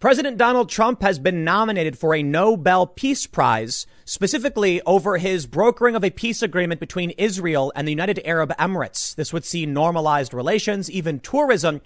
President 0.00 0.36
Donald 0.36 0.68
Trump 0.68 1.02
has 1.02 1.18
been 1.18 1.42
nominated 1.42 1.98
for 1.98 2.14
a 2.14 2.22
Nobel 2.22 2.86
Peace 2.86 3.26
Prize, 3.26 3.84
specifically 4.04 4.80
over 4.82 5.18
his 5.18 5.44
brokering 5.44 5.96
of 5.96 6.04
a 6.04 6.10
peace 6.10 6.40
agreement 6.40 6.78
between 6.78 7.10
Israel 7.18 7.72
and 7.74 7.84
the 7.84 7.90
United 7.90 8.20
Arab 8.24 8.56
Emirates. 8.58 9.12
This 9.16 9.32
would 9.32 9.44
see 9.44 9.66
normalized 9.66 10.32
relations, 10.32 10.88
even 10.88 11.18
tourism, 11.18 11.80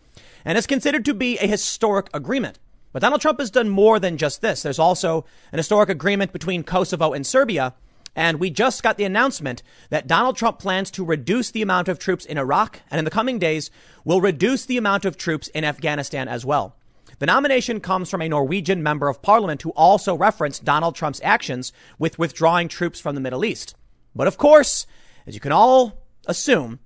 and 0.45 0.59
is 0.59 0.67
considered 0.67 1.07
to 1.07 1.15
be 1.15 1.39
a 1.39 1.47
historic 1.47 2.11
agreement. 2.13 2.59
But 2.93 3.01
Donald 3.01 3.23
Trump 3.23 3.39
has 3.41 3.51
done 3.51 3.71
more 3.71 3.99
than 3.99 4.19
just 4.19 4.43
this. 4.43 4.63
There's 4.63 4.79
also 4.79 5.25
an 5.51 5.57
historic 5.57 5.89
agreement 5.89 6.35
between 6.35 6.65
Kosovo 6.65 7.15
and 7.15 7.27
Serbia. 7.27 7.73
And 8.15 8.39
we 8.39 8.51
just 8.51 8.83
got 8.83 8.99
the 8.99 9.05
announcement 9.05 9.63
that 9.89 10.07
Donald 10.07 10.37
Trump 10.37 10.59
plans 10.59 10.91
to 10.91 11.03
reduce 11.03 11.51
the 11.51 11.63
amount 11.63 11.89
of 11.89 11.99
troops 11.99 12.27
in 12.27 12.37
Iraq 12.37 12.83
and 12.91 12.99
in 12.99 13.07
the 13.07 13.11
coming 13.11 13.39
days 13.39 13.71
will 14.05 14.21
reduce 14.21 14.67
the 14.67 14.77
amount 14.77 15.07
of 15.07 15.17
troops 15.17 15.49
in 15.49 15.65
Afghanistan 15.65 16.29
as 16.29 16.45
well. 16.45 16.77
The 17.19 17.27
nomination 17.27 17.81
comes 17.81 18.11
from 18.11 18.23
a 18.23 18.29
Norwegian 18.29 18.83
member 18.83 19.09
of 19.09 19.23
parliament 19.23 19.63
who 19.63 19.71
also 19.71 20.15
referenced 20.15 20.65
Donald 20.65 20.95
Trump's 20.95 21.21
actions 21.23 21.73
with 21.99 22.19
withdrawing 22.19 22.69
troops 22.69 23.01
from 23.01 23.15
the 23.15 23.21
Middle 23.21 23.45
East. 23.45 23.75
But 24.15 24.27
of 24.27 24.39
course, 24.39 24.87
as 25.27 25.35
you 25.35 25.41
can 25.41 25.53
all 25.53 26.05
assume, 26.27 26.81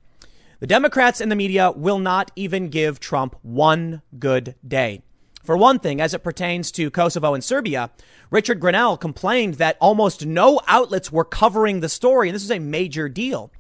the 0.61 0.67
Democrats 0.67 1.21
and 1.21 1.31
the 1.31 1.37
media 1.37 1.71
will 1.71 1.99
not 1.99 2.31
even 2.37 2.69
give 2.69 3.01
Trump 3.01 3.37
one 3.43 4.03
good 4.19 4.55
day. 4.67 5.03
For 5.43 5.57
one 5.57 5.79
thing, 5.79 6.01
as 6.01 6.13
it 6.13 6.25
pertains 6.25 6.73
to 6.73 6.91
Kosovo 6.91 7.33
and 7.33 7.45
Serbia, 7.45 7.91
Richard 8.31 8.59
Grenell 8.59 8.99
complained 8.99 9.55
that 9.55 9.77
almost 9.81 10.27
no 10.27 10.61
outlets 10.67 11.13
were 11.13 11.25
covering 11.25 11.81
the 11.81 11.89
story, 11.89 12.29
and 12.29 12.35
this 12.35 12.43
is 12.43 12.51
a 12.51 12.59
major 12.59 13.09
deal. 13.09 13.53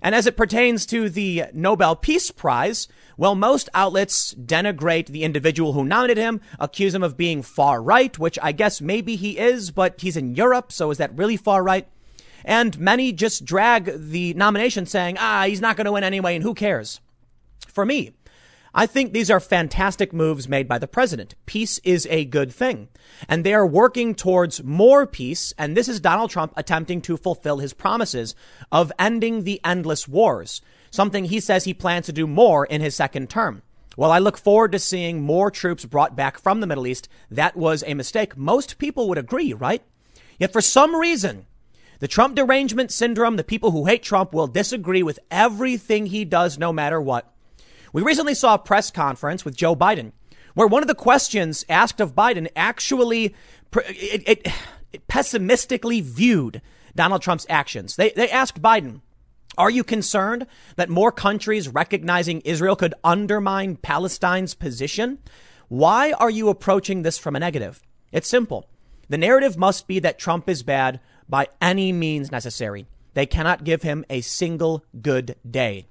And 0.00 0.14
as 0.14 0.26
it 0.26 0.36
pertains 0.36 0.86
to 0.86 1.08
the 1.10 1.44
Nobel 1.52 1.96
Peace 1.96 2.30
Prize, 2.30 2.88
well, 3.16 3.34
most 3.34 3.68
outlets 3.74 4.34
denigrate 4.34 5.06
the 5.06 5.24
individual 5.24 5.72
who 5.72 5.84
nominated 5.84 6.22
him, 6.22 6.40
accuse 6.58 6.94
him 6.94 7.02
of 7.02 7.16
being 7.16 7.42
far 7.42 7.82
right, 7.82 8.18
which 8.18 8.38
I 8.42 8.52
guess 8.52 8.80
maybe 8.80 9.16
he 9.16 9.38
is, 9.38 9.70
but 9.70 10.00
he's 10.00 10.16
in 10.16 10.34
Europe, 10.34 10.72
so 10.72 10.90
is 10.90 10.98
that 10.98 11.16
really 11.16 11.36
far 11.36 11.62
right? 11.62 11.88
And 12.44 12.78
many 12.78 13.12
just 13.12 13.44
drag 13.44 14.10
the 14.10 14.34
nomination 14.34 14.86
saying, 14.86 15.16
ah, 15.18 15.44
he's 15.46 15.60
not 15.60 15.76
going 15.76 15.86
to 15.86 15.92
win 15.92 16.04
anyway, 16.04 16.34
and 16.34 16.42
who 16.42 16.54
cares? 16.54 17.00
For 17.66 17.86
me, 17.86 18.12
I 18.76 18.86
think 18.86 19.12
these 19.12 19.30
are 19.30 19.38
fantastic 19.38 20.12
moves 20.12 20.48
made 20.48 20.66
by 20.66 20.78
the 20.78 20.88
president. 20.88 21.36
Peace 21.46 21.78
is 21.84 22.08
a 22.10 22.24
good 22.24 22.52
thing. 22.52 22.88
And 23.28 23.44
they 23.44 23.54
are 23.54 23.66
working 23.66 24.16
towards 24.16 24.64
more 24.64 25.06
peace. 25.06 25.54
And 25.56 25.76
this 25.76 25.88
is 25.88 26.00
Donald 26.00 26.30
Trump 26.30 26.52
attempting 26.56 27.00
to 27.02 27.16
fulfill 27.16 27.58
his 27.58 27.72
promises 27.72 28.34
of 28.72 28.90
ending 28.98 29.44
the 29.44 29.60
endless 29.64 30.08
wars, 30.08 30.60
something 30.94 31.24
he 31.24 31.40
says 31.40 31.64
he 31.64 31.74
plans 31.74 32.06
to 32.06 32.12
do 32.12 32.26
more 32.26 32.64
in 32.64 32.80
his 32.80 32.94
second 32.94 33.28
term. 33.28 33.62
Well, 33.96 34.10
I 34.10 34.18
look 34.18 34.36
forward 34.36 34.72
to 34.72 34.78
seeing 34.78 35.22
more 35.22 35.50
troops 35.50 35.84
brought 35.84 36.16
back 36.16 36.38
from 36.38 36.60
the 36.60 36.66
Middle 36.66 36.86
East. 36.86 37.08
That 37.30 37.56
was 37.56 37.84
a 37.86 37.94
mistake. 37.94 38.36
Most 38.36 38.78
people 38.78 39.08
would 39.08 39.18
agree, 39.18 39.52
right? 39.52 39.82
Yet 40.38 40.52
for 40.52 40.60
some 40.60 40.96
reason, 40.96 41.46
the 42.00 42.08
Trump 42.08 42.34
derangement 42.34 42.90
syndrome, 42.90 43.36
the 43.36 43.44
people 43.44 43.70
who 43.70 43.86
hate 43.86 44.02
Trump 44.02 44.32
will 44.32 44.46
disagree 44.46 45.02
with 45.02 45.20
everything 45.30 46.06
he 46.06 46.24
does 46.24 46.58
no 46.58 46.72
matter 46.72 47.00
what. 47.00 47.32
We 47.92 48.02
recently 48.02 48.34
saw 48.34 48.54
a 48.54 48.58
press 48.58 48.90
conference 48.90 49.44
with 49.44 49.56
Joe 49.56 49.76
Biden 49.76 50.12
where 50.54 50.66
one 50.66 50.82
of 50.82 50.88
the 50.88 50.94
questions 50.94 51.64
asked 51.68 52.00
of 52.00 52.14
Biden 52.14 52.48
actually 52.56 53.34
it, 53.76 54.22
it, 54.26 54.52
it 54.92 55.06
pessimistically 55.08 56.00
viewed 56.00 56.62
Donald 56.94 57.22
Trump's 57.22 57.46
actions. 57.48 57.96
They, 57.96 58.10
they 58.10 58.30
asked 58.30 58.62
Biden, 58.62 59.00
are 59.56 59.70
you 59.70 59.84
concerned 59.84 60.46
that 60.76 60.88
more 60.88 61.12
countries 61.12 61.68
recognizing 61.68 62.40
Israel 62.40 62.76
could 62.76 62.94
undermine 63.02 63.76
Palestine's 63.76 64.54
position? 64.54 65.18
Why 65.68 66.12
are 66.12 66.30
you 66.30 66.48
approaching 66.48 67.02
this 67.02 67.18
from 67.18 67.36
a 67.36 67.40
negative? 67.40 67.82
It's 68.12 68.28
simple. 68.28 68.68
The 69.08 69.18
narrative 69.18 69.56
must 69.56 69.86
be 69.86 69.98
that 70.00 70.18
Trump 70.18 70.48
is 70.48 70.62
bad 70.62 71.00
by 71.28 71.48
any 71.60 71.92
means 71.92 72.32
necessary. 72.32 72.86
They 73.14 73.26
cannot 73.26 73.64
give 73.64 73.82
him 73.82 74.04
a 74.10 74.20
single 74.20 74.84
good 75.00 75.36
day. 75.48 75.86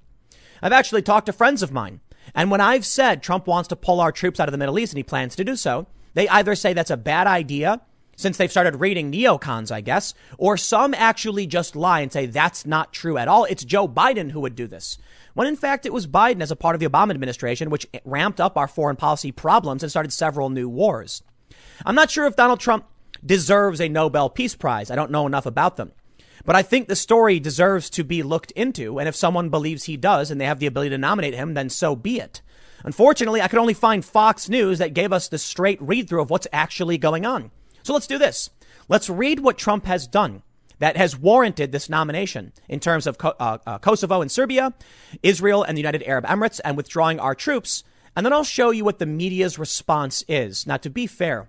I've 0.61 0.71
actually 0.71 1.01
talked 1.01 1.25
to 1.27 1.33
friends 1.33 1.61
of 1.61 1.71
mine. 1.71 2.01
And 2.33 2.49
when 2.49 2.61
I've 2.61 2.85
said 2.85 3.21
Trump 3.21 3.47
wants 3.47 3.67
to 3.69 3.75
pull 3.75 3.99
our 3.99 4.11
troops 4.11 4.39
out 4.39 4.47
of 4.47 4.51
the 4.51 4.57
Middle 4.57 4.79
East 4.79 4.93
and 4.93 4.97
he 4.97 5.03
plans 5.03 5.35
to 5.35 5.43
do 5.43 5.55
so, 5.55 5.87
they 6.13 6.27
either 6.29 6.55
say 6.55 6.73
that's 6.73 6.91
a 6.91 6.97
bad 6.97 7.27
idea 7.27 7.81
since 8.15 8.37
they've 8.37 8.51
started 8.51 8.79
reading 8.79 9.11
neocons, 9.11 9.71
I 9.71 9.81
guess, 9.81 10.13
or 10.37 10.57
some 10.57 10.93
actually 10.93 11.47
just 11.47 11.75
lie 11.75 12.01
and 12.01 12.11
say 12.11 12.25
that's 12.25 12.65
not 12.65 12.93
true 12.93 13.17
at 13.17 13.27
all. 13.27 13.45
It's 13.45 13.63
Joe 13.63 13.87
Biden 13.87 14.31
who 14.31 14.41
would 14.41 14.55
do 14.55 14.67
this. 14.67 14.97
When 15.33 15.47
in 15.47 15.55
fact 15.55 15.85
it 15.85 15.93
was 15.93 16.07
Biden 16.07 16.41
as 16.41 16.51
a 16.51 16.55
part 16.55 16.75
of 16.75 16.79
the 16.79 16.87
Obama 16.87 17.11
administration, 17.11 17.69
which 17.69 17.87
ramped 18.05 18.39
up 18.39 18.57
our 18.57 18.67
foreign 18.67 18.95
policy 18.95 19.31
problems 19.31 19.83
and 19.83 19.89
started 19.89 20.13
several 20.13 20.49
new 20.49 20.69
wars. 20.69 21.23
I'm 21.85 21.95
not 21.95 22.11
sure 22.11 22.25
if 22.25 22.35
Donald 22.35 22.59
Trump 22.59 22.85
deserves 23.25 23.79
a 23.79 23.89
Nobel 23.89 24.29
Peace 24.29 24.55
Prize. 24.55 24.91
I 24.91 24.95
don't 24.95 25.11
know 25.11 25.25
enough 25.25 25.45
about 25.45 25.77
them. 25.77 25.91
But 26.45 26.55
I 26.55 26.61
think 26.61 26.87
the 26.87 26.95
story 26.95 27.39
deserves 27.39 27.89
to 27.91 28.03
be 28.03 28.21
looked 28.21 28.51
into. 28.51 28.99
And 28.99 29.07
if 29.07 29.15
someone 29.15 29.49
believes 29.49 29.85
he 29.85 29.95
does 29.95 30.29
and 30.29 30.41
they 30.41 30.45
have 30.45 30.59
the 30.59 30.65
ability 30.67 30.89
to 30.89 30.97
nominate 30.97 31.33
him, 31.33 31.53
then 31.53 31.69
so 31.69 31.95
be 31.95 32.19
it. 32.19 32.41
Unfortunately, 32.83 33.41
I 33.41 33.47
could 33.47 33.59
only 33.59 33.73
find 33.73 34.03
Fox 34.03 34.49
News 34.49 34.79
that 34.79 34.93
gave 34.93 35.13
us 35.13 35.29
the 35.29 35.37
straight 35.37 35.81
read 35.81 36.09
through 36.09 36.21
of 36.21 36.29
what's 36.29 36.47
actually 36.51 36.97
going 36.97 37.25
on. 37.25 37.51
So 37.83 37.93
let's 37.93 38.07
do 38.07 38.17
this. 38.17 38.49
Let's 38.89 39.09
read 39.09 39.39
what 39.39 39.57
Trump 39.57 39.85
has 39.85 40.07
done 40.07 40.43
that 40.79 40.97
has 40.97 41.17
warranted 41.17 41.71
this 41.71 41.89
nomination 41.89 42.51
in 42.67 42.79
terms 42.79 43.07
of 43.07 43.17
uh, 43.23 43.57
uh, 43.65 43.77
Kosovo 43.77 44.21
and 44.21 44.31
Serbia, 44.31 44.73
Israel 45.21 45.63
and 45.63 45.77
the 45.77 45.81
United 45.81 46.03
Arab 46.03 46.25
Emirates, 46.25 46.59
and 46.65 46.75
withdrawing 46.75 47.19
our 47.19 47.35
troops. 47.35 47.83
And 48.15 48.25
then 48.25 48.33
I'll 48.33 48.43
show 48.43 48.71
you 48.71 48.83
what 48.83 48.99
the 48.99 49.05
media's 49.05 49.57
response 49.57 50.23
is. 50.27 50.67
Now, 50.67 50.77
to 50.77 50.89
be 50.89 51.07
fair, 51.07 51.47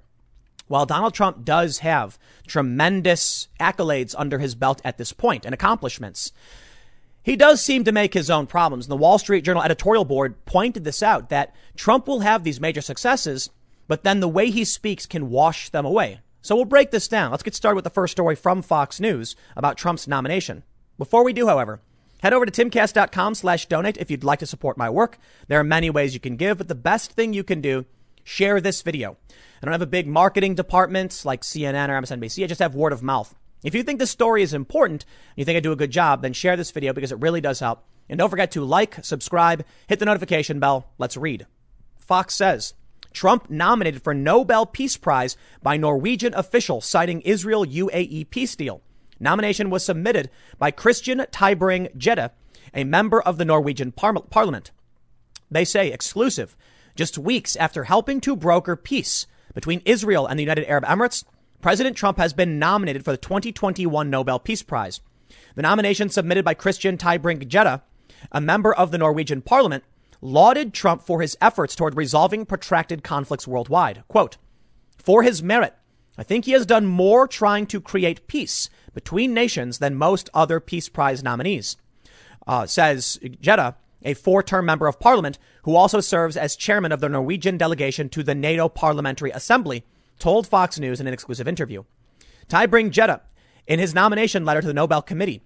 while 0.69 0.87
Donald 0.87 1.15
Trump 1.15 1.45
does 1.45 1.79
have 1.79 2.19
tremendous 2.47 3.49
accolades 3.61 4.15
under 4.17 4.39
his 4.39 4.55
belt 4.55 4.81
at 4.85 4.99
this 4.99 5.13
point 5.13 5.45
and 5.45 5.53
accomplishments, 5.53 6.33
he 7.23 7.37
does 7.37 7.61
seem 7.61 7.85
to 7.85 7.93
make 7.93 8.15
his 8.15 8.31
own 8.31 8.47
problems. 8.47 8.87
And 8.87 8.93
the 8.93 8.97
Wall 8.97 9.19
Street 9.19 9.45
Journal 9.45 9.63
editorial 9.63 10.05
board 10.05 10.45
pointed 10.45 10.85
this 10.85 11.03
out 11.03 11.31
that 11.31 11.55
Trump 11.75 12.07
will 12.07 12.21
have 12.21 12.45
these 12.45 12.61
major 12.61 12.81
successes, 12.81 13.51
but 13.89 14.05
then 14.05 14.21
the 14.21 14.29
way 14.29 14.51
he 14.51 14.65
speaks 14.65 15.07
can 15.07 15.31
wash 15.31 15.71
them 15.71 15.85
away. 15.85 16.21
So 16.45 16.55
we'll 16.55 16.67
break 16.67 16.91
this 16.91 17.09
down. 17.09 17.31
Let's 17.31 17.43
get 17.43 17.55
started 17.55 17.77
with 17.77 17.85
the 17.85 17.91
first 17.91 18.13
story 18.13 18.37
from 18.37 18.61
Fox 18.61 19.01
News 19.01 19.35
about 19.57 19.79
Trump's 19.79 20.07
nomination. 20.07 20.63
Before 20.99 21.25
we 21.25 21.33
do, 21.33 21.47
however, 21.47 21.81
head 22.21 22.35
over 22.35 22.45
to 22.45 22.53
timcast.com 22.53 23.35
slash 23.35 23.65
donate 23.65 23.97
if 23.97 24.11
you'd 24.11 24.25
like 24.25 24.41
to 24.41 24.47
support 24.47 24.77
my 24.77 24.91
work. 24.91 25.17
There 25.49 25.59
are 25.59 25.65
many 25.65 25.89
ways 25.89 26.13
you 26.13 26.21
can 26.21 26.37
give, 26.37 26.59
but 26.59 26.69
the 26.69 26.75
best 26.75 27.13
thing 27.13 27.33
you 27.33 27.45
can 27.45 27.63
do, 27.63 27.87
share 28.25 28.61
this 28.61 28.83
video. 28.83 29.17
I 29.31 29.65
don't 29.65 29.73
have 29.73 29.81
a 29.81 29.87
big 29.87 30.07
marketing 30.07 30.55
department 30.55 31.23
like 31.25 31.41
CNN 31.41 31.89
or 31.89 32.03
MSNBC. 32.03 32.45
I 32.45 32.47
just 32.47 32.61
have 32.61 32.75
word 32.75 32.93
of 32.93 33.03
mouth. 33.03 33.35
If 33.63 33.75
you 33.75 33.83
think 33.83 33.99
this 33.99 34.11
story 34.11 34.43
is 34.43 34.53
important 34.53 35.07
and 35.07 35.39
you 35.39 35.47
think 35.47 35.57
I 35.57 35.61
do 35.61 35.73
a 35.73 35.77
good 35.77 35.93
job, 35.93 36.21
then 36.21 36.35
share 36.35 36.59
this 36.59 36.73
video 36.73 36.93
because 36.93 37.11
it 37.11 37.23
really 37.23 37.41
does 37.41 37.61
help. 37.61 37.87
And 38.11 38.19
don't 38.19 38.29
forget 38.29 38.51
to 38.51 38.65
like, 38.67 39.03
subscribe, 39.03 39.65
hit 39.87 39.99
the 39.99 40.05
notification 40.05 40.61
bell. 40.61 40.91
Let's 40.99 41.17
read. 41.17 41.47
Fox 41.97 42.35
says 42.35 42.75
Trump 43.15 43.49
nominated 43.49 44.03
for 44.03 44.13
Nobel 44.13 44.67
Peace 44.67 44.99
Prize 44.99 45.37
by 45.63 45.79
Norwegian 45.79 46.35
official 46.35 46.83
citing 46.83 47.23
Israel 47.23 47.65
UAE 47.65 48.29
peace 48.29 48.55
deal. 48.55 48.83
Nomination 49.19 49.71
was 49.71 49.85
submitted 49.85 50.29
by 50.59 50.71
Christian 50.71 51.21
Tybring-Gjedde, 51.21 52.31
a 52.75 52.85
member 52.85 53.23
of 53.23 53.39
the 53.39 53.45
Norwegian 53.45 53.93
par- 53.93 54.21
parliament. 54.29 54.73
They 55.51 55.65
say 55.65 55.91
exclusive, 55.91 56.57
just 56.97 57.17
weeks 57.17 57.57
after 57.57 57.85
helping 57.85 58.21
to 58.23 58.37
broker 58.37 58.77
peace 58.77 59.27
between 59.55 59.83
Israel 59.85 60.27
and 60.27 60.39
the 60.39 60.43
United 60.43 60.69
Arab 60.69 60.85
Emirates, 60.85 61.25
President 61.63 61.97
Trump 61.97 62.19
has 62.19 62.33
been 62.33 62.59
nominated 62.59 63.05
for 63.05 63.13
the 63.13 63.17
2021 63.17 64.11
Nobel 64.11 64.39
Peace 64.39 64.63
Prize. 64.63 65.01
The 65.55 65.63
nomination 65.63 66.09
submitted 66.09 66.45
by 66.45 66.55
Christian 66.55 66.99
Tybring-Gjedde, 66.99 67.81
a 68.33 68.41
member 68.41 68.75
of 68.75 68.91
the 68.91 68.99
Norwegian 68.99 69.41
parliament, 69.41 69.85
lauded 70.25 70.73
Trump 70.73 71.03
for 71.03 71.21
his 71.21 71.37
efforts 71.41 71.77
toward 71.77 71.97
resolving 71.97 72.47
protracted 72.47 73.05
conflicts 73.05 73.47
worldwide. 73.47 74.03
Quote, 74.09 74.39
for 74.97 75.23
his 75.23 75.43
merit, 75.43 75.75
I 76.17 76.23
think 76.23 76.47
he 76.47 76.53
has 76.53 76.65
done 76.65 76.87
more 76.87 77.29
trying 77.29 77.67
to 77.67 77.81
create 77.81 78.27
peace 78.27 78.71
between 78.95 79.35
nations 79.35 79.79
than 79.79 79.95
most 79.95 80.31
other 80.33 80.61
Peace 80.61 80.89
Prize 80.89 81.23
nominees, 81.23 81.77
uh, 82.47 82.67
says 82.67 83.19
Gjedde, 83.23 83.75
a 84.03 84.15
four-term 84.15 84.65
member 84.65 84.87
of 84.87 84.99
parliament 84.99 85.39
who 85.65 85.77
also 85.77 86.01
serves 86.01 86.37
as 86.37 86.57
chairman 86.57 86.93
of 86.93 87.01
the 87.01 87.09
Norwegian 87.09 87.59
delegation 87.59 88.09
to 88.11 88.23
the 88.23 88.35
NATO 88.35 88.69
Parliamentary 88.69 89.31
Assembly, 89.31 89.85
told 90.19 90.47
Fox 90.47 90.79
News 90.79 91.01
in 91.01 91.07
an 91.07 91.13
exclusive 91.13 91.49
interview. 91.49 91.85
Tybring-Gjedde, 92.49 93.21
in 93.67 93.79
his 93.79 93.95
nomination 93.95 94.45
letter 94.45 94.61
to 94.61 94.67
the 94.67 94.75
Nobel 94.75 95.03
Committee, 95.03 95.43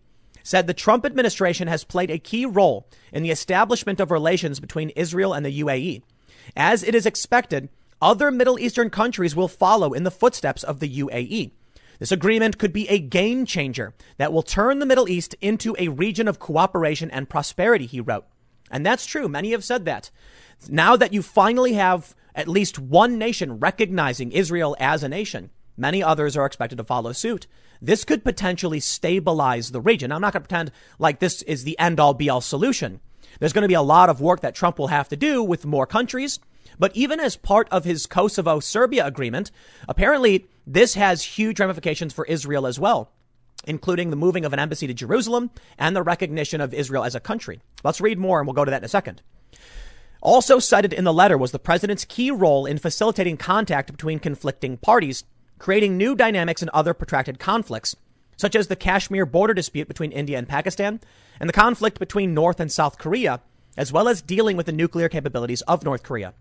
said 0.48 0.66
the 0.66 0.72
Trump 0.72 1.04
administration 1.04 1.68
has 1.68 1.84
played 1.84 2.10
a 2.10 2.18
key 2.18 2.46
role 2.46 2.88
in 3.12 3.22
the 3.22 3.30
establishment 3.30 4.00
of 4.00 4.10
relations 4.10 4.58
between 4.58 4.88
Israel 4.90 5.34
and 5.34 5.44
the 5.44 5.60
UAE. 5.60 6.00
As 6.56 6.82
it 6.82 6.94
is 6.94 7.04
expected, 7.04 7.68
other 8.00 8.30
Middle 8.30 8.58
Eastern 8.58 8.88
countries 8.88 9.36
will 9.36 9.46
follow 9.46 9.92
in 9.92 10.04
the 10.04 10.10
footsteps 10.10 10.64
of 10.64 10.80
the 10.80 10.88
UAE. 10.88 11.50
This 11.98 12.12
agreement 12.12 12.56
could 12.56 12.72
be 12.72 12.88
a 12.88 12.98
game 12.98 13.44
changer 13.44 13.92
that 14.16 14.32
will 14.32 14.42
turn 14.42 14.78
the 14.78 14.86
Middle 14.86 15.06
East 15.06 15.34
into 15.42 15.76
a 15.78 15.88
region 15.88 16.26
of 16.26 16.38
cooperation 16.38 17.10
and 17.10 17.28
prosperity, 17.28 17.84
he 17.84 18.00
wrote. 18.00 18.24
And 18.70 18.86
that's 18.86 19.04
true. 19.04 19.28
Many 19.28 19.50
have 19.50 19.64
said 19.64 19.84
that. 19.84 20.10
Now 20.66 20.96
that 20.96 21.12
you 21.12 21.20
finally 21.20 21.74
have 21.74 22.14
at 22.34 22.48
least 22.48 22.78
one 22.78 23.18
nation 23.18 23.58
recognizing 23.58 24.32
Israel 24.32 24.74
as 24.80 25.02
a 25.02 25.10
nation. 25.10 25.50
Many 25.76 26.02
others 26.02 26.38
are 26.38 26.46
expected 26.46 26.78
to 26.78 26.84
follow 26.84 27.12
suit. 27.12 27.46
This 27.80 28.04
could 28.04 28.24
potentially 28.24 28.80
stabilize 28.80 29.70
the 29.70 29.80
region. 29.80 30.12
I'm 30.12 30.20
not 30.20 30.32
going 30.32 30.42
to 30.42 30.48
pretend 30.48 30.72
like 30.98 31.18
this 31.18 31.42
is 31.42 31.64
the 31.64 31.78
end 31.78 32.00
all 32.00 32.14
be 32.14 32.28
all 32.28 32.40
solution. 32.40 33.00
There's 33.38 33.52
going 33.52 33.62
to 33.62 33.68
be 33.68 33.74
a 33.74 33.82
lot 33.82 34.08
of 34.08 34.20
work 34.20 34.40
that 34.40 34.54
Trump 34.54 34.78
will 34.78 34.88
have 34.88 35.08
to 35.08 35.16
do 35.16 35.42
with 35.42 35.66
more 35.66 35.86
countries. 35.86 36.40
But 36.78 36.94
even 36.96 37.20
as 37.20 37.36
part 37.36 37.68
of 37.70 37.84
his 37.84 38.06
Kosovo 38.06 38.60
Serbia 38.60 39.06
agreement, 39.06 39.50
apparently 39.88 40.46
this 40.66 40.94
has 40.94 41.22
huge 41.22 41.60
ramifications 41.60 42.12
for 42.12 42.24
Israel 42.26 42.66
as 42.66 42.78
well, 42.78 43.10
including 43.66 44.10
the 44.10 44.16
moving 44.16 44.44
of 44.44 44.52
an 44.52 44.58
embassy 44.58 44.86
to 44.86 44.94
Jerusalem 44.94 45.50
and 45.78 45.94
the 45.94 46.02
recognition 46.02 46.60
of 46.60 46.74
Israel 46.74 47.04
as 47.04 47.14
a 47.14 47.20
country. 47.20 47.60
Let's 47.82 48.00
read 48.00 48.18
more 48.18 48.38
and 48.38 48.46
we'll 48.46 48.54
go 48.54 48.64
to 48.64 48.70
that 48.70 48.82
in 48.82 48.84
a 48.84 48.88
second. 48.88 49.22
Also 50.20 50.58
cited 50.58 50.92
in 50.92 51.04
the 51.04 51.12
letter 51.12 51.38
was 51.38 51.52
the 51.52 51.58
president's 51.58 52.04
key 52.04 52.30
role 52.30 52.66
in 52.66 52.78
facilitating 52.78 53.36
contact 53.36 53.90
between 53.90 54.18
conflicting 54.18 54.76
parties, 54.76 55.24
creating 55.58 55.96
new 55.96 56.14
dynamics 56.14 56.62
in 56.62 56.70
other 56.72 56.94
protracted 56.94 57.38
conflicts, 57.38 57.96
such 58.36 58.54
as 58.54 58.68
the 58.68 58.76
Kashmir 58.76 59.26
border 59.26 59.54
dispute 59.54 59.88
between 59.88 60.12
India 60.12 60.38
and 60.38 60.48
Pakistan 60.48 61.00
and 61.40 61.48
the 61.48 61.54
conflict 61.54 61.98
between 61.98 62.34
North 62.34 62.60
and 62.60 62.70
South 62.70 62.98
Korea, 62.98 63.40
as 63.76 63.92
well 63.92 64.08
as 64.08 64.22
dealing 64.22 64.56
with 64.56 64.66
the 64.66 64.72
nuclear 64.72 65.08
capabilities 65.08 65.62
of 65.62 65.84
North 65.84 66.02
Korea. 66.02 66.34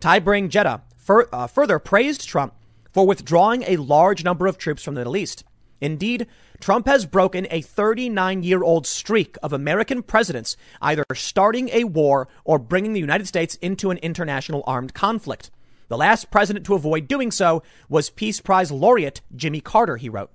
Tybring-Gjedde 0.00 0.80
fur, 0.96 1.28
uh, 1.32 1.46
further 1.46 1.78
praised 1.78 2.28
Trump 2.28 2.54
for 2.92 3.06
withdrawing 3.06 3.62
a 3.64 3.76
large 3.76 4.24
number 4.24 4.46
of 4.46 4.58
troops 4.58 4.82
from 4.82 4.94
the 4.94 5.00
Middle 5.00 5.16
East. 5.16 5.44
Indeed, 5.80 6.28
Trump 6.60 6.86
has 6.86 7.06
broken 7.06 7.48
a 7.50 7.60
39 7.60 8.44
year 8.44 8.62
old 8.62 8.86
streak 8.86 9.36
of 9.42 9.52
American 9.52 10.02
presidents 10.02 10.56
either 10.80 11.04
starting 11.12 11.70
a 11.70 11.84
war 11.84 12.28
or 12.44 12.58
bringing 12.58 12.92
the 12.92 13.00
United 13.00 13.26
States 13.26 13.56
into 13.56 13.90
an 13.90 13.98
international 13.98 14.62
armed 14.64 14.94
conflict. 14.94 15.50
The 15.92 15.98
last 15.98 16.30
president 16.30 16.64
to 16.64 16.74
avoid 16.74 17.06
doing 17.06 17.30
so 17.30 17.62
was 17.86 18.08
Peace 18.08 18.40
Prize 18.40 18.72
laureate 18.72 19.20
Jimmy 19.36 19.60
Carter, 19.60 19.98
he 19.98 20.08
wrote. 20.08 20.30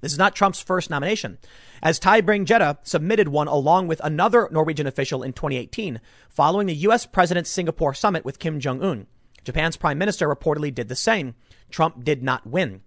This 0.00 0.12
is 0.12 0.18
not 0.18 0.34
Trump's 0.34 0.62
first 0.62 0.88
nomination, 0.88 1.36
as 1.82 2.00
Tybring-Gjedde 2.00 2.78
submitted 2.84 3.28
one 3.28 3.48
along 3.48 3.86
with 3.88 4.00
another 4.02 4.48
Norwegian 4.50 4.86
official 4.86 5.22
in 5.22 5.34
2018, 5.34 6.00
following 6.30 6.68
the 6.68 6.74
U.S. 6.74 7.04
president's 7.04 7.50
Singapore 7.50 7.92
summit 7.92 8.24
with 8.24 8.38
Kim 8.38 8.60
Jong 8.60 8.82
un. 8.82 9.06
Japan's 9.44 9.76
prime 9.76 9.98
minister 9.98 10.26
reportedly 10.26 10.74
did 10.74 10.88
the 10.88 10.96
same. 10.96 11.34
Trump 11.68 12.02
did 12.02 12.22
not 12.22 12.46
win. 12.46 12.80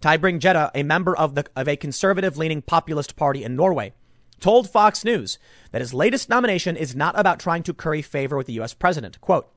Tybring-Gjedde, 0.00 0.70
a 0.74 0.82
member 0.82 1.14
of, 1.14 1.34
the, 1.34 1.44
of 1.54 1.68
a 1.68 1.76
conservative 1.76 2.38
leaning 2.38 2.62
populist 2.62 3.14
party 3.14 3.44
in 3.44 3.56
Norway, 3.56 3.92
told 4.40 4.70
Fox 4.70 5.04
News 5.04 5.38
that 5.70 5.82
his 5.82 5.92
latest 5.92 6.30
nomination 6.30 6.78
is 6.78 6.96
not 6.96 7.20
about 7.20 7.38
trying 7.38 7.62
to 7.64 7.74
curry 7.74 8.00
favor 8.00 8.38
with 8.38 8.46
the 8.46 8.54
U.S. 8.54 8.72
president. 8.72 9.20
Quote, 9.20 9.52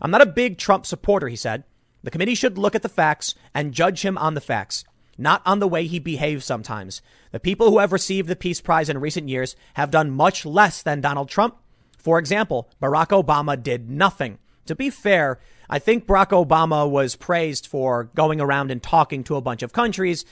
I'm 0.00 0.10
not 0.10 0.22
a 0.22 0.26
big 0.26 0.58
Trump 0.58 0.86
supporter, 0.86 1.28
he 1.28 1.36
said. 1.36 1.64
The 2.02 2.10
committee 2.10 2.34
should 2.34 2.58
look 2.58 2.74
at 2.74 2.82
the 2.82 2.88
facts 2.88 3.34
and 3.54 3.74
judge 3.74 4.02
him 4.02 4.16
on 4.18 4.34
the 4.34 4.40
facts 4.40 4.84
not 5.18 5.42
on 5.44 5.58
the 5.58 5.68
way 5.68 5.86
he 5.86 5.98
behaves 5.98 6.46
sometimes. 6.46 7.02
The 7.32 7.40
people 7.40 7.70
who 7.70 7.78
have 7.78 7.92
received 7.92 8.28
the 8.28 8.36
Peace 8.36 8.60
Prize 8.60 8.88
in 8.88 8.98
recent 8.98 9.28
years 9.28 9.56
have 9.74 9.90
done 9.90 10.10
much 10.10 10.46
less 10.46 10.82
than 10.82 11.00
Donald 11.00 11.28
Trump. 11.28 11.56
For 11.98 12.18
example, 12.18 12.70
Barack 12.80 13.08
Obama 13.08 13.60
did 13.60 13.90
nothing. 13.90 14.38
To 14.66 14.76
be 14.76 14.88
fair, 14.88 15.40
I 15.68 15.80
think 15.80 16.06
Barack 16.06 16.28
Obama 16.28 16.88
was 16.88 17.16
praised 17.16 17.66
for 17.66 18.04
going 18.14 18.40
around 18.40 18.70
and 18.70 18.82
talking 18.82 19.24
to 19.24 19.36
a 19.36 19.40
bunch 19.40 19.62
of 19.62 19.72
countries. 19.72 20.24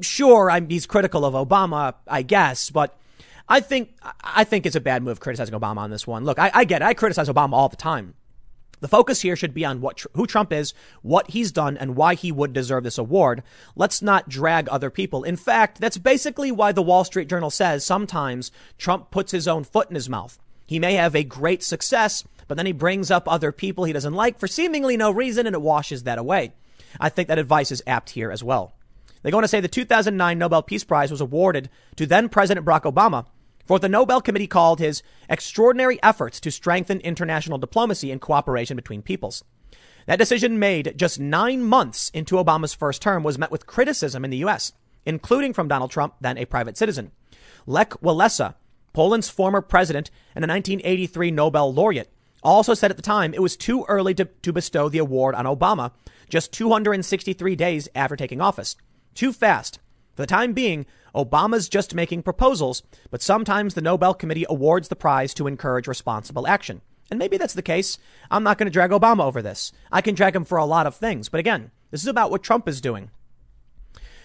Sure, 0.00 0.50
I'm, 0.50 0.68
he's 0.68 0.86
critical 0.86 1.24
of 1.24 1.34
Obama, 1.34 1.94
I 2.06 2.22
guess, 2.22 2.70
but 2.70 2.96
I 3.48 3.60
think 3.60 3.94
I 4.22 4.44
think 4.44 4.66
it's 4.66 4.76
a 4.76 4.80
bad 4.80 5.02
move 5.02 5.20
criticizing 5.20 5.58
Obama 5.58 5.78
on 5.78 5.90
this 5.90 6.06
one. 6.06 6.24
Look, 6.24 6.38
I, 6.38 6.50
I 6.52 6.64
get 6.64 6.82
it. 6.82 6.84
I 6.84 6.94
criticize 6.94 7.28
Obama 7.28 7.54
all 7.54 7.68
the 7.68 7.76
time. 7.76 8.14
The 8.80 8.88
focus 8.88 9.22
here 9.22 9.36
should 9.36 9.54
be 9.54 9.64
on 9.64 9.80
what 9.80 10.04
who 10.14 10.26
Trump 10.26 10.52
is, 10.52 10.74
what 11.02 11.30
he's 11.30 11.52
done, 11.52 11.76
and 11.76 11.96
why 11.96 12.14
he 12.14 12.30
would 12.30 12.52
deserve 12.52 12.84
this 12.84 12.98
award. 12.98 13.42
Let's 13.74 14.02
not 14.02 14.28
drag 14.28 14.68
other 14.68 14.90
people. 14.90 15.24
In 15.24 15.36
fact, 15.36 15.80
that's 15.80 15.98
basically 15.98 16.52
why 16.52 16.72
the 16.72 16.82
Wall 16.82 17.04
Street 17.04 17.28
Journal 17.28 17.50
says 17.50 17.84
sometimes 17.84 18.52
Trump 18.76 19.10
puts 19.10 19.32
his 19.32 19.48
own 19.48 19.64
foot 19.64 19.88
in 19.88 19.94
his 19.94 20.08
mouth. 20.08 20.38
He 20.66 20.78
may 20.78 20.94
have 20.94 21.16
a 21.16 21.24
great 21.24 21.62
success, 21.62 22.24
but 22.46 22.56
then 22.56 22.66
he 22.66 22.72
brings 22.72 23.10
up 23.10 23.26
other 23.26 23.52
people 23.52 23.84
he 23.84 23.92
doesn't 23.92 24.14
like 24.14 24.38
for 24.38 24.46
seemingly 24.46 24.96
no 24.96 25.10
reason, 25.10 25.46
and 25.46 25.54
it 25.54 25.62
washes 25.62 26.04
that 26.04 26.18
away. 26.18 26.52
I 27.00 27.08
think 27.08 27.28
that 27.28 27.38
advice 27.38 27.72
is 27.72 27.82
apt 27.86 28.10
here 28.10 28.30
as 28.30 28.44
well. 28.44 28.74
They 29.22 29.30
go 29.30 29.38
on 29.38 29.42
to 29.42 29.48
say 29.48 29.60
the 29.60 29.68
2009 29.68 30.38
Nobel 30.38 30.62
Peace 30.62 30.84
Prize 30.84 31.10
was 31.10 31.20
awarded 31.20 31.68
to 31.96 32.06
then 32.06 32.28
President 32.28 32.64
Barack 32.64 32.82
Obama 32.82 33.26
for 33.68 33.74
what 33.74 33.82
the 33.82 33.88
Nobel 33.88 34.22
Committee 34.22 34.46
called 34.46 34.78
his 34.78 35.02
extraordinary 35.28 36.02
efforts 36.02 36.40
to 36.40 36.50
strengthen 36.50 37.00
international 37.00 37.58
diplomacy 37.58 38.10
and 38.10 38.18
cooperation 38.18 38.76
between 38.76 39.02
peoples. 39.02 39.44
That 40.06 40.18
decision 40.18 40.58
made 40.58 40.94
just 40.96 41.20
nine 41.20 41.62
months 41.62 42.10
into 42.14 42.36
Obama's 42.36 42.72
first 42.72 43.02
term 43.02 43.22
was 43.22 43.38
met 43.38 43.50
with 43.50 43.66
criticism 43.66 44.24
in 44.24 44.30
the 44.30 44.38
U.S., 44.38 44.72
including 45.04 45.52
from 45.52 45.68
Donald 45.68 45.90
Trump, 45.90 46.14
then 46.18 46.38
a 46.38 46.46
private 46.46 46.78
citizen. 46.78 47.12
Lech 47.66 47.90
Walesa, 48.00 48.54
Poland's 48.94 49.28
former 49.28 49.60
president 49.60 50.10
and 50.34 50.42
a 50.42 50.48
1983 50.48 51.30
Nobel 51.30 51.70
laureate, 51.70 52.10
also 52.42 52.72
said 52.72 52.90
at 52.90 52.96
the 52.96 53.02
time 53.02 53.34
it 53.34 53.42
was 53.42 53.54
too 53.54 53.84
early 53.86 54.14
to, 54.14 54.24
to 54.24 54.50
bestow 54.50 54.88
the 54.88 54.96
award 54.96 55.34
on 55.34 55.44
Obama 55.44 55.92
just 56.30 56.52
263 56.54 57.54
days 57.54 57.86
after 57.94 58.16
taking 58.16 58.40
office. 58.40 58.76
Too 59.14 59.30
fast. 59.30 59.78
For 60.18 60.22
the 60.22 60.26
time 60.26 60.52
being, 60.52 60.84
Obama's 61.14 61.68
just 61.68 61.94
making 61.94 62.24
proposals, 62.24 62.82
but 63.08 63.22
sometimes 63.22 63.74
the 63.74 63.80
Nobel 63.80 64.14
Committee 64.14 64.46
awards 64.48 64.88
the 64.88 64.96
prize 64.96 65.32
to 65.34 65.46
encourage 65.46 65.86
responsible 65.86 66.48
action. 66.48 66.80
And 67.08 67.20
maybe 67.20 67.36
that's 67.36 67.54
the 67.54 67.62
case. 67.62 67.98
I'm 68.28 68.42
not 68.42 68.58
going 68.58 68.66
to 68.66 68.72
drag 68.72 68.90
Obama 68.90 69.22
over 69.22 69.40
this. 69.40 69.70
I 69.92 70.00
can 70.00 70.16
drag 70.16 70.34
him 70.34 70.44
for 70.44 70.58
a 70.58 70.64
lot 70.64 70.88
of 70.88 70.96
things. 70.96 71.28
But 71.28 71.38
again, 71.38 71.70
this 71.92 72.02
is 72.02 72.08
about 72.08 72.32
what 72.32 72.42
Trump 72.42 72.66
is 72.66 72.80
doing. 72.80 73.12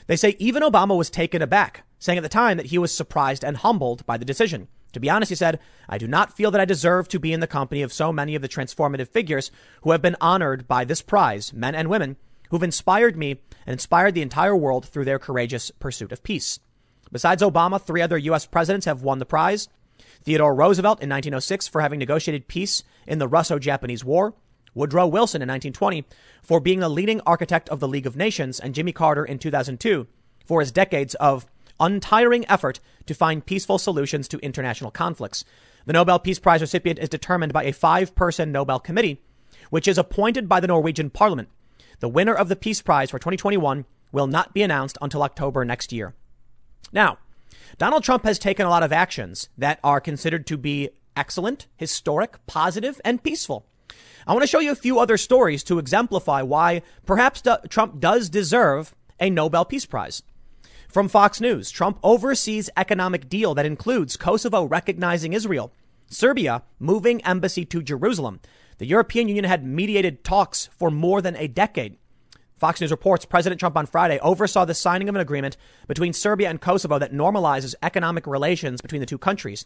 They 0.07 0.15
say 0.15 0.35
even 0.39 0.63
Obama 0.63 0.97
was 0.97 1.11
taken 1.11 1.43
aback, 1.43 1.85
saying 1.99 2.17
at 2.17 2.23
the 2.23 2.27
time 2.27 2.57
that 2.57 2.71
he 2.71 2.79
was 2.79 2.91
surprised 2.91 3.43
and 3.43 3.57
humbled 3.57 4.03
by 4.07 4.17
the 4.17 4.25
decision. 4.25 4.69
To 4.93 4.99
be 4.99 5.11
honest, 5.11 5.29
he 5.29 5.35
said, 5.35 5.59
I 5.87 5.99
do 5.99 6.07
not 6.07 6.35
feel 6.35 6.49
that 6.49 6.61
I 6.61 6.65
deserve 6.65 7.07
to 7.09 7.19
be 7.19 7.33
in 7.33 7.39
the 7.39 7.45
company 7.45 7.83
of 7.83 7.93
so 7.93 8.11
many 8.11 8.33
of 8.33 8.41
the 8.41 8.49
transformative 8.49 9.09
figures 9.09 9.51
who 9.83 9.91
have 9.91 10.01
been 10.01 10.17
honored 10.19 10.67
by 10.67 10.85
this 10.85 11.03
prize, 11.03 11.53
men 11.53 11.75
and 11.75 11.87
women, 11.87 12.17
who've 12.53 12.61
inspired 12.61 13.17
me 13.17 13.31
and 13.65 13.73
inspired 13.73 14.13
the 14.13 14.21
entire 14.21 14.55
world 14.55 14.85
through 14.85 15.05
their 15.05 15.17
courageous 15.17 15.71
pursuit 15.71 16.11
of 16.11 16.21
peace. 16.21 16.59
Besides 17.11 17.41
Obama, 17.41 17.81
three 17.81 17.99
other 17.99 18.15
U.S. 18.19 18.45
presidents 18.45 18.85
have 18.85 19.01
won 19.01 19.17
the 19.17 19.25
prize. 19.25 19.69
Theodore 20.21 20.53
Roosevelt 20.53 21.01
in 21.01 21.09
1906 21.09 21.67
for 21.67 21.81
having 21.81 21.97
negotiated 21.97 22.47
peace 22.47 22.83
in 23.07 23.17
the 23.17 23.27
Russo-Japanese 23.27 24.05
War. 24.05 24.35
Woodrow 24.75 25.07
Wilson 25.07 25.41
in 25.41 25.47
1920 25.47 26.05
for 26.43 26.59
being 26.59 26.79
the 26.79 26.89
leading 26.89 27.21
architect 27.21 27.69
of 27.69 27.79
the 27.79 27.87
League 27.87 28.05
of 28.05 28.15
Nations 28.15 28.59
and 28.59 28.75
Jimmy 28.75 28.91
Carter 28.91 29.25
in 29.25 29.39
2002 29.39 30.05
for 30.45 30.59
his 30.59 30.71
decades 30.71 31.15
of 31.15 31.47
untiring 31.79 32.47
effort 32.47 32.79
to 33.07 33.15
find 33.15 33.47
peaceful 33.47 33.79
solutions 33.79 34.27
to 34.27 34.37
international 34.45 34.91
conflicts. 34.91 35.43
The 35.87 35.93
Nobel 35.93 36.19
Peace 36.19 36.37
Prize 36.37 36.61
recipient 36.61 36.99
is 36.99 37.09
determined 37.09 37.51
by 37.51 37.63
a 37.63 37.73
five 37.73 38.13
person 38.13 38.51
Nobel 38.51 38.79
committee, 38.79 39.23
which 39.71 39.87
is 39.87 39.97
appointed 39.97 40.47
by 40.47 40.59
the 40.59 40.67
Norwegian 40.67 41.09
parliament. 41.09 41.49
The 42.03 42.09
winner 42.09 42.33
of 42.33 42.49
the 42.49 42.57
Peace 42.57 42.81
Prize 42.81 43.11
for 43.11 43.17
2021 43.17 43.85
will 44.11 44.27
not 44.27 44.53
be 44.53 44.61
announced 44.61 44.97
until 45.01 45.23
October 45.23 45.63
next 45.63 45.93
year. 45.93 46.13
Now, 46.91 47.17
Donald 47.77 48.03
Trump 48.03 48.25
has 48.25 48.37
taken 48.37 48.65
a 48.65 48.69
lot 48.69 48.83
of 48.83 48.91
actions 48.91 49.47
that 49.57 49.79
are 49.85 50.01
considered 50.01 50.45
to 50.47 50.57
be 50.57 50.89
excellent, 51.15 51.67
historic, 51.77 52.45
positive, 52.45 52.99
and 53.05 53.23
peaceful. 53.23 53.65
I 54.27 54.33
want 54.33 54.43
to 54.43 54.47
show 54.47 54.59
you 54.59 54.73
a 54.73 54.75
few 54.75 54.99
other 54.99 55.15
stories 55.15 55.63
to 55.63 55.79
exemplify 55.79 56.41
why 56.41 56.81
perhaps 57.05 57.41
Trump 57.69 58.01
does 58.01 58.27
deserve 58.27 58.93
a 59.17 59.29
Nobel 59.29 59.63
Peace 59.63 59.85
Prize. 59.85 60.23
From 60.89 61.07
Fox 61.07 61.39
News, 61.39 61.71
Trump 61.71 61.99
oversees 62.03 62.69
economic 62.75 63.29
deal 63.29 63.55
that 63.55 63.65
includes 63.65 64.17
Kosovo 64.17 64.65
recognizing 64.65 65.31
Israel, 65.31 65.71
Serbia 66.07 66.63
moving 66.79 67.23
embassy 67.23 67.63
to 67.63 67.81
Jerusalem. 67.81 68.41
The 68.77 68.87
European 68.87 69.27
Union 69.27 69.45
had 69.45 69.65
mediated 69.65 70.23
talks 70.23 70.69
for 70.77 70.89
more 70.89 71.21
than 71.21 71.35
a 71.35 71.47
decade. 71.47 71.97
Fox 72.57 72.79
News 72.79 72.91
reports 72.91 73.25
President 73.25 73.59
Trump 73.59 73.75
on 73.75 73.85
Friday 73.85 74.19
oversaw 74.19 74.65
the 74.65 74.73
signing 74.73 75.09
of 75.09 75.15
an 75.15 75.21
agreement 75.21 75.57
between 75.87 76.13
Serbia 76.13 76.49
and 76.49 76.61
Kosovo 76.61 76.97
that 76.97 77.11
normalizes 77.11 77.75
economic 77.83 78.25
relations 78.25 78.81
between 78.81 79.01
the 79.01 79.05
two 79.05 79.17
countries 79.17 79.65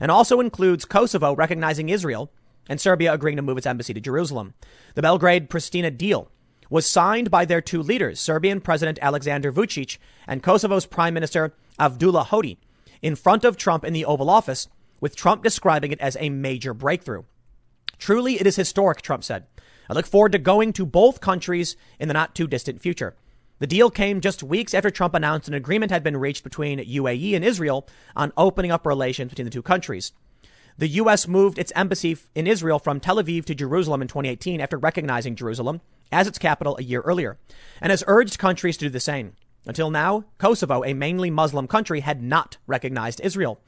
and 0.00 0.10
also 0.10 0.40
includes 0.40 0.84
Kosovo 0.84 1.34
recognizing 1.34 1.88
Israel 1.88 2.30
and 2.68 2.80
Serbia 2.80 3.12
agreeing 3.12 3.36
to 3.36 3.42
move 3.42 3.58
its 3.58 3.66
embassy 3.66 3.94
to 3.94 4.00
Jerusalem. 4.00 4.54
The 4.94 5.02
Belgrade 5.02 5.50
Pristina 5.50 5.96
deal 5.96 6.30
was 6.70 6.86
signed 6.86 7.30
by 7.30 7.44
their 7.44 7.60
two 7.60 7.82
leaders, 7.82 8.20
Serbian 8.20 8.60
President 8.60 8.98
Alexander 9.00 9.52
Vucic 9.52 9.98
and 10.26 10.42
Kosovo's 10.42 10.86
Prime 10.86 11.14
Minister 11.14 11.54
Abdullah 11.78 12.24
Hoti, 12.24 12.58
in 13.02 13.14
front 13.14 13.44
of 13.44 13.56
Trump 13.56 13.84
in 13.84 13.92
the 13.92 14.04
Oval 14.04 14.30
Office, 14.30 14.68
with 15.00 15.14
Trump 15.14 15.42
describing 15.42 15.92
it 15.92 16.00
as 16.00 16.16
a 16.18 16.30
major 16.30 16.74
breakthrough. 16.74 17.22
Truly, 17.98 18.34
it 18.40 18.46
is 18.46 18.56
historic, 18.56 19.02
Trump 19.02 19.24
said. 19.24 19.46
I 19.88 19.94
look 19.94 20.06
forward 20.06 20.32
to 20.32 20.38
going 20.38 20.72
to 20.74 20.86
both 20.86 21.20
countries 21.20 21.76
in 21.98 22.08
the 22.08 22.14
not 22.14 22.34
too 22.34 22.46
distant 22.46 22.80
future. 22.80 23.16
The 23.58 23.66
deal 23.66 23.90
came 23.90 24.20
just 24.20 24.42
weeks 24.42 24.74
after 24.74 24.90
Trump 24.90 25.14
announced 25.14 25.48
an 25.48 25.54
agreement 25.54 25.90
had 25.90 26.02
been 26.02 26.16
reached 26.16 26.44
between 26.44 26.78
UAE 26.78 27.34
and 27.34 27.44
Israel 27.44 27.88
on 28.14 28.32
opening 28.36 28.70
up 28.70 28.84
relations 28.84 29.30
between 29.30 29.46
the 29.46 29.50
two 29.50 29.62
countries. 29.62 30.12
The 30.78 30.88
U.S. 30.88 31.26
moved 31.26 31.58
its 31.58 31.72
embassy 31.74 32.18
in 32.34 32.46
Israel 32.46 32.78
from 32.78 33.00
Tel 33.00 33.16
Aviv 33.16 33.46
to 33.46 33.54
Jerusalem 33.54 34.02
in 34.02 34.08
2018 34.08 34.60
after 34.60 34.76
recognizing 34.76 35.34
Jerusalem 35.34 35.80
as 36.12 36.26
its 36.26 36.38
capital 36.38 36.76
a 36.78 36.82
year 36.82 37.00
earlier, 37.00 37.38
and 37.80 37.90
has 37.90 38.04
urged 38.06 38.38
countries 38.38 38.76
to 38.76 38.84
do 38.84 38.90
the 38.90 39.00
same. 39.00 39.32
Until 39.66 39.90
now, 39.90 40.24
Kosovo, 40.38 40.84
a 40.84 40.92
mainly 40.92 41.30
Muslim 41.30 41.66
country, 41.66 42.00
had 42.00 42.22
not 42.22 42.58
recognized 42.66 43.20
Israel. 43.24 43.58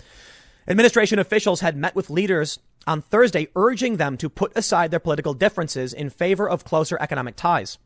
Administration 0.69 1.19
officials 1.19 1.61
had 1.61 1.77
met 1.77 1.95
with 1.97 2.11
leaders 2.11 2.59
on 2.89 3.03
Thursday, 3.03 3.49
urging 3.55 3.99
them 3.99 4.17
to 4.17 4.31
put 4.31 4.57
aside 4.57 4.91
their 4.91 4.99
political 4.99 5.35
differences 5.35 5.93
in 5.93 6.11
favor 6.11 6.49
of 6.49 6.65
closer 6.65 6.97
economic 7.01 7.37
ties. 7.37 7.79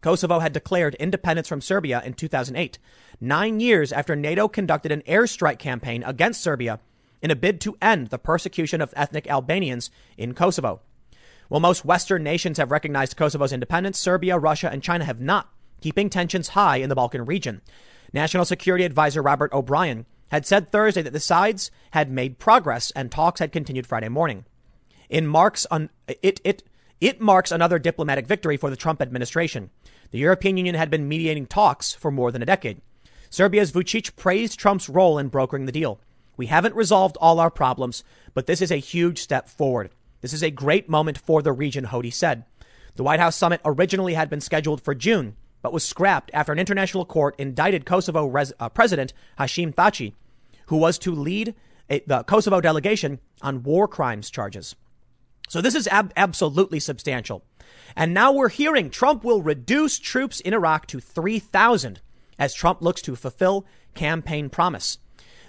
Kosovo 0.00 0.40
had 0.40 0.52
declared 0.52 0.96
independence 0.96 1.46
from 1.46 1.60
Serbia 1.60 2.02
in 2.04 2.14
2008, 2.14 2.78
nine 3.20 3.60
years 3.60 3.92
after 3.92 4.16
NATO 4.16 4.48
conducted 4.48 4.90
an 4.90 5.02
airstrike 5.02 5.58
campaign 5.60 6.02
against 6.02 6.42
Serbia 6.42 6.80
in 7.20 7.30
a 7.30 7.36
bid 7.36 7.60
to 7.60 7.76
end 7.80 8.08
the 8.08 8.18
persecution 8.18 8.80
of 8.80 8.92
ethnic 8.96 9.28
Albanians 9.28 9.90
in 10.16 10.34
Kosovo. 10.34 10.80
While 11.48 11.60
most 11.60 11.84
Western 11.84 12.24
nations 12.24 12.58
have 12.58 12.72
recognized 12.72 13.16
Kosovo's 13.16 13.52
independence, 13.52 13.98
Serbia, 13.98 14.38
Russia, 14.38 14.70
and 14.72 14.82
China 14.82 15.04
have 15.04 15.20
not, 15.20 15.52
keeping 15.80 16.10
tensions 16.10 16.48
high 16.48 16.78
in 16.78 16.88
the 16.88 16.94
Balkan 16.94 17.26
region. 17.26 17.60
National 18.12 18.44
Security 18.44 18.84
Advisor 18.84 19.22
Robert 19.22 19.52
O'Brien 19.52 20.06
had 20.32 20.46
said 20.46 20.72
Thursday 20.72 21.02
that 21.02 21.12
the 21.12 21.20
sides 21.20 21.70
had 21.92 22.10
made 22.10 22.38
progress 22.38 22.90
and 22.92 23.12
talks 23.12 23.38
had 23.38 23.52
continued 23.52 23.86
Friday 23.86 24.08
morning. 24.08 24.46
In 25.10 25.26
marks 25.26 25.66
it 26.08 26.40
it 26.42 26.62
it 27.00 27.20
marks 27.20 27.52
another 27.52 27.78
diplomatic 27.78 28.26
victory 28.26 28.56
for 28.56 28.70
the 28.70 28.76
Trump 28.76 29.02
administration. 29.02 29.70
The 30.10 30.18
European 30.18 30.56
Union 30.56 30.74
had 30.74 30.90
been 30.90 31.08
mediating 31.08 31.46
talks 31.46 31.92
for 31.92 32.10
more 32.10 32.32
than 32.32 32.42
a 32.42 32.46
decade. 32.46 32.80
Serbia's 33.28 33.72
Vucic 33.72 34.16
praised 34.16 34.58
Trump's 34.58 34.88
role 34.88 35.18
in 35.18 35.28
brokering 35.28 35.66
the 35.66 35.72
deal. 35.72 36.00
We 36.36 36.46
haven't 36.46 36.74
resolved 36.74 37.18
all 37.20 37.38
our 37.38 37.50
problems, 37.50 38.02
but 38.32 38.46
this 38.46 38.62
is 38.62 38.70
a 38.70 38.76
huge 38.76 39.18
step 39.20 39.48
forward. 39.48 39.90
This 40.22 40.32
is 40.32 40.42
a 40.42 40.50
great 40.50 40.88
moment 40.88 41.18
for 41.18 41.42
the 41.42 41.52
region, 41.52 41.84
Hoti 41.84 42.10
said. 42.10 42.44
The 42.94 43.02
White 43.02 43.20
House 43.20 43.36
summit 43.36 43.60
originally 43.64 44.14
had 44.14 44.30
been 44.30 44.40
scheduled 44.40 44.80
for 44.80 44.94
June, 44.94 45.36
but 45.60 45.72
was 45.72 45.84
scrapped 45.84 46.30
after 46.32 46.52
an 46.52 46.58
international 46.58 47.04
court 47.04 47.34
indicted 47.38 47.86
Kosovo 47.86 48.26
res- 48.26 48.52
uh, 48.60 48.68
President 48.68 49.12
Hashim 49.38 49.74
Thaci, 49.74 50.12
who 50.66 50.76
was 50.76 50.98
to 50.98 51.14
lead 51.14 51.54
a, 51.88 52.00
the 52.06 52.22
Kosovo 52.24 52.60
delegation 52.60 53.20
on 53.40 53.62
war 53.62 53.88
crimes 53.88 54.30
charges. 54.30 54.74
So 55.48 55.60
this 55.60 55.74
is 55.74 55.86
ab- 55.88 56.12
absolutely 56.16 56.80
substantial. 56.80 57.44
And 57.94 58.14
now 58.14 58.32
we're 58.32 58.48
hearing 58.48 58.90
Trump 58.90 59.24
will 59.24 59.42
reduce 59.42 59.98
troops 59.98 60.40
in 60.40 60.54
Iraq 60.54 60.86
to 60.86 61.00
3,000 61.00 62.00
as 62.38 62.54
Trump 62.54 62.80
looks 62.80 63.02
to 63.02 63.16
fulfill 63.16 63.66
campaign 63.94 64.48
promise. 64.48 64.98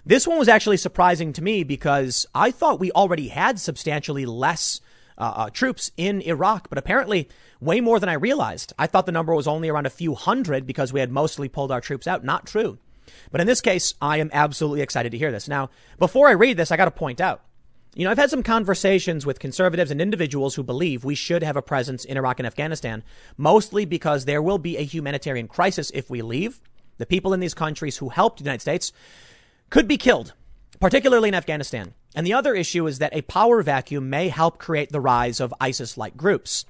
This 0.05 0.27
one 0.27 0.37
was 0.37 0.49
actually 0.49 0.77
surprising 0.77 1.31
to 1.33 1.41
me 1.41 1.63
because 1.63 2.25
I 2.35 2.51
thought 2.51 2.79
we 2.79 2.91
already 2.91 3.29
had 3.29 3.59
substantially 3.59 4.25
less 4.25 4.81
uh, 5.17 5.33
uh, 5.35 5.49
troops 5.49 5.91
in 5.95 6.21
Iraq, 6.21 6.67
but 6.67 6.77
apparently 6.77 7.29
way 7.61 7.79
more 7.79 7.99
than 7.99 8.09
I 8.09 8.13
realized. 8.13 8.73
I 8.77 8.87
thought 8.87 9.05
the 9.05 9.11
number 9.13 9.33
was 9.33 9.47
only 9.47 9.69
around 9.69 9.85
a 9.85 9.91
few 9.91 10.15
hundred 10.15 10.67
because 10.67 10.91
we 10.91 10.99
had 10.99 11.11
mostly 11.11 11.47
pulled 11.47 11.71
our 11.71 11.79
troops 11.79 12.07
out. 12.07 12.25
Not 12.25 12.45
true. 12.45 12.79
But 13.31 13.41
in 13.41 13.47
this 13.47 13.61
case, 13.61 13.93
I 14.01 14.17
am 14.17 14.29
absolutely 14.33 14.81
excited 14.81 15.11
to 15.11 15.17
hear 15.17 15.31
this. 15.31 15.47
Now, 15.47 15.69
before 15.99 16.27
I 16.27 16.33
read 16.33 16.57
this, 16.57 16.71
I 16.71 16.77
got 16.77 16.85
to 16.85 16.91
point 16.91 17.21
out 17.21 17.41
you 17.95 18.05
know, 18.05 18.11
I've 18.11 18.17
had 18.17 18.31
some 18.31 18.41
conversations 18.41 19.25
with 19.25 19.39
conservatives 19.39 19.91
and 19.91 20.01
individuals 20.01 20.55
who 20.55 20.63
believe 20.63 21.03
we 21.03 21.13
should 21.13 21.43
have 21.43 21.55
a 21.55 21.61
presence 21.61 22.05
in 22.05 22.17
Iraq 22.17 22.39
and 22.39 22.47
Afghanistan, 22.47 23.03
mostly 23.37 23.85
because 23.85 24.25
there 24.25 24.41
will 24.41 24.57
be 24.57 24.77
a 24.77 24.83
humanitarian 24.83 25.47
crisis 25.47 25.91
if 25.93 26.09
we 26.09 26.23
leave. 26.23 26.59
The 26.97 27.05
people 27.05 27.33
in 27.33 27.39
these 27.39 27.53
countries 27.53 27.97
who 27.97 28.09
helped 28.09 28.39
the 28.39 28.45
United 28.45 28.61
States 28.61 28.91
could 29.69 29.87
be 29.87 29.97
killed, 29.97 30.33
particularly 30.79 31.29
in 31.29 31.35
Afghanistan. 31.35 31.93
And 32.15 32.25
the 32.25 32.33
other 32.33 32.55
issue 32.55 32.87
is 32.87 32.97
that 32.97 33.15
a 33.15 33.21
power 33.23 33.61
vacuum 33.61 34.09
may 34.09 34.29
help 34.29 34.57
create 34.57 34.91
the 34.91 35.01
rise 35.01 35.39
of 35.39 35.53
ISIS 35.59 35.95
like 35.95 36.17
groups. 36.17 36.65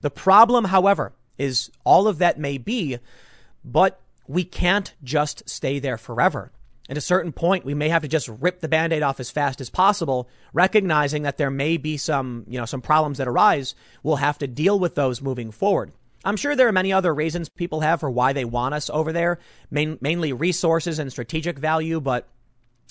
The 0.00 0.10
problem, 0.10 0.66
however, 0.66 1.12
is 1.38 1.70
all 1.84 2.06
of 2.06 2.18
that 2.18 2.38
may 2.38 2.56
be, 2.56 2.98
but 3.64 4.00
we 4.28 4.44
can't 4.44 4.94
just 5.02 5.48
stay 5.48 5.78
there 5.78 5.96
forever. 5.96 6.52
At 6.90 6.96
a 6.96 7.02
certain 7.02 7.32
point, 7.32 7.66
we 7.66 7.74
may 7.74 7.90
have 7.90 8.02
to 8.02 8.08
just 8.08 8.28
rip 8.28 8.60
the 8.60 8.68
band-aid 8.68 9.02
off 9.02 9.20
as 9.20 9.30
fast 9.30 9.60
as 9.60 9.68
possible, 9.68 10.28
recognizing 10.54 11.24
that 11.24 11.36
there 11.36 11.50
may 11.50 11.76
be 11.76 11.96
some, 11.96 12.44
you 12.48 12.58
know, 12.58 12.64
some 12.64 12.80
problems 12.80 13.18
that 13.18 13.28
arise. 13.28 13.74
We'll 14.02 14.16
have 14.16 14.38
to 14.38 14.46
deal 14.46 14.78
with 14.78 14.94
those 14.94 15.20
moving 15.20 15.50
forward. 15.50 15.92
I'm 16.24 16.36
sure 16.36 16.56
there 16.56 16.68
are 16.68 16.72
many 16.72 16.92
other 16.92 17.14
reasons 17.14 17.48
people 17.48 17.80
have 17.80 18.00
for 18.00 18.10
why 18.10 18.32
they 18.32 18.44
want 18.44 18.74
us 18.74 18.90
over 18.90 19.12
there, 19.12 19.38
main, 19.70 19.98
mainly 20.00 20.32
resources 20.32 20.98
and 20.98 21.10
strategic 21.10 21.58
value, 21.58 22.00
but 22.00 22.26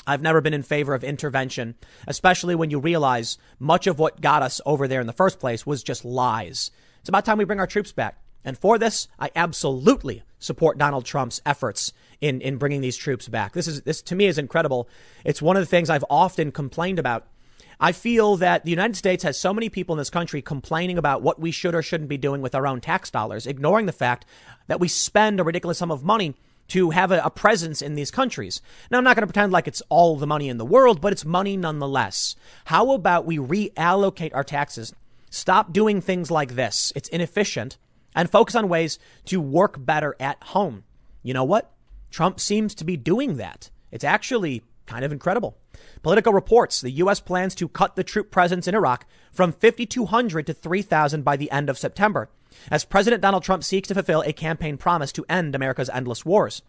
I've 0.05 0.21
never 0.21 0.41
been 0.41 0.53
in 0.53 0.63
favor 0.63 0.93
of 0.93 1.03
intervention, 1.03 1.75
especially 2.07 2.55
when 2.55 2.69
you 2.69 2.79
realize 2.79 3.37
much 3.59 3.87
of 3.87 3.99
what 3.99 4.21
got 4.21 4.43
us 4.43 4.61
over 4.65 4.87
there 4.87 5.01
in 5.01 5.07
the 5.07 5.13
first 5.13 5.39
place 5.39 5.65
was 5.65 5.83
just 5.83 6.05
lies. 6.05 6.71
It's 6.99 7.09
about 7.09 7.25
time 7.25 7.37
we 7.37 7.45
bring 7.45 7.59
our 7.59 7.67
troops 7.67 7.91
back. 7.91 8.17
And 8.47 8.57
for 8.57 8.77
this, 8.77 9.09
I 9.19 9.29
absolutely 9.35 10.23
support 10.39 10.77
Donald 10.77 11.03
Trump's 11.03 11.41
efforts 11.45 11.91
in, 12.21 12.39
in 12.39 12.55
bringing 12.55 12.79
these 12.79 12.95
troops 12.95 13.27
back. 13.27 13.51
This 13.51 13.67
is, 13.67 13.81
this 13.81 14.01
to 14.03 14.15
me 14.15 14.25
is 14.25 14.37
incredible. 14.37 14.87
It's 15.25 15.41
one 15.41 15.57
of 15.57 15.61
the 15.61 15.67
things 15.67 15.89
I've 15.89 16.05
often 16.09 16.53
complained 16.53 16.97
about. 16.97 17.27
I 17.77 17.91
feel 17.91 18.37
that 18.37 18.63
the 18.63 18.71
United 18.71 18.95
States 18.95 19.25
has 19.25 19.37
so 19.37 19.53
many 19.53 19.67
people 19.67 19.95
in 19.95 19.97
this 19.97 20.09
country 20.09 20.41
complaining 20.41 20.97
about 20.97 21.21
what 21.21 21.41
we 21.41 21.51
should 21.51 21.75
or 21.75 21.81
shouldn't 21.81 22.09
be 22.09 22.17
doing 22.17 22.41
with 22.41 22.55
our 22.55 22.65
own 22.65 22.79
tax 22.79 23.11
dollars, 23.11 23.45
ignoring 23.45 23.85
the 23.85 23.91
fact 23.91 24.25
that 24.67 24.79
we 24.79 24.87
spend 24.87 25.41
a 25.41 25.43
ridiculous 25.43 25.79
sum 25.79 25.91
of 25.91 26.05
money 26.05 26.33
to 26.69 26.91
have 26.91 27.11
a, 27.11 27.19
a 27.25 27.29
presence 27.29 27.81
in 27.81 27.95
these 27.95 28.11
countries. 28.11 28.61
Now, 28.89 28.97
I'm 28.97 29.03
not 29.03 29.17
going 29.17 29.27
to 29.27 29.33
pretend 29.33 29.51
like 29.51 29.67
it's 29.67 29.83
all 29.89 30.15
the 30.15 30.25
money 30.25 30.47
in 30.47 30.57
the 30.57 30.65
world, 30.65 31.01
but 31.01 31.11
it's 31.11 31.25
money 31.25 31.57
nonetheless. 31.57 32.37
How 32.63 32.91
about 32.91 33.25
we 33.25 33.39
reallocate 33.39 34.33
our 34.33 34.45
taxes? 34.45 34.93
Stop 35.29 35.73
doing 35.73 35.99
things 35.99 36.31
like 36.31 36.55
this. 36.55 36.93
It's 36.95 37.09
inefficient 37.09 37.77
and 38.17 38.31
focus 38.31 38.55
on 38.55 38.67
ways 38.67 38.97
to 39.25 39.39
work 39.39 39.75
better 39.77 40.15
at 40.19 40.41
home. 40.41 40.83
You 41.21 41.35
know 41.35 41.43
what? 41.43 41.71
Trump 42.09 42.39
seems 42.39 42.73
to 42.75 42.83
be 42.83 42.97
doing 42.97 43.37
that. 43.37 43.69
It's 43.91 44.03
actually 44.03 44.63
kind 44.87 45.05
of 45.05 45.11
incredible. 45.11 45.55
Politico 46.01 46.31
reports 46.31 46.81
the 46.81 46.89
U.S. 46.91 47.19
plans 47.19 47.53
to 47.55 47.67
cut 47.67 47.95
the 47.95 48.03
troop 48.03 48.31
presence 48.31 48.67
in 48.67 48.73
Iraq 48.73 49.05
from 49.31 49.51
5,200 49.51 50.47
to 50.47 50.53
3,000 50.53 51.23
by 51.23 51.37
the 51.37 51.51
end 51.51 51.69
of 51.69 51.77
September, 51.77 52.29
as 52.71 52.85
President 52.85 53.21
Donald 53.21 53.43
Trump 53.43 53.63
seeks 53.63 53.87
to 53.89 53.93
fulfill 53.93 54.21
a 54.21 54.33
campaign 54.33 54.77
promise 54.77 55.11
to 55.11 55.25
end 55.29 55.53
America's 55.53 55.89
endless 55.89 56.25
wars. 56.25 56.63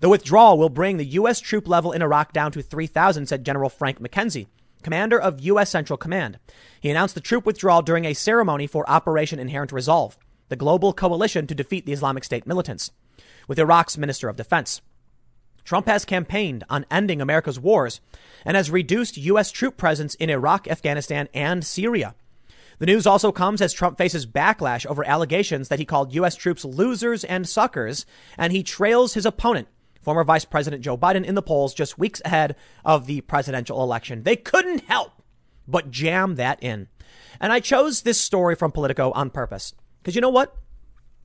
The 0.00 0.10
withdrawal 0.10 0.58
will 0.58 0.68
bring 0.68 0.98
the 0.98 1.06
U.S. 1.06 1.40
troop 1.40 1.66
level 1.66 1.92
in 1.92 2.02
Iraq 2.02 2.34
down 2.34 2.52
to 2.52 2.60
3,000, 2.60 3.26
said 3.26 3.46
General 3.46 3.70
Frank 3.70 3.98
McKenzie, 3.98 4.48
commander 4.82 5.18
of 5.18 5.40
U.S. 5.40 5.70
Central 5.70 5.96
Command. 5.96 6.38
He 6.80 6.90
announced 6.90 7.14
the 7.14 7.22
troop 7.22 7.46
withdrawal 7.46 7.80
during 7.80 8.04
a 8.04 8.12
ceremony 8.12 8.66
for 8.66 8.88
Operation 8.90 9.38
Inherent 9.38 9.72
Resolve 9.72 10.18
the 10.52 10.56
global 10.56 10.92
coalition 10.92 11.46
to 11.46 11.54
defeat 11.54 11.86
the 11.86 11.94
Islamic 11.94 12.22
State 12.22 12.46
militants, 12.46 12.90
with 13.48 13.58
Iraq's 13.58 13.96
Minister 13.96 14.28
of 14.28 14.36
Defense. 14.36 14.82
Trump 15.64 15.86
has 15.86 16.04
campaigned 16.04 16.62
on 16.68 16.84
ending 16.90 17.22
America's 17.22 17.58
wars 17.58 18.02
and 18.44 18.54
has 18.54 18.70
reduced 18.70 19.16
U.S. 19.16 19.50
troop 19.50 19.78
presence 19.78 20.14
in 20.16 20.28
Iraq, 20.28 20.68
Afghanistan, 20.68 21.26
and 21.32 21.64
Syria. 21.64 22.14
The 22.80 22.84
news 22.84 23.06
also 23.06 23.32
comes 23.32 23.62
as 23.62 23.72
Trump 23.72 23.96
faces 23.96 24.26
backlash 24.26 24.84
over 24.84 25.08
allegations 25.08 25.68
that 25.68 25.78
he 25.78 25.86
called 25.86 26.12
U.S. 26.12 26.36
troops 26.36 26.66
losers 26.66 27.24
and 27.24 27.48
suckers, 27.48 28.04
and 28.36 28.52
he 28.52 28.62
trails 28.62 29.14
his 29.14 29.24
opponent, 29.24 29.68
former 30.02 30.22
Vice 30.22 30.44
President 30.44 30.82
Joe 30.82 30.98
Biden, 30.98 31.24
in 31.24 31.34
the 31.34 31.40
polls 31.40 31.72
just 31.72 31.98
weeks 31.98 32.20
ahead 32.26 32.56
of 32.84 33.06
the 33.06 33.22
presidential 33.22 33.82
election. 33.82 34.24
They 34.24 34.36
couldn't 34.36 34.84
help 34.84 35.12
but 35.66 35.90
jam 35.90 36.34
that 36.34 36.62
in. 36.62 36.88
And 37.40 37.54
I 37.54 37.60
chose 37.60 38.02
this 38.02 38.20
story 38.20 38.54
from 38.54 38.70
Politico 38.70 39.12
on 39.12 39.30
purpose. 39.30 39.72
Because 40.02 40.14
you 40.14 40.20
know 40.20 40.30
what? 40.30 40.56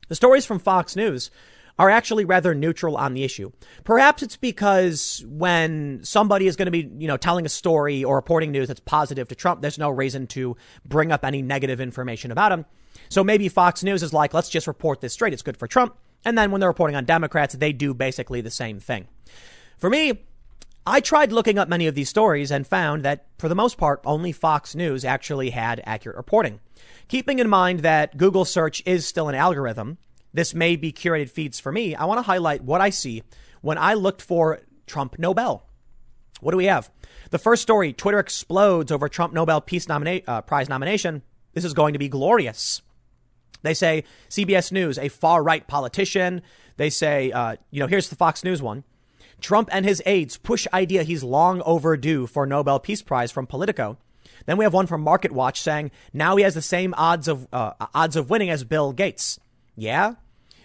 The 0.07 0.15
stories 0.15 0.45
from 0.45 0.59
Fox 0.59 0.95
News 0.95 1.31
are 1.79 1.89
actually 1.89 2.25
rather 2.25 2.55
neutral 2.55 2.97
on 2.97 3.13
the 3.13 3.23
issue. 3.23 3.51
Perhaps 3.83 4.23
it's 4.23 4.35
because 4.35 5.23
when 5.27 5.99
somebody 6.03 6.47
is 6.47 6.55
going 6.55 6.65
to 6.65 6.71
be, 6.71 6.89
you 6.97 7.07
know, 7.07 7.17
telling 7.17 7.45
a 7.45 7.49
story 7.49 8.03
or 8.03 8.15
reporting 8.15 8.51
news 8.51 8.67
that's 8.67 8.79
positive 8.79 9.27
to 9.27 9.35
Trump, 9.35 9.61
there's 9.61 9.77
no 9.77 9.89
reason 9.89 10.25
to 10.27 10.57
bring 10.85 11.11
up 11.11 11.23
any 11.23 11.41
negative 11.41 11.79
information 11.79 12.31
about 12.31 12.51
him. 12.51 12.65
So 13.09 13.23
maybe 13.23 13.47
Fox 13.47 13.83
News 13.83 14.01
is 14.01 14.11
like, 14.11 14.33
let's 14.33 14.49
just 14.49 14.65
report 14.67 15.01
this 15.01 15.13
straight. 15.13 15.33
It's 15.33 15.43
good 15.43 15.57
for 15.57 15.67
Trump. 15.67 15.95
And 16.25 16.37
then 16.37 16.51
when 16.51 16.59
they're 16.59 16.69
reporting 16.69 16.95
on 16.95 17.05
Democrats, 17.05 17.53
they 17.53 17.73
do 17.73 17.93
basically 17.93 18.41
the 18.41 18.49
same 18.51 18.79
thing. 18.79 19.07
For 19.77 19.89
me, 19.89 20.23
I 20.85 20.99
tried 20.99 21.31
looking 21.31 21.59
up 21.59 21.69
many 21.69 21.85
of 21.87 21.95
these 21.95 22.09
stories 22.09 22.49
and 22.49 22.65
found 22.65 23.03
that, 23.03 23.27
for 23.37 23.49
the 23.49 23.55
most 23.55 23.77
part, 23.77 24.01
only 24.03 24.31
Fox 24.31 24.73
News 24.73 25.05
actually 25.05 25.51
had 25.51 25.81
accurate 25.85 26.17
reporting. 26.17 26.59
Keeping 27.07 27.39
in 27.39 27.47
mind 27.47 27.79
that 27.79 28.17
Google 28.17 28.43
search 28.43 28.83
is 28.85 29.07
still 29.07 29.29
an 29.29 29.35
algorithm, 29.35 29.97
this 30.33 30.53
may 30.53 30.75
be 30.75 30.91
curated 30.91 31.29
feeds 31.29 31.59
for 31.59 31.71
me. 31.71 31.95
I 31.95 32.05
want 32.05 32.17
to 32.17 32.23
highlight 32.23 32.63
what 32.63 32.81
I 32.81 32.89
see 32.89 33.23
when 33.61 33.77
I 33.77 33.93
looked 33.93 34.21
for 34.21 34.59
Trump 34.85 35.17
Nobel. 35.17 35.63
What 36.41 36.51
do 36.51 36.57
we 36.57 36.65
have? 36.65 36.91
The 37.31 37.39
first 37.39 37.61
story 37.61 37.93
Twitter 37.93 38.19
explodes 38.19 38.91
over 38.91 39.09
Trump 39.09 39.33
Nobel 39.33 39.61
Peace 39.61 39.85
nomina- 39.87 40.23
uh, 40.27 40.41
Prize 40.41 40.69
nomination. 40.69 41.23
This 41.53 41.65
is 41.65 41.73
going 41.73 41.93
to 41.93 41.99
be 41.99 42.09
glorious. 42.09 42.81
They 43.63 43.73
say 43.73 44.03
CBS 44.29 44.71
News, 44.71 44.99
a 44.99 45.09
far 45.09 45.41
right 45.41 45.67
politician. 45.67 46.41
They 46.75 46.89
say, 46.89 47.31
uh, 47.31 47.55
you 47.71 47.79
know, 47.79 47.87
here's 47.87 48.09
the 48.09 48.15
Fox 48.15 48.43
News 48.43 48.61
one. 48.61 48.83
Trump 49.39 49.69
and 49.71 49.85
his 49.85 50.01
aides 50.05 50.37
push 50.37 50.67
idea 50.73 51.03
he's 51.03 51.23
long 51.23 51.61
overdue 51.63 52.27
for 52.27 52.45
Nobel 52.45 52.79
Peace 52.79 53.01
Prize 53.01 53.31
from 53.31 53.47
Politico. 53.47 53.97
Then 54.47 54.57
we 54.57 54.65
have 54.65 54.73
one 54.73 54.87
from 54.87 55.01
Market 55.01 55.31
Watch 55.31 55.61
saying 55.61 55.91
now 56.13 56.35
he 56.35 56.43
has 56.43 56.55
the 56.55 56.61
same 56.63 56.95
odds 56.97 57.27
of 57.27 57.47
uh, 57.53 57.73
odds 57.93 58.15
of 58.15 58.31
winning 58.31 58.49
as 58.49 58.63
Bill 58.63 58.91
Gates. 58.93 59.39
Yeah, 59.75 60.15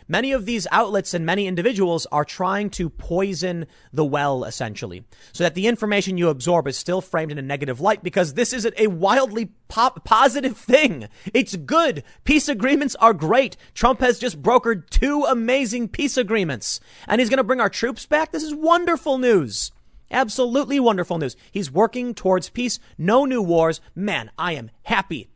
Many 0.09 0.33
of 0.33 0.45
these 0.45 0.67
outlets 0.71 1.15
and 1.15 1.25
many 1.25 1.47
individuals 1.47 2.07
are 2.13 2.25
trying 2.25 2.71
to 2.71 2.91
poison 2.91 3.67
the 3.93 4.05
well, 4.05 4.45
essentially, 4.45 5.05
so 5.33 5.45
that 5.45 5.55
the 5.55 5.67
information 5.67 6.19
you 6.19 6.29
absorb 6.29 6.67
is 6.67 6.77
still 6.77 7.01
framed 7.01 7.33
in 7.33 7.39
a 7.39 7.43
negative 7.43 7.81
light 7.81 8.03
because 8.03 8.35
this 8.35 8.53
is 8.53 8.69
a 8.77 8.89
wildly 8.89 9.53
positive 9.69 10.57
thing. 10.57 11.09
It's 11.33 11.57
good. 11.57 12.05
Peace 12.25 12.49
agreements 12.49 12.95
are 12.97 13.15
great. 13.15 13.57
Trump 13.73 14.01
has 14.01 14.19
just 14.19 14.43
brokered 14.43 14.91
two 14.91 15.25
amazing 15.25 15.89
peace 15.89 16.17
agreements 16.17 16.79
and 17.09 17.19
he's 17.19 17.31
going 17.31 17.39
to 17.39 17.45
bring 17.45 17.61
our 17.61 17.71
troops 17.71 18.05
back. 18.05 18.33
This 18.33 18.43
is 18.43 18.55
wonderful 18.55 19.17
news. 19.19 19.73
Absolutely 20.13 20.79
wonderful 20.79 21.19
news. 21.19 21.37
He's 21.51 21.73
working 21.73 22.15
towards 22.15 22.51
peace. 22.51 22.79
No 22.99 23.25
new 23.25 23.43
wars. 23.43 23.81
Man, 23.95 24.31
I 24.39 24.53
am 24.53 24.71
happy. 24.83 25.29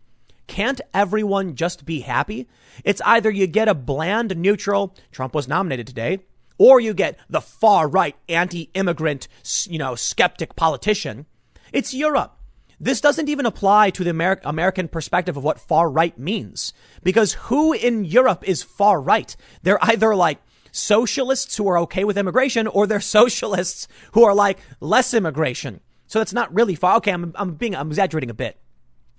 Can't 0.46 0.80
everyone 0.94 1.56
just 1.56 1.84
be 1.84 2.00
happy? 2.00 2.46
It's 2.84 3.00
either 3.04 3.30
you 3.30 3.46
get 3.46 3.68
a 3.68 3.74
bland 3.74 4.36
neutral, 4.36 4.94
Trump 5.10 5.34
was 5.34 5.48
nominated 5.48 5.86
today, 5.86 6.20
or 6.58 6.78
you 6.78 6.94
get 6.94 7.18
the 7.28 7.40
far 7.40 7.88
right 7.88 8.14
anti-immigrant, 8.28 9.28
you 9.64 9.78
know, 9.78 9.94
skeptic 9.94 10.54
politician. 10.54 11.26
It's 11.72 11.94
Europe. 11.94 12.34
This 12.78 13.00
doesn't 13.00 13.30
even 13.30 13.46
apply 13.46 13.90
to 13.90 14.04
the 14.04 14.10
Amer- 14.10 14.40
American 14.44 14.88
perspective 14.88 15.36
of 15.36 15.44
what 15.44 15.58
far 15.58 15.90
right 15.90 16.16
means. 16.18 16.74
Because 17.02 17.32
who 17.32 17.72
in 17.72 18.04
Europe 18.04 18.46
is 18.46 18.62
far 18.62 19.00
right? 19.00 19.34
They're 19.62 19.82
either 19.82 20.14
like 20.14 20.38
socialists 20.76 21.56
who 21.56 21.68
are 21.68 21.78
okay 21.80 22.04
with 22.04 22.18
immigration 22.18 22.66
or 22.66 22.86
they're 22.86 23.00
socialists 23.20 23.88
who 24.12 24.24
are 24.24 24.34
like 24.34 24.58
less 24.80 25.14
immigration. 25.14 25.80
So 26.06 26.20
that's 26.20 26.32
not 26.32 26.54
really 26.54 26.74
far. 26.74 26.96
Okay, 26.96 27.12
I'm, 27.12 27.32
I'm 27.34 27.54
being, 27.54 27.74
I'm 27.74 27.88
exaggerating 27.88 28.30
a 28.30 28.34
bit. 28.34 28.58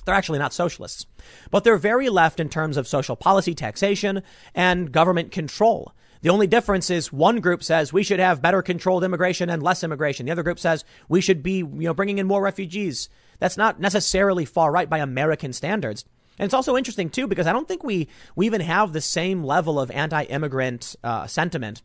They're 0.05 0.15
actually 0.15 0.39
not 0.39 0.53
socialists, 0.53 1.05
but 1.51 1.65
they're 1.65 1.77
very 1.77 2.07
left 2.07 2.39
in 2.39 2.47
terms 2.47 2.77
of 2.77 2.87
social 2.87 3.17
policy, 3.17 3.53
taxation, 3.53 4.23
and 4.55 4.89
government 4.89 5.31
control. 5.31 5.93
The 6.21 6.29
only 6.29 6.47
difference 6.47 6.89
is 6.89 7.11
one 7.11 7.41
group 7.41 7.61
says 7.61 7.91
we 7.91 8.03
should 8.03 8.19
have 8.19 8.41
better 8.41 8.61
controlled 8.61 9.03
immigration 9.03 9.49
and 9.49 9.61
less 9.61 9.83
immigration. 9.83 10.25
The 10.25 10.31
other 10.31 10.43
group 10.43 10.59
says 10.59 10.85
we 11.09 11.21
should 11.21 11.43
be, 11.43 11.57
you 11.57 11.67
know, 11.69 11.93
bringing 11.93 12.19
in 12.19 12.27
more 12.27 12.41
refugees. 12.41 13.09
That's 13.39 13.57
not 13.57 13.79
necessarily 13.79 14.45
far 14.45 14.71
right 14.71 14.89
by 14.89 14.99
American 14.99 15.53
standards. 15.53 16.05
And 16.39 16.45
it's 16.45 16.53
also 16.53 16.77
interesting 16.77 17.09
too 17.09 17.27
because 17.27 17.47
I 17.47 17.53
don't 17.53 17.67
think 17.67 17.83
we 17.83 18.07
we 18.35 18.45
even 18.45 18.61
have 18.61 18.93
the 18.93 19.01
same 19.01 19.43
level 19.43 19.79
of 19.79 19.89
anti-immigrant 19.91 20.95
uh, 21.03 21.27
sentiment 21.27 21.81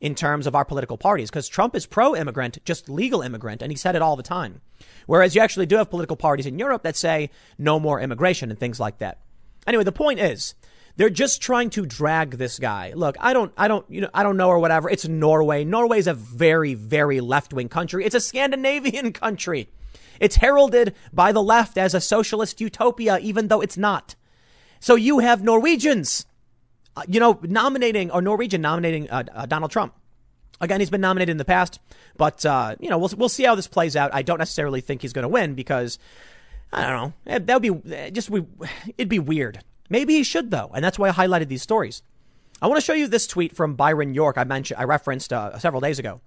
in 0.00 0.16
terms 0.16 0.48
of 0.48 0.54
our 0.56 0.64
political 0.64 0.98
parties 0.98 1.30
because 1.30 1.48
Trump 1.48 1.76
is 1.76 1.86
pro-immigrant, 1.86 2.58
just 2.64 2.90
legal 2.90 3.22
immigrant, 3.22 3.62
and 3.62 3.70
he 3.70 3.76
said 3.76 3.94
it 3.94 4.02
all 4.02 4.16
the 4.16 4.22
time. 4.22 4.60
Whereas 5.06 5.34
you 5.34 5.40
actually 5.40 5.66
do 5.66 5.76
have 5.76 5.90
political 5.90 6.16
parties 6.16 6.46
in 6.46 6.58
Europe 6.58 6.82
that 6.82 6.96
say 6.96 7.30
no 7.56 7.78
more 7.78 8.00
immigration 8.00 8.50
and 8.50 8.58
things 8.58 8.80
like 8.80 8.98
that. 8.98 9.20
Anyway, 9.64 9.84
the 9.84 9.92
point 9.92 10.18
is, 10.18 10.56
they're 10.96 11.08
just 11.08 11.40
trying 11.40 11.70
to 11.70 11.86
drag 11.86 12.32
this 12.32 12.58
guy. 12.58 12.92
Look, 12.94 13.16
I 13.20 13.32
don't, 13.32 13.52
I 13.56 13.68
don't, 13.68 13.88
you 13.88 14.00
know, 14.00 14.10
I 14.12 14.24
don't 14.24 14.36
know 14.36 14.48
or 14.48 14.58
whatever. 14.58 14.90
It's 14.90 15.06
Norway. 15.06 15.64
Norway 15.64 15.98
is 15.98 16.08
a 16.08 16.14
very, 16.14 16.74
very 16.74 17.20
left 17.20 17.52
wing 17.52 17.68
country. 17.68 18.04
It's 18.04 18.14
a 18.14 18.20
Scandinavian 18.20 19.12
country. 19.12 19.68
It's 20.22 20.36
heralded 20.36 20.94
by 21.12 21.32
the 21.32 21.42
left 21.42 21.76
as 21.76 21.94
a 21.94 22.00
socialist 22.00 22.60
utopia, 22.60 23.18
even 23.18 23.48
though 23.48 23.60
it's 23.60 23.76
not. 23.76 24.14
So 24.78 24.94
you 24.94 25.18
have 25.18 25.42
Norwegians, 25.42 26.26
uh, 26.96 27.02
you 27.08 27.18
know, 27.18 27.40
nominating 27.42 28.08
or 28.12 28.22
Norwegian 28.22 28.60
nominating 28.60 29.10
uh, 29.10 29.24
uh, 29.34 29.46
Donald 29.46 29.72
Trump. 29.72 29.94
Again, 30.60 30.78
he's 30.78 30.90
been 30.90 31.00
nominated 31.00 31.32
in 31.32 31.38
the 31.38 31.44
past, 31.44 31.80
but 32.16 32.46
uh, 32.46 32.76
you 32.78 32.88
know 32.88 32.98
we'll 32.98 33.10
we'll 33.16 33.28
see 33.28 33.42
how 33.42 33.56
this 33.56 33.66
plays 33.66 33.96
out. 33.96 34.14
I 34.14 34.22
don't 34.22 34.38
necessarily 34.38 34.80
think 34.80 35.02
he's 35.02 35.12
going 35.12 35.24
to 35.24 35.28
win 35.28 35.54
because 35.54 35.98
I 36.72 36.82
don't 36.82 36.96
know. 36.96 37.12
Eh, 37.26 37.38
that 37.40 37.60
would 37.60 37.82
be 37.84 37.92
eh, 37.92 38.10
just 38.10 38.30
we. 38.30 38.44
It'd 38.96 39.08
be 39.08 39.18
weird. 39.18 39.58
Maybe 39.90 40.14
he 40.14 40.22
should 40.22 40.52
though, 40.52 40.70
and 40.72 40.84
that's 40.84 41.00
why 41.00 41.08
I 41.08 41.12
highlighted 41.12 41.48
these 41.48 41.62
stories. 41.62 42.02
I 42.60 42.68
want 42.68 42.78
to 42.78 42.84
show 42.84 42.92
you 42.92 43.08
this 43.08 43.26
tweet 43.26 43.56
from 43.56 43.74
Byron 43.74 44.14
York. 44.14 44.38
I 44.38 44.44
mentioned 44.44 44.78
I 44.78 44.84
referenced 44.84 45.32
uh, 45.32 45.58
several 45.58 45.80
days 45.80 45.98
ago. 45.98 46.20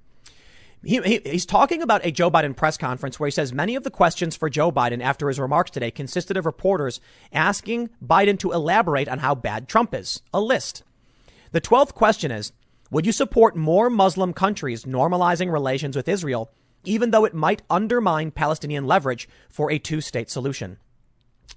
He, 0.86 1.02
he, 1.02 1.22
he's 1.26 1.48
talking 1.48 1.82
about 1.82 2.06
a 2.06 2.12
Joe 2.12 2.30
Biden 2.30 2.56
press 2.56 2.78
conference 2.78 3.20
where 3.20 3.26
he 3.26 3.32
says 3.32 3.52
many 3.52 3.76
of 3.76 3.84
the 3.84 3.90
questions 3.90 4.36
for 4.36 4.52
Joe 4.52 4.72
Biden 4.72 5.02
after 5.02 5.28
his 5.28 5.40
remarks 5.40 5.72
today 5.72 5.90
consisted 5.90 6.38
of 6.38 6.46
reporters 6.46 7.02
asking 7.34 7.90
Biden 8.06 8.38
to 8.40 8.52
elaborate 8.52 9.10
on 9.10 9.18
how 9.18 9.34
bad 9.34 9.68
Trump 9.68 9.96
is. 9.96 10.22
A 10.32 10.40
list. 10.40 10.84
The 11.52 11.62
12th 11.62 11.96
question 11.96 12.30
is 12.30 12.54
would 12.92 13.08
you 13.08 13.12
support 13.12 13.56
more 13.56 13.90
Muslim 13.90 14.32
countries 14.32 14.86
normalizing 14.86 15.52
relations 15.52 15.96
with 15.96 16.08
Israel, 16.08 16.52
even 16.84 17.10
though 17.10 17.26
it 17.26 17.34
might 17.34 17.64
undermine 17.68 18.30
Palestinian 18.30 18.86
leverage 18.86 19.28
for 19.50 19.72
a 19.72 19.80
two 19.80 20.02
state 20.02 20.30
solution? 20.30 20.78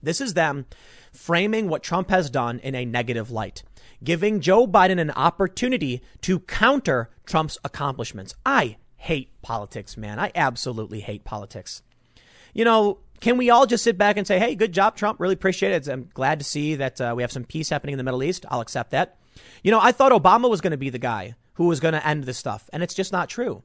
This 0.03 0.22
is 0.22 0.33
them 0.33 0.64
framing 1.12 1.68
what 1.68 1.83
Trump 1.83 2.09
has 2.09 2.31
done 2.31 2.61
in 2.61 2.74
a 2.74 2.87
negative 2.87 3.31
light, 3.31 3.62
giving 4.03 4.40
Joe 4.40 4.66
Biden 4.66 4.98
an 4.98 5.11
opportunity 5.11 6.03
to 6.22 6.40
counter 6.40 7.11
Trump's 7.26 7.59
accomplishments. 7.62 8.35
I 8.46 8.79
hate 8.98 9.30
politics, 9.42 9.96
man. 9.96 10.18
I 10.18 10.30
absolutely 10.34 11.00
hate 11.00 11.24
politics. 11.24 11.82
You 12.52 12.64
know, 12.64 12.98
can 13.20 13.37
we 13.37 13.50
all 13.50 13.66
just 13.66 13.84
sit 13.84 13.96
back 13.96 14.16
and 14.16 14.26
say, 14.26 14.38
hey, 14.38 14.54
good 14.54 14.72
job, 14.72 14.96
Trump? 14.96 15.18
Really 15.18 15.34
appreciate 15.34 15.72
it. 15.72 15.88
I'm 15.88 16.11
glad 16.12 16.38
to 16.40 16.44
see 16.44 16.74
that 16.74 17.00
uh, 17.00 17.14
we 17.16 17.22
have 17.22 17.32
some 17.32 17.44
peace 17.44 17.70
happening 17.70 17.94
in 17.94 17.98
the 17.98 18.04
Middle 18.04 18.22
East. 18.22 18.44
I'll 18.50 18.61
accept 18.61 18.90
that. 18.90 19.16
You 19.62 19.70
know, 19.70 19.80
I 19.80 19.92
thought 19.92 20.12
Obama 20.12 20.50
was 20.50 20.61
going 20.61 20.72
to 20.72 20.76
be 20.76 20.90
the 20.90 20.98
guy 20.98 21.34
who 21.54 21.66
was 21.66 21.80
going 21.80 21.94
to 21.94 22.06
end 22.06 22.24
this 22.24 22.38
stuff, 22.38 22.68
and 22.72 22.82
it's 22.82 22.94
just 22.94 23.12
not 23.12 23.28
true. 23.28 23.62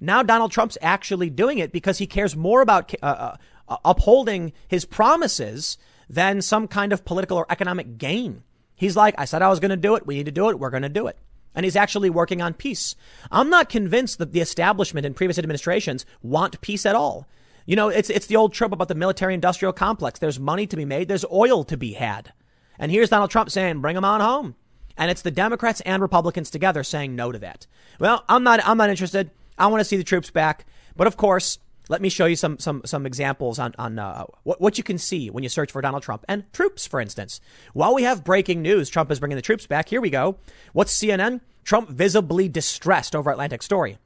Now 0.00 0.22
Donald 0.22 0.52
Trump's 0.52 0.78
actually 0.82 1.30
doing 1.30 1.58
it 1.58 1.72
because 1.72 1.98
he 1.98 2.06
cares 2.06 2.36
more 2.36 2.60
about 2.60 2.92
uh, 3.02 3.36
uh, 3.68 3.76
upholding 3.84 4.52
his 4.68 4.84
promises 4.84 5.78
than 6.08 6.42
some 6.42 6.68
kind 6.68 6.92
of 6.92 7.04
political 7.04 7.38
or 7.38 7.46
economic 7.48 7.98
gain. 7.98 8.42
He's 8.76 8.96
like, 8.96 9.14
I 9.18 9.24
said 9.24 9.42
I 9.42 9.48
was 9.48 9.60
going 9.60 9.70
to 9.70 9.76
do 9.76 9.94
it. 9.94 10.06
We 10.06 10.16
need 10.16 10.26
to 10.26 10.32
do 10.32 10.50
it. 10.50 10.58
We're 10.58 10.70
going 10.70 10.82
to 10.82 10.88
do 10.88 11.06
it. 11.06 11.18
And 11.54 11.64
he's 11.64 11.76
actually 11.76 12.10
working 12.10 12.42
on 12.42 12.54
peace. 12.54 12.96
I'm 13.30 13.48
not 13.48 13.68
convinced 13.68 14.18
that 14.18 14.32
the 14.32 14.40
establishment 14.40 15.06
and 15.06 15.14
previous 15.14 15.38
administrations 15.38 16.04
want 16.22 16.60
peace 16.60 16.84
at 16.84 16.96
all. 16.96 17.28
You 17.66 17.76
know, 17.76 17.88
it's, 17.88 18.10
it's 18.10 18.26
the 18.26 18.36
old 18.36 18.52
trope 18.52 18.72
about 18.72 18.88
the 18.88 18.94
military 18.94 19.34
industrial 19.34 19.72
complex. 19.72 20.18
There's 20.18 20.40
money 20.40 20.66
to 20.66 20.76
be 20.76 20.84
made. 20.84 21.08
There's 21.08 21.24
oil 21.32 21.64
to 21.64 21.76
be 21.76 21.92
had. 21.92 22.32
And 22.78 22.90
here's 22.90 23.08
Donald 23.08 23.30
Trump 23.30 23.50
saying, 23.50 23.80
bring 23.80 23.94
them 23.94 24.04
on 24.04 24.20
home. 24.20 24.56
And 24.96 25.10
it's 25.10 25.22
the 25.22 25.30
Democrats 25.30 25.80
and 25.82 26.02
Republicans 26.02 26.50
together 26.50 26.84
saying 26.84 27.16
no 27.16 27.32
to 27.32 27.38
that. 27.38 27.66
Well, 27.98 28.24
I'm 28.28 28.42
not, 28.42 28.60
I'm 28.66 28.76
not 28.76 28.90
interested. 28.90 29.30
I 29.58 29.66
want 29.68 29.80
to 29.80 29.84
see 29.84 29.96
the 29.96 30.04
troops 30.04 30.30
back. 30.30 30.66
But 30.96 31.06
of 31.06 31.16
course, 31.16 31.58
let 31.88 32.00
me 32.00 32.08
show 32.08 32.26
you 32.26 32.36
some, 32.36 32.58
some, 32.58 32.82
some 32.84 33.06
examples 33.06 33.58
on, 33.58 33.74
on 33.78 33.98
uh, 33.98 34.24
what, 34.42 34.60
what 34.60 34.78
you 34.78 34.84
can 34.84 34.98
see 34.98 35.30
when 35.30 35.42
you 35.42 35.48
search 35.48 35.70
for 35.70 35.82
Donald 35.82 36.02
Trump 36.02 36.24
and 36.28 36.50
troops, 36.52 36.86
for 36.86 37.00
instance. 37.00 37.40
While 37.72 37.94
we 37.94 38.04
have 38.04 38.24
breaking 38.24 38.62
news, 38.62 38.88
Trump 38.88 39.10
is 39.10 39.20
bringing 39.20 39.36
the 39.36 39.42
troops 39.42 39.66
back. 39.66 39.88
Here 39.88 40.00
we 40.00 40.10
go. 40.10 40.38
What's 40.72 40.98
CNN? 40.98 41.40
Trump 41.64 41.88
visibly 41.90 42.48
distressed 42.48 43.14
over 43.14 43.30
Atlantic 43.30 43.62
story. 43.62 43.98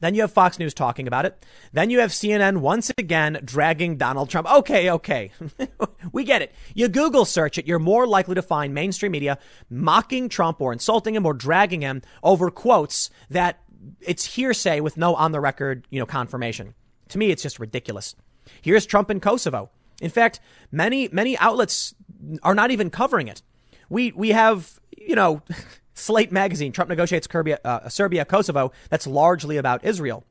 Then 0.00 0.14
you 0.14 0.22
have 0.22 0.32
Fox 0.32 0.58
News 0.58 0.74
talking 0.74 1.06
about 1.06 1.24
it. 1.24 1.46
Then 1.72 1.88
you 1.88 2.00
have 2.00 2.10
CNN 2.10 2.58
once 2.58 2.90
again 2.98 3.40
dragging 3.44 3.96
Donald 3.96 4.28
Trump. 4.28 4.52
Okay, 4.52 4.90
okay. 4.90 5.30
we 6.12 6.24
get 6.24 6.42
it. 6.42 6.52
You 6.74 6.88
Google 6.88 7.24
search 7.24 7.58
it, 7.58 7.66
you're 7.66 7.78
more 7.78 8.06
likely 8.06 8.34
to 8.34 8.42
find 8.42 8.74
mainstream 8.74 9.12
media 9.12 9.38
mocking 9.70 10.28
Trump 10.28 10.60
or 10.60 10.72
insulting 10.72 11.14
him 11.14 11.24
or 11.24 11.32
dragging 11.32 11.80
him 11.80 12.02
over 12.22 12.50
quotes 12.50 13.08
that 13.30 13.60
it's 14.00 14.24
hearsay 14.24 14.80
with 14.80 14.96
no 14.96 15.14
on 15.14 15.32
the 15.32 15.40
record, 15.40 15.86
you 15.90 16.00
know, 16.00 16.06
confirmation. 16.06 16.74
To 17.08 17.18
me, 17.18 17.30
it's 17.30 17.42
just 17.42 17.58
ridiculous. 17.58 18.14
Here's 18.62 18.86
Trump 18.86 19.10
in 19.10 19.20
Kosovo. 19.20 19.70
In 20.00 20.10
fact, 20.10 20.40
many, 20.72 21.08
many 21.12 21.38
outlets 21.38 21.94
are 22.42 22.54
not 22.54 22.70
even 22.70 22.90
covering 22.90 23.28
it. 23.28 23.42
We, 23.88 24.12
we 24.12 24.30
have, 24.30 24.80
you 24.96 25.14
know, 25.14 25.42
Slate 25.94 26.32
magazine, 26.32 26.72
Trump 26.72 26.88
negotiates 26.88 27.28
Serbia, 27.30 27.60
uh, 27.64 27.88
Serbia, 27.88 28.24
Kosovo. 28.24 28.72
That's 28.90 29.06
largely 29.06 29.56
about 29.56 29.84
Israel. 29.84 30.24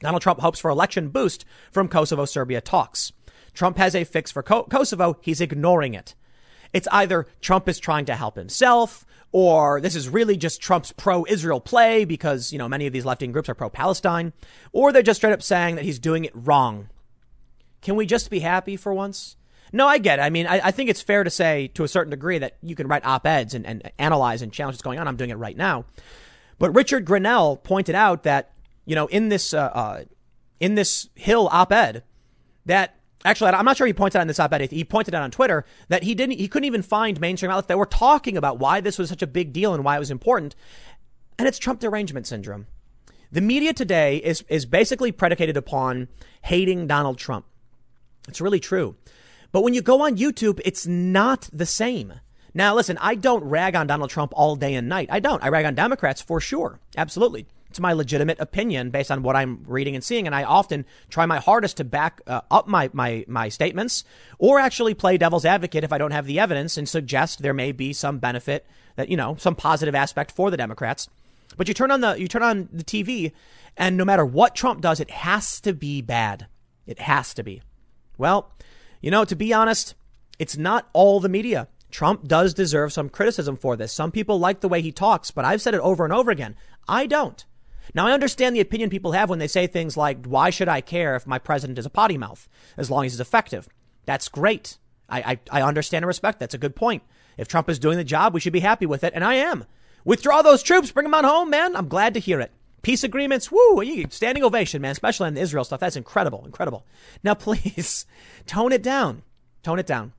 Donald 0.00 0.22
Trump 0.22 0.40
hopes 0.40 0.58
for 0.58 0.70
election 0.70 1.08
boost 1.08 1.44
from 1.70 1.88
Kosovo 1.88 2.26
Serbia 2.26 2.60
talks. 2.60 3.12
Trump 3.54 3.78
has 3.78 3.94
a 3.94 4.04
fix 4.04 4.30
for 4.30 4.42
Kosovo. 4.42 5.16
He's 5.22 5.40
ignoring 5.40 5.94
it. 5.94 6.14
It's 6.72 6.88
either 6.90 7.26
Trump 7.40 7.68
is 7.68 7.78
trying 7.78 8.04
to 8.06 8.16
help 8.16 8.36
himself 8.36 9.06
or 9.32 9.80
this 9.80 9.96
is 9.96 10.08
really 10.08 10.36
just 10.36 10.60
Trump's 10.60 10.92
pro 10.92 11.24
Israel 11.26 11.60
play 11.60 12.04
because, 12.04 12.52
you 12.52 12.58
know, 12.58 12.68
many 12.68 12.86
of 12.86 12.92
these 12.92 13.04
left 13.04 13.22
wing 13.22 13.32
groups 13.32 13.48
are 13.48 13.54
pro 13.54 13.70
Palestine, 13.70 14.32
or 14.72 14.92
they're 14.92 15.02
just 15.02 15.18
straight 15.20 15.32
up 15.32 15.42
saying 15.42 15.76
that 15.76 15.84
he's 15.84 15.98
doing 15.98 16.24
it 16.24 16.32
wrong. 16.34 16.88
Can 17.80 17.96
we 17.96 18.06
just 18.06 18.30
be 18.30 18.40
happy 18.40 18.76
for 18.76 18.92
once? 18.94 19.36
No, 19.72 19.88
I 19.88 19.98
get 19.98 20.18
it. 20.18 20.22
I 20.22 20.30
mean, 20.30 20.46
I, 20.46 20.66
I, 20.66 20.70
think 20.70 20.90
it's 20.90 21.00
fair 21.00 21.24
to 21.24 21.30
say 21.30 21.68
to 21.68 21.82
a 21.82 21.88
certain 21.88 22.10
degree 22.10 22.38
that 22.38 22.58
you 22.62 22.74
can 22.74 22.88
write 22.88 23.06
op 23.06 23.26
eds 23.26 23.54
and, 23.54 23.66
and 23.66 23.90
analyze 23.98 24.42
and 24.42 24.52
challenge 24.52 24.74
what's 24.74 24.82
going 24.82 24.98
on. 24.98 25.08
I'm 25.08 25.16
doing 25.16 25.30
it 25.30 25.38
right 25.38 25.56
now. 25.56 25.86
But 26.58 26.74
Richard 26.74 27.06
Grenell 27.06 27.62
pointed 27.62 27.94
out 27.94 28.24
that, 28.24 28.52
you 28.84 28.94
know, 28.94 29.06
in 29.06 29.30
this, 29.30 29.54
uh, 29.54 29.62
uh, 29.62 30.04
in 30.60 30.74
this 30.74 31.08
Hill 31.14 31.48
op 31.50 31.72
ed, 31.72 32.04
that 32.66 32.96
actually, 33.24 33.50
I'm 33.50 33.64
not 33.64 33.76
sure 33.76 33.86
he 33.86 33.92
pointed 33.92 34.18
out 34.18 34.22
in 34.22 34.28
this 34.28 34.40
op 34.40 34.52
ed, 34.52 34.70
he 34.70 34.84
pointed 34.84 35.14
out 35.14 35.22
on 35.22 35.30
Twitter 35.30 35.64
that 35.88 36.02
he 36.02 36.14
didn't, 36.14 36.38
he 36.38 36.48
couldn't 36.48 36.66
even 36.66 36.82
find 36.82 37.20
mainstream 37.20 37.50
outlets 37.50 37.68
that 37.68 37.78
were 37.78 37.86
talking 37.86 38.36
about 38.36 38.58
why 38.58 38.80
this 38.80 38.98
was 38.98 39.08
such 39.08 39.22
a 39.22 39.26
big 39.26 39.52
deal 39.52 39.74
and 39.74 39.84
why 39.84 39.96
it 39.96 40.00
was 40.00 40.10
important. 40.10 40.54
And 41.38 41.48
it's 41.48 41.58
Trump 41.58 41.80
derangement 41.80 42.26
syndrome. 42.26 42.66
The 43.30 43.40
media 43.40 43.72
today 43.72 44.18
is, 44.18 44.44
is 44.48 44.66
basically 44.66 45.10
predicated 45.10 45.56
upon 45.56 46.08
hating 46.42 46.86
Donald 46.86 47.18
Trump. 47.18 47.46
It's 48.28 48.40
really 48.40 48.60
true. 48.60 48.96
But 49.52 49.62
when 49.62 49.74
you 49.74 49.82
go 49.82 50.02
on 50.02 50.16
YouTube, 50.16 50.60
it's 50.64 50.86
not 50.86 51.48
the 51.52 51.66
same. 51.66 52.14
Now, 52.54 52.74
listen, 52.74 52.98
I 53.00 53.14
don't 53.14 53.44
rag 53.44 53.74
on 53.74 53.86
Donald 53.86 54.10
Trump 54.10 54.32
all 54.34 54.56
day 54.56 54.74
and 54.74 54.88
night. 54.88 55.08
I 55.10 55.20
don't. 55.20 55.42
I 55.42 55.48
rag 55.48 55.64
on 55.64 55.74
Democrats 55.74 56.20
for 56.20 56.40
sure. 56.40 56.80
Absolutely. 56.96 57.46
It's 57.72 57.80
my 57.80 57.94
legitimate 57.94 58.38
opinion 58.38 58.90
based 58.90 59.10
on 59.10 59.22
what 59.22 59.34
I'm 59.34 59.64
reading 59.66 59.94
and 59.94 60.04
seeing. 60.04 60.26
And 60.26 60.34
I 60.34 60.44
often 60.44 60.84
try 61.08 61.24
my 61.24 61.38
hardest 61.38 61.78
to 61.78 61.84
back 61.84 62.20
uh, 62.26 62.42
up 62.50 62.68
my, 62.68 62.90
my, 62.92 63.24
my 63.26 63.48
statements 63.48 64.04
or 64.38 64.58
actually 64.58 64.92
play 64.92 65.16
devil's 65.16 65.46
advocate 65.46 65.82
if 65.82 65.90
I 65.90 65.96
don't 65.96 66.10
have 66.10 66.26
the 66.26 66.38
evidence 66.38 66.76
and 66.76 66.86
suggest 66.86 67.40
there 67.40 67.54
may 67.54 67.72
be 67.72 67.94
some 67.94 68.18
benefit 68.18 68.66
that, 68.96 69.08
you 69.08 69.16
know, 69.16 69.36
some 69.36 69.54
positive 69.54 69.94
aspect 69.94 70.32
for 70.32 70.50
the 70.50 70.58
Democrats. 70.58 71.08
But 71.56 71.66
you 71.66 71.72
turn 71.72 71.90
on 71.90 72.02
the, 72.02 72.20
you 72.20 72.28
turn 72.28 72.42
on 72.42 72.68
the 72.70 72.84
TV 72.84 73.32
and 73.78 73.96
no 73.96 74.04
matter 74.04 74.26
what 74.26 74.54
Trump 74.54 74.82
does, 74.82 75.00
it 75.00 75.10
has 75.10 75.58
to 75.62 75.72
be 75.72 76.02
bad. 76.02 76.48
It 76.86 76.98
has 76.98 77.32
to 77.32 77.42
be. 77.42 77.62
Well, 78.18 78.52
you 79.00 79.10
know, 79.10 79.24
to 79.24 79.34
be 79.34 79.54
honest, 79.54 79.94
it's 80.38 80.58
not 80.58 80.90
all 80.92 81.20
the 81.20 81.30
media. 81.30 81.68
Trump 81.90 82.28
does 82.28 82.52
deserve 82.52 82.92
some 82.92 83.08
criticism 83.08 83.56
for 83.56 83.76
this. 83.76 83.94
Some 83.94 84.12
people 84.12 84.38
like 84.38 84.60
the 84.60 84.68
way 84.68 84.82
he 84.82 84.92
talks, 84.92 85.30
but 85.30 85.46
I've 85.46 85.62
said 85.62 85.72
it 85.72 85.80
over 85.80 86.04
and 86.04 86.12
over 86.12 86.30
again. 86.30 86.54
I 86.86 87.06
don't. 87.06 87.42
Now, 87.94 88.06
I 88.06 88.12
understand 88.12 88.54
the 88.54 88.60
opinion 88.60 88.90
people 88.90 89.12
have 89.12 89.30
when 89.30 89.38
they 89.38 89.48
say 89.48 89.66
things 89.66 89.96
like, 89.96 90.26
why 90.26 90.50
should 90.50 90.68
I 90.68 90.80
care 90.80 91.16
if 91.16 91.26
my 91.26 91.38
president 91.38 91.78
is 91.78 91.86
a 91.86 91.90
potty 91.90 92.16
mouth 92.16 92.48
as 92.76 92.90
long 92.90 93.04
as 93.04 93.12
he's 93.12 93.20
effective? 93.20 93.68
That's 94.06 94.28
great. 94.28 94.78
I, 95.08 95.38
I, 95.50 95.60
I 95.60 95.62
understand 95.62 96.04
and 96.04 96.08
respect. 96.08 96.38
That's 96.40 96.54
a 96.54 96.58
good 96.58 96.74
point. 96.74 97.02
If 97.36 97.48
Trump 97.48 97.68
is 97.68 97.78
doing 97.78 97.98
the 97.98 98.04
job, 98.04 98.34
we 98.34 98.40
should 98.40 98.52
be 98.52 98.60
happy 98.60 98.86
with 98.86 99.04
it. 99.04 99.12
And 99.14 99.24
I 99.24 99.34
am. 99.34 99.64
Withdraw 100.04 100.42
those 100.42 100.62
troops. 100.62 100.90
Bring 100.90 101.04
them 101.04 101.14
on 101.14 101.24
home, 101.24 101.50
man. 101.50 101.76
I'm 101.76 101.88
glad 101.88 102.14
to 102.14 102.20
hear 102.20 102.40
it. 102.40 102.52
Peace 102.82 103.04
agreements. 103.04 103.50
Woo. 103.52 103.82
Standing 104.10 104.42
ovation, 104.42 104.82
man. 104.82 104.92
Especially 104.92 105.28
on 105.28 105.34
the 105.34 105.40
Israel 105.40 105.64
stuff. 105.64 105.80
That's 105.80 105.96
incredible. 105.96 106.44
Incredible. 106.44 106.86
Now, 107.22 107.34
please 107.34 108.06
tone 108.46 108.72
it 108.72 108.82
down. 108.82 109.22
Tone 109.62 109.78
it 109.78 109.86
down. 109.86 110.12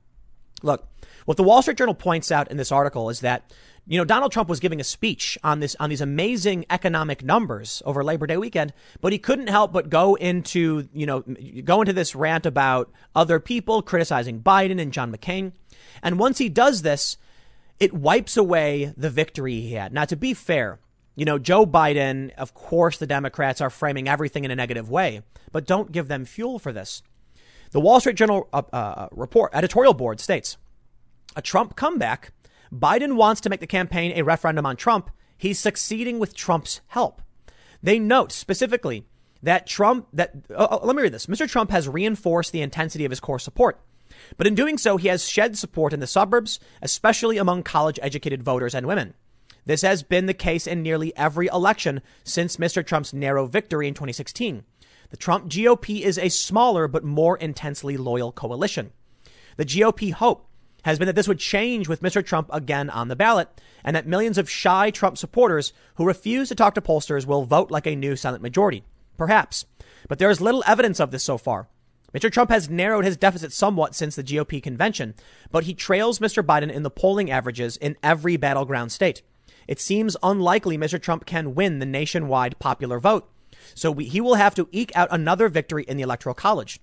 Look, 0.62 0.88
what 1.26 1.36
the 1.36 1.42
Wall 1.42 1.60
Street 1.60 1.76
Journal 1.76 1.94
points 1.94 2.32
out 2.32 2.50
in 2.50 2.56
this 2.56 2.72
article 2.72 3.10
is 3.10 3.20
that 3.20 3.52
you 3.86 3.98
know, 3.98 4.04
Donald 4.04 4.32
Trump 4.32 4.48
was 4.48 4.60
giving 4.60 4.80
a 4.80 4.84
speech 4.84 5.36
on 5.44 5.60
this, 5.60 5.76
on 5.78 5.90
these 5.90 6.00
amazing 6.00 6.64
economic 6.70 7.22
numbers 7.22 7.82
over 7.84 8.02
Labor 8.02 8.26
Day 8.26 8.36
weekend, 8.36 8.72
but 9.00 9.12
he 9.12 9.18
couldn't 9.18 9.48
help 9.48 9.72
but 9.72 9.90
go 9.90 10.14
into, 10.14 10.88
you 10.94 11.04
know, 11.04 11.20
go 11.64 11.82
into 11.82 11.92
this 11.92 12.14
rant 12.14 12.46
about 12.46 12.90
other 13.14 13.38
people 13.38 13.82
criticizing 13.82 14.40
Biden 14.40 14.80
and 14.80 14.92
John 14.92 15.14
McCain. 15.14 15.52
And 16.02 16.18
once 16.18 16.38
he 16.38 16.48
does 16.48 16.82
this, 16.82 17.18
it 17.78 17.92
wipes 17.92 18.36
away 18.36 18.94
the 18.96 19.10
victory 19.10 19.60
he 19.60 19.74
had. 19.74 19.92
Now, 19.92 20.06
to 20.06 20.16
be 20.16 20.32
fair, 20.32 20.78
you 21.14 21.24
know, 21.24 21.38
Joe 21.38 21.66
Biden, 21.66 22.32
of 22.34 22.54
course, 22.54 22.98
the 22.98 23.06
Democrats 23.06 23.60
are 23.60 23.70
framing 23.70 24.08
everything 24.08 24.44
in 24.44 24.50
a 24.50 24.56
negative 24.56 24.90
way, 24.90 25.22
but 25.52 25.66
don't 25.66 25.92
give 25.92 26.08
them 26.08 26.24
fuel 26.24 26.58
for 26.58 26.72
this. 26.72 27.02
The 27.72 27.80
Wall 27.80 28.00
Street 28.00 28.16
Journal 28.16 28.48
uh, 28.52 28.62
uh, 28.72 29.08
report 29.10 29.50
editorial 29.52 29.94
board 29.94 30.20
states 30.20 30.56
a 31.36 31.42
Trump 31.42 31.76
comeback 31.76 32.32
Biden 32.72 33.16
wants 33.16 33.40
to 33.42 33.50
make 33.50 33.60
the 33.60 33.66
campaign 33.66 34.12
a 34.14 34.22
referendum 34.22 34.66
on 34.66 34.76
Trump. 34.76 35.10
He's 35.36 35.58
succeeding 35.58 36.18
with 36.18 36.34
Trump's 36.34 36.80
help. 36.88 37.22
They 37.82 37.98
note 37.98 38.32
specifically 38.32 39.04
that 39.42 39.66
Trump, 39.66 40.08
that, 40.12 40.34
oh, 40.50 40.68
oh, 40.70 40.86
let 40.86 40.96
me 40.96 41.02
read 41.02 41.12
this. 41.12 41.26
Mr. 41.26 41.48
Trump 41.48 41.70
has 41.70 41.88
reinforced 41.88 42.52
the 42.52 42.62
intensity 42.62 43.04
of 43.04 43.10
his 43.10 43.20
core 43.20 43.38
support. 43.38 43.80
But 44.36 44.46
in 44.46 44.54
doing 44.54 44.78
so, 44.78 44.96
he 44.96 45.08
has 45.08 45.28
shed 45.28 45.58
support 45.58 45.92
in 45.92 46.00
the 46.00 46.06
suburbs, 46.06 46.60
especially 46.80 47.36
among 47.36 47.62
college 47.62 47.98
educated 48.02 48.42
voters 48.42 48.74
and 48.74 48.86
women. 48.86 49.14
This 49.66 49.82
has 49.82 50.02
been 50.02 50.26
the 50.26 50.34
case 50.34 50.66
in 50.66 50.82
nearly 50.82 51.16
every 51.16 51.46
election 51.46 52.02
since 52.22 52.56
Mr. 52.56 52.84
Trump's 52.84 53.14
narrow 53.14 53.46
victory 53.46 53.88
in 53.88 53.94
2016. 53.94 54.64
The 55.10 55.16
Trump 55.16 55.48
GOP 55.48 56.00
is 56.00 56.18
a 56.18 56.28
smaller 56.28 56.88
but 56.88 57.04
more 57.04 57.36
intensely 57.36 57.96
loyal 57.96 58.32
coalition. 58.32 58.92
The 59.56 59.64
GOP 59.64 60.12
hope 60.12 60.46
has 60.84 60.98
been 60.98 61.06
that 61.06 61.16
this 61.16 61.28
would 61.28 61.38
change 61.38 61.88
with 61.88 62.02
Mr. 62.02 62.24
Trump 62.24 62.48
again 62.52 62.88
on 62.90 63.08
the 63.08 63.16
ballot, 63.16 63.48
and 63.82 63.96
that 63.96 64.06
millions 64.06 64.38
of 64.38 64.50
shy 64.50 64.90
Trump 64.90 65.18
supporters 65.18 65.72
who 65.96 66.06
refuse 66.06 66.48
to 66.48 66.54
talk 66.54 66.74
to 66.74 66.80
pollsters 66.80 67.26
will 67.26 67.44
vote 67.44 67.70
like 67.70 67.86
a 67.86 67.96
new 67.96 68.16
silent 68.16 68.42
majority. 68.42 68.84
Perhaps. 69.16 69.64
But 70.08 70.18
there 70.18 70.30
is 70.30 70.40
little 70.40 70.64
evidence 70.66 71.00
of 71.00 71.10
this 71.10 71.24
so 71.24 71.38
far. 71.38 71.68
Mr. 72.14 72.30
Trump 72.30 72.50
has 72.50 72.70
narrowed 72.70 73.04
his 73.04 73.16
deficit 73.16 73.52
somewhat 73.52 73.94
since 73.94 74.14
the 74.14 74.22
GOP 74.22 74.62
convention, 74.62 75.14
but 75.50 75.64
he 75.64 75.74
trails 75.74 76.20
Mr. 76.20 76.44
Biden 76.44 76.70
in 76.70 76.84
the 76.84 76.90
polling 76.90 77.30
averages 77.30 77.76
in 77.76 77.96
every 78.02 78.36
battleground 78.36 78.92
state. 78.92 79.22
It 79.66 79.80
seems 79.80 80.16
unlikely 80.22 80.78
Mr. 80.78 81.00
Trump 81.00 81.26
can 81.26 81.54
win 81.54 81.78
the 81.78 81.86
nationwide 81.86 82.58
popular 82.58 83.00
vote. 83.00 83.28
So 83.74 83.90
we, 83.90 84.04
he 84.04 84.20
will 84.20 84.34
have 84.34 84.54
to 84.56 84.68
eke 84.70 84.94
out 84.94 85.08
another 85.10 85.48
victory 85.48 85.84
in 85.88 85.96
the 85.96 86.02
Electoral 86.02 86.34
College. 86.34 86.78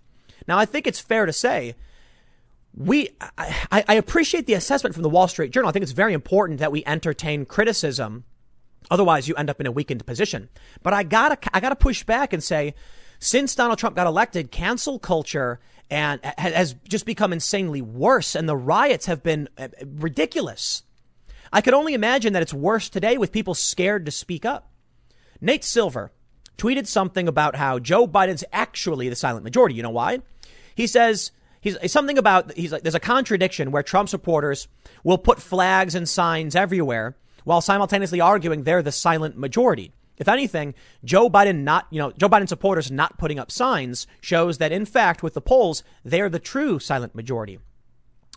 Now, 0.48 0.58
I 0.58 0.66
think 0.66 0.88
it's 0.88 1.00
fair 1.00 1.26
to 1.26 1.34
say 1.34 1.76
we 2.76 3.10
I, 3.38 3.84
I, 3.88 3.96
appreciate 3.96 4.46
the 4.46 4.54
assessment 4.54 4.96
from 4.96 5.04
the 5.04 5.10
Wall 5.10 5.28
Street 5.28 5.52
Journal. 5.52 5.70
I 5.70 5.74
think 5.74 5.84
it's 5.84 5.92
very 5.92 6.14
important 6.14 6.60
that 6.60 6.72
we 6.72 6.84
entertain 6.86 7.46
criticism. 7.46 8.24
Otherwise, 8.90 9.28
you 9.28 9.36
end 9.36 9.50
up 9.50 9.60
in 9.60 9.68
a 9.68 9.72
weakened 9.72 10.06
position. 10.06 10.50
But 10.82 10.94
I 10.94 11.04
gotta 11.04 11.38
I 11.54 11.60
gotta 11.60 11.76
push 11.76 12.04
back 12.04 12.34
and 12.34 12.44
say, 12.44 12.74
since 13.20 13.56
Donald 13.56 13.78
Trump 13.78 13.96
got 13.96 14.08
elected, 14.08 14.52
cancel 14.52 15.00
culture 15.00 15.60
and 15.90 16.22
has 16.38 16.76
just 16.88 17.06
become 17.06 17.34
insanely 17.34 17.82
worse, 17.82 18.36
and 18.36 18.48
the 18.48 18.56
riots 18.56 19.08
have 19.08 19.22
been 19.22 19.50
uh, 19.58 19.68
ridiculous. 19.86 20.84
I 21.52 21.60
could 21.60 21.74
only 21.74 21.94
imagine 21.94 22.32
that 22.34 22.42
it's 22.42 22.54
worse 22.54 22.88
today 22.88 23.18
with 23.18 23.34
people 23.34 23.54
scared 23.54 24.06
to 24.06 24.12
speak 24.12 24.46
up. 24.46 24.72
Nate 25.42 25.66
Silver 25.66 26.14
tweeted 26.58 26.88
something 26.88 27.28
about 27.28 27.58
how 27.58 27.80
Joe 27.80 28.08
Biden's 28.08 28.46
actually 28.54 29.10
the 29.10 29.16
silent 29.16 29.44
majority. 29.44 29.76
You 29.76 29.84
know 29.84 29.90
why? 29.90 30.20
He 30.76 30.88
says 30.88 31.32
he's 31.62 31.92
something 31.92 32.18
about 32.18 32.56
he's 32.58 32.72
like 32.72 32.84
there's 32.84 32.96
a 32.96 33.00
contradiction 33.00 33.72
where 33.72 33.84
Trump 33.84 34.10
supporters 34.10 34.68
will 35.04 35.18
put 35.18 35.42
flags 35.42 35.96
and 35.96 36.10
signs 36.10 36.56
everywhere 36.56 37.16
while 37.44 37.62
simultaneously 37.62 38.20
arguing 38.20 38.64
they're 38.64 38.82
the 38.82 38.92
silent 38.92 39.38
majority. 39.38 39.94
If 40.18 40.28
anything, 40.28 40.76
Joe 41.04 41.30
Biden 41.32 41.64
not, 41.64 41.88
you 41.90 41.98
know, 41.98 42.12
Joe 42.12 42.30
Biden 42.30 42.48
supporters 42.48 42.92
not 42.92 43.18
putting 43.18 43.40
up 43.40 43.52
signs 43.52 44.06
shows 44.20 44.60
that 44.60 44.72
in 44.72 44.86
fact 44.86 45.24
with 45.24 45.34
the 45.34 45.42
polls, 45.42 45.84
they're 46.04 46.30
the 46.30 46.38
true 46.38 46.78
silent 46.78 47.16
majority. 47.16 47.60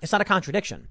It's 0.00 0.12
not 0.12 0.22
a 0.22 0.24
contradiction. 0.24 0.88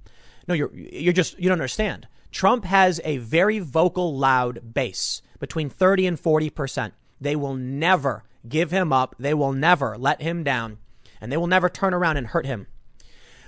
No, 0.47 0.53
you're 0.53 0.73
you're 0.73 1.13
just 1.13 1.39
you 1.39 1.49
don't 1.49 1.53
understand. 1.53 2.07
Trump 2.31 2.65
has 2.65 2.99
a 3.03 3.17
very 3.17 3.59
vocal, 3.59 4.17
loud 4.17 4.73
base 4.73 5.21
between 5.39 5.69
30 5.69 6.07
and 6.07 6.19
40 6.19 6.49
percent. 6.49 6.93
They 7.19 7.35
will 7.35 7.55
never 7.55 8.23
give 8.47 8.71
him 8.71 8.91
up. 8.91 9.15
They 9.17 9.33
will 9.33 9.53
never 9.53 9.97
let 9.97 10.21
him 10.21 10.43
down 10.43 10.77
and 11.23 11.31
they 11.31 11.37
will 11.37 11.47
never 11.47 11.69
turn 11.69 11.93
around 11.93 12.17
and 12.17 12.27
hurt 12.27 12.45
him. 12.45 12.67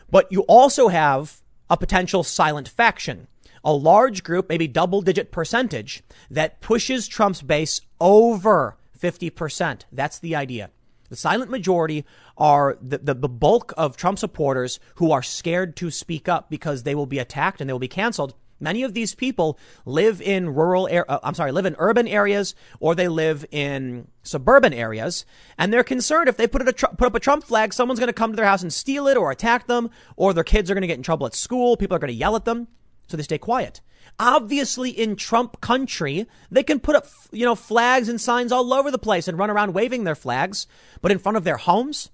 But 0.10 0.32
you 0.32 0.44
also 0.44 0.88
have 0.88 1.42
a 1.70 1.76
potential 1.76 2.24
silent 2.24 2.70
faction, 2.70 3.28
a 3.66 3.74
large 3.74 4.24
group, 4.24 4.48
maybe 4.48 4.66
double 4.66 5.02
digit 5.02 5.30
percentage 5.30 6.02
that 6.32 6.62
pushes 6.62 7.06
Trump's 7.06 7.42
base 7.42 7.82
over 8.00 8.78
50%. 8.98 9.82
That's 9.92 10.20
the 10.20 10.38
idea. 10.38 10.70
The 11.10 11.18
silent 11.18 11.52
majority 11.52 12.06
are 12.38 12.78
the, 12.82 12.98
the, 13.00 13.14
the, 13.14 13.30
bulk 13.30 13.74
of 13.76 13.98
Trump 13.98 14.20
supporters 14.20 14.80
who 14.96 15.12
are 15.12 15.22
scared 15.22 15.76
to 15.76 15.92
speak 15.92 16.30
up 16.30 16.50
because 16.50 16.84
they 16.84 16.96
will 16.96 17.06
be 17.06 17.20
attacked 17.20 17.60
and 17.60 17.70
they 17.70 17.74
will 17.74 17.80
be 17.80 17.90
canceled. 17.90 18.36
Many 18.60 18.84
of 18.84 18.94
these 18.94 19.14
people 19.14 19.60
live 19.86 20.22
in 20.22 20.54
rural, 20.54 20.88
uh, 20.92 21.20
I'm 21.24 21.34
sorry, 21.34 21.52
live 21.52 21.66
in 21.66 21.76
urban 21.78 22.08
areas 22.08 22.56
or 22.80 22.96
they 22.96 23.08
live 23.08 23.46
in 23.52 24.08
suburban 24.24 24.74
areas, 24.74 25.26
and 25.58 25.72
they're 25.72 25.84
concerned 25.84 26.30
if 26.30 26.38
they 26.38 26.48
put, 26.48 26.62
a, 26.62 26.74
put 26.74 27.08
up 27.08 27.16
a 27.16 27.20
Trump 27.20 27.44
flag, 27.44 27.74
someone's 27.74 28.00
going 28.00 28.08
to 28.08 28.14
come 28.14 28.32
to 28.32 28.36
their 28.36 28.46
house 28.46 28.62
and 28.62 28.74
steal 28.74 29.08
it 29.08 29.18
or 29.18 29.30
attack 29.30 29.68
them, 29.68 29.90
or 30.16 30.34
their 30.34 30.44
kids 30.44 30.72
are 30.72 30.74
going 30.74 30.82
to 30.82 30.88
get 30.88 30.98
in 30.98 31.04
trouble 31.04 31.28
at 31.28 31.36
school. 31.36 31.78
People 31.78 31.96
are 31.96 32.00
going 32.00 32.08
to 32.08 32.14
yell 32.14 32.36
at 32.36 32.46
them, 32.46 32.68
so 33.08 33.18
they 33.18 33.24
stay 33.24 33.38
quiet. 33.38 33.82
Obviously, 34.20 34.90
in 34.90 35.18
Trump 35.18 35.60
country, 35.60 36.26
they 36.50 36.64
can 36.64 36.80
put 36.80 36.96
up, 36.96 37.08
you 37.32 37.46
know, 37.46 37.56
flags 37.56 38.08
and 38.08 38.22
signs 38.22 38.52
all 38.52 38.74
over 38.74 38.90
the 38.90 38.98
place 38.98 39.28
and 39.28 39.38
run 39.38 39.50
around 39.50 39.74
waving 39.74 40.06
their 40.06 40.16
flags, 40.16 40.68
but 41.02 41.12
in 41.12 41.20
front 41.20 41.38
of 41.38 41.44
their 41.44 41.58
homes? 41.58 42.10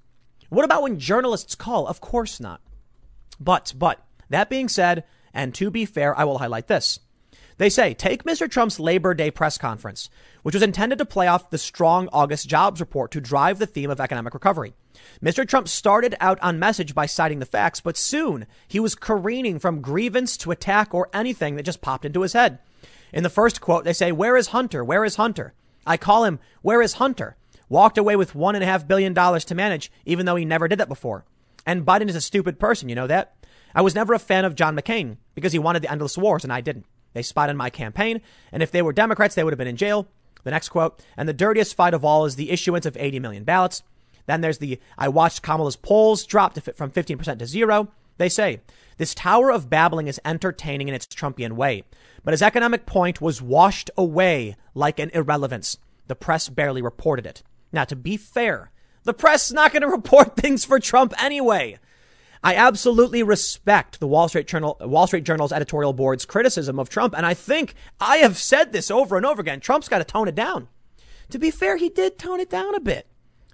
What 0.50 0.66
about 0.66 0.82
when 0.82 1.00
journalists 1.00 1.54
call? 1.54 1.88
Of 1.88 2.02
course 2.02 2.40
not. 2.40 2.62
But, 3.40 3.74
but, 3.78 4.04
that 4.30 4.50
being 4.50 4.68
said, 4.68 5.04
and 5.34 5.54
to 5.56 5.70
be 5.72 5.86
fair, 5.86 6.18
I 6.18 6.24
will 6.24 6.40
highlight 6.40 6.68
this. 6.68 7.00
They 7.58 7.70
say, 7.70 7.94
take 7.94 8.24
Mr. 8.24 8.50
Trump's 8.50 8.80
Labor 8.80 9.14
Day 9.14 9.30
press 9.30 9.58
conference, 9.58 10.10
which 10.42 10.56
was 10.56 10.64
intended 10.64 10.98
to 10.98 11.06
play 11.06 11.28
off 11.28 11.52
the 11.52 11.58
strong 11.58 12.10
August 12.12 12.50
jobs 12.50 12.80
report 12.80 13.12
to 13.12 13.22
drive 13.22 13.60
the 13.60 13.68
theme 13.68 13.92
of 13.92 14.00
economic 14.00 14.34
recovery. 14.34 14.74
Mr. 15.22 15.48
Trump 15.48 15.68
started 15.68 16.16
out 16.20 16.40
on 16.42 16.58
message 16.58 16.96
by 16.96 17.06
citing 17.06 17.40
the 17.40 17.46
facts, 17.46 17.80
but 17.80 17.98
soon 17.98 18.48
he 18.68 18.80
was 18.80 18.96
careening 18.96 19.60
from 19.60 19.82
grievance 19.82 20.38
to 20.38 20.52
attack 20.52 20.94
or 20.94 21.10
anything 21.14 21.56
that 21.56 21.64
just 21.64 21.82
popped 21.82 22.06
into 22.06 22.22
his 22.22 22.34
head. 22.34 22.60
In 23.14 23.24
the 23.24 23.30
first 23.30 23.62
quote, 23.62 23.84
they 23.84 23.94
say, 23.94 24.12
Where 24.12 24.38
is 24.38 24.48
Hunter? 24.48 24.84
Where 24.84 25.06
is 25.06 25.18
Hunter? 25.18 25.54
I 25.86 25.98
call 25.98 26.24
him, 26.24 26.40
Where 26.62 26.82
is 26.82 26.94
Hunter? 26.94 27.36
Walked 27.70 27.98
away 27.98 28.16
with 28.16 28.36
one 28.36 28.56
and 28.56 28.64
a 28.64 28.68
half 28.68 28.88
billion 28.88 29.14
dollars 29.14 29.46
to 29.46 29.56
manage, 29.56 29.92
even 30.06 30.26
though 30.26 30.36
he 30.36 30.46
never 30.46 30.68
did 30.68 30.80
that 30.80 30.90
before. 30.90 31.26
And 31.66 31.86
Biden 31.86 32.10
is 32.10 32.16
a 32.16 32.22
stupid 32.22 32.60
person, 32.60 32.90
you 32.90 32.96
know 32.96 33.08
that? 33.08 33.36
I 33.74 33.82
was 33.82 33.96
never 33.96 34.14
a 34.14 34.20
fan 34.20 34.46
of 34.46 34.56
John 34.56 34.76
McCain 34.76 35.18
because 35.36 35.54
he 35.54 35.60
wanted 35.60 35.82
the 35.82 35.92
endless 35.92 36.18
wars 36.18 36.44
and 36.44 36.52
I 36.52 36.62
didn't. 36.62 36.86
They 37.14 37.24
on 37.36 37.58
my 37.58 37.70
campaign, 37.70 38.22
and 38.52 38.64
if 38.64 38.72
they 38.72 38.82
were 38.82 38.94
Democrats, 38.94 39.36
they 39.36 39.44
would 39.44 39.52
have 39.52 39.58
been 39.58 39.68
in 39.68 39.76
jail. 39.76 40.08
The 40.44 40.52
next 40.52 40.70
quote, 40.70 41.04
and 41.18 41.28
the 41.28 41.34
dirtiest 41.34 41.76
fight 41.76 41.94
of 41.94 42.06
all 42.06 42.26
is 42.26 42.36
the 42.36 42.52
issuance 42.52 42.86
of 42.86 42.98
80 42.98 43.20
million 43.20 43.44
ballots. 43.44 43.84
Then 44.28 44.42
there's 44.42 44.60
the, 44.60 44.80
I 44.98 45.10
watched 45.10 45.42
Kamala's 45.42 45.76
polls 45.76 46.26
drop 46.26 46.54
to, 46.54 46.62
from 46.62 46.92
15% 46.92 47.40
to 47.40 47.46
zero. 47.46 47.90
They 48.18 48.30
say, 48.30 48.62
this 48.98 49.14
tower 49.14 49.52
of 49.52 49.70
babbling 49.70 50.08
is 50.08 50.22
entertaining 50.24 50.88
in 50.88 50.94
its 50.94 51.06
Trumpian 51.06 51.54
way, 51.54 51.84
but 52.24 52.34
his 52.34 52.42
economic 52.42 52.86
point 52.86 53.20
was 53.22 53.42
washed 53.42 53.92
away 53.98 54.56
like 54.74 55.00
an 55.00 55.12
irrelevance. 55.14 55.78
The 56.08 56.16
press 56.16 56.50
barely 56.50 56.82
reported 56.82 57.26
it. 57.26 57.44
Now, 57.72 57.84
to 57.86 57.96
be 57.96 58.18
fair, 58.18 58.72
the 59.04 59.14
press 59.14 59.48
is 59.48 59.54
not 59.54 59.74
going 59.74 59.82
to 59.82 59.88
report 59.88 60.36
things 60.36 60.66
for 60.66 60.80
Trump 60.80 61.14
anyway. 61.22 61.80
I 62.44 62.56
absolutely 62.56 63.22
respect 63.22 64.00
the 64.00 64.08
Wall 64.08 64.28
Street 64.28 64.48
Journal, 64.48 64.78
Wall 64.82 65.06
Street 65.08 65.24
Journal's 65.24 65.52
editorial 65.52 65.94
board's 65.94 66.26
criticism 66.26 66.80
of 66.80 66.90
Trump, 66.90 67.16
and 67.16 67.26
I 67.26 67.34
think 67.34 67.76
I 68.00 68.18
have 68.18 68.38
said 68.38 68.74
this 68.74 68.90
over 68.90 69.16
and 69.16 69.26
over 69.26 69.42
again. 69.42 69.60
Trump's 69.60 69.88
got 69.88 70.00
to 70.00 70.04
tone 70.04 70.28
it 70.28 70.36
down. 70.36 70.68
To 71.30 71.40
be 71.40 71.52
fair, 71.52 71.78
he 71.78 71.90
did 71.90 72.18
tone 72.18 72.40
it 72.40 72.50
down 72.50 72.74
a 72.76 72.80
bit. 72.80 73.08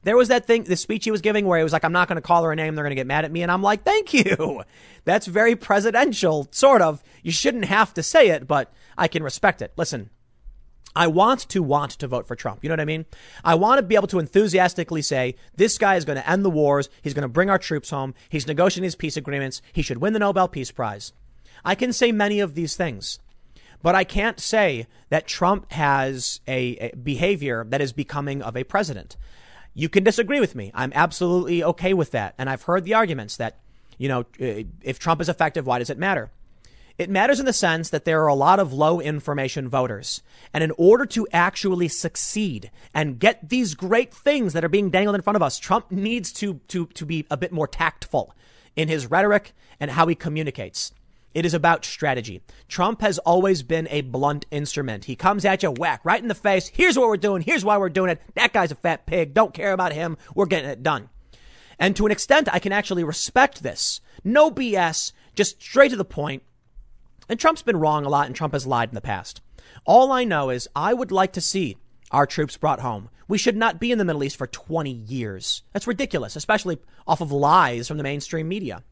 There 0.03 0.15
was 0.15 0.29
that 0.29 0.45
thing, 0.45 0.63
the 0.63 0.77
speech 0.77 1.03
he 1.03 1.11
was 1.11 1.21
giving 1.21 1.45
where 1.45 1.57
he 1.57 1.63
was 1.63 1.73
like, 1.73 1.83
I'm 1.83 1.91
not 1.91 2.07
going 2.07 2.15
to 2.15 2.21
call 2.21 2.43
her 2.43 2.51
a 2.53 2.55
name. 2.55 2.75
They're 2.75 2.83
going 2.83 2.91
to 2.91 2.95
get 2.95 3.07
mad 3.07 3.25
at 3.25 3.31
me. 3.31 3.41
And 3.41 3.51
I'm 3.51 3.61
like, 3.61 3.83
thank 3.83 4.13
you. 4.13 4.63
That's 5.03 5.27
very 5.27 5.55
presidential, 5.55 6.47
sort 6.51 6.81
of. 6.81 7.03
You 7.23 7.31
shouldn't 7.31 7.65
have 7.65 7.93
to 7.95 8.03
say 8.03 8.29
it, 8.29 8.47
but 8.47 8.71
I 8.97 9.09
can 9.09 9.21
respect 9.21 9.61
it. 9.61 9.73
Listen, 9.75 10.09
I 10.97 11.05
want 11.05 11.47
to 11.49 11.61
want 11.61 11.91
to 11.91 12.07
vote 12.07 12.27
for 12.27 12.35
Trump. 12.35 12.63
You 12.63 12.69
know 12.69 12.73
what 12.73 12.79
I 12.79 12.85
mean? 12.85 13.05
I 13.43 13.53
want 13.53 13.77
to 13.77 13.83
be 13.83 13.93
able 13.93 14.07
to 14.07 14.17
enthusiastically 14.17 15.03
say, 15.03 15.35
this 15.55 15.77
guy 15.77 15.95
is 15.95 16.05
going 16.05 16.17
to 16.17 16.27
end 16.27 16.43
the 16.43 16.49
wars. 16.49 16.89
He's 17.03 17.13
going 17.13 17.21
to 17.21 17.27
bring 17.27 17.51
our 17.51 17.59
troops 17.59 17.91
home. 17.91 18.15
He's 18.29 18.47
negotiating 18.47 18.81
these 18.81 18.95
peace 18.95 19.15
agreements. 19.15 19.61
He 19.71 19.83
should 19.83 19.99
win 19.99 20.13
the 20.13 20.19
Nobel 20.19 20.47
Peace 20.47 20.71
Prize. 20.71 21.13
I 21.63 21.75
can 21.75 21.93
say 21.93 22.11
many 22.11 22.39
of 22.39 22.55
these 22.55 22.75
things, 22.75 23.19
but 23.83 23.93
I 23.93 24.03
can't 24.03 24.39
say 24.39 24.87
that 25.09 25.27
Trump 25.27 25.71
has 25.71 26.41
a, 26.47 26.77
a 26.77 26.95
behavior 26.95 27.63
that 27.69 27.79
is 27.81 27.93
becoming 27.93 28.41
of 28.41 28.57
a 28.57 28.63
president. 28.63 29.17
You 29.75 29.89
can 29.89 30.03
disagree 30.03 30.39
with 30.39 30.55
me. 30.55 30.71
I'm 30.73 30.91
absolutely 30.95 31.63
okay 31.63 31.93
with 31.93 32.09
that. 32.11 32.33
And 32.39 32.49
I've 32.49 32.63
heard 32.63 32.85
the 32.85 32.95
arguments 32.95 33.37
that, 33.37 33.59
you 33.99 34.07
know, 34.07 34.21
uh, 34.41 34.63
if 34.81 34.97
Trump 34.97 35.21
is 35.21 35.29
effective, 35.29 35.67
why 35.67 35.77
does 35.77 35.91
it 35.91 35.99
matter? 35.99 36.31
It 36.97 37.11
matters 37.11 37.39
in 37.39 37.45
the 37.45 37.53
sense 37.53 37.89
that 37.89 38.05
there 38.05 38.23
are 38.23 38.27
a 38.27 38.33
lot 38.33 38.59
of 38.59 38.73
low 38.73 38.99
information 38.99 39.69
voters. 39.69 40.23
And 40.51 40.63
in 40.63 40.71
order 40.77 41.05
to 41.07 41.27
actually 41.31 41.89
succeed 41.89 42.71
and 42.93 43.19
get 43.19 43.49
these 43.49 43.75
great 43.75 44.11
things 44.11 44.53
that 44.53 44.65
are 44.65 44.69
being 44.69 44.89
dangled 44.89 45.15
in 45.15 45.21
front 45.21 45.35
of 45.35 45.43
us, 45.43 45.59
Trump 45.59 45.91
needs 45.91 46.31
to, 46.33 46.55
to, 46.69 46.87
to 46.87 47.05
be 47.05 47.27
a 47.29 47.37
bit 47.37 47.51
more 47.51 47.67
tactful 47.67 48.33
in 48.75 48.87
his 48.87 49.11
rhetoric 49.11 49.53
and 49.79 49.91
how 49.91 50.07
he 50.07 50.15
communicates. 50.15 50.91
It 51.35 51.45
is 51.45 51.53
about 51.53 51.85
strategy. 51.85 52.41
Trump 52.67 53.01
has 53.01 53.19
always 53.19 53.61
been 53.61 53.87
a 53.91 54.01
blunt 54.01 54.47
instrument. 54.49 55.05
He 55.05 55.15
comes 55.15 55.45
at 55.45 55.61
you 55.61 55.69
whack 55.69 56.01
right 56.03 56.21
in 56.21 56.29
the 56.29 56.33
face. 56.33 56.67
Here's 56.67 56.97
what 56.97 57.09
we're 57.09 57.17
doing. 57.17 57.43
Here's 57.43 57.63
why 57.63 57.77
we're 57.77 57.89
doing 57.89 58.09
it. 58.09 58.21
That 58.33 58.53
guy's 58.53 58.71
a 58.71 58.75
fat 58.75 59.05
pig. 59.05 59.35
Don't 59.35 59.53
care 59.53 59.73
about 59.73 59.93
him. 59.93 60.17
We're 60.33 60.47
getting 60.47 60.71
it 60.71 60.81
done. 60.81 61.09
And 61.77 61.95
to 61.95 62.07
an 62.07 62.11
extent, 62.11 62.49
I 62.51 62.57
can 62.57 62.71
actually 62.71 63.03
respect 63.03 63.61
this. 63.61 64.01
No 64.23 64.49
BS, 64.49 65.11
just 65.35 65.61
straight 65.61 65.91
to 65.91 65.95
the 65.95 66.03
point. 66.03 66.41
And 67.29 67.39
Trump's 67.39 67.61
been 67.61 67.77
wrong 67.77 68.05
a 68.05 68.09
lot 68.09 68.27
and 68.27 68.35
Trump 68.35 68.53
has 68.53 68.67
lied 68.67 68.89
in 68.89 68.95
the 68.95 69.01
past. 69.01 69.41
All 69.85 70.11
I 70.11 70.23
know 70.23 70.49
is 70.49 70.69
I 70.75 70.93
would 70.93 71.11
like 71.11 71.33
to 71.33 71.41
see 71.41 71.77
our 72.11 72.25
troops 72.25 72.57
brought 72.57 72.79
home. 72.79 73.09
We 73.27 73.37
should 73.37 73.57
not 73.57 73.79
be 73.79 73.91
in 73.91 73.97
the 73.97 74.05
Middle 74.05 74.23
East 74.23 74.37
for 74.37 74.47
20 74.47 74.89
years. 74.89 75.63
That's 75.73 75.87
ridiculous, 75.87 76.35
especially 76.35 76.77
off 77.05 77.21
of 77.21 77.31
lies 77.31 77.87
from 77.87 77.97
the 77.97 78.03
mainstream 78.03 78.47
media. 78.47 78.83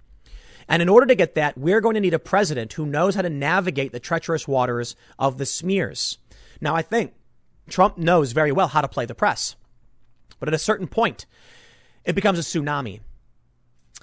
And 0.67 0.82
in 0.82 0.89
order 0.89 1.06
to 1.06 1.15
get 1.15 1.36
that, 1.36 1.58
we're 1.58 1.80
going 1.80 1.93
to 1.93 2.02
need 2.02 2.13
a 2.13 2.19
president 2.19 2.74
who 2.74 2.86
knows 2.86 3.15
how 3.15 3.21
to 3.21 3.30
navigate 3.30 3.91
the 3.91 4.00
treacherous 4.00 4.48
waters 4.48 4.95
of 5.19 5.38
the 5.38 5.45
smears. 5.45 6.17
Now, 6.60 6.76
I 6.76 6.82
think 6.82 7.13
Trump 7.69 7.98
knows 7.98 8.32
very 8.32 8.52
well 8.52 8.67
how 8.67 8.82
to 8.82 8.88
play 8.88 9.06
the 9.06 9.15
press. 9.15 9.56
But 10.39 10.50
at 10.50 10.56
a 10.56 10.60
certain 10.60 10.88
point, 10.88 11.26
it 12.04 12.15
becomes 12.15 12.39
a 12.39 12.41
tsunami. 12.41 13.02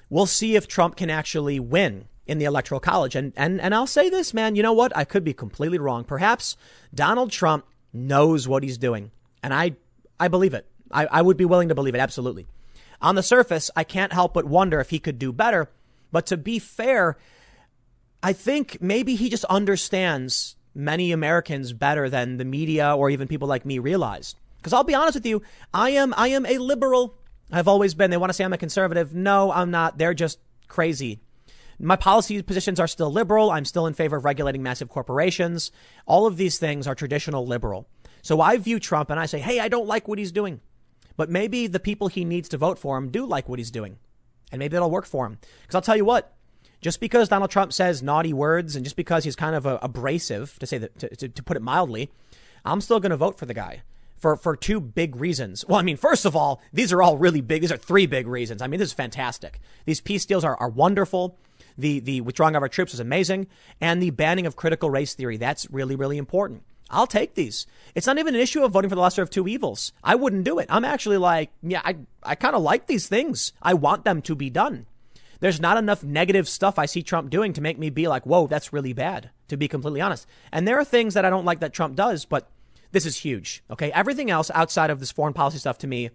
We'll 0.09 0.25
see 0.25 0.55
if 0.55 0.67
Trump 0.67 0.95
can 0.95 1.09
actually 1.09 1.59
win 1.59 2.07
in 2.25 2.37
the 2.37 2.45
electoral 2.45 2.79
college. 2.79 3.15
And, 3.15 3.33
and, 3.35 3.59
and 3.59 3.75
I'll 3.75 3.87
say 3.87 4.09
this, 4.09 4.33
man, 4.33 4.55
you 4.55 4.63
know 4.63 4.73
what? 4.73 4.95
I 4.95 5.03
could 5.03 5.23
be 5.23 5.33
completely 5.33 5.77
wrong. 5.77 6.03
Perhaps 6.03 6.55
Donald 6.93 7.31
Trump 7.31 7.65
knows 7.91 8.47
what 8.47 8.63
he's 8.63 8.77
doing. 8.77 9.11
And 9.41 9.53
I, 9.53 9.75
I 10.19 10.27
believe 10.29 10.53
it. 10.53 10.67
I, 10.91 11.05
I 11.05 11.21
would 11.21 11.37
be 11.37 11.45
willing 11.45 11.69
to 11.69 11.75
believe 11.75 11.95
it. 11.95 11.99
Absolutely. 11.99 12.47
On 13.01 13.15
the 13.15 13.23
surface, 13.23 13.69
I 13.75 13.83
can't 13.83 14.13
help 14.13 14.33
but 14.33 14.45
wonder 14.45 14.79
if 14.79 14.89
he 14.89 14.99
could 14.99 15.19
do 15.19 15.33
better. 15.33 15.69
But 16.11 16.27
to 16.27 16.37
be 16.37 16.59
fair, 16.59 17.17
I 18.21 18.31
think 18.31 18.77
maybe 18.81 19.15
he 19.15 19.29
just 19.29 19.45
understands 19.45 20.55
many 20.73 21.11
Americans 21.11 21.73
better 21.73 22.09
than 22.09 22.37
the 22.37 22.45
media 22.45 22.95
or 22.95 23.09
even 23.09 23.27
people 23.27 23.47
like 23.47 23.65
me 23.65 23.79
realize. 23.79 24.35
Because 24.57 24.71
I'll 24.71 24.85
be 24.85 24.95
honest 24.95 25.15
with 25.15 25.25
you, 25.25 25.41
I 25.73 25.89
am 25.89 26.13
I 26.15 26.29
am 26.29 26.45
a 26.45 26.57
liberal. 26.57 27.17
I've 27.51 27.67
always 27.67 27.93
been. 27.93 28.11
They 28.11 28.17
want 28.17 28.29
to 28.29 28.33
say 28.33 28.45
I'm 28.45 28.53
a 28.53 28.57
conservative. 28.57 29.13
No, 29.13 29.51
I'm 29.51 29.71
not. 29.71 29.97
They're 29.97 30.13
just 30.13 30.39
crazy. 30.69 31.19
My 31.79 31.95
policy 31.95 32.41
positions 32.41 32.79
are 32.79 32.87
still 32.87 33.11
liberal. 33.11 33.51
I'm 33.51 33.65
still 33.65 33.87
in 33.87 33.93
favor 33.93 34.17
of 34.17 34.25
regulating 34.25 34.63
massive 34.63 34.89
corporations. 34.89 35.71
All 36.05 36.25
of 36.25 36.37
these 36.37 36.59
things 36.59 36.87
are 36.87 36.95
traditional 36.95 37.45
liberal. 37.45 37.87
So 38.21 38.41
I 38.41 38.57
view 38.57 38.79
Trump 38.79 39.09
and 39.09 39.19
I 39.19 39.25
say, 39.25 39.39
hey, 39.39 39.59
I 39.59 39.67
don't 39.67 39.87
like 39.87 40.07
what 40.07 40.19
he's 40.19 40.31
doing. 40.31 40.61
But 41.17 41.29
maybe 41.29 41.67
the 41.67 41.79
people 41.79 42.07
he 42.07 42.25
needs 42.25 42.49
to 42.49 42.57
vote 42.57 42.79
for 42.79 42.97
him 42.97 43.09
do 43.09 43.25
like 43.25 43.49
what 43.49 43.59
he's 43.59 43.71
doing 43.71 43.97
and 44.53 44.59
maybe 44.59 44.77
it'll 44.77 44.91
work 44.91 45.05
for 45.05 45.25
him. 45.25 45.39
Because 45.61 45.75
I'll 45.75 45.81
tell 45.81 45.97
you 45.97 46.05
what, 46.05 46.31
just 46.79 46.99
because 46.99 47.27
Donald 47.27 47.49
Trump 47.49 47.73
says 47.73 48.03
naughty 48.03 48.33
words 48.33 48.75
and 48.75 48.85
just 48.85 48.95
because 48.95 49.23
he's 49.23 49.35
kind 49.35 49.55
of 49.55 49.65
abrasive, 49.65 50.57
to 50.59 50.67
say 50.67 50.77
that, 50.77 50.97
to, 50.99 51.15
to, 51.15 51.27
to 51.27 51.43
put 51.43 51.57
it 51.57 51.63
mildly, 51.63 52.11
I'm 52.63 52.79
still 52.79 52.99
going 52.99 53.09
to 53.09 53.17
vote 53.17 53.37
for 53.37 53.47
the 53.47 53.55
guy 53.55 53.81
for, 54.15 54.37
for 54.37 54.55
two 54.55 54.79
big 54.79 55.15
reasons. 55.15 55.65
Well, 55.67 55.79
I 55.79 55.81
mean, 55.81 55.97
first 55.97 56.23
of 56.23 56.35
all, 56.35 56.61
these 56.71 56.93
are 56.93 57.01
all 57.01 57.17
really 57.17 57.41
big. 57.41 57.61
These 57.61 57.71
are 57.71 57.77
three 57.77 58.05
big 58.05 58.27
reasons. 58.27 58.61
I 58.61 58.67
mean, 58.67 58.79
this 58.79 58.89
is 58.89 58.93
fantastic. 58.93 59.59
These 59.85 60.01
peace 60.01 60.25
deals 60.25 60.43
are, 60.43 60.55
are 60.57 60.69
wonderful. 60.69 61.39
The, 61.77 61.99
the 61.99 62.21
withdrawing 62.21 62.55
of 62.55 62.61
our 62.61 62.69
troops 62.69 62.93
is 62.93 62.99
amazing. 62.99 63.47
And 63.81 64.01
the 64.01 64.11
banning 64.11 64.45
of 64.45 64.55
critical 64.55 64.89
race 64.89 65.13
theory, 65.13 65.37
that's 65.37 65.69
really, 65.71 65.95
really 65.95 66.17
important. 66.17 66.63
I'll 66.89 67.07
take 67.07 67.33
these. 67.33 67.65
It's 67.95 68.07
not 68.07 68.19
even 68.19 68.35
an 68.35 68.41
issue 68.41 68.63
of 68.63 68.71
voting 68.71 68.89
for 68.89 68.95
the 68.95 69.01
lesser 69.01 69.21
of 69.21 69.29
two 69.29 69.47
evils. 69.47 69.93
I 70.03 70.15
wouldn't 70.15 70.43
do 70.43 70.59
it. 70.59 70.67
I'm 70.69 70.85
actually 70.85 71.17
like, 71.17 71.49
yeah, 71.61 71.81
I, 71.83 71.95
I 72.21 72.35
kind 72.35 72.55
of 72.55 72.61
like 72.61 72.87
these 72.87 73.07
things. 73.07 73.53
I 73.61 73.73
want 73.73 74.05
them 74.05 74.21
to 74.23 74.35
be 74.35 74.49
done. 74.49 74.85
There's 75.39 75.59
not 75.59 75.77
enough 75.77 76.03
negative 76.03 76.47
stuff 76.47 76.79
I 76.79 76.85
see 76.85 77.03
Trump 77.03 77.29
doing 77.29 77.51
to 77.53 77.61
make 77.61 77.77
me 77.77 77.89
be 77.89 78.07
like, 78.07 78.25
whoa, 78.25 78.47
that's 78.47 78.71
really 78.71 78.93
bad, 78.93 79.29
to 79.49 79.57
be 79.57 79.67
completely 79.67 79.99
honest. 79.99 80.25
And 80.51 80.67
there 80.67 80.79
are 80.79 80.85
things 80.85 81.15
that 81.15 81.25
I 81.25 81.29
don't 81.29 81.45
like 81.45 81.59
that 81.59 81.73
Trump 81.73 81.95
does, 81.95 82.23
but 82.23 82.47
this 82.91 83.05
is 83.05 83.17
huge. 83.17 83.63
Okay. 83.69 83.91
Everything 83.91 84.29
else 84.29 84.51
outside 84.53 84.89
of 84.89 84.99
this 84.99 85.11
foreign 85.11 85.33
policy 85.33 85.57
stuff 85.57 85.79
to 85.79 85.87
me 85.87 86.11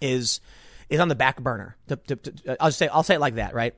is, 0.00 0.40
is 0.88 1.00
on 1.00 1.08
the 1.08 1.16
back 1.16 1.40
burner. 1.40 1.76
To, 1.88 1.96
to, 1.96 2.16
to, 2.16 2.62
I'll 2.62 2.70
say, 2.70 2.86
I'll 2.88 3.02
say 3.02 3.14
it 3.14 3.20
like 3.20 3.36
that, 3.36 3.54
right? 3.54 3.74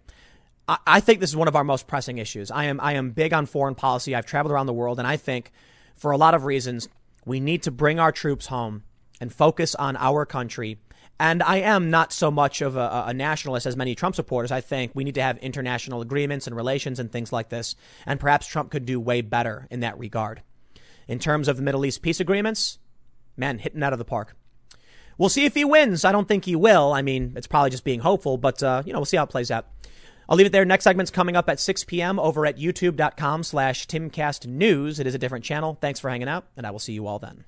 I, 0.69 1.01
think 1.01 1.21
this 1.21 1.31
is 1.31 1.37
one 1.37 1.47
of 1.47 1.55
our 1.55 1.63
most 1.63 1.87
pressing 1.87 2.19
issues. 2.19 2.51
I 2.51 2.65
am, 2.65 2.81
I 2.81 2.95
am 2.95 3.11
big 3.11 3.33
on 3.33 3.47
foreign 3.47 3.77
policy. 3.77 4.15
I've 4.15 4.27
traveled 4.27 4.53
around 4.53 4.67
the 4.67 4.73
world 4.73 4.99
and 4.99 5.07
I 5.07 5.17
think 5.17 5.53
for 5.95 6.11
a 6.11 6.17
lot 6.17 6.35
of 6.35 6.45
reasons, 6.45 6.89
we 7.25 7.41
need 7.41 7.63
to 7.65 7.71
bring 7.71 7.99
our 8.01 8.13
troops 8.13 8.47
home 8.47 8.83
and 9.21 9.33
focus 9.33 9.75
on 9.75 9.97
our 9.97 10.27
country. 10.27 10.79
And 11.19 11.43
I 11.43 11.59
am 11.59 11.91
not 11.91 12.13
so 12.13 12.31
much 12.31 12.61
of 12.61 12.77
a, 12.77 13.05
a, 13.07 13.15
nationalist 13.15 13.65
as 13.65 13.77
many 13.77 13.95
Trump 13.95 14.15
supporters. 14.15 14.53
I 14.53 14.61
think 14.61 14.93
we 14.95 15.05
need 15.05 15.15
to 15.15 15.23
have 15.23 15.39
international 15.39 16.03
agreements 16.03 16.47
and 16.47 16.55
relations 16.55 16.99
and 16.99 17.11
things 17.11 17.33
like 17.33 17.49
this. 17.49 17.75
And 18.05 18.21
perhaps 18.21 18.47
Trump 18.47 18.71
could 18.71 18.85
do 18.85 19.01
way 19.01 19.23
better 19.23 19.67
in 19.71 19.81
that 19.81 19.99
regard. 19.99 20.43
In 21.09 21.19
terms 21.19 21.49
of 21.49 21.57
the 21.57 21.63
Middle 21.63 21.87
East 21.87 22.03
peace 22.03 22.21
agreements, 22.21 22.79
man, 23.37 23.59
hitting 23.59 23.83
out 23.83 23.95
of 23.95 23.99
the 23.99 24.05
park. 24.05 24.37
We'll 25.17 25.31
see 25.31 25.47
if 25.47 25.55
he 25.55 25.65
wins. 25.65 26.05
I 26.05 26.13
don't 26.13 26.29
think 26.29 26.45
he 26.45 26.57
will. 26.57 26.93
I 26.93 27.01
mean, 27.01 27.33
it's 27.37 27.47
probably 27.47 27.71
just 27.71 27.85
being 27.85 28.01
hopeful, 28.01 28.37
but, 28.37 28.63
uh, 28.63 28.83
you 28.85 28.93
know, 28.93 28.99
we'll 28.99 29.07
see 29.07 29.17
how 29.17 29.25
it 29.25 29.31
plays 29.31 29.51
out. 29.51 29.67
I'll 30.29 30.37
leave 30.37 30.47
it 30.47 30.53
there. 30.53 30.65
Next 30.65 30.85
segment's 30.85 31.11
coming 31.11 31.37
up 31.37 31.49
at 31.49 31.61
6 31.61 31.85
p.m. 31.85 32.19
over 32.19 32.47
at 32.47 32.59
youtube.com 32.59 33.43
slash 33.43 33.87
timcastnews. 33.87 34.99
It 34.99 35.07
is 35.07 35.15
a 35.15 35.19
different 35.19 35.45
channel. 35.45 35.79
Thanks 35.81 36.01
for 36.01 36.11
hanging 36.11 36.29
out, 36.29 36.47
and 36.57 36.67
I 36.67 36.71
will 36.71 36.79
see 36.79 36.93
you 36.93 37.07
all 37.07 37.19
then. 37.19 37.45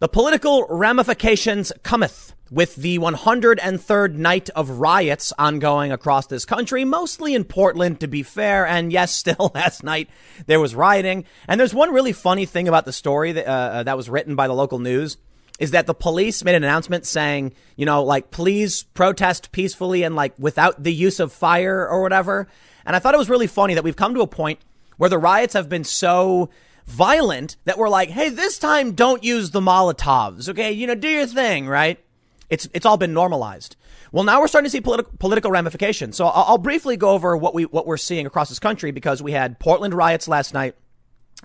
The 0.00 0.08
political 0.08 0.66
ramifications 0.68 1.72
cometh 1.82 2.34
with 2.50 2.74
the 2.76 2.98
103rd 2.98 4.14
night 4.14 4.48
of 4.56 4.70
riots 4.70 5.32
ongoing 5.38 5.92
across 5.92 6.26
this 6.26 6.46
country, 6.46 6.86
mostly 6.86 7.34
in 7.34 7.44
Portland, 7.44 8.00
to 8.00 8.08
be 8.08 8.22
fair. 8.22 8.66
And 8.66 8.90
yes, 8.90 9.14
still 9.16 9.52
last 9.54 9.84
night 9.84 10.08
there 10.46 10.58
was 10.58 10.74
rioting. 10.74 11.26
And 11.46 11.60
there's 11.60 11.74
one 11.74 11.92
really 11.92 12.12
funny 12.12 12.46
thing 12.46 12.66
about 12.66 12.86
the 12.86 12.94
story 12.94 13.32
that, 13.32 13.46
uh, 13.46 13.82
that 13.82 13.96
was 13.96 14.08
written 14.08 14.36
by 14.36 14.48
the 14.48 14.54
local 14.54 14.78
news 14.78 15.18
is 15.60 15.72
that 15.72 15.86
the 15.86 15.94
police 15.94 16.42
made 16.42 16.54
an 16.54 16.64
announcement 16.64 17.06
saying, 17.06 17.52
you 17.76 17.84
know, 17.84 18.02
like, 18.02 18.30
please 18.30 18.82
protest 18.82 19.52
peacefully 19.52 20.02
and 20.02 20.16
like 20.16 20.32
without 20.38 20.82
the 20.82 20.92
use 20.92 21.20
of 21.20 21.32
fire 21.32 21.86
or 21.86 22.00
whatever. 22.00 22.48
And 22.86 22.96
I 22.96 22.98
thought 22.98 23.14
it 23.14 23.18
was 23.18 23.28
really 23.28 23.46
funny 23.46 23.74
that 23.74 23.84
we've 23.84 23.94
come 23.94 24.14
to 24.14 24.22
a 24.22 24.26
point 24.26 24.58
where 24.96 25.10
the 25.10 25.18
riots 25.18 25.52
have 25.52 25.68
been 25.68 25.84
so 25.84 26.48
violent 26.86 27.56
that 27.64 27.76
we're 27.76 27.90
like, 27.90 28.08
hey, 28.08 28.30
this 28.30 28.58
time 28.58 28.92
don't 28.92 29.22
use 29.22 29.50
the 29.50 29.60
Molotovs. 29.60 30.48
Okay. 30.48 30.72
You 30.72 30.86
know, 30.86 30.94
do 30.94 31.08
your 31.08 31.26
thing, 31.26 31.68
right? 31.68 32.02
It's, 32.48 32.66
it's 32.72 32.86
all 32.86 32.96
been 32.96 33.12
normalized. 33.12 33.76
Well, 34.12 34.24
now 34.24 34.40
we're 34.40 34.48
starting 34.48 34.68
to 34.68 34.70
see 34.70 34.80
politi- 34.80 35.18
political 35.18 35.50
ramifications. 35.50 36.16
So 36.16 36.26
I'll, 36.26 36.44
I'll 36.48 36.58
briefly 36.58 36.96
go 36.96 37.10
over 37.10 37.36
what 37.36 37.54
we, 37.54 37.64
what 37.64 37.86
we're 37.86 37.98
seeing 37.98 38.26
across 38.26 38.48
this 38.48 38.58
country 38.58 38.92
because 38.92 39.22
we 39.22 39.32
had 39.32 39.58
Portland 39.58 39.92
riots 39.92 40.26
last 40.26 40.54
night 40.54 40.74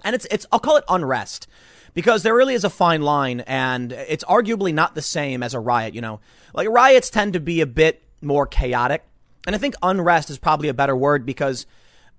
and 0.05 0.15
it's, 0.15 0.25
it's, 0.31 0.45
I'll 0.53 0.59
call 0.59 0.77
it 0.77 0.85
unrest 0.87 1.47
because 1.95 2.21
there 2.21 2.35
really 2.35 2.53
is 2.53 2.63
a 2.63 2.69
fine 2.69 3.01
line 3.01 3.39
and 3.41 3.91
it's 3.91 4.23
arguably 4.25 4.71
not 4.71 4.93
the 4.93 5.01
same 5.01 5.41
as 5.41 5.55
a 5.55 5.59
riot, 5.59 5.95
you 5.95 6.01
know. 6.01 6.19
Like 6.53 6.69
riots 6.69 7.09
tend 7.09 7.33
to 7.33 7.39
be 7.39 7.61
a 7.61 7.65
bit 7.65 8.03
more 8.21 8.45
chaotic. 8.45 9.03
And 9.47 9.55
I 9.55 9.59
think 9.59 9.75
unrest 9.81 10.29
is 10.29 10.37
probably 10.37 10.67
a 10.67 10.73
better 10.73 10.95
word 10.95 11.25
because 11.25 11.65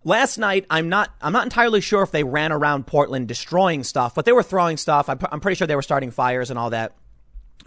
last 0.02 0.38
night 0.38 0.66
I'm 0.70 0.88
not 0.88 1.14
I'm 1.20 1.32
not 1.32 1.44
entirely 1.44 1.80
sure 1.80 2.02
if 2.02 2.10
they 2.10 2.24
ran 2.24 2.52
around 2.52 2.86
Portland 2.86 3.28
destroying 3.28 3.84
stuff, 3.84 4.14
but 4.14 4.24
they 4.24 4.32
were 4.32 4.42
throwing 4.42 4.78
stuff. 4.78 5.08
I'm, 5.08 5.40
pretty 5.40 5.56
sure 5.56 5.66
they 5.66 5.76
were 5.76 5.82
starting 5.82 6.10
fires 6.10 6.50
and 6.50 6.58
all 6.58 6.70
that. 6.70 6.96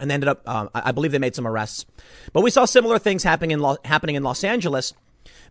And 0.00 0.10
they 0.10 0.14
ended 0.14 0.30
up, 0.30 0.48
um, 0.48 0.70
I 0.74 0.92
believe 0.92 1.12
they 1.12 1.18
made 1.18 1.34
some 1.34 1.46
arrests. 1.46 1.84
But 2.32 2.40
we 2.40 2.50
saw 2.50 2.64
similar 2.64 2.98
things 2.98 3.22
happening 3.22 3.50
in, 3.50 3.60
Lo- 3.60 3.76
happening 3.84 4.16
in 4.16 4.22
Los 4.22 4.42
Angeles 4.44 4.94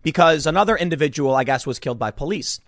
because 0.02 0.48
another 0.48 0.76
individual, 0.76 1.36
I 1.36 1.44
guess, 1.44 1.68
was 1.68 1.78
killed 1.78 2.00
by 2.00 2.10
police. 2.10 2.60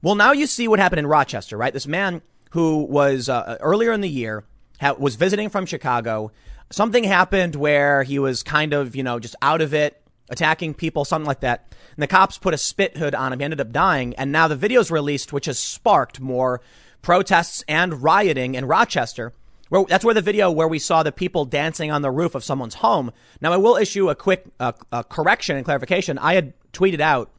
Well, 0.00 0.14
now 0.14 0.32
you 0.32 0.46
see 0.46 0.66
what 0.66 0.78
happened 0.78 1.00
in 1.00 1.06
Rochester, 1.06 1.58
right? 1.58 1.74
This 1.74 1.86
man 1.86 2.22
who 2.50 2.84
was 2.84 3.28
uh, 3.28 3.56
earlier 3.60 3.92
in 3.92 4.00
the 4.00 4.08
year 4.08 4.44
ha- 4.80 4.94
was 4.98 5.16
visiting 5.16 5.48
from 5.48 5.66
Chicago. 5.66 6.32
Something 6.70 7.04
happened 7.04 7.56
where 7.56 8.02
he 8.02 8.18
was 8.18 8.42
kind 8.42 8.72
of, 8.72 8.94
you 8.94 9.02
know, 9.02 9.18
just 9.18 9.34
out 9.42 9.60
of 9.60 9.74
it, 9.74 10.00
attacking 10.28 10.74
people, 10.74 11.04
something 11.04 11.26
like 11.26 11.40
that. 11.40 11.74
And 11.96 12.02
the 12.02 12.06
cops 12.06 12.38
put 12.38 12.54
a 12.54 12.58
spit 12.58 12.96
hood 12.96 13.14
on 13.14 13.32
him. 13.32 13.40
He 13.40 13.44
ended 13.44 13.60
up 13.60 13.72
dying. 13.72 14.14
And 14.14 14.30
now 14.30 14.46
the 14.48 14.56
video's 14.56 14.90
released, 14.90 15.32
which 15.32 15.46
has 15.46 15.58
sparked 15.58 16.20
more 16.20 16.60
protests 17.02 17.64
and 17.66 18.02
rioting 18.02 18.54
in 18.54 18.66
Rochester. 18.66 19.32
Where, 19.68 19.84
that's 19.88 20.04
where 20.04 20.14
the 20.14 20.20
video 20.20 20.50
where 20.50 20.68
we 20.68 20.80
saw 20.80 21.02
the 21.02 21.12
people 21.12 21.44
dancing 21.44 21.90
on 21.90 22.02
the 22.02 22.10
roof 22.10 22.34
of 22.34 22.44
someone's 22.44 22.74
home. 22.74 23.12
Now, 23.40 23.52
I 23.52 23.56
will 23.56 23.76
issue 23.76 24.08
a 24.08 24.14
quick 24.14 24.44
uh, 24.58 24.72
correction 25.04 25.56
and 25.56 25.64
clarification. 25.64 26.18
I 26.18 26.34
had 26.34 26.52
tweeted 26.72 27.00
out 27.00 27.30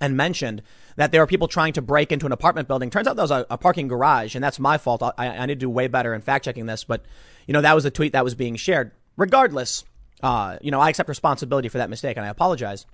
and 0.00 0.16
mentioned 0.16 0.62
that 0.96 1.12
there 1.12 1.22
are 1.22 1.26
people 1.26 1.46
trying 1.46 1.74
to 1.74 1.82
break 1.82 2.10
into 2.10 2.26
an 2.26 2.32
apartment 2.32 2.68
building. 2.68 2.90
Turns 2.90 3.06
out 3.06 3.16
that 3.16 3.22
was 3.22 3.30
a, 3.30 3.46
a 3.50 3.58
parking 3.58 3.86
garage, 3.86 4.34
and 4.34 4.42
that's 4.42 4.58
my 4.58 4.78
fault. 4.78 5.02
I, 5.02 5.12
I, 5.18 5.46
need 5.46 5.54
to 5.54 5.66
do 5.66 5.70
way 5.70 5.88
better 5.88 6.14
in 6.14 6.22
fact 6.22 6.44
checking 6.44 6.66
this, 6.66 6.84
but 6.84 7.04
you 7.46 7.52
know 7.52 7.60
that 7.60 7.74
was 7.74 7.84
a 7.84 7.90
tweet 7.90 8.12
that 8.12 8.24
was 8.24 8.34
being 8.34 8.56
shared. 8.56 8.90
Regardless, 9.16 9.84
uh, 10.22 10.58
you 10.60 10.70
know 10.70 10.80
I 10.80 10.88
accept 10.88 11.08
responsibility 11.08 11.68
for 11.68 11.78
that 11.78 11.90
mistake, 11.90 12.16
and 12.16 12.26
I 12.26 12.30
apologize. 12.30 12.86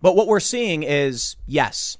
But 0.00 0.14
what 0.14 0.26
we're 0.28 0.40
seeing 0.40 0.82
is 0.82 1.36
yes, 1.46 1.98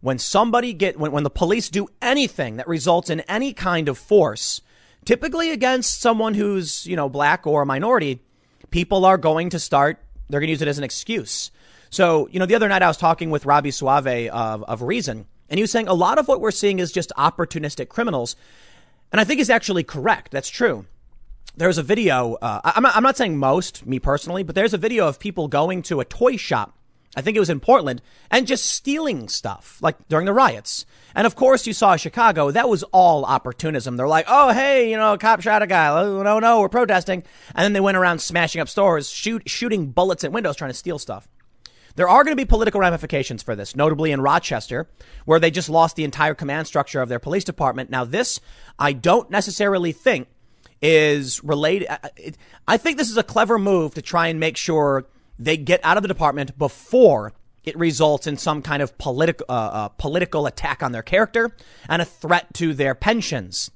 when 0.00 0.18
somebody 0.18 0.72
get 0.72 0.98
when, 0.98 1.12
when 1.12 1.24
the 1.24 1.30
police 1.30 1.68
do 1.68 1.88
anything 2.00 2.56
that 2.56 2.66
results 2.66 3.10
in 3.10 3.20
any 3.20 3.52
kind 3.52 3.88
of 3.88 3.98
force, 3.98 4.62
typically 5.04 5.50
against 5.50 6.00
someone 6.00 6.34
who's 6.34 6.86
you 6.86 6.96
know 6.96 7.08
black 7.08 7.46
or 7.46 7.62
a 7.62 7.66
minority, 7.66 8.20
people 8.70 9.04
are 9.04 9.18
going 9.18 9.50
to 9.50 9.58
start. 9.58 10.02
They're 10.30 10.40
going 10.40 10.48
to 10.48 10.52
use 10.52 10.62
it 10.62 10.68
as 10.68 10.78
an 10.78 10.84
excuse. 10.84 11.50
So, 11.90 12.28
you 12.30 12.38
know, 12.38 12.46
the 12.46 12.54
other 12.54 12.68
night 12.68 12.82
I 12.82 12.88
was 12.88 12.96
talking 12.96 13.30
with 13.30 13.46
Robby 13.46 13.70
Soave 13.70 14.28
of, 14.28 14.62
of 14.64 14.82
Reason, 14.82 15.26
and 15.48 15.58
he 15.58 15.62
was 15.62 15.70
saying 15.70 15.88
a 15.88 15.94
lot 15.94 16.18
of 16.18 16.28
what 16.28 16.40
we're 16.40 16.50
seeing 16.50 16.78
is 16.78 16.92
just 16.92 17.12
opportunistic 17.16 17.88
criminals. 17.88 18.36
And 19.10 19.20
I 19.20 19.24
think 19.24 19.38
he's 19.38 19.50
actually 19.50 19.84
correct. 19.84 20.30
That's 20.30 20.50
true. 20.50 20.86
There's 21.56 21.78
a 21.78 21.82
video, 21.82 22.34
uh, 22.34 22.60
I'm, 22.62 22.82
not, 22.82 22.94
I'm 22.94 23.02
not 23.02 23.16
saying 23.16 23.36
most, 23.36 23.86
me 23.86 23.98
personally, 23.98 24.42
but 24.42 24.54
there's 24.54 24.74
a 24.74 24.78
video 24.78 25.08
of 25.08 25.18
people 25.18 25.48
going 25.48 25.82
to 25.82 26.00
a 26.00 26.04
toy 26.04 26.36
shop. 26.36 26.74
I 27.16 27.22
think 27.22 27.36
it 27.36 27.40
was 27.40 27.50
in 27.50 27.58
Portland 27.58 28.02
and 28.30 28.46
just 28.46 28.66
stealing 28.66 29.28
stuff, 29.28 29.78
like 29.80 29.96
during 30.08 30.26
the 30.26 30.32
riots. 30.32 30.84
And 31.16 31.26
of 31.26 31.34
course, 31.34 31.66
you 31.66 31.72
saw 31.72 31.96
Chicago. 31.96 32.50
That 32.50 32.68
was 32.68 32.84
all 32.84 33.24
opportunism. 33.24 33.96
They're 33.96 34.06
like, 34.06 34.26
oh, 34.28 34.52
hey, 34.52 34.90
you 34.90 34.96
know, 34.96 35.14
a 35.14 35.18
cop 35.18 35.40
shot 35.40 35.62
a 35.62 35.66
guy. 35.66 35.88
Oh, 35.88 36.22
no, 36.22 36.38
no, 36.38 36.60
we're 36.60 36.68
protesting. 36.68 37.24
And 37.54 37.64
then 37.64 37.72
they 37.72 37.80
went 37.80 37.96
around 37.96 38.20
smashing 38.20 38.60
up 38.60 38.68
stores, 38.68 39.08
shoot, 39.10 39.48
shooting 39.48 39.86
bullets 39.90 40.22
at 40.22 40.30
windows, 40.30 40.54
trying 40.54 40.70
to 40.70 40.76
steal 40.76 40.98
stuff. 40.98 41.26
There 41.96 42.08
are 42.08 42.24
going 42.24 42.32
to 42.32 42.40
be 42.40 42.44
political 42.44 42.80
ramifications 42.80 43.42
for 43.42 43.56
this, 43.56 43.74
notably 43.74 44.12
in 44.12 44.20
Rochester, 44.20 44.88
where 45.24 45.40
they 45.40 45.50
just 45.50 45.68
lost 45.68 45.96
the 45.96 46.04
entire 46.04 46.34
command 46.34 46.66
structure 46.66 47.00
of 47.00 47.08
their 47.08 47.18
police 47.18 47.44
department. 47.44 47.90
Now, 47.90 48.04
this, 48.04 48.40
I 48.78 48.92
don't 48.92 49.30
necessarily 49.30 49.92
think 49.92 50.28
is 50.80 51.42
related. 51.42 51.88
I 52.66 52.76
think 52.76 52.98
this 52.98 53.10
is 53.10 53.16
a 53.16 53.22
clever 53.22 53.58
move 53.58 53.94
to 53.94 54.02
try 54.02 54.28
and 54.28 54.38
make 54.38 54.56
sure 54.56 55.06
they 55.38 55.56
get 55.56 55.80
out 55.84 55.96
of 55.96 56.02
the 56.02 56.08
department 56.08 56.58
before 56.58 57.32
it 57.64 57.76
results 57.76 58.26
in 58.26 58.36
some 58.36 58.62
kind 58.62 58.82
of 58.82 58.96
politi- 58.98 59.42
uh, 59.48 59.52
uh, 59.52 59.88
political 59.88 60.46
attack 60.46 60.82
on 60.82 60.92
their 60.92 61.02
character 61.02 61.54
and 61.88 62.00
a 62.00 62.04
threat 62.04 62.54
to 62.54 62.74
their 62.74 62.94
pensions. 62.94 63.70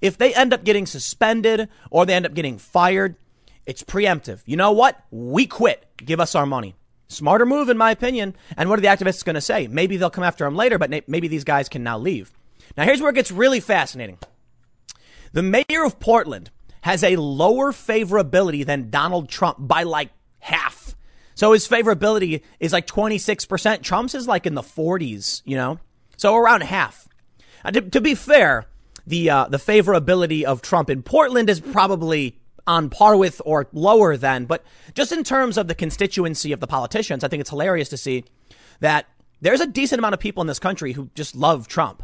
If 0.00 0.18
they 0.18 0.34
end 0.34 0.52
up 0.52 0.64
getting 0.64 0.84
suspended 0.84 1.68
or 1.90 2.04
they 2.04 2.14
end 2.14 2.26
up 2.26 2.34
getting 2.34 2.58
fired, 2.58 3.16
it's 3.64 3.82
preemptive. 3.82 4.42
You 4.44 4.56
know 4.56 4.72
what? 4.72 5.02
We 5.10 5.46
quit. 5.46 5.86
Give 5.96 6.20
us 6.20 6.34
our 6.34 6.46
money. 6.46 6.74
Smarter 7.08 7.46
move, 7.46 7.68
in 7.68 7.78
my 7.78 7.90
opinion. 7.90 8.34
And 8.56 8.68
what 8.68 8.78
are 8.78 8.82
the 8.82 8.88
activists 8.88 9.24
going 9.24 9.34
to 9.34 9.40
say? 9.40 9.68
Maybe 9.68 9.96
they'll 9.96 10.10
come 10.10 10.24
after 10.24 10.44
him 10.44 10.56
later, 10.56 10.78
but 10.78 11.08
maybe 11.08 11.28
these 11.28 11.44
guys 11.44 11.68
can 11.68 11.82
now 11.82 11.98
leave. 11.98 12.32
Now, 12.76 12.84
here's 12.84 13.00
where 13.00 13.10
it 13.10 13.14
gets 13.14 13.30
really 13.30 13.60
fascinating. 13.60 14.18
The 15.32 15.42
mayor 15.42 15.84
of 15.84 16.00
Portland 16.00 16.50
has 16.82 17.02
a 17.02 17.16
lower 17.16 17.72
favorability 17.72 18.64
than 18.64 18.90
Donald 18.90 19.28
Trump 19.28 19.56
by 19.60 19.82
like 19.82 20.10
half. 20.38 20.94
So 21.34 21.52
his 21.52 21.68
favorability 21.68 22.42
is 22.60 22.72
like 22.72 22.86
26%. 22.86 23.82
Trump's 23.82 24.14
is 24.14 24.26
like 24.26 24.46
in 24.46 24.54
the 24.54 24.62
40s, 24.62 25.42
you 25.44 25.56
know? 25.56 25.78
So 26.16 26.34
around 26.34 26.62
half. 26.62 27.08
To, 27.70 27.80
to, 27.82 28.00
be 28.00 28.14
fair, 28.14 28.66
the, 29.06 29.30
uh, 29.30 29.48
the 29.48 29.58
favorability 29.58 30.44
of 30.44 30.62
Trump 30.62 30.88
in 30.88 31.02
Portland 31.02 31.50
is 31.50 31.60
probably 31.60 32.38
on 32.66 32.90
par 32.90 33.16
with 33.16 33.40
or 33.44 33.68
lower 33.72 34.16
than. 34.16 34.46
But 34.46 34.64
just 34.94 35.12
in 35.12 35.24
terms 35.24 35.56
of 35.56 35.68
the 35.68 35.74
constituency 35.74 36.52
of 36.52 36.60
the 36.60 36.66
politicians, 36.66 37.24
I 37.24 37.28
think 37.28 37.40
it's 37.40 37.50
hilarious 37.50 37.88
to 37.90 37.96
see 37.96 38.24
that 38.80 39.06
there's 39.40 39.60
a 39.60 39.66
decent 39.66 39.98
amount 39.98 40.14
of 40.14 40.20
people 40.20 40.40
in 40.40 40.46
this 40.46 40.58
country 40.58 40.92
who 40.92 41.10
just 41.14 41.36
love 41.36 41.68
Trump. 41.68 42.02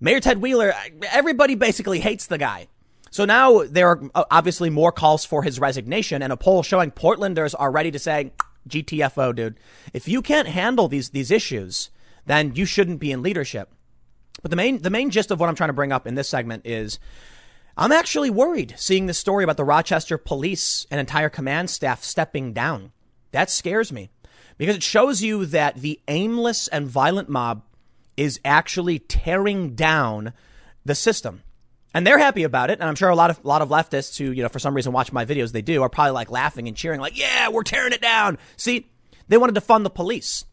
Mayor 0.00 0.20
Ted 0.20 0.42
Wheeler, 0.42 0.74
everybody 1.10 1.54
basically 1.54 2.00
hates 2.00 2.26
the 2.26 2.38
guy. 2.38 2.68
So 3.10 3.24
now 3.24 3.62
there 3.64 3.88
are 3.88 4.02
uh, 4.14 4.24
obviously 4.30 4.70
more 4.70 4.90
calls 4.90 5.24
for 5.24 5.42
his 5.42 5.60
resignation, 5.60 6.22
and 6.22 6.32
a 6.32 6.36
poll 6.36 6.62
showing 6.62 6.90
Portlanders 6.90 7.54
are 7.58 7.70
ready 7.70 7.90
to 7.90 7.98
say, 7.98 8.32
GTFO, 8.68 9.34
dude. 9.34 9.58
If 9.92 10.08
you 10.08 10.22
can't 10.22 10.48
handle 10.48 10.88
these, 10.88 11.10
these 11.10 11.30
issues, 11.30 11.90
then 12.26 12.54
you 12.54 12.64
shouldn't 12.64 13.00
be 13.00 13.12
in 13.12 13.22
leadership. 13.22 13.70
But 14.40 14.50
the 14.50 14.56
main, 14.56 14.80
the 14.80 14.90
main 14.90 15.10
gist 15.10 15.30
of 15.30 15.38
what 15.38 15.48
I'm 15.48 15.54
trying 15.54 15.68
to 15.68 15.74
bring 15.74 15.92
up 15.92 16.06
in 16.06 16.14
this 16.14 16.28
segment 16.28 16.66
is 16.66 16.98
I'm 17.76 17.92
actually 17.92 18.30
worried 18.30 18.74
seeing 18.76 19.06
this 19.06 19.18
story 19.18 19.44
about 19.44 19.56
the 19.56 19.64
Rochester 19.64 20.18
police 20.18 20.86
and 20.90 21.00
entire 21.00 21.30
command 21.30 21.70
staff 21.70 22.04
stepping 22.04 22.52
down. 22.52 22.92
That 23.30 23.50
scares 23.50 23.90
me 23.90 24.10
because 24.58 24.76
it 24.76 24.82
shows 24.82 25.22
you 25.22 25.46
that 25.46 25.76
the 25.76 25.98
aimless 26.08 26.68
and 26.68 26.86
violent 26.86 27.28
mob 27.28 27.62
is 28.16 28.40
actually 28.44 28.98
tearing 28.98 29.74
down 29.74 30.34
the 30.84 30.94
system. 30.94 31.42
And 31.94 32.06
they're 32.06 32.18
happy 32.18 32.42
about 32.42 32.70
it. 32.70 32.78
And 32.78 32.88
I'm 32.88 32.94
sure 32.94 33.08
a 33.08 33.16
lot 33.16 33.30
of, 33.30 33.42
a 33.42 33.48
lot 33.48 33.62
of 33.62 33.68
leftists 33.68 34.18
who, 34.18 34.30
you 34.32 34.42
know, 34.42 34.48
for 34.48 34.58
some 34.58 34.74
reason 34.74 34.92
watch 34.92 35.12
my 35.12 35.24
videos, 35.24 35.52
they 35.52 35.62
do, 35.62 35.82
are 35.82 35.88
probably 35.88 36.12
like 36.12 36.30
laughing 36.30 36.68
and 36.68 36.76
cheering, 36.76 37.00
like, 37.00 37.18
yeah, 37.18 37.48
we're 37.48 37.62
tearing 37.62 37.92
it 37.92 38.00
down. 38.00 38.38
See, 38.56 38.88
they 39.28 39.38
want 39.38 39.54
to 39.54 39.60
defund 39.60 39.84
the 39.84 39.90
police. 39.90 40.44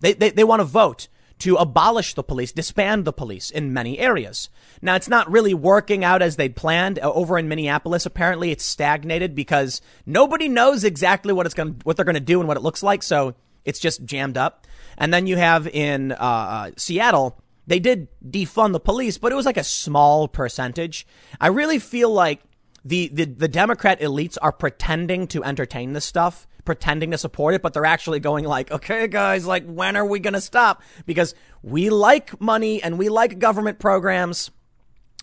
They, 0.00 0.12
they, 0.12 0.30
they 0.30 0.44
want 0.44 0.60
to 0.60 0.64
vote 0.64 1.08
to 1.38 1.56
abolish 1.56 2.14
the 2.14 2.22
police, 2.22 2.52
disband 2.52 3.04
the 3.04 3.12
police 3.12 3.50
in 3.50 3.72
many 3.72 3.98
areas. 3.98 4.48
Now, 4.80 4.94
it's 4.94 5.08
not 5.08 5.30
really 5.30 5.52
working 5.52 6.02
out 6.02 6.22
as 6.22 6.36
they'd 6.36 6.56
planned 6.56 6.98
uh, 6.98 7.12
over 7.12 7.38
in 7.38 7.48
Minneapolis. 7.48 8.06
Apparently, 8.06 8.50
it's 8.50 8.64
stagnated 8.64 9.34
because 9.34 9.82
nobody 10.06 10.48
knows 10.48 10.82
exactly 10.82 11.32
what 11.32 11.44
it's 11.44 11.54
going, 11.54 11.80
what 11.84 11.96
they're 11.96 12.04
going 12.04 12.14
to 12.14 12.20
do 12.20 12.40
and 12.40 12.48
what 12.48 12.56
it 12.56 12.62
looks 12.62 12.82
like. 12.82 13.02
So 13.02 13.34
it's 13.64 13.78
just 13.78 14.04
jammed 14.04 14.38
up. 14.38 14.66
And 14.96 15.12
then 15.12 15.26
you 15.26 15.36
have 15.36 15.66
in 15.66 16.12
uh, 16.12 16.16
uh, 16.18 16.70
Seattle, 16.78 17.38
they 17.66 17.80
did 17.80 18.08
defund 18.26 18.72
the 18.72 18.80
police, 18.80 19.18
but 19.18 19.30
it 19.30 19.34
was 19.34 19.44
like 19.46 19.58
a 19.58 19.64
small 19.64 20.28
percentage. 20.28 21.06
I 21.38 21.48
really 21.48 21.78
feel 21.78 22.10
like 22.10 22.40
the, 22.84 23.08
the, 23.12 23.24
the 23.24 23.48
Democrat 23.48 24.00
elites 24.00 24.38
are 24.40 24.52
pretending 24.52 25.26
to 25.28 25.44
entertain 25.44 25.92
this 25.92 26.04
stuff 26.04 26.46
pretending 26.66 27.12
to 27.12 27.18
support 27.18 27.54
it, 27.54 27.62
but 27.62 27.72
they're 27.72 27.86
actually 27.86 28.20
going 28.20 28.44
like, 28.44 28.70
okay, 28.70 29.08
guys, 29.08 29.46
like, 29.46 29.64
when 29.64 29.96
are 29.96 30.04
we 30.04 30.18
going 30.18 30.34
to 30.34 30.40
stop? 30.40 30.82
Because 31.06 31.34
we 31.62 31.88
like 31.88 32.38
money 32.40 32.82
and 32.82 32.98
we 32.98 33.08
like 33.08 33.38
government 33.38 33.78
programs. 33.78 34.50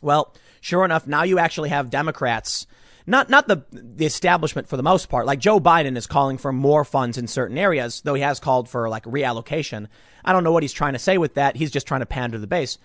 Well, 0.01 0.33
sure 0.61 0.83
enough, 0.83 1.05
now 1.05 1.23
you 1.23 1.37
actually 1.37 1.69
have 1.69 1.91
Democrats, 1.91 2.65
not, 3.05 3.29
not 3.29 3.47
the, 3.47 3.63
the 3.71 4.05
establishment 4.05 4.67
for 4.67 4.77
the 4.77 4.83
most 4.83 5.09
part. 5.09 5.25
Like 5.25 5.39
Joe 5.39 5.59
Biden 5.59 5.97
is 5.97 6.07
calling 6.07 6.37
for 6.37 6.51
more 6.51 6.83
funds 6.83 7.17
in 7.17 7.27
certain 7.27 7.57
areas, 7.57 8.01
though 8.01 8.15
he 8.15 8.23
has 8.23 8.39
called 8.39 8.67
for 8.67 8.89
like 8.89 9.03
reallocation. 9.03 9.87
I 10.25 10.33
don't 10.33 10.43
know 10.43 10.51
what 10.51 10.63
he's 10.63 10.73
trying 10.73 10.93
to 10.93 10.99
say 10.99 11.17
with 11.17 11.35
that. 11.35 11.57
He's 11.57 11.71
just 11.71 11.85
trying 11.85 12.01
to 12.01 12.05
pander 12.05 12.39
the 12.39 12.47
base. 12.47 12.77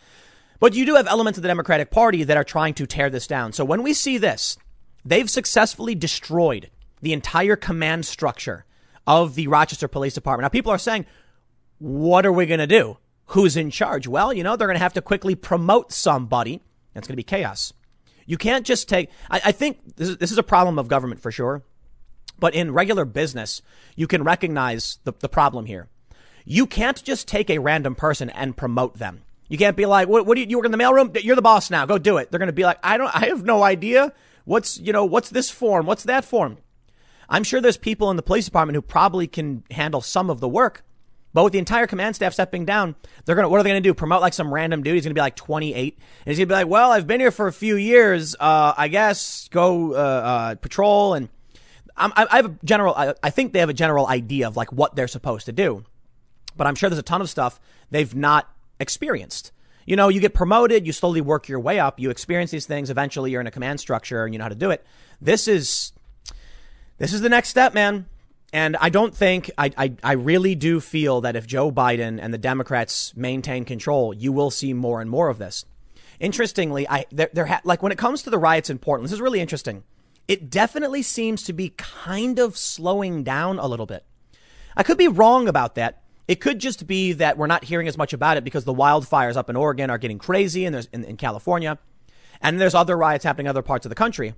But 0.60 0.74
you 0.74 0.84
do 0.84 0.96
have 0.96 1.06
elements 1.06 1.38
of 1.38 1.42
the 1.42 1.48
Democratic 1.48 1.90
Party 1.90 2.24
that 2.24 2.36
are 2.36 2.44
trying 2.44 2.74
to 2.74 2.86
tear 2.86 3.10
this 3.10 3.28
down. 3.28 3.52
So 3.52 3.64
when 3.64 3.82
we 3.82 3.94
see 3.94 4.18
this, 4.18 4.58
they've 5.04 5.30
successfully 5.30 5.94
destroyed 5.94 6.70
the 7.00 7.12
entire 7.12 7.56
command 7.56 8.06
structure 8.06 8.64
of 9.06 9.34
the 9.34 9.48
Rochester 9.48 9.88
Police 9.88 10.14
Department. 10.14 10.44
Now, 10.44 10.48
people 10.48 10.72
are 10.72 10.78
saying, 10.78 11.06
what 11.78 12.26
are 12.26 12.32
we 12.32 12.46
going 12.46 12.60
to 12.60 12.66
do? 12.66 12.98
Who's 13.26 13.56
in 13.56 13.70
charge? 13.70 14.06
Well, 14.06 14.32
you 14.32 14.42
know, 14.42 14.56
they're 14.56 14.68
going 14.68 14.76
to 14.76 14.82
have 14.82 14.94
to 14.94 15.02
quickly 15.02 15.34
promote 15.34 15.92
somebody. 15.92 16.62
That's 16.94 17.06
going 17.06 17.14
to 17.14 17.16
be 17.16 17.22
chaos. 17.22 17.72
You 18.26 18.36
can't 18.36 18.66
just 18.66 18.88
take, 18.88 19.10
I, 19.30 19.40
I 19.46 19.52
think 19.52 19.96
this 19.96 20.08
is, 20.08 20.16
this 20.18 20.32
is 20.32 20.38
a 20.38 20.42
problem 20.42 20.78
of 20.78 20.88
government 20.88 21.20
for 21.20 21.30
sure. 21.30 21.62
But 22.38 22.54
in 22.54 22.72
regular 22.72 23.04
business, 23.04 23.62
you 23.96 24.06
can 24.06 24.22
recognize 24.22 24.98
the, 25.04 25.12
the 25.18 25.28
problem 25.28 25.66
here. 25.66 25.88
You 26.44 26.66
can't 26.66 27.02
just 27.02 27.26
take 27.26 27.50
a 27.50 27.58
random 27.58 27.94
person 27.94 28.30
and 28.30 28.56
promote 28.56 28.98
them. 28.98 29.22
You 29.48 29.58
can't 29.58 29.76
be 29.76 29.86
like, 29.86 30.08
what, 30.08 30.26
what 30.26 30.34
do 30.34 30.42
you, 30.42 30.46
you 30.48 30.56
work 30.56 30.66
in 30.66 30.72
the 30.72 30.78
mailroom? 30.78 31.22
You're 31.22 31.36
the 31.36 31.42
boss 31.42 31.70
now. 31.70 31.86
Go 31.86 31.98
do 31.98 32.18
it. 32.18 32.30
They're 32.30 32.38
going 32.38 32.48
to 32.48 32.52
be 32.52 32.64
like, 32.64 32.78
I 32.82 32.96
don't, 32.96 33.14
I 33.14 33.26
have 33.26 33.44
no 33.44 33.62
idea. 33.62 34.12
What's, 34.44 34.78
you 34.78 34.92
know, 34.92 35.04
what's 35.04 35.30
this 35.30 35.50
form? 35.50 35.86
What's 35.86 36.04
that 36.04 36.24
form? 36.24 36.58
I'm 37.28 37.44
sure 37.44 37.60
there's 37.60 37.76
people 37.76 38.10
in 38.10 38.16
the 38.16 38.22
police 38.22 38.46
department 38.46 38.74
who 38.74 38.82
probably 38.82 39.26
can 39.26 39.64
handle 39.70 40.00
some 40.00 40.30
of 40.30 40.40
the 40.40 40.48
work. 40.48 40.84
But 41.34 41.44
with 41.44 41.52
the 41.52 41.58
entire 41.58 41.86
command 41.86 42.16
staff 42.16 42.32
stepping 42.32 42.64
down, 42.64 42.96
they're 43.24 43.34
gonna 43.34 43.48
what 43.48 43.60
are 43.60 43.62
they 43.62 43.70
gonna 43.70 43.80
do? 43.80 43.92
Promote 43.92 44.22
like 44.22 44.32
some 44.32 44.52
random 44.52 44.82
dude? 44.82 44.94
He's 44.94 45.04
gonna 45.04 45.14
be 45.14 45.20
like 45.20 45.36
28, 45.36 45.94
and 45.96 46.04
he's 46.26 46.38
gonna 46.38 46.46
be 46.46 46.54
like, 46.54 46.68
"Well, 46.68 46.90
I've 46.90 47.06
been 47.06 47.20
here 47.20 47.30
for 47.30 47.46
a 47.46 47.52
few 47.52 47.76
years. 47.76 48.34
Uh, 48.40 48.72
I 48.76 48.88
guess 48.88 49.48
go 49.48 49.92
uh, 49.92 49.96
uh, 49.96 50.54
patrol." 50.56 51.14
And 51.14 51.28
I'm, 51.96 52.12
i 52.16 52.36
have 52.36 52.46
a 52.46 52.58
general. 52.64 52.94
I, 52.94 53.14
I 53.22 53.30
think 53.30 53.52
they 53.52 53.60
have 53.60 53.68
a 53.68 53.74
general 53.74 54.06
idea 54.06 54.48
of 54.48 54.56
like 54.56 54.72
what 54.72 54.96
they're 54.96 55.06
supposed 55.06 55.46
to 55.46 55.52
do, 55.52 55.84
but 56.56 56.66
I'm 56.66 56.74
sure 56.74 56.88
there's 56.88 56.98
a 56.98 57.02
ton 57.02 57.20
of 57.20 57.28
stuff 57.28 57.60
they've 57.90 58.14
not 58.14 58.50
experienced. 58.80 59.52
You 59.84 59.96
know, 59.96 60.08
you 60.08 60.20
get 60.20 60.34
promoted, 60.34 60.86
you 60.86 60.92
slowly 60.92 61.20
work 61.20 61.48
your 61.48 61.60
way 61.60 61.78
up, 61.78 62.00
you 62.00 62.10
experience 62.10 62.50
these 62.50 62.66
things. 62.66 62.90
Eventually, 62.90 63.30
you're 63.30 63.40
in 63.40 63.46
a 63.46 63.50
command 63.50 63.80
structure 63.80 64.24
and 64.24 64.34
you 64.34 64.38
know 64.38 64.44
how 64.44 64.50
to 64.50 64.54
do 64.54 64.70
it. 64.70 64.84
This 65.20 65.46
is 65.46 65.92
this 66.98 67.12
is 67.12 67.20
the 67.20 67.28
next 67.28 67.48
step, 67.48 67.74
man. 67.74 68.06
And 68.52 68.76
I 68.76 68.88
don't 68.88 69.14
think, 69.14 69.50
I, 69.58 69.70
I, 69.76 69.92
I 70.02 70.12
really 70.12 70.54
do 70.54 70.80
feel 70.80 71.20
that 71.20 71.36
if 71.36 71.46
Joe 71.46 71.70
Biden 71.70 72.18
and 72.20 72.32
the 72.32 72.38
Democrats 72.38 73.14
maintain 73.14 73.64
control, 73.64 74.14
you 74.14 74.32
will 74.32 74.50
see 74.50 74.72
more 74.72 75.00
and 75.00 75.10
more 75.10 75.28
of 75.28 75.38
this. 75.38 75.64
Interestingly, 76.18 76.88
I, 76.88 77.04
there, 77.12 77.28
there 77.32 77.46
ha- 77.46 77.60
like 77.64 77.82
when 77.82 77.92
it 77.92 77.98
comes 77.98 78.22
to 78.22 78.30
the 78.30 78.38
riots 78.38 78.70
in 78.70 78.78
Portland, 78.78 79.04
this 79.04 79.12
is 79.12 79.20
really 79.20 79.40
interesting. 79.40 79.84
It 80.26 80.50
definitely 80.50 81.02
seems 81.02 81.42
to 81.44 81.52
be 81.52 81.70
kind 81.76 82.38
of 82.38 82.56
slowing 82.56 83.22
down 83.22 83.58
a 83.58 83.66
little 83.66 83.86
bit. 83.86 84.04
I 84.76 84.82
could 84.82 84.98
be 84.98 85.08
wrong 85.08 85.46
about 85.46 85.74
that. 85.74 86.02
It 86.26 86.40
could 86.40 86.58
just 86.58 86.86
be 86.86 87.14
that 87.14 87.38
we're 87.38 87.46
not 87.46 87.64
hearing 87.64 87.88
as 87.88 87.96
much 87.96 88.12
about 88.12 88.36
it 88.36 88.44
because 88.44 88.64
the 88.64 88.74
wildfires 88.74 89.36
up 89.36 89.48
in 89.48 89.56
Oregon 89.56 89.90
are 89.90 89.98
getting 89.98 90.18
crazy 90.18 90.64
and 90.64 90.74
there's 90.74 90.88
in, 90.92 91.04
in 91.04 91.16
California. 91.16 91.78
And 92.40 92.60
there's 92.60 92.74
other 92.74 92.96
riots 92.96 93.24
happening 93.24 93.46
in 93.46 93.50
other 93.50 93.62
parts 93.62 93.86
of 93.86 93.90
the 93.90 93.96
country. 93.96 94.34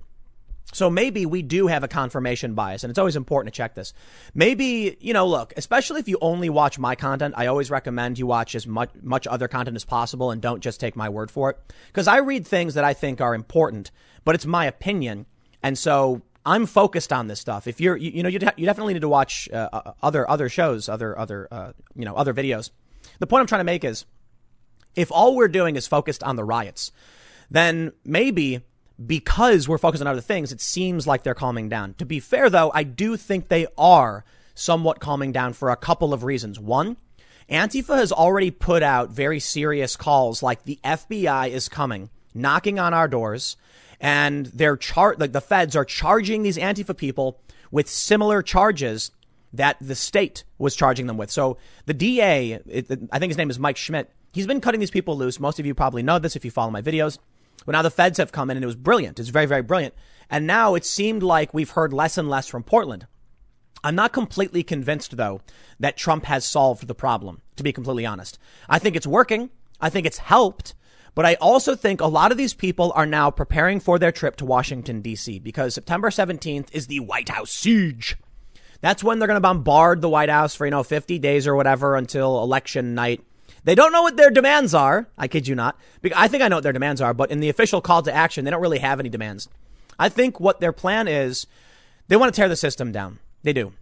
So 0.73 0.89
maybe 0.89 1.25
we 1.25 1.41
do 1.41 1.67
have 1.67 1.83
a 1.83 1.87
confirmation 1.87 2.53
bias, 2.53 2.83
and 2.83 2.89
it's 2.89 2.99
always 2.99 3.17
important 3.17 3.53
to 3.53 3.57
check 3.57 3.75
this. 3.75 3.93
Maybe, 4.33 4.95
you 5.01 5.13
know, 5.13 5.27
look, 5.27 5.53
especially 5.57 5.99
if 5.99 6.07
you 6.07 6.17
only 6.21 6.49
watch 6.49 6.79
my 6.79 6.95
content, 6.95 7.33
I 7.37 7.47
always 7.47 7.69
recommend 7.69 8.17
you 8.17 8.25
watch 8.25 8.55
as 8.55 8.65
much, 8.65 8.89
much 9.01 9.27
other 9.27 9.49
content 9.49 9.75
as 9.75 9.83
possible 9.83 10.31
and 10.31 10.41
don't 10.41 10.63
just 10.63 10.79
take 10.79 10.95
my 10.95 11.09
word 11.09 11.29
for 11.29 11.49
it. 11.49 11.57
Because 11.87 12.07
I 12.07 12.17
read 12.19 12.47
things 12.47 12.75
that 12.75 12.85
I 12.85 12.93
think 12.93 13.19
are 13.19 13.35
important, 13.35 13.91
but 14.23 14.33
it's 14.33 14.45
my 14.45 14.65
opinion. 14.65 15.25
And 15.61 15.77
so 15.77 16.21
I'm 16.45 16.65
focused 16.65 17.11
on 17.11 17.27
this 17.27 17.41
stuff. 17.41 17.67
If 17.67 17.81
you're, 17.81 17.97
you, 17.97 18.11
you 18.11 18.23
know, 18.23 18.29
you, 18.29 18.39
you 18.55 18.65
definitely 18.65 18.93
need 18.93 19.01
to 19.01 19.09
watch 19.09 19.49
uh, 19.51 19.69
uh, 19.73 19.93
other, 20.01 20.29
other 20.29 20.47
shows, 20.47 20.87
other, 20.87 21.17
other, 21.19 21.49
uh, 21.51 21.73
you 21.95 22.05
know, 22.05 22.15
other 22.15 22.33
videos. 22.33 22.69
The 23.19 23.27
point 23.27 23.41
I'm 23.41 23.47
trying 23.47 23.59
to 23.59 23.65
make 23.65 23.83
is 23.83 24.05
if 24.95 25.11
all 25.11 25.35
we're 25.35 25.49
doing 25.49 25.75
is 25.75 25.85
focused 25.85 26.23
on 26.23 26.37
the 26.37 26.45
riots, 26.45 26.91
then 27.49 27.91
maybe 28.05 28.61
because 29.03 29.67
we're 29.67 29.77
focused 29.77 30.01
on 30.01 30.07
other 30.07 30.21
things, 30.21 30.51
it 30.51 30.61
seems 30.61 31.07
like 31.07 31.23
they're 31.23 31.33
calming 31.33 31.69
down. 31.69 31.95
To 31.95 32.05
be 32.05 32.19
fair, 32.19 32.49
though, 32.49 32.71
I 32.73 32.83
do 32.83 33.17
think 33.17 33.47
they 33.47 33.67
are 33.77 34.23
somewhat 34.53 34.99
calming 34.99 35.31
down 35.31 35.53
for 35.53 35.69
a 35.69 35.75
couple 35.75 36.13
of 36.13 36.23
reasons. 36.23 36.59
One, 36.59 36.97
Antifa 37.49 37.97
has 37.97 38.11
already 38.11 38.51
put 38.51 38.83
out 38.83 39.09
very 39.09 39.39
serious 39.39 39.95
calls 39.95 40.43
like 40.43 40.63
the 40.63 40.79
FBI 40.83 41.49
is 41.49 41.67
coming, 41.67 42.09
knocking 42.33 42.79
on 42.79 42.93
our 42.93 43.07
doors, 43.07 43.57
and 43.99 44.45
they're 44.47 44.77
char- 44.77 45.15
like 45.17 45.31
the 45.31 45.41
feds 45.41 45.75
are 45.75 45.85
charging 45.85 46.43
these 46.43 46.57
Antifa 46.57 46.95
people 46.95 47.39
with 47.71 47.89
similar 47.89 48.41
charges 48.41 49.11
that 49.53 49.77
the 49.81 49.95
state 49.95 50.43
was 50.57 50.75
charging 50.75 51.07
them 51.07 51.17
with. 51.17 51.29
So 51.29 51.57
the 51.85 51.93
DA, 51.93 52.59
it, 52.65 52.89
I 53.11 53.19
think 53.19 53.31
his 53.31 53.37
name 53.37 53.49
is 53.49 53.59
Mike 53.59 53.77
Schmidt, 53.77 54.09
he's 54.31 54.47
been 54.47 54.61
cutting 54.61 54.79
these 54.79 54.91
people 54.91 55.17
loose. 55.17 55.39
Most 55.39 55.59
of 55.59 55.65
you 55.65 55.73
probably 55.73 56.03
know 56.03 56.19
this 56.19 56.35
if 56.35 56.45
you 56.45 56.51
follow 56.51 56.71
my 56.71 56.81
videos. 56.81 57.17
But 57.65 57.73
now 57.73 57.81
the 57.81 57.91
feds 57.91 58.17
have 58.17 58.31
come 58.31 58.49
in 58.49 58.57
and 58.57 58.63
it 58.63 58.67
was 58.67 58.75
brilliant. 58.75 59.19
It's 59.19 59.29
very, 59.29 59.45
very 59.45 59.61
brilliant. 59.61 59.93
And 60.29 60.47
now 60.47 60.75
it 60.75 60.85
seemed 60.85 61.23
like 61.23 61.53
we've 61.53 61.71
heard 61.71 61.93
less 61.93 62.17
and 62.17 62.29
less 62.29 62.47
from 62.47 62.63
Portland. 62.63 63.07
I'm 63.83 63.95
not 63.95 64.13
completely 64.13 64.63
convinced, 64.63 65.17
though, 65.17 65.41
that 65.79 65.97
Trump 65.97 66.25
has 66.25 66.45
solved 66.45 66.87
the 66.87 66.95
problem, 66.95 67.41
to 67.55 67.63
be 67.63 67.73
completely 67.73 68.05
honest. 68.05 68.37
I 68.69 68.79
think 68.79 68.95
it's 68.95 69.07
working. 69.07 69.49
I 69.79 69.89
think 69.89 70.05
it's 70.05 70.19
helped. 70.19 70.75
But 71.13 71.25
I 71.25 71.35
also 71.35 71.75
think 71.75 71.99
a 71.99 72.05
lot 72.05 72.31
of 72.31 72.37
these 72.37 72.53
people 72.53 72.93
are 72.95 73.05
now 73.05 73.31
preparing 73.31 73.79
for 73.79 73.99
their 73.99 74.11
trip 74.11 74.37
to 74.37 74.45
Washington, 74.45 75.01
D.C., 75.01 75.39
because 75.39 75.73
September 75.73 76.09
17th 76.09 76.69
is 76.71 76.87
the 76.87 77.01
White 77.01 77.29
House 77.29 77.51
siege. 77.51 78.15
That's 78.79 79.03
when 79.03 79.19
they're 79.19 79.27
going 79.27 79.35
to 79.35 79.41
bombard 79.41 80.01
the 80.01 80.09
White 80.09 80.29
House 80.29 80.55
for, 80.55 80.65
you 80.65 80.71
know, 80.71 80.83
50 80.83 81.19
days 81.19 81.47
or 81.47 81.55
whatever 81.55 81.95
until 81.95 82.41
election 82.41 82.95
night. 82.95 83.23
They 83.63 83.75
don't 83.75 83.91
know 83.91 84.01
what 84.01 84.17
their 84.17 84.31
demands 84.31 84.73
are. 84.73 85.07
I 85.17 85.27
kid 85.27 85.47
you 85.47 85.55
not. 85.55 85.79
I 86.15 86.27
think 86.27 86.41
I 86.41 86.47
know 86.47 86.57
what 86.57 86.63
their 86.63 86.73
demands 86.73 87.01
are, 87.01 87.13
but 87.13 87.31
in 87.31 87.39
the 87.39 87.49
official 87.49 87.81
call 87.81 88.01
to 88.03 88.13
action, 88.13 88.43
they 88.43 88.51
don't 88.51 88.61
really 88.61 88.79
have 88.79 88.99
any 88.99 89.09
demands. 89.09 89.47
I 89.99 90.09
think 90.09 90.39
what 90.39 90.59
their 90.59 90.71
plan 90.71 91.07
is, 91.07 91.45
they 92.07 92.15
want 92.15 92.33
to 92.33 92.39
tear 92.39 92.49
the 92.49 92.55
system 92.55 92.91
down. 92.91 93.19
They 93.43 93.53
do. 93.53 93.73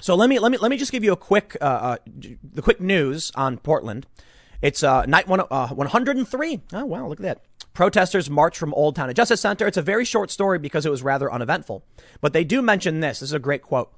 So 0.00 0.14
let 0.14 0.28
me 0.28 0.38
let 0.38 0.52
me 0.52 0.58
let 0.58 0.70
me 0.70 0.76
just 0.76 0.92
give 0.92 1.02
you 1.02 1.12
a 1.12 1.16
quick 1.16 1.56
uh, 1.60 1.64
uh 1.64 1.96
the 2.06 2.62
quick 2.62 2.80
news 2.80 3.32
on 3.34 3.58
Portland. 3.58 4.06
It's 4.62 4.82
uh, 4.82 5.04
night 5.06 5.26
one, 5.28 5.40
uh, 5.40 5.68
103. 5.68 6.60
Oh 6.72 6.84
wow, 6.84 7.08
look 7.08 7.18
at 7.20 7.22
that. 7.22 7.42
Protesters 7.74 8.28
march 8.28 8.58
from 8.58 8.74
Old 8.74 8.96
Town 8.96 9.08
to 9.08 9.14
Justice 9.14 9.40
Center. 9.40 9.66
It's 9.66 9.76
a 9.76 9.82
very 9.82 10.04
short 10.04 10.30
story 10.30 10.58
because 10.58 10.84
it 10.84 10.90
was 10.90 11.02
rather 11.02 11.32
uneventful, 11.32 11.84
but 12.20 12.32
they 12.32 12.44
do 12.44 12.62
mention 12.62 13.00
this. 13.00 13.20
This 13.20 13.30
is 13.30 13.34
a 13.34 13.38
great 13.38 13.62
quote. 13.62 13.92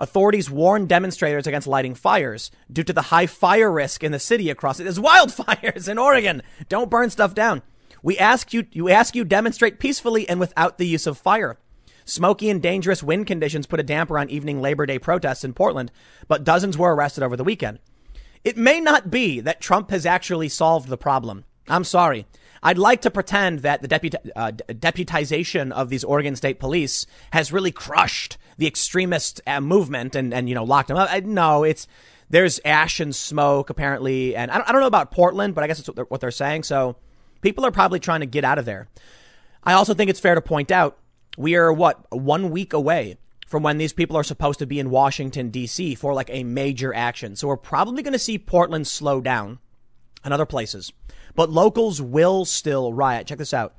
Authorities 0.00 0.50
warn 0.50 0.86
demonstrators 0.86 1.46
against 1.46 1.68
lighting 1.68 1.94
fires 1.94 2.50
due 2.72 2.82
to 2.84 2.92
the 2.94 3.02
high 3.02 3.26
fire 3.26 3.70
risk 3.70 4.02
in 4.02 4.12
the 4.12 4.18
city 4.18 4.48
across 4.48 4.80
it. 4.80 4.84
There's 4.84 4.98
wildfires 4.98 5.88
in 5.88 5.98
Oregon. 5.98 6.42
Don't 6.70 6.90
burn 6.90 7.10
stuff 7.10 7.34
down. 7.34 7.60
We 8.02 8.16
ask 8.16 8.54
you, 8.54 8.66
you 8.72 8.88
ask 8.88 9.14
you 9.14 9.26
demonstrate 9.26 9.78
peacefully 9.78 10.26
and 10.26 10.40
without 10.40 10.78
the 10.78 10.86
use 10.86 11.06
of 11.06 11.18
fire. 11.18 11.58
Smoky 12.06 12.48
and 12.48 12.62
dangerous 12.62 13.02
wind 13.02 13.26
conditions 13.26 13.66
put 13.66 13.78
a 13.78 13.82
damper 13.82 14.18
on 14.18 14.30
evening 14.30 14.62
Labor 14.62 14.86
Day 14.86 14.98
protests 14.98 15.44
in 15.44 15.52
Portland, 15.52 15.92
but 16.26 16.44
dozens 16.44 16.78
were 16.78 16.94
arrested 16.94 17.22
over 17.22 17.36
the 17.36 17.44
weekend. 17.44 17.78
It 18.42 18.56
may 18.56 18.80
not 18.80 19.10
be 19.10 19.40
that 19.40 19.60
Trump 19.60 19.90
has 19.90 20.06
actually 20.06 20.48
solved 20.48 20.88
the 20.88 20.96
problem. 20.96 21.44
I'm 21.68 21.84
sorry. 21.84 22.26
I'd 22.62 22.78
like 22.78 23.02
to 23.02 23.10
pretend 23.10 23.60
that 23.60 23.82
the 23.82 24.32
uh, 24.34 24.50
deputization 24.50 25.72
of 25.72 25.90
these 25.90 26.04
Oregon 26.04 26.36
State 26.36 26.58
Police 26.58 27.06
has 27.32 27.52
really 27.52 27.70
crushed 27.70 28.38
the 28.60 28.66
extremist 28.66 29.40
uh, 29.46 29.58
movement 29.58 30.14
and, 30.14 30.34
and, 30.34 30.46
you 30.46 30.54
know, 30.54 30.64
locked 30.64 30.88
them 30.88 30.98
up. 30.98 31.08
I, 31.10 31.20
no, 31.20 31.64
it's, 31.64 31.88
there's 32.28 32.60
ash 32.62 33.00
and 33.00 33.16
smoke 33.16 33.70
apparently. 33.70 34.36
And 34.36 34.50
I 34.50 34.58
don't, 34.58 34.68
I 34.68 34.72
don't 34.72 34.82
know 34.82 34.86
about 34.86 35.10
Portland, 35.10 35.54
but 35.54 35.64
I 35.64 35.66
guess 35.66 35.78
it's 35.78 35.88
what 35.88 35.96
they're, 35.96 36.04
what 36.04 36.20
they're 36.20 36.30
saying. 36.30 36.64
So 36.64 36.96
people 37.40 37.64
are 37.64 37.70
probably 37.70 38.00
trying 38.00 38.20
to 38.20 38.26
get 38.26 38.44
out 38.44 38.58
of 38.58 38.66
there. 38.66 38.86
I 39.64 39.72
also 39.72 39.94
think 39.94 40.10
it's 40.10 40.20
fair 40.20 40.34
to 40.34 40.42
point 40.42 40.70
out 40.70 40.98
we 41.38 41.56
are 41.56 41.72
what, 41.72 42.04
one 42.12 42.50
week 42.50 42.74
away 42.74 43.16
from 43.46 43.62
when 43.62 43.78
these 43.78 43.94
people 43.94 44.14
are 44.14 44.22
supposed 44.22 44.58
to 44.58 44.66
be 44.66 44.78
in 44.78 44.90
Washington, 44.90 45.48
D.C. 45.48 45.94
for 45.94 46.12
like 46.12 46.28
a 46.30 46.44
major 46.44 46.94
action. 46.94 47.36
So 47.36 47.48
we're 47.48 47.56
probably 47.56 48.02
going 48.02 48.12
to 48.12 48.18
see 48.18 48.38
Portland 48.38 48.86
slow 48.86 49.22
down 49.22 49.58
and 50.22 50.34
other 50.34 50.44
places. 50.44 50.92
But 51.34 51.48
locals 51.48 52.02
will 52.02 52.44
still 52.44 52.92
riot. 52.92 53.26
Check 53.26 53.38
this 53.38 53.54
out. 53.54 53.74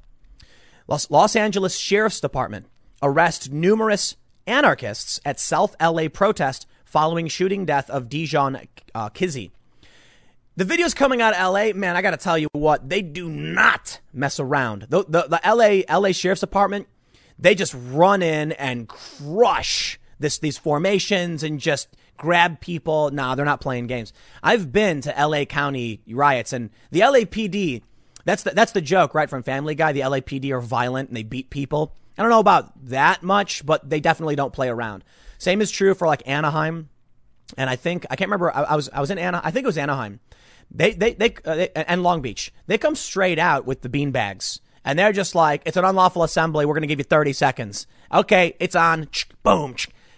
Los, 0.87 1.11
Los 1.11 1.35
Angeles 1.35 1.77
Sheriff's 1.77 2.19
Department 2.19 2.65
arrest 3.03 3.51
numerous 3.51 4.15
anarchists 4.51 5.19
at 5.25 5.39
South 5.39 5.75
LA 5.81 6.09
protest 6.09 6.67
following 6.83 7.27
shooting 7.27 7.65
death 7.65 7.89
of 7.89 8.09
Dijon 8.09 8.67
uh, 8.93 9.09
Kizzee. 9.09 9.51
The 10.57 10.65
videos 10.65 10.93
coming 10.93 11.21
out 11.21 11.33
of 11.33 11.53
LA, 11.53 11.71
man, 11.73 11.95
I 11.95 12.01
got 12.01 12.11
to 12.11 12.17
tell 12.17 12.37
you 12.37 12.49
what, 12.51 12.89
they 12.89 13.01
do 13.01 13.29
not 13.29 13.99
mess 14.13 14.39
around. 14.39 14.87
The, 14.89 15.05
the, 15.07 15.21
the 15.23 15.41
LA, 15.45 15.97
LA 15.97 16.11
Sheriff's 16.11 16.41
Department, 16.41 16.87
they 17.39 17.55
just 17.55 17.73
run 17.73 18.21
in 18.21 18.51
and 18.51 18.87
crush 18.87 19.97
this, 20.19 20.37
these 20.37 20.57
formations 20.57 21.41
and 21.41 21.59
just 21.59 21.87
grab 22.17 22.59
people. 22.59 23.09
Nah, 23.11 23.35
they're 23.35 23.45
not 23.45 23.61
playing 23.61 23.87
games. 23.87 24.11
I've 24.43 24.71
been 24.73 24.99
to 25.01 25.15
LA 25.17 25.45
County 25.45 26.01
riots 26.09 26.51
and 26.51 26.69
the 26.91 26.99
LAPD, 26.99 27.81
that's 28.25 28.43
the, 28.43 28.51
that's 28.51 28.73
the 28.73 28.81
joke, 28.81 29.15
right? 29.15 29.29
From 29.29 29.43
Family 29.43 29.73
Guy. 29.73 29.93
The 29.93 30.01
LAPD 30.01 30.51
are 30.51 30.61
violent 30.61 31.09
and 31.09 31.17
they 31.17 31.23
beat 31.23 31.49
people. 31.49 31.95
I 32.17 32.21
don't 32.21 32.31
know 32.31 32.39
about 32.39 32.87
that 32.89 33.23
much, 33.23 33.65
but 33.65 33.89
they 33.89 33.99
definitely 33.99 34.35
don't 34.35 34.53
play 34.53 34.69
around. 34.69 35.03
Same 35.37 35.61
is 35.61 35.71
true 35.71 35.93
for 35.93 36.07
like 36.07 36.27
Anaheim. 36.27 36.89
And 37.57 37.69
I 37.69 37.75
think, 37.75 38.05
I 38.09 38.15
can't 38.15 38.29
remember, 38.29 38.55
I, 38.55 38.63
I 38.63 38.75
was, 38.75 38.89
I 38.89 39.01
was 39.01 39.11
in 39.11 39.17
Anaheim, 39.17 39.45
I 39.45 39.51
think 39.51 39.63
it 39.63 39.67
was 39.67 39.77
Anaheim. 39.77 40.19
They, 40.69 40.93
they, 40.93 41.13
they, 41.13 41.35
uh, 41.45 41.55
they, 41.55 41.69
and 41.75 42.03
Long 42.03 42.21
Beach. 42.21 42.53
They 42.67 42.77
come 42.77 42.95
straight 42.95 43.39
out 43.39 43.65
with 43.65 43.81
the 43.81 43.89
bean 43.89 44.11
bags. 44.11 44.61
And 44.83 44.97
they're 44.97 45.11
just 45.11 45.35
like, 45.35 45.61
it's 45.65 45.77
an 45.77 45.85
unlawful 45.85 46.23
assembly. 46.23 46.65
We're 46.65 46.73
going 46.73 46.81
to 46.81 46.87
give 46.87 46.99
you 46.99 47.03
30 47.03 47.33
seconds. 47.33 47.87
Okay, 48.11 48.55
it's 48.59 48.75
on. 48.75 49.09
Boom. 49.43 49.75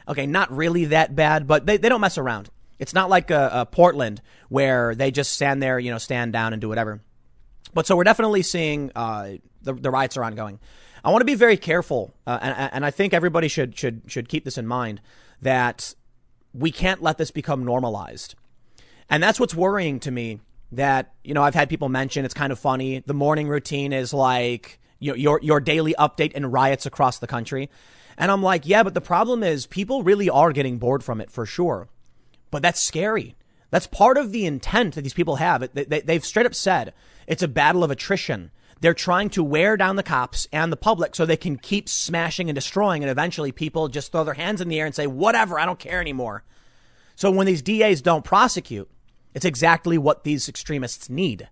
Okay, 0.07 0.25
not 0.25 0.55
really 0.55 0.85
that 0.85 1.15
bad, 1.15 1.47
but 1.47 1.65
they, 1.65 1.77
they 1.77 1.89
don't 1.89 2.01
mess 2.01 2.17
around. 2.17 2.49
It's 2.79 2.93
not 2.93 3.09
like 3.09 3.31
a, 3.31 3.49
a 3.53 3.65
Portland 3.65 4.21
where 4.49 4.95
they 4.95 5.11
just 5.11 5.33
stand 5.33 5.61
there, 5.61 5.79
you 5.79 5.91
know, 5.91 5.97
stand 5.97 6.33
down 6.33 6.53
and 6.53 6.61
do 6.61 6.69
whatever. 6.69 7.01
But 7.73 7.87
so 7.87 7.95
we're 7.95 8.03
definitely 8.03 8.41
seeing 8.41 8.91
uh, 8.95 9.33
the, 9.61 9.73
the 9.73 9.89
riots 9.89 10.17
are 10.17 10.23
ongoing. 10.23 10.59
I 11.03 11.11
want 11.11 11.21
to 11.21 11.25
be 11.25 11.35
very 11.35 11.57
careful, 11.57 12.13
uh, 12.25 12.39
and, 12.41 12.69
and 12.73 12.85
I 12.85 12.91
think 12.91 13.13
everybody 13.13 13.47
should 13.47 13.77
should 13.77 14.03
should 14.07 14.29
keep 14.29 14.45
this 14.45 14.57
in 14.57 14.67
mind 14.67 15.01
that 15.41 15.95
we 16.53 16.71
can't 16.71 17.01
let 17.01 17.17
this 17.17 17.31
become 17.31 17.65
normalized, 17.65 18.35
and 19.09 19.21
that's 19.21 19.39
what's 19.39 19.55
worrying 19.55 19.99
to 20.01 20.11
me 20.11 20.39
that, 20.75 21.13
you 21.23 21.33
know, 21.33 21.43
I've 21.43 21.55
had 21.55 21.69
people 21.69 21.89
mention 21.89 22.25
it's 22.25 22.33
kind 22.33 22.51
of 22.51 22.59
funny. 22.59 23.03
The 23.05 23.13
morning 23.13 23.47
routine 23.47 23.93
is 23.93 24.13
like 24.13 24.79
your, 24.99 25.15
your, 25.15 25.39
your 25.41 25.59
daily 25.59 25.95
update 25.97 26.33
in 26.33 26.45
riots 26.51 26.85
across 26.85 27.19
the 27.19 27.27
country. 27.27 27.69
And 28.17 28.31
I'm 28.31 28.43
like, 28.43 28.65
yeah, 28.65 28.83
but 28.83 28.93
the 28.93 29.01
problem 29.01 29.43
is 29.43 29.65
people 29.65 30.03
really 30.03 30.29
are 30.29 30.51
getting 30.51 30.77
bored 30.77 31.03
from 31.03 31.21
it 31.21 31.31
for 31.31 31.45
sure. 31.45 31.87
But 32.51 32.61
that's 32.61 32.81
scary. 32.81 33.35
That's 33.71 33.87
part 33.87 34.17
of 34.17 34.31
the 34.31 34.45
intent 34.45 34.95
that 34.95 35.01
these 35.01 35.13
people 35.13 35.37
have. 35.37 35.67
They, 35.73 36.01
they've 36.01 36.25
straight 36.25 36.45
up 36.45 36.55
said 36.55 36.93
it's 37.25 37.43
a 37.43 37.47
battle 37.47 37.83
of 37.83 37.91
attrition. 37.91 38.51
They're 38.83 38.93
trying 38.93 39.29
to 39.29 39.45
wear 39.45 39.77
down 39.77 39.95
the 39.95 40.03
cops 40.03 40.45
and 40.51 40.69
the 40.69 40.75
public 40.75 41.15
so 41.15 41.25
they 41.25 41.37
can 41.37 41.55
keep 41.55 41.87
smashing 41.87 42.49
and 42.49 42.55
destroying. 42.55 43.01
And 43.01 43.09
eventually 43.09 43.53
people 43.53 43.87
just 43.87 44.11
throw 44.11 44.25
their 44.25 44.33
hands 44.33 44.59
in 44.59 44.67
the 44.67 44.77
air 44.77 44.85
and 44.85 44.93
say, 44.93 45.07
whatever, 45.07 45.57
I 45.57 45.65
don't 45.65 45.79
care 45.79 46.01
anymore. 46.01 46.43
So 47.15 47.31
when 47.31 47.47
these 47.47 47.61
DAs 47.61 48.01
don't 48.01 48.25
prosecute, 48.25 48.91
it's 49.33 49.45
exactly 49.45 49.97
what 49.97 50.25
these 50.25 50.49
extremists 50.49 51.09
need. 51.09 51.47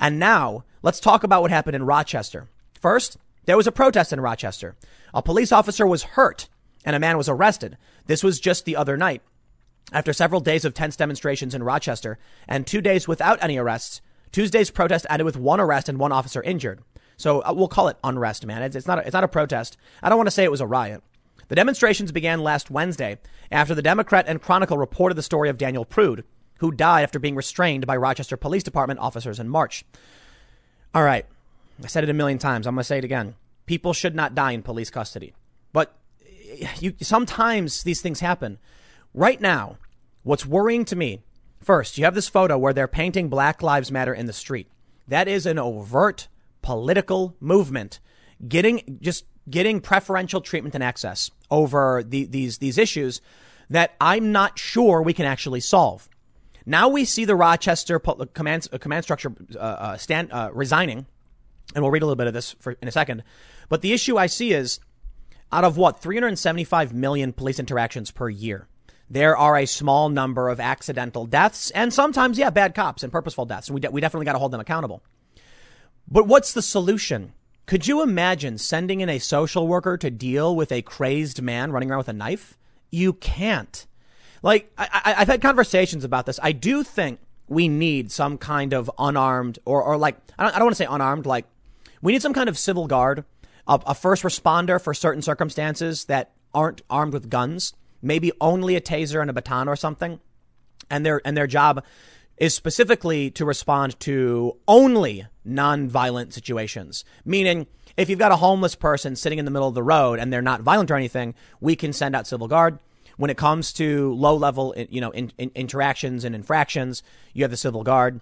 And 0.00 0.18
now 0.18 0.64
let's 0.82 0.98
talk 0.98 1.22
about 1.22 1.42
what 1.42 1.52
happened 1.52 1.76
in 1.76 1.86
Rochester. 1.86 2.48
First, 2.80 3.18
there 3.44 3.56
was 3.56 3.68
a 3.68 3.72
protest 3.72 4.12
in 4.12 4.20
Rochester. 4.20 4.74
A 5.14 5.22
police 5.22 5.52
officer 5.52 5.86
was 5.86 6.02
hurt 6.02 6.48
and 6.84 6.96
a 6.96 6.98
man 6.98 7.16
was 7.16 7.28
arrested. 7.28 7.78
This 8.06 8.24
was 8.24 8.40
just 8.40 8.64
the 8.64 8.74
other 8.74 8.96
night. 8.96 9.22
After 9.92 10.12
several 10.12 10.40
days 10.40 10.64
of 10.64 10.74
tense 10.74 10.96
demonstrations 10.96 11.54
in 11.54 11.62
Rochester 11.62 12.18
and 12.48 12.66
two 12.66 12.80
days 12.80 13.06
without 13.06 13.40
any 13.40 13.58
arrests, 13.58 14.00
Tuesday's 14.34 14.68
protest 14.68 15.06
ended 15.08 15.24
with 15.24 15.36
one 15.36 15.60
arrest 15.60 15.88
and 15.88 15.96
one 15.96 16.10
officer 16.10 16.42
injured. 16.42 16.80
So 17.16 17.40
uh, 17.42 17.52
we'll 17.54 17.68
call 17.68 17.86
it 17.86 17.98
unrest, 18.02 18.44
man. 18.44 18.64
It's, 18.64 18.74
it's 18.74 18.88
not 18.88 18.98
a, 18.98 19.02
it's 19.02 19.12
not 19.12 19.22
a 19.22 19.28
protest. 19.28 19.76
I 20.02 20.08
don't 20.08 20.18
want 20.18 20.26
to 20.26 20.32
say 20.32 20.42
it 20.42 20.50
was 20.50 20.60
a 20.60 20.66
riot. 20.66 21.04
The 21.46 21.54
demonstrations 21.54 22.10
began 22.10 22.40
last 22.40 22.68
Wednesday 22.68 23.18
after 23.52 23.76
the 23.76 23.80
Democrat 23.80 24.24
and 24.26 24.42
Chronicle 24.42 24.76
reported 24.76 25.14
the 25.14 25.22
story 25.22 25.50
of 25.50 25.56
Daniel 25.56 25.84
Prude, 25.84 26.24
who 26.58 26.72
died 26.72 27.04
after 27.04 27.20
being 27.20 27.36
restrained 27.36 27.86
by 27.86 27.96
Rochester 27.96 28.36
Police 28.36 28.64
Department 28.64 28.98
officers 28.98 29.38
in 29.38 29.48
March. 29.48 29.84
All 30.92 31.04
right. 31.04 31.26
I 31.80 31.86
said 31.86 32.02
it 32.02 32.10
a 32.10 32.14
million 32.14 32.38
times. 32.38 32.66
I'm 32.66 32.74
going 32.74 32.80
to 32.80 32.84
say 32.84 32.98
it 32.98 33.04
again. 33.04 33.36
People 33.66 33.92
should 33.92 34.16
not 34.16 34.34
die 34.34 34.50
in 34.50 34.62
police 34.62 34.90
custody. 34.90 35.32
But 35.72 35.94
you, 36.80 36.94
sometimes 37.02 37.84
these 37.84 38.02
things 38.02 38.18
happen. 38.18 38.58
Right 39.14 39.40
now, 39.40 39.78
what's 40.24 40.44
worrying 40.44 40.84
to 40.86 40.96
me, 40.96 41.20
first, 41.64 41.98
you 41.98 42.04
have 42.04 42.14
this 42.14 42.28
photo 42.28 42.56
where 42.58 42.72
they're 42.72 42.88
painting 42.88 43.28
Black 43.28 43.62
Lives 43.62 43.90
Matter 43.90 44.14
in 44.14 44.26
the 44.26 44.32
street. 44.32 44.68
That 45.08 45.28
is 45.28 45.46
an 45.46 45.58
overt 45.58 46.28
political 46.62 47.36
movement 47.40 48.00
getting 48.48 48.98
just 49.00 49.26
getting 49.48 49.80
preferential 49.80 50.40
treatment 50.40 50.74
and 50.74 50.82
access 50.82 51.30
over 51.50 52.02
the, 52.02 52.24
these 52.24 52.58
these 52.58 52.78
issues 52.78 53.20
that 53.70 53.94
I'm 54.00 54.32
not 54.32 54.58
sure 54.58 55.02
we 55.02 55.12
can 55.12 55.26
actually 55.26 55.60
solve. 55.60 56.08
Now 56.66 56.88
we 56.88 57.04
see 57.04 57.24
the 57.24 57.36
Rochester 57.36 57.98
command 57.98 58.68
command 58.80 59.04
structure 59.04 59.34
uh, 59.54 59.58
uh, 59.58 59.96
stand 59.96 60.32
uh, 60.32 60.50
resigning, 60.52 61.06
and 61.74 61.82
we'll 61.84 61.90
read 61.90 62.02
a 62.02 62.06
little 62.06 62.16
bit 62.16 62.26
of 62.26 62.34
this 62.34 62.52
for, 62.58 62.72
in 62.80 62.88
a 62.88 62.92
second. 62.92 63.22
But 63.68 63.82
the 63.82 63.92
issue 63.92 64.16
I 64.16 64.26
see 64.26 64.52
is 64.52 64.80
out 65.52 65.64
of 65.64 65.76
what 65.76 66.00
375 66.00 66.94
million 66.94 67.32
police 67.32 67.58
interactions 67.58 68.10
per 68.10 68.28
year 68.28 68.66
there 69.08 69.36
are 69.36 69.56
a 69.56 69.66
small 69.66 70.08
number 70.08 70.48
of 70.48 70.60
accidental 70.60 71.26
deaths 71.26 71.70
and 71.70 71.92
sometimes, 71.92 72.38
yeah, 72.38 72.50
bad 72.50 72.74
cops 72.74 73.02
and 73.02 73.12
purposeful 73.12 73.44
deaths. 73.44 73.68
And 73.68 73.74
we, 73.74 73.80
de- 73.80 73.90
we 73.90 74.00
definitely 74.00 74.24
got 74.24 74.32
to 74.32 74.38
hold 74.38 74.52
them 74.52 74.60
accountable. 74.60 75.02
But 76.08 76.26
what's 76.26 76.52
the 76.52 76.62
solution? 76.62 77.32
Could 77.66 77.86
you 77.86 78.02
imagine 78.02 78.58
sending 78.58 79.00
in 79.00 79.08
a 79.08 79.18
social 79.18 79.66
worker 79.66 79.96
to 79.96 80.10
deal 80.10 80.54
with 80.54 80.70
a 80.70 80.82
crazed 80.82 81.40
man 81.40 81.72
running 81.72 81.90
around 81.90 81.98
with 81.98 82.08
a 82.08 82.14
knife? 82.14 82.56
You 82.90 83.14
can't. 83.14 83.86
Like, 84.42 84.70
I, 84.76 85.14
have 85.18 85.28
had 85.28 85.40
conversations 85.40 86.04
about 86.04 86.26
this. 86.26 86.38
I 86.42 86.52
do 86.52 86.82
think 86.82 87.20
we 87.48 87.68
need 87.68 88.12
some 88.12 88.36
kind 88.36 88.74
of 88.74 88.90
unarmed 88.98 89.58
or, 89.64 89.82
or 89.82 89.96
like, 89.96 90.16
I 90.38 90.42
don't, 90.42 90.54
I 90.54 90.58
don't 90.58 90.66
want 90.66 90.76
to 90.76 90.82
say 90.82 90.88
unarmed, 90.88 91.24
like, 91.24 91.46
we 92.02 92.12
need 92.12 92.20
some 92.20 92.34
kind 92.34 92.50
of 92.50 92.58
civil 92.58 92.86
guard, 92.86 93.24
a, 93.66 93.80
a 93.86 93.94
first 93.94 94.22
responder 94.22 94.78
for 94.78 94.92
certain 94.92 95.22
circumstances 95.22 96.04
that 96.06 96.32
aren't 96.52 96.82
armed 96.90 97.14
with 97.14 97.30
guns 97.30 97.72
maybe 98.04 98.32
only 98.40 98.76
a 98.76 98.80
taser 98.80 99.20
and 99.20 99.30
a 99.30 99.32
baton 99.32 99.68
or 99.68 99.76
something. 99.76 100.20
And 100.90 101.04
their, 101.04 101.20
and 101.24 101.36
their 101.36 101.46
job 101.46 101.82
is 102.36 102.54
specifically 102.54 103.30
to 103.30 103.44
respond 103.44 103.98
to 104.00 104.56
only 104.66 105.26
non-violent 105.44 106.34
situations. 106.34 107.04
Meaning, 107.24 107.66
if 107.96 108.08
you've 108.08 108.18
got 108.18 108.32
a 108.32 108.36
homeless 108.36 108.74
person 108.74 109.16
sitting 109.16 109.38
in 109.38 109.44
the 109.44 109.50
middle 109.50 109.68
of 109.68 109.74
the 109.74 109.82
road 109.82 110.18
and 110.18 110.32
they're 110.32 110.42
not 110.42 110.62
violent 110.62 110.90
or 110.90 110.96
anything, 110.96 111.34
we 111.60 111.76
can 111.76 111.92
send 111.92 112.16
out 112.16 112.26
civil 112.26 112.48
guard. 112.48 112.78
When 113.16 113.30
it 113.30 113.36
comes 113.36 113.72
to 113.74 114.12
low 114.14 114.36
level, 114.36 114.74
you 114.76 115.00
know, 115.00 115.10
in, 115.10 115.32
in 115.38 115.52
interactions 115.54 116.24
and 116.24 116.34
infractions, 116.34 117.04
you 117.32 117.44
have 117.44 117.52
the 117.52 117.56
civil 117.56 117.84
guard. 117.84 118.20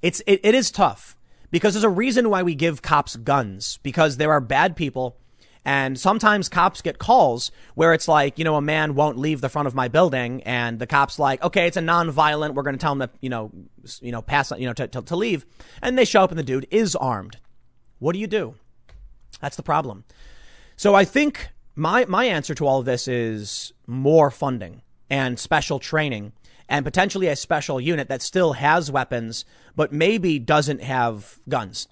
It's, 0.00 0.22
it, 0.26 0.40
it 0.42 0.54
is 0.54 0.70
tough 0.70 1.16
because 1.50 1.74
there's 1.74 1.84
a 1.84 1.90
reason 1.90 2.30
why 2.30 2.42
we 2.42 2.54
give 2.54 2.80
cops 2.80 3.16
guns 3.16 3.78
because 3.82 4.16
there 4.16 4.32
are 4.32 4.40
bad 4.40 4.76
people 4.76 5.16
and 5.64 5.98
sometimes 5.98 6.48
cops 6.48 6.80
get 6.80 6.98
calls 6.98 7.50
where 7.74 7.92
it's 7.92 8.08
like, 8.08 8.38
you 8.38 8.44
know, 8.44 8.56
a 8.56 8.62
man 8.62 8.94
won't 8.94 9.18
leave 9.18 9.40
the 9.40 9.48
front 9.48 9.68
of 9.68 9.74
my 9.74 9.88
building 9.88 10.42
and 10.44 10.78
the 10.78 10.86
cop's 10.86 11.18
like, 11.18 11.42
okay, 11.42 11.66
it's 11.66 11.76
a 11.76 11.82
non-violent. 11.82 12.54
We're 12.54 12.62
going 12.62 12.76
to 12.76 12.80
tell 12.80 12.92
him 12.92 13.00
to, 13.00 13.10
you 13.20 13.28
know, 13.28 13.50
you 14.00 14.12
know, 14.12 14.22
pass, 14.22 14.52
you 14.52 14.66
know, 14.66 14.72
to, 14.72 14.88
to, 14.88 15.02
to 15.02 15.16
leave. 15.16 15.44
And 15.82 15.98
they 15.98 16.04
show 16.04 16.22
up 16.22 16.30
and 16.30 16.38
the 16.38 16.44
dude 16.44 16.66
is 16.70 16.96
armed. 16.96 17.36
What 17.98 18.14
do 18.14 18.18
you 18.18 18.26
do? 18.26 18.54
That's 19.40 19.56
the 19.56 19.62
problem. 19.62 20.04
So 20.76 20.94
I 20.94 21.04
think 21.04 21.50
my, 21.76 22.06
my 22.06 22.24
answer 22.24 22.54
to 22.54 22.66
all 22.66 22.78
of 22.78 22.86
this 22.86 23.06
is 23.06 23.72
more 23.86 24.30
funding 24.30 24.82
and 25.10 25.38
special 25.38 25.78
training 25.78 26.32
and 26.68 26.84
potentially 26.84 27.26
a 27.26 27.36
special 27.36 27.80
unit 27.80 28.08
that 28.08 28.22
still 28.22 28.54
has 28.54 28.90
weapons, 28.90 29.44
but 29.76 29.92
maybe 29.92 30.38
doesn't 30.38 30.82
have 30.82 31.38
guns. 31.48 31.88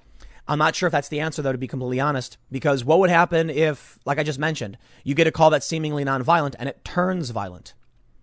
I'm 0.49 0.59
not 0.59 0.75
sure 0.75 0.87
if 0.87 0.93
that's 0.93 1.11
the 1.11 1.21
answer, 1.21 1.43
though, 1.43 1.53
to 1.53 1.59
be 1.59 1.69
completely 1.69 2.01
honest, 2.01 2.39
because 2.51 2.83
what 2.83 2.99
would 3.01 3.11
happen 3.11 3.51
if, 3.51 3.99
like 4.07 4.19
I 4.19 4.23
just 4.23 4.39
mentioned, 4.39 4.79
you 5.05 5.15
get 5.15 5.27
a 5.27 5.31
call 5.33 5.51
that's 5.51 5.67
seemingly 5.67 6.05
nonviolent 6.07 6.55
and 6.59 6.71
it 6.71 6.85
turns 6.85 7.31
violent? 7.31 7.75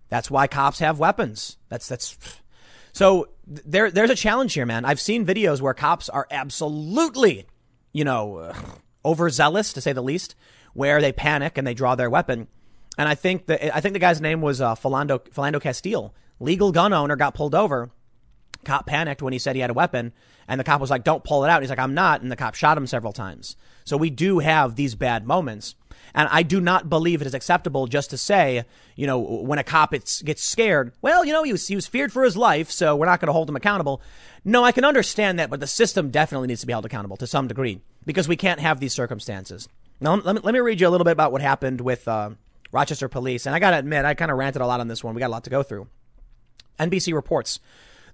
That's 0.08 0.28
why 0.28 0.48
cops 0.48 0.80
have 0.80 0.98
weapons. 0.98 1.56
That's, 1.68 1.86
that's, 1.86 2.18
so 2.92 3.28
there, 3.46 3.92
there's 3.92 4.10
a 4.10 4.16
challenge 4.16 4.54
here, 4.54 4.66
man. 4.66 4.84
I've 4.84 5.00
seen 5.00 5.24
videos 5.24 5.60
where 5.60 5.72
cops 5.72 6.08
are 6.08 6.26
absolutely, 6.30 7.46
you 7.92 8.04
know, 8.04 8.52
overzealous 9.04 9.72
to 9.74 9.80
say 9.80 9.92
the 9.92 10.02
least, 10.02 10.34
where 10.74 11.00
they 11.00 11.12
panic 11.12 11.56
and 11.56 11.64
they 11.64 11.74
draw 11.74 11.94
their 11.94 12.10
weapon. 12.10 12.48
And 12.98 13.08
I 13.08 13.14
think 13.14 13.46
that, 13.46 13.74
I 13.74 13.80
think 13.80 13.92
the 13.92 14.00
guy's 14.00 14.20
name 14.20 14.40
was, 14.40 14.60
uh, 14.60 14.74
Philando, 14.74 15.20
Philando 15.30 15.60
Castile. 15.60 16.12
Legal 16.40 16.72
gun 16.72 16.92
owner 16.92 17.14
got 17.14 17.34
pulled 17.34 17.54
over. 17.54 17.90
Cop 18.66 18.86
panicked 18.86 19.22
when 19.22 19.32
he 19.32 19.38
said 19.38 19.56
he 19.56 19.62
had 19.62 19.70
a 19.70 19.74
weapon 19.74 20.12
and 20.48 20.60
the 20.60 20.64
cop 20.64 20.80
was 20.80 20.90
like, 20.90 21.04
don't 21.04 21.24
pull 21.24 21.44
it 21.44 21.50
out. 21.50 21.62
He's 21.62 21.70
like, 21.70 21.78
I'm 21.78 21.94
not. 21.94 22.22
And 22.22 22.30
the 22.30 22.36
cop 22.36 22.54
shot 22.54 22.76
him 22.76 22.86
several 22.86 23.12
times. 23.12 23.56
So 23.84 23.96
we 23.96 24.10
do 24.10 24.38
have 24.40 24.76
these 24.76 24.94
bad 24.94 25.26
moments. 25.26 25.74
And 26.14 26.28
I 26.30 26.42
do 26.42 26.60
not 26.60 26.88
believe 26.88 27.20
it 27.20 27.26
is 27.26 27.34
acceptable 27.34 27.86
just 27.86 28.10
to 28.10 28.16
say, 28.16 28.64
you 28.94 29.06
know, 29.06 29.18
when 29.18 29.58
a 29.58 29.64
cop 29.64 29.90
gets 29.90 30.44
scared, 30.44 30.92
well, 31.02 31.24
you 31.24 31.32
know, 31.32 31.42
he 31.42 31.52
was, 31.52 31.66
he 31.66 31.74
was 31.74 31.86
feared 31.86 32.12
for 32.12 32.24
his 32.24 32.36
life, 32.36 32.70
so 32.70 32.96
we're 32.96 33.06
not 33.06 33.20
going 33.20 33.26
to 33.26 33.34
hold 33.34 33.50
him 33.50 33.56
accountable. 33.56 34.00
No, 34.44 34.64
I 34.64 34.72
can 34.72 34.84
understand 34.84 35.38
that, 35.38 35.50
but 35.50 35.60
the 35.60 35.66
system 35.66 36.10
definitely 36.10 36.48
needs 36.48 36.62
to 36.62 36.66
be 36.66 36.72
held 36.72 36.86
accountable 36.86 37.18
to 37.18 37.26
some 37.26 37.48
degree 37.48 37.80
because 38.06 38.28
we 38.28 38.36
can't 38.36 38.60
have 38.60 38.80
these 38.80 38.94
circumstances. 38.94 39.68
Now, 40.00 40.14
let 40.14 40.36
me, 40.36 40.40
let 40.42 40.54
me 40.54 40.60
read 40.60 40.80
you 40.80 40.88
a 40.88 40.90
little 40.90 41.04
bit 41.04 41.12
about 41.12 41.32
what 41.32 41.42
happened 41.42 41.80
with 41.82 42.06
uh, 42.08 42.30
Rochester 42.72 43.08
Police. 43.08 43.44
And 43.44 43.54
I 43.54 43.58
got 43.58 43.72
to 43.72 43.78
admit, 43.78 44.04
I 44.04 44.14
kind 44.14 44.30
of 44.30 44.38
ranted 44.38 44.62
a 44.62 44.66
lot 44.66 44.80
on 44.80 44.88
this 44.88 45.04
one. 45.04 45.14
We 45.14 45.20
got 45.20 45.28
a 45.28 45.28
lot 45.28 45.44
to 45.44 45.50
go 45.50 45.62
through. 45.62 45.88
NBC 46.78 47.12
reports 47.12 47.60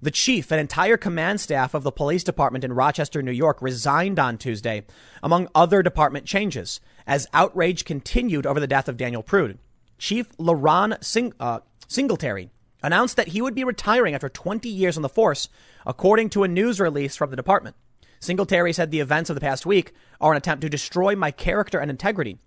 the 0.03 0.11
chief 0.11 0.51
and 0.51 0.61
entire 0.61 0.97
command 0.97 1.41
staff 1.41 1.75
of 1.75 1.85
the 1.85 1.93
police 1.93 2.25
department 2.25 2.65
in 2.65 2.73
Rochester, 2.73 3.23
New 3.23 3.31
York 3.31 3.63
resigned 3.63 4.19
on 4.19 4.37
Tuesday, 4.37 4.85
among 5.23 5.49
other 5.55 5.81
department 5.81 6.27
changes, 6.27 6.81
as 7.07 7.29
outrage 7.33 7.85
continued 7.85 8.45
over 8.45 8.59
the 8.59 8.67
death 8.67 8.89
of 8.89 8.97
Daniel 8.97 9.23
Prude. 9.23 9.59
Chief 9.99 10.29
LaRon 10.39 11.03
Sing- 11.03 11.35
uh, 11.39 11.61
Singletary 11.87 12.51
announced 12.83 13.17
that 13.17 13.29
he 13.29 13.41
would 13.41 13.55
be 13.55 13.63
retiring 13.63 14.13
after 14.13 14.29
20 14.29 14.69
years 14.69 14.97
on 14.97 15.03
the 15.03 15.09
force, 15.09 15.49
according 15.87 16.31
to 16.31 16.43
a 16.43 16.49
news 16.49 16.81
release 16.81 17.15
from 17.15 17.31
the 17.31 17.37
department. 17.37 17.77
Singletary 18.19 18.73
said 18.73 18.91
the 18.91 19.01
events 19.01 19.31
of 19.31 19.35
the 19.35 19.41
past 19.41 19.65
week 19.65 19.93
are 20.21 20.33
an 20.33 20.37
attempt 20.37 20.63
to 20.63 20.69
destroy 20.69 21.15
my 21.15 21.31
character 21.31 21.79
and 21.79 21.91
integrity. 21.91 22.39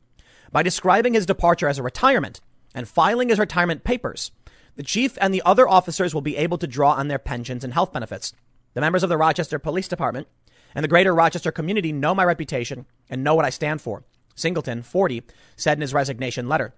By 0.51 0.61
describing 0.61 1.13
his 1.13 1.25
departure 1.25 1.69
as 1.69 1.79
a 1.79 1.83
retirement 1.83 2.41
and 2.73 2.87
filing 2.87 3.29
his 3.29 3.39
retirement 3.39 3.85
papers, 3.85 4.31
the 4.75 4.83
chief 4.83 5.17
and 5.21 5.33
the 5.33 5.41
other 5.45 5.67
officers 5.67 6.13
will 6.13 6.21
be 6.21 6.37
able 6.37 6.57
to 6.57 6.67
draw 6.67 6.93
on 6.93 7.07
their 7.07 7.19
pensions 7.19 7.63
and 7.63 7.73
health 7.73 7.93
benefits. 7.93 8.33
The 8.73 8.81
members 8.81 9.03
of 9.03 9.09
the 9.09 9.17
Rochester 9.17 9.57
Police 9.57 9.87
Department 9.87 10.27
and 10.73 10.83
the 10.83 10.89
greater 10.89 11.15
Rochester 11.15 11.51
community 11.51 11.93
know 11.93 12.13
my 12.13 12.25
reputation 12.25 12.85
and 13.09 13.23
know 13.23 13.35
what 13.35 13.45
I 13.45 13.49
stand 13.49 13.81
for. 13.81 14.03
Singleton, 14.35 14.81
40, 14.81 15.23
said 15.55 15.77
in 15.77 15.81
his 15.81 15.93
resignation 15.93 16.49
letter. 16.49 16.73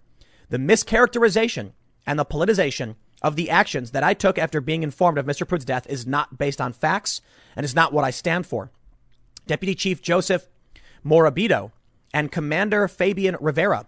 The 0.50 0.60
mischaracterization 0.60 1.72
and 2.06 2.20
the 2.20 2.26
politicization 2.26 2.96
of 3.22 3.36
the 3.36 3.50
actions 3.50 3.92
that 3.92 4.04
I 4.04 4.14
took 4.14 4.38
after 4.38 4.62
being 4.62 4.84
informed 4.84 5.18
of 5.18 5.26
Mr. 5.26 5.48
Prude's 5.48 5.66
death 5.66 5.88
is 5.90 6.06
not 6.06 6.38
based 6.38 6.62
on 6.62 6.72
facts 6.72 7.22
and 7.56 7.66
is 7.66 7.74
not 7.74 7.92
what 7.92 8.06
I 8.06 8.12
stand 8.12 8.46
for. 8.46 8.72
Deputy 9.48 9.74
Chief 9.74 10.02
Joseph 10.02 10.48
Morabito 11.04 11.72
and 12.14 12.32
Commander 12.32 12.88
Fabian 12.88 13.36
Rivera 13.40 13.88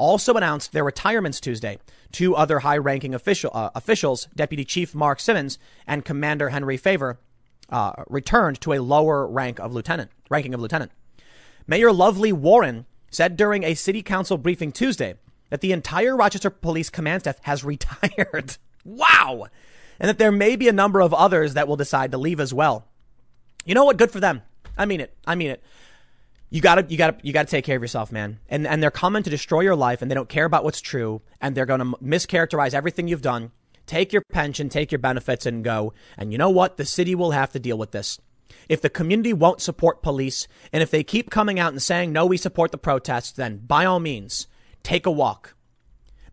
also 0.00 0.34
announced 0.34 0.72
their 0.72 0.82
retirements 0.82 1.40
Tuesday. 1.40 1.78
Two 2.10 2.34
other 2.34 2.60
high 2.60 2.78
ranking 2.78 3.14
official, 3.14 3.50
uh, 3.54 3.70
officials, 3.74 4.26
Deputy 4.34 4.64
Chief 4.64 4.94
Mark 4.94 5.20
Simmons 5.20 5.58
and 5.86 6.04
Commander 6.04 6.48
Henry 6.48 6.76
Favor, 6.76 7.20
uh, 7.68 7.92
returned 8.08 8.60
to 8.62 8.72
a 8.72 8.80
lower 8.80 9.26
rank 9.28 9.60
of 9.60 9.72
lieutenant, 9.72 10.10
ranking 10.28 10.54
of 10.54 10.60
lieutenant. 10.60 10.90
Mayor 11.66 11.92
Lovely 11.92 12.32
Warren 12.32 12.86
said 13.10 13.36
during 13.36 13.62
a 13.62 13.74
city 13.74 14.02
council 14.02 14.38
briefing 14.38 14.72
Tuesday 14.72 15.14
that 15.50 15.60
the 15.60 15.72
entire 15.72 16.16
Rochester 16.16 16.50
Police 16.50 16.90
Command 16.90 17.22
staff 17.22 17.38
has 17.42 17.62
retired. 17.64 18.56
wow! 18.84 19.46
And 20.00 20.08
that 20.08 20.18
there 20.18 20.32
may 20.32 20.56
be 20.56 20.68
a 20.68 20.72
number 20.72 21.00
of 21.00 21.12
others 21.12 21.54
that 21.54 21.68
will 21.68 21.76
decide 21.76 22.10
to 22.12 22.18
leave 22.18 22.40
as 22.40 22.54
well. 22.54 22.86
You 23.66 23.74
know 23.74 23.84
what? 23.84 23.98
Good 23.98 24.10
for 24.10 24.20
them. 24.20 24.42
I 24.78 24.86
mean 24.86 25.00
it. 25.00 25.14
I 25.26 25.34
mean 25.34 25.50
it. 25.50 25.62
You 26.52 26.60
gotta, 26.60 26.84
you 26.88 26.98
gotta, 26.98 27.16
you 27.22 27.32
gotta 27.32 27.48
take 27.48 27.64
care 27.64 27.76
of 27.76 27.82
yourself, 27.82 28.10
man. 28.10 28.40
And, 28.48 28.66
and 28.66 28.82
they're 28.82 28.90
coming 28.90 29.22
to 29.22 29.30
destroy 29.30 29.60
your 29.60 29.76
life 29.76 30.02
and 30.02 30.10
they 30.10 30.16
don't 30.16 30.28
care 30.28 30.44
about 30.44 30.64
what's 30.64 30.80
true 30.80 31.22
and 31.40 31.54
they're 31.54 31.66
gonna 31.66 31.92
mischaracterize 32.02 32.74
everything 32.74 33.06
you've 33.06 33.22
done. 33.22 33.52
Take 33.86 34.12
your 34.12 34.22
pension, 34.32 34.68
take 34.68 34.90
your 34.90 34.98
benefits 34.98 35.46
and 35.46 35.64
go. 35.64 35.92
And 36.18 36.32
you 36.32 36.38
know 36.38 36.50
what? 36.50 36.76
The 36.76 36.84
city 36.84 37.14
will 37.14 37.30
have 37.30 37.52
to 37.52 37.60
deal 37.60 37.78
with 37.78 37.92
this. 37.92 38.18
If 38.68 38.80
the 38.80 38.90
community 38.90 39.32
won't 39.32 39.60
support 39.60 40.02
police 40.02 40.48
and 40.72 40.82
if 40.82 40.90
they 40.90 41.04
keep 41.04 41.30
coming 41.30 41.60
out 41.60 41.72
and 41.72 41.80
saying, 41.80 42.12
no, 42.12 42.26
we 42.26 42.36
support 42.36 42.72
the 42.72 42.78
protests, 42.78 43.30
then 43.30 43.58
by 43.58 43.84
all 43.84 44.00
means, 44.00 44.48
take 44.82 45.06
a 45.06 45.10
walk. 45.10 45.54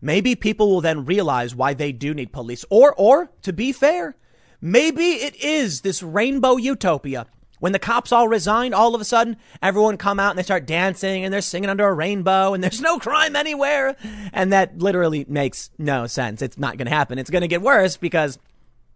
Maybe 0.00 0.34
people 0.34 0.68
will 0.68 0.80
then 0.80 1.04
realize 1.04 1.54
why 1.54 1.74
they 1.74 1.92
do 1.92 2.12
need 2.12 2.32
police. 2.32 2.64
Or, 2.70 2.94
or, 2.96 3.30
to 3.42 3.52
be 3.52 3.72
fair, 3.72 4.16
maybe 4.60 5.02
it 5.02 5.36
is 5.42 5.80
this 5.80 6.02
rainbow 6.02 6.56
utopia 6.56 7.26
when 7.60 7.72
the 7.72 7.78
cops 7.78 8.12
all 8.12 8.28
resign, 8.28 8.72
all 8.72 8.94
of 8.94 9.00
a 9.00 9.04
sudden, 9.04 9.36
everyone 9.60 9.96
come 9.96 10.20
out 10.20 10.30
and 10.30 10.38
they 10.38 10.42
start 10.42 10.66
dancing 10.66 11.24
and 11.24 11.32
they're 11.32 11.40
singing 11.40 11.70
under 11.70 11.86
a 11.86 11.92
rainbow 11.92 12.54
and 12.54 12.62
there's 12.62 12.80
no 12.80 12.98
crime 12.98 13.36
anywhere. 13.36 13.96
And 14.32 14.52
that 14.52 14.78
literally 14.78 15.24
makes 15.28 15.70
no 15.78 16.06
sense. 16.06 16.42
It's 16.42 16.58
not 16.58 16.76
going 16.76 16.86
to 16.86 16.94
happen. 16.94 17.18
It's 17.18 17.30
going 17.30 17.42
to 17.42 17.48
get 17.48 17.62
worse 17.62 17.96
because 17.96 18.38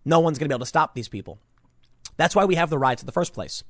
no 0.04 0.20
one's 0.20 0.38
going 0.38 0.46
to 0.46 0.52
be 0.52 0.56
able 0.56 0.64
to 0.64 0.68
stop 0.68 0.94
these 0.94 1.08
people. 1.08 1.38
That's 2.16 2.36
why 2.36 2.44
we 2.44 2.54
have 2.56 2.70
the 2.70 2.78
riots 2.78 3.02
in 3.02 3.06
the 3.06 3.12
first 3.12 3.32
place. 3.32 3.64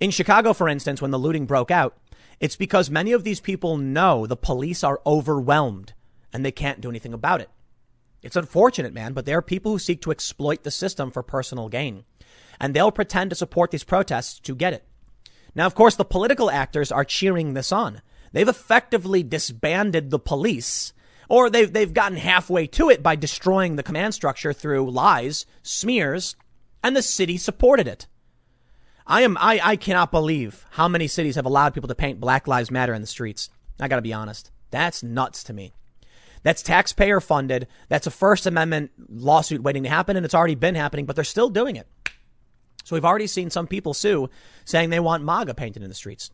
In 0.00 0.10
Chicago, 0.10 0.52
for 0.52 0.68
instance, 0.68 1.00
when 1.00 1.10
the 1.10 1.18
looting 1.18 1.46
broke 1.46 1.70
out, 1.70 1.96
it's 2.40 2.56
because 2.56 2.90
many 2.90 3.12
of 3.12 3.24
these 3.24 3.40
people 3.40 3.76
know 3.76 4.26
the 4.26 4.36
police 4.36 4.82
are 4.82 5.00
overwhelmed 5.06 5.92
and 6.32 6.44
they 6.44 6.50
can't 6.50 6.80
do 6.80 6.90
anything 6.90 7.12
about 7.12 7.40
it. 7.40 7.50
It's 8.22 8.36
unfortunate, 8.36 8.92
man, 8.92 9.12
but 9.12 9.26
there 9.26 9.38
are 9.38 9.42
people 9.42 9.72
who 9.72 9.78
seek 9.78 10.00
to 10.02 10.10
exploit 10.10 10.64
the 10.64 10.70
system 10.70 11.10
for 11.10 11.22
personal 11.22 11.68
gain 11.68 12.04
and 12.60 12.74
they'll 12.74 12.92
pretend 12.92 13.30
to 13.30 13.36
support 13.36 13.70
these 13.70 13.84
protests 13.84 14.38
to 14.40 14.54
get 14.54 14.72
it. 14.72 14.84
Now, 15.54 15.66
of 15.66 15.74
course, 15.74 15.96
the 15.96 16.04
political 16.04 16.50
actors 16.50 16.90
are 16.90 17.04
cheering 17.04 17.54
this 17.54 17.72
on. 17.72 18.02
They've 18.32 18.48
effectively 18.48 19.22
disbanded 19.22 20.10
the 20.10 20.18
police, 20.18 20.92
or 21.28 21.48
they've, 21.48 21.72
they've 21.72 21.94
gotten 21.94 22.18
halfway 22.18 22.66
to 22.68 22.90
it 22.90 23.02
by 23.02 23.14
destroying 23.14 23.76
the 23.76 23.82
command 23.82 24.14
structure 24.14 24.52
through 24.52 24.90
lies, 24.90 25.46
smears, 25.62 26.34
and 26.82 26.96
the 26.96 27.02
city 27.02 27.36
supported 27.36 27.86
it. 27.86 28.06
I 29.06 29.22
am, 29.22 29.36
I, 29.38 29.60
I 29.62 29.76
cannot 29.76 30.10
believe 30.10 30.64
how 30.72 30.88
many 30.88 31.06
cities 31.06 31.36
have 31.36 31.46
allowed 31.46 31.74
people 31.74 31.88
to 31.88 31.94
paint 31.94 32.20
Black 32.20 32.48
Lives 32.48 32.70
Matter 32.70 32.94
in 32.94 33.02
the 33.02 33.06
streets. 33.06 33.50
I 33.78 33.86
gotta 33.86 34.02
be 34.02 34.12
honest. 34.12 34.50
That's 34.70 35.02
nuts 35.02 35.44
to 35.44 35.52
me. 35.52 35.74
That's 36.42 36.62
taxpayer 36.62 37.20
funded. 37.20 37.68
That's 37.88 38.06
a 38.06 38.10
First 38.10 38.46
Amendment 38.46 38.90
lawsuit 39.08 39.62
waiting 39.62 39.84
to 39.84 39.88
happen, 39.88 40.16
and 40.16 40.24
it's 40.24 40.34
already 40.34 40.54
been 40.54 40.74
happening, 40.74 41.06
but 41.06 41.16
they're 41.16 41.24
still 41.24 41.48
doing 41.48 41.76
it. 41.76 41.86
So 42.84 42.94
we've 42.94 43.04
already 43.04 43.26
seen 43.26 43.50
some 43.50 43.66
people 43.66 43.94
sue 43.94 44.30
saying 44.64 44.90
they 44.90 45.00
want 45.00 45.24
MAGA 45.24 45.54
painted 45.54 45.82
in 45.82 45.88
the 45.88 45.94
streets. 45.94 46.30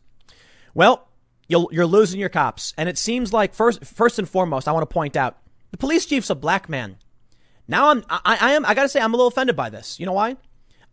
Well, 0.73 1.07
you 1.47 1.67
are 1.81 1.85
losing 1.85 2.19
your 2.19 2.29
cops. 2.29 2.73
And 2.77 2.87
it 2.87 2.97
seems 2.97 3.33
like 3.33 3.53
first, 3.53 3.83
first 3.83 4.19
and 4.19 4.29
foremost, 4.29 4.67
I 4.67 4.71
want 4.71 4.87
to 4.87 4.93
point 4.93 5.15
out 5.15 5.37
the 5.71 5.77
police 5.77 6.05
chief's 6.05 6.29
a 6.29 6.35
black 6.35 6.69
man. 6.69 6.97
Now 7.67 7.89
I'm, 7.89 8.03
I, 8.09 8.37
I 8.39 8.51
am, 8.51 8.65
I 8.65 8.73
gotta 8.73 8.89
say, 8.89 8.99
I'm 8.99 9.13
a 9.13 9.17
little 9.17 9.27
offended 9.27 9.55
by 9.55 9.69
this. 9.69 9.99
You 9.99 10.05
know 10.05 10.13
why? 10.13 10.37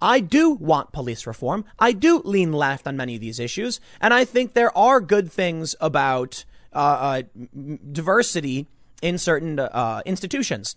I 0.01 0.21
do 0.21 0.51
want 0.51 0.93
police 0.93 1.27
reform. 1.27 1.65
I 1.79 1.93
do 1.93 2.23
lean 2.25 2.53
left 2.53 2.87
on 2.87 2.97
many 2.97 3.17
of 3.17 3.21
these 3.21 3.41
issues. 3.41 3.81
And 4.01 4.15
I 4.15 4.25
think 4.25 4.55
there 4.55 4.77
are 4.79 5.01
good 5.01 5.31
things 5.31 5.75
about, 5.81 6.45
uh, 6.73 6.77
uh, 6.77 7.23
diversity 7.91 8.69
in 9.03 9.19
certain, 9.19 9.59
uh, 9.59 10.03
institutions. 10.07 10.77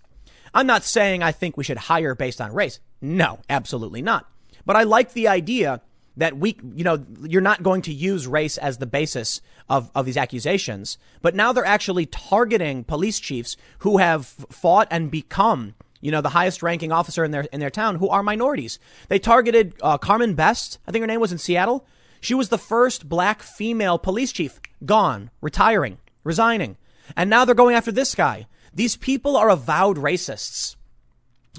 I'm 0.53 0.67
not 0.67 0.83
saying 0.83 1.21
I 1.21 1.31
think 1.31 1.55
we 1.55 1.63
should 1.63 1.77
hire 1.77 2.15
based 2.15 2.41
on 2.41 2.53
race. 2.53 2.79
No, 2.99 3.39
absolutely 3.49 4.01
not. 4.01 4.27
But 4.65 4.75
I 4.75 4.83
like 4.83 5.13
the 5.13 5.27
idea 5.27 5.81
that 6.17 6.37
we, 6.37 6.57
you 6.75 6.83
know, 6.83 7.03
you're 7.21 7.41
not 7.41 7.63
going 7.63 7.81
to 7.83 7.93
use 7.93 8.27
race 8.27 8.57
as 8.57 8.77
the 8.77 8.85
basis 8.85 9.41
of, 9.69 9.89
of 9.95 10.05
these 10.05 10.17
accusations. 10.17 10.97
But 11.21 11.35
now 11.35 11.53
they're 11.53 11.65
actually 11.65 12.05
targeting 12.05 12.83
police 12.83 13.19
chiefs 13.19 13.55
who 13.79 13.97
have 13.97 14.25
fought 14.25 14.87
and 14.91 15.09
become, 15.09 15.75
you 16.01 16.11
know, 16.11 16.21
the 16.21 16.29
highest 16.29 16.61
ranking 16.61 16.91
officer 16.91 17.23
in 17.23 17.31
their, 17.31 17.43
in 17.53 17.59
their 17.59 17.69
town 17.69 17.95
who 17.95 18.09
are 18.09 18.23
minorities. 18.23 18.77
They 19.07 19.19
targeted 19.19 19.73
uh, 19.81 19.97
Carmen 19.97 20.33
Best. 20.35 20.79
I 20.87 20.91
think 20.91 21.01
her 21.01 21.07
name 21.07 21.21
was 21.21 21.31
in 21.31 21.37
Seattle. 21.37 21.85
She 22.19 22.33
was 22.33 22.49
the 22.49 22.57
first 22.57 23.07
black 23.09 23.41
female 23.41 23.97
police 23.97 24.31
chief 24.31 24.59
gone, 24.85 25.31
retiring, 25.41 25.97
resigning. 26.23 26.77
And 27.15 27.29
now 27.29 27.45
they're 27.45 27.55
going 27.55 27.75
after 27.75 27.91
this 27.91 28.15
guy. 28.15 28.47
These 28.73 28.95
people 28.95 29.35
are 29.35 29.49
avowed 29.49 29.97
racists. 29.97 30.75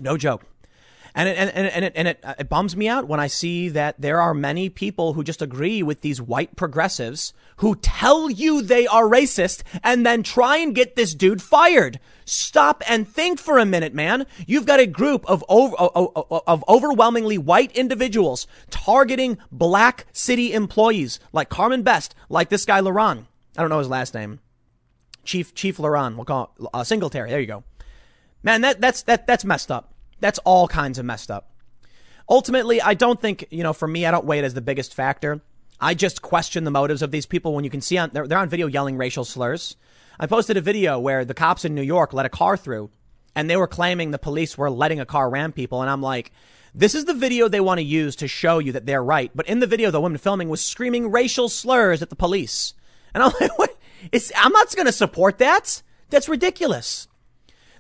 No 0.01 0.17
joke. 0.17 0.45
And 1.15 1.29
it, 1.29 1.37
and, 1.37 1.51
and, 1.51 1.67
and, 1.67 1.85
it, 1.85 1.93
and 1.95 2.09
it, 2.09 2.25
it 2.39 2.49
bums 2.49 2.75
me 2.75 2.89
out 2.89 3.07
when 3.07 3.21
I 3.21 3.27
see 3.27 3.69
that 3.71 4.01
there 4.01 4.21
are 4.21 4.33
many 4.33 4.71
people 4.71 5.13
who 5.13 5.23
just 5.23 5.43
agree 5.43 5.83
with 5.83 6.01
these 6.01 6.23
white 6.23 6.57
progressives 6.57 7.35
who 7.57 7.77
tell 7.77 8.31
you 8.31 8.63
they 8.63 8.87
are 8.87 9.05
racist 9.05 9.63
and 9.83 10.07
then 10.07 10.23
try 10.23 10.57
and 10.57 10.75
get 10.75 10.97
this 10.97 11.15
dude 11.15 11.43
fired. 11.43 12.01
Stop 12.25 12.83
and 12.89 13.07
think 13.07 13.39
for 13.39 13.59
a 13.59 13.67
minute, 13.67 13.93
man. 13.93 14.27
You've 14.47 14.65
got 14.65 14.81
a 14.81 14.87
group 14.87 15.29
of 15.29 15.45
over, 15.49 15.77
of, 15.77 16.43
of 16.47 16.65
overwhelmingly 16.67 17.37
white 17.37 17.73
individuals 17.73 18.47
targeting 18.71 19.37
black 19.51 20.07
city 20.13 20.55
employees 20.55 21.21
like 21.33 21.51
Carmen 21.51 21.83
Best, 21.83 22.15
like 22.31 22.49
this 22.49 22.65
guy 22.65 22.81
Laron. 22.81 23.27
I 23.57 23.61
don't 23.61 23.71
know 23.71 23.79
his 23.81 23.89
last 23.89 24.15
name. 24.15 24.41
Chief 25.25 25.55
Chief 25.55 25.77
Laron, 25.77 26.17
we'll 26.17 26.25
call 26.25 26.55
it 26.59 26.67
uh, 26.73 26.85
Singletary. 26.85 27.31
There 27.31 27.41
you 27.41 27.47
go. 27.47 27.65
Man, 28.43 28.63
that 28.63 28.81
that's 28.81 29.03
that 29.03 29.27
that's 29.27 29.45
messed 29.45 29.71
up. 29.71 29.92
That's 30.23 30.39
all 30.45 30.69
kinds 30.69 30.99
of 30.99 31.05
messed 31.05 31.31
up. 31.31 31.51
Ultimately, 32.29 32.81
I 32.81 32.95
don't 32.95 33.21
think, 33.21 33.47
you 33.51 33.63
know, 33.63 33.73
for 33.73 33.89
me, 33.89 34.07
I 34.07 34.11
don't 34.11 34.25
weigh 34.25 34.39
it 34.39 34.45
as 34.45 34.55
the 34.55 34.61
biggest 34.61 34.95
factor. 34.95 35.43
I 35.81 35.95
just 35.95 36.23
question 36.23 36.63
the 36.63 36.71
motives 36.71 37.03
of 37.03 37.11
these 37.11 37.27
people 37.27 37.55
when 37.55 37.65
you 37.65 37.71
can 37.71 37.81
see 37.81 37.99
on, 37.99 38.11
they're, 38.13 38.29
they're 38.29 38.39
on 38.39 38.49
video 38.49 38.69
yelling 38.69 38.97
racial 38.97 39.25
slurs. 39.25 39.77
I 40.21 40.27
posted 40.27 40.57
a 40.57 40.61
video 40.61 41.01
where 41.01 41.25
the 41.25 41.35
cops 41.35 41.65
in 41.65 41.75
New 41.75 41.83
York 41.83 42.13
let 42.13 42.25
a 42.25 42.31
car 42.31 42.57
through 42.57 42.91
and 43.35 43.51
they 43.51 43.57
were 43.57 43.67
claiming 43.67 44.13
the 44.13 44.19
police 44.19 44.57
were 44.57 44.71
letting 44.71 45.01
a 45.01 45.07
car 45.07 45.29
ram 45.29 45.53
people. 45.53 45.83
And 45.83 45.91
I'm 45.91 46.03
like, 46.03 46.31
this 46.73 46.95
is 46.95 47.05
the 47.05 47.15
video 47.15 47.49
they 47.49 47.61
want 47.61 47.79
to 47.79 47.85
use 47.85 48.17
to 48.17 48.29
show 48.29 48.61
you 48.61 48.73
that 48.73 48.87
they're 48.87 49.03
right. 49.03 49.33
But 49.35 49.49
in 49.49 49.59
the 49.59 49.67
video, 49.67 49.91
the 49.91 50.01
woman 50.01 50.19
filming 50.19 50.49
was 50.49 50.63
screaming 50.63 51.11
racial 51.11 51.49
slurs 51.49 52.01
at 52.01 52.11
the 52.11 52.17
police. 52.17 52.75
And 53.13 53.23
I'm 53.23 53.33
like, 53.41 53.59
what? 53.59 53.77
It's, 54.13 54.31
I'm 54.37 54.53
not 54.53 54.75
going 54.75 54.87
to 54.87 54.93
support 54.93 55.39
that. 55.39 55.83
That's 56.11 56.29
ridiculous. 56.29 57.09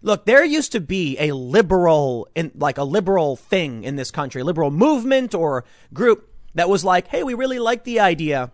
Look, 0.02 0.26
there 0.26 0.44
used 0.44 0.72
to 0.72 0.80
be 0.80 1.16
a 1.18 1.32
liberal, 1.32 2.28
in, 2.34 2.50
like 2.56 2.78
a 2.78 2.84
liberal 2.84 3.36
thing 3.36 3.84
in 3.84 3.96
this 3.96 4.10
country, 4.10 4.42
liberal 4.42 4.70
movement 4.70 5.34
or 5.34 5.64
group 5.94 6.28
that 6.54 6.68
was 6.68 6.84
like, 6.84 7.08
hey, 7.08 7.22
we 7.22 7.34
really 7.34 7.58
like 7.58 7.84
the 7.84 8.00
idea 8.00 8.50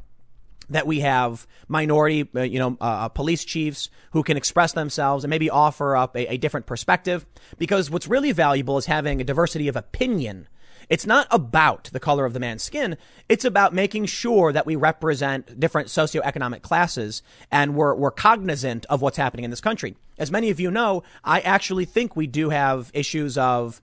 that 0.70 0.86
we 0.86 1.00
have 1.00 1.46
minority, 1.66 2.28
uh, 2.36 2.42
you 2.42 2.58
know, 2.58 2.76
uh, 2.80 2.84
uh, 2.84 3.08
police 3.08 3.44
chiefs 3.44 3.88
who 4.12 4.22
can 4.22 4.36
express 4.36 4.72
themselves 4.72 5.24
and 5.24 5.30
maybe 5.30 5.48
offer 5.48 5.96
up 5.96 6.14
a, 6.14 6.34
a 6.34 6.36
different 6.36 6.66
perspective. 6.66 7.24
Because 7.58 7.90
what's 7.90 8.06
really 8.06 8.32
valuable 8.32 8.76
is 8.76 8.86
having 8.86 9.20
a 9.20 9.24
diversity 9.24 9.68
of 9.68 9.76
opinion 9.76 10.48
it's 10.88 11.06
not 11.06 11.26
about 11.30 11.84
the 11.92 12.00
color 12.00 12.24
of 12.24 12.32
the 12.32 12.40
man's 12.40 12.62
skin. 12.62 12.96
It's 13.28 13.44
about 13.44 13.74
making 13.74 14.06
sure 14.06 14.52
that 14.52 14.66
we 14.66 14.76
represent 14.76 15.58
different 15.60 15.88
socioeconomic 15.88 16.62
classes 16.62 17.22
and 17.50 17.74
we're, 17.74 17.94
we're 17.94 18.10
cognizant 18.10 18.86
of 18.86 19.02
what's 19.02 19.16
happening 19.16 19.44
in 19.44 19.50
this 19.50 19.60
country. 19.60 19.96
As 20.18 20.30
many 20.30 20.50
of 20.50 20.60
you 20.60 20.70
know, 20.70 21.02
I 21.24 21.40
actually 21.40 21.84
think 21.84 22.16
we 22.16 22.26
do 22.26 22.50
have 22.50 22.90
issues 22.94 23.36
of, 23.36 23.80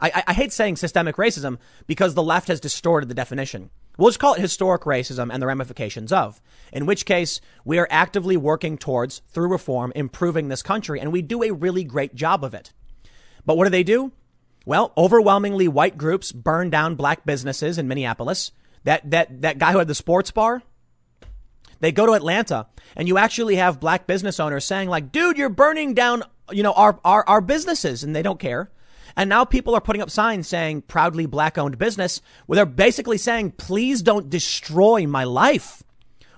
I, 0.00 0.24
I 0.26 0.32
hate 0.32 0.52
saying 0.52 0.76
systemic 0.76 1.16
racism 1.16 1.58
because 1.86 2.14
the 2.14 2.22
left 2.22 2.48
has 2.48 2.60
distorted 2.60 3.08
the 3.08 3.14
definition. 3.14 3.70
We'll 3.98 4.10
just 4.10 4.18
call 4.18 4.34
it 4.34 4.40
historic 4.40 4.82
racism 4.82 5.30
and 5.32 5.42
the 5.42 5.46
ramifications 5.46 6.12
of. 6.12 6.42
In 6.72 6.84
which 6.84 7.06
case, 7.06 7.40
we 7.64 7.78
are 7.78 7.88
actively 7.90 8.36
working 8.36 8.76
towards, 8.76 9.22
through 9.28 9.48
reform, 9.48 9.92
improving 9.94 10.48
this 10.48 10.62
country, 10.62 11.00
and 11.00 11.12
we 11.12 11.22
do 11.22 11.42
a 11.42 11.52
really 11.52 11.84
great 11.84 12.14
job 12.14 12.44
of 12.44 12.52
it. 12.52 12.72
But 13.46 13.56
what 13.56 13.64
do 13.64 13.70
they 13.70 13.84
do? 13.84 14.12
Well, 14.66 14.92
overwhelmingly 14.96 15.68
white 15.68 15.96
groups 15.96 16.32
burned 16.32 16.72
down 16.72 16.96
black 16.96 17.24
businesses 17.24 17.78
in 17.78 17.86
Minneapolis. 17.86 18.50
That, 18.82 19.08
that, 19.12 19.40
that 19.42 19.58
guy 19.58 19.72
who 19.72 19.78
had 19.78 19.88
the 19.88 19.94
sports 19.94 20.32
bar, 20.32 20.62
they 21.80 21.92
go 21.92 22.04
to 22.04 22.12
Atlanta 22.12 22.66
and 22.96 23.06
you 23.06 23.16
actually 23.16 23.56
have 23.56 23.80
black 23.80 24.06
business 24.06 24.40
owners 24.40 24.64
saying 24.64 24.88
like, 24.88 25.12
dude, 25.12 25.38
you're 25.38 25.48
burning 25.48 25.94
down, 25.94 26.24
you 26.50 26.64
know, 26.64 26.72
our, 26.72 26.98
our, 27.04 27.24
our 27.28 27.40
businesses 27.40 28.02
and 28.02 28.14
they 28.14 28.22
don't 28.22 28.40
care. 28.40 28.70
And 29.16 29.30
now 29.30 29.44
people 29.44 29.74
are 29.74 29.80
putting 29.80 30.02
up 30.02 30.10
signs 30.10 30.48
saying 30.48 30.82
proudly 30.82 31.26
black 31.26 31.58
owned 31.58 31.78
business 31.78 32.20
where 32.46 32.56
they're 32.56 32.66
basically 32.66 33.18
saying, 33.18 33.52
please 33.52 34.02
don't 34.02 34.28
destroy 34.28 35.06
my 35.06 35.24
life. 35.24 35.84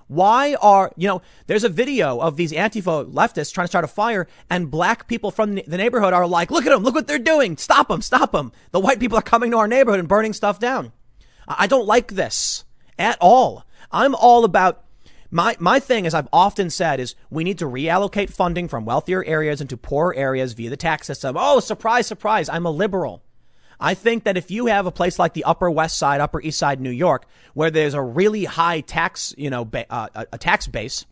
Why 0.09 0.55
are, 0.55 0.91
you 0.97 1.07
know, 1.07 1.21
there's 1.45 1.63
a 1.63 1.69
video 1.69 2.19
of 2.19 2.35
these 2.35 2.51
Antifa 2.51 3.09
leftists 3.13 3.53
trying 3.53 3.65
to 3.65 3.69
start 3.69 3.85
a 3.85 3.87
fire 3.87 4.27
and 4.49 4.71
black 4.71 5.07
people 5.07 5.29
from 5.29 5.53
the 5.53 5.77
neighborhood 5.77 6.13
are 6.13 6.25
like, 6.25 6.49
look 6.49 6.65
at 6.65 6.71
them, 6.71 6.81
look 6.81 6.95
what 6.95 7.05
they're 7.05 7.19
doing. 7.19 7.57
Stop 7.57 7.89
them, 7.89 8.01
stop 8.01 8.31
them. 8.31 8.51
The 8.71 8.79
white 8.79 8.99
people 8.99 9.19
are 9.19 9.21
coming 9.21 9.51
to 9.51 9.57
our 9.57 9.67
neighborhood 9.67 9.99
and 9.99 10.09
burning 10.09 10.33
stuff 10.33 10.57
down. 10.57 10.93
I 11.47 11.67
don't 11.67 11.85
like 11.85 12.13
this 12.13 12.65
at 12.97 13.19
all. 13.21 13.65
I'm 13.91 14.15
all 14.15 14.45
about 14.45 14.83
my, 15.29 15.55
my 15.59 15.79
thing, 15.79 16.07
as 16.07 16.15
I've 16.15 16.27
often 16.33 16.71
said, 16.71 16.99
is 16.99 17.13
we 17.29 17.43
need 17.43 17.59
to 17.59 17.65
reallocate 17.65 18.31
funding 18.31 18.67
from 18.67 18.85
wealthier 18.85 19.23
areas 19.23 19.61
into 19.61 19.77
poorer 19.77 20.15
areas 20.15 20.53
via 20.53 20.71
the 20.71 20.77
tax 20.77 21.05
system. 21.05 21.35
Oh, 21.37 21.59
surprise, 21.59 22.07
surprise. 22.07 22.49
I'm 22.49 22.65
a 22.65 22.71
liberal. 22.71 23.23
I 23.79 23.93
think 23.93 24.25
that 24.25 24.37
if 24.37 24.51
you 24.51 24.65
have 24.65 24.85
a 24.85 24.91
place 24.91 25.17
like 25.17 25.33
the 25.33 25.45
Upper 25.45 25.71
West 25.71 25.97
Side, 25.97 26.19
Upper 26.19 26.41
East 26.41 26.59
Side, 26.59 26.81
New 26.81 26.89
York, 26.89 27.25
where 27.53 27.71
there's 27.71 27.93
a 27.93 28.01
really 28.01 28.45
high 28.45 28.81
tax, 28.81 29.33
you 29.37 29.49
know, 29.49 29.63
ba- 29.63 29.85
uh, 29.89 30.25
a 30.33 30.37
tax 30.37 30.67
base, 30.67 31.05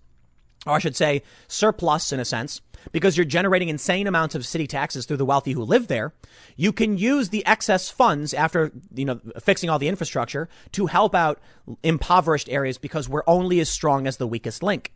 or 0.65 0.73
I 0.73 0.79
should 0.79 0.95
say 0.95 1.23
surplus 1.47 2.11
in 2.11 2.19
a 2.19 2.25
sense, 2.25 2.61
because 2.91 3.17
you're 3.17 3.25
generating 3.25 3.69
insane 3.69 4.05
amounts 4.05 4.35
of 4.35 4.45
city 4.45 4.67
taxes 4.67 5.05
through 5.05 5.17
the 5.17 5.25
wealthy 5.25 5.53
who 5.53 5.63
live 5.63 5.87
there. 5.87 6.13
You 6.55 6.73
can 6.73 6.97
use 6.97 7.29
the 7.29 7.45
excess 7.45 7.89
funds 7.89 8.33
after, 8.33 8.71
you 8.93 9.05
know, 9.05 9.19
fixing 9.39 9.69
all 9.69 9.79
the 9.79 9.87
infrastructure 9.87 10.49
to 10.73 10.87
help 10.87 11.15
out 11.15 11.39
impoverished 11.83 12.49
areas 12.49 12.77
because 12.77 13.07
we're 13.07 13.23
only 13.27 13.59
as 13.59 13.69
strong 13.69 14.07
as 14.07 14.17
the 14.17 14.27
weakest 14.27 14.61
link. 14.61 14.93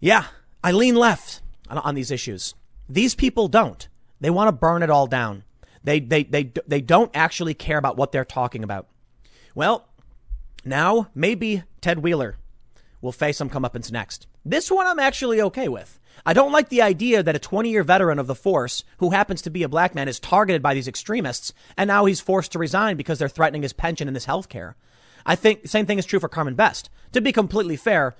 Yeah, 0.00 0.24
I 0.62 0.72
lean 0.72 0.96
left 0.96 1.40
on, 1.68 1.78
on 1.78 1.94
these 1.94 2.10
issues. 2.10 2.54
These 2.88 3.14
people 3.14 3.48
don't. 3.48 3.88
They 4.20 4.30
want 4.30 4.48
to 4.48 4.52
burn 4.52 4.82
it 4.82 4.90
all 4.90 5.06
down. 5.06 5.44
They, 5.82 6.00
they, 6.00 6.24
they, 6.24 6.52
they 6.66 6.80
don't 6.80 7.10
actually 7.14 7.54
care 7.54 7.78
about 7.78 7.96
what 7.96 8.12
they're 8.12 8.24
talking 8.24 8.62
about. 8.62 8.86
Well, 9.54 9.88
now 10.64 11.08
maybe 11.14 11.62
Ted 11.80 12.00
Wheeler 12.00 12.36
will 13.00 13.12
face 13.12 13.38
some 13.38 13.50
comeuppance 13.50 13.90
next. 13.90 14.26
This 14.44 14.70
one 14.70 14.86
I'm 14.86 14.98
actually 14.98 15.40
okay 15.40 15.68
with. 15.68 15.98
I 16.24 16.34
don't 16.34 16.52
like 16.52 16.68
the 16.68 16.82
idea 16.82 17.22
that 17.22 17.36
a 17.36 17.38
20 17.38 17.70
year 17.70 17.82
veteran 17.82 18.18
of 18.18 18.26
the 18.26 18.34
force 18.34 18.84
who 18.98 19.10
happens 19.10 19.40
to 19.42 19.50
be 19.50 19.62
a 19.62 19.68
black 19.68 19.94
man 19.94 20.08
is 20.08 20.20
targeted 20.20 20.62
by 20.62 20.74
these 20.74 20.88
extremists 20.88 21.52
and 21.76 21.88
now 21.88 22.04
he's 22.04 22.20
forced 22.20 22.52
to 22.52 22.58
resign 22.58 22.96
because 22.96 23.18
they're 23.18 23.28
threatening 23.28 23.62
his 23.62 23.72
pension 23.72 24.06
and 24.08 24.16
his 24.16 24.26
health 24.26 24.48
care. 24.48 24.76
I 25.24 25.36
think 25.36 25.62
the 25.62 25.68
same 25.68 25.86
thing 25.86 25.98
is 25.98 26.06
true 26.06 26.20
for 26.20 26.28
Carmen 26.28 26.54
Best. 26.54 26.90
To 27.12 27.20
be 27.20 27.32
completely 27.32 27.76
fair, 27.76 28.16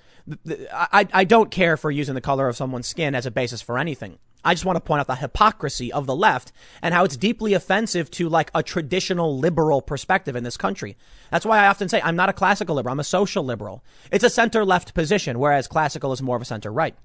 I, 0.73 1.07
I 1.13 1.23
don't 1.23 1.51
care 1.51 1.77
for 1.77 1.89
using 1.89 2.15
the 2.15 2.21
color 2.21 2.47
of 2.47 2.55
someone's 2.55 2.87
skin 2.87 3.15
as 3.15 3.25
a 3.25 3.31
basis 3.31 3.61
for 3.61 3.77
anything. 3.77 4.19
I 4.43 4.53
just 4.53 4.65
want 4.65 4.75
to 4.77 4.81
point 4.81 4.99
out 4.99 5.07
the 5.07 5.15
hypocrisy 5.15 5.93
of 5.93 6.07
the 6.07 6.15
left 6.15 6.51
and 6.81 6.93
how 6.93 7.03
it's 7.03 7.17
deeply 7.17 7.53
offensive 7.53 8.09
to 8.11 8.27
like 8.27 8.49
a 8.55 8.63
traditional 8.63 9.37
liberal 9.37 9.81
perspective 9.81 10.35
in 10.35 10.43
this 10.43 10.57
country. 10.57 10.97
That's 11.29 11.45
why 11.45 11.59
I 11.59 11.67
often 11.67 11.89
say 11.89 12.01
I'm 12.01 12.15
not 12.15 12.29
a 12.29 12.33
classical 12.33 12.75
liberal. 12.75 12.93
I'm 12.93 12.99
a 12.99 13.03
social 13.03 13.43
liberal. 13.43 13.83
It's 14.11 14.23
a 14.23 14.29
center 14.29 14.65
left 14.65 14.93
position, 14.93 15.37
whereas 15.37 15.67
classical 15.67 16.11
is 16.11 16.21
more 16.21 16.35
of 16.35 16.41
a 16.41 16.45
center 16.45 16.71
right. 16.71 16.95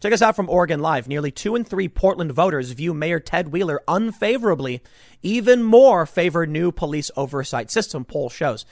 Check 0.00 0.12
us 0.12 0.22
out 0.22 0.36
from 0.36 0.48
Oregon 0.48 0.78
Live. 0.78 1.08
Nearly 1.08 1.32
two 1.32 1.56
in 1.56 1.64
three 1.64 1.88
Portland 1.88 2.30
voters 2.30 2.70
view 2.70 2.94
Mayor 2.94 3.18
Ted 3.18 3.48
Wheeler 3.48 3.82
unfavorably. 3.88 4.80
Even 5.22 5.64
more 5.64 6.06
favor 6.06 6.46
new 6.46 6.70
police 6.70 7.10
oversight 7.16 7.68
system, 7.72 8.04
poll 8.04 8.28
shows. 8.28 8.64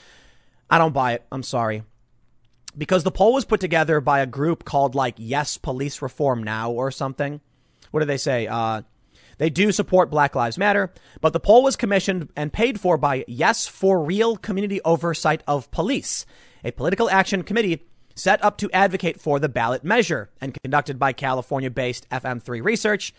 I 0.69 0.77
don't 0.77 0.93
buy 0.93 1.13
it. 1.13 1.25
I'm 1.29 1.43
sorry. 1.43 1.83
Because 2.77 3.03
the 3.03 3.11
poll 3.11 3.33
was 3.33 3.43
put 3.43 3.59
together 3.59 3.99
by 3.99 4.21
a 4.21 4.25
group 4.25 4.63
called 4.63 4.95
like 4.95 5.15
Yes 5.17 5.57
Police 5.57 6.01
Reform 6.01 6.43
Now 6.43 6.71
or 6.71 6.91
something. 6.91 7.41
What 7.91 8.01
do 8.01 8.05
they 8.05 8.17
say? 8.17 8.47
Uh, 8.47 8.83
they 9.37 9.49
do 9.49 9.71
support 9.71 10.09
Black 10.09 10.35
Lives 10.35 10.57
Matter, 10.57 10.91
but 11.21 11.33
the 11.33 11.39
poll 11.39 11.63
was 11.63 11.75
commissioned 11.75 12.29
and 12.35 12.51
paid 12.51 12.79
for 12.79 12.97
by 12.97 13.23
Yes 13.27 13.67
for 13.67 14.01
Real 14.01 14.35
Community 14.35 14.81
Oversight 14.83 15.43
of 15.47 15.69
Police, 15.71 16.25
a 16.63 16.71
political 16.71 17.09
action 17.09 17.43
committee 17.43 17.85
set 18.15 18.43
up 18.43 18.57
to 18.57 18.71
advocate 18.71 19.21
for 19.21 19.39
the 19.39 19.49
ballot 19.49 19.83
measure 19.83 20.29
and 20.41 20.57
conducted 20.63 20.97
by 20.97 21.13
California 21.13 21.69
based 21.69 22.09
FM3 22.09 22.63
Research. 22.63 23.13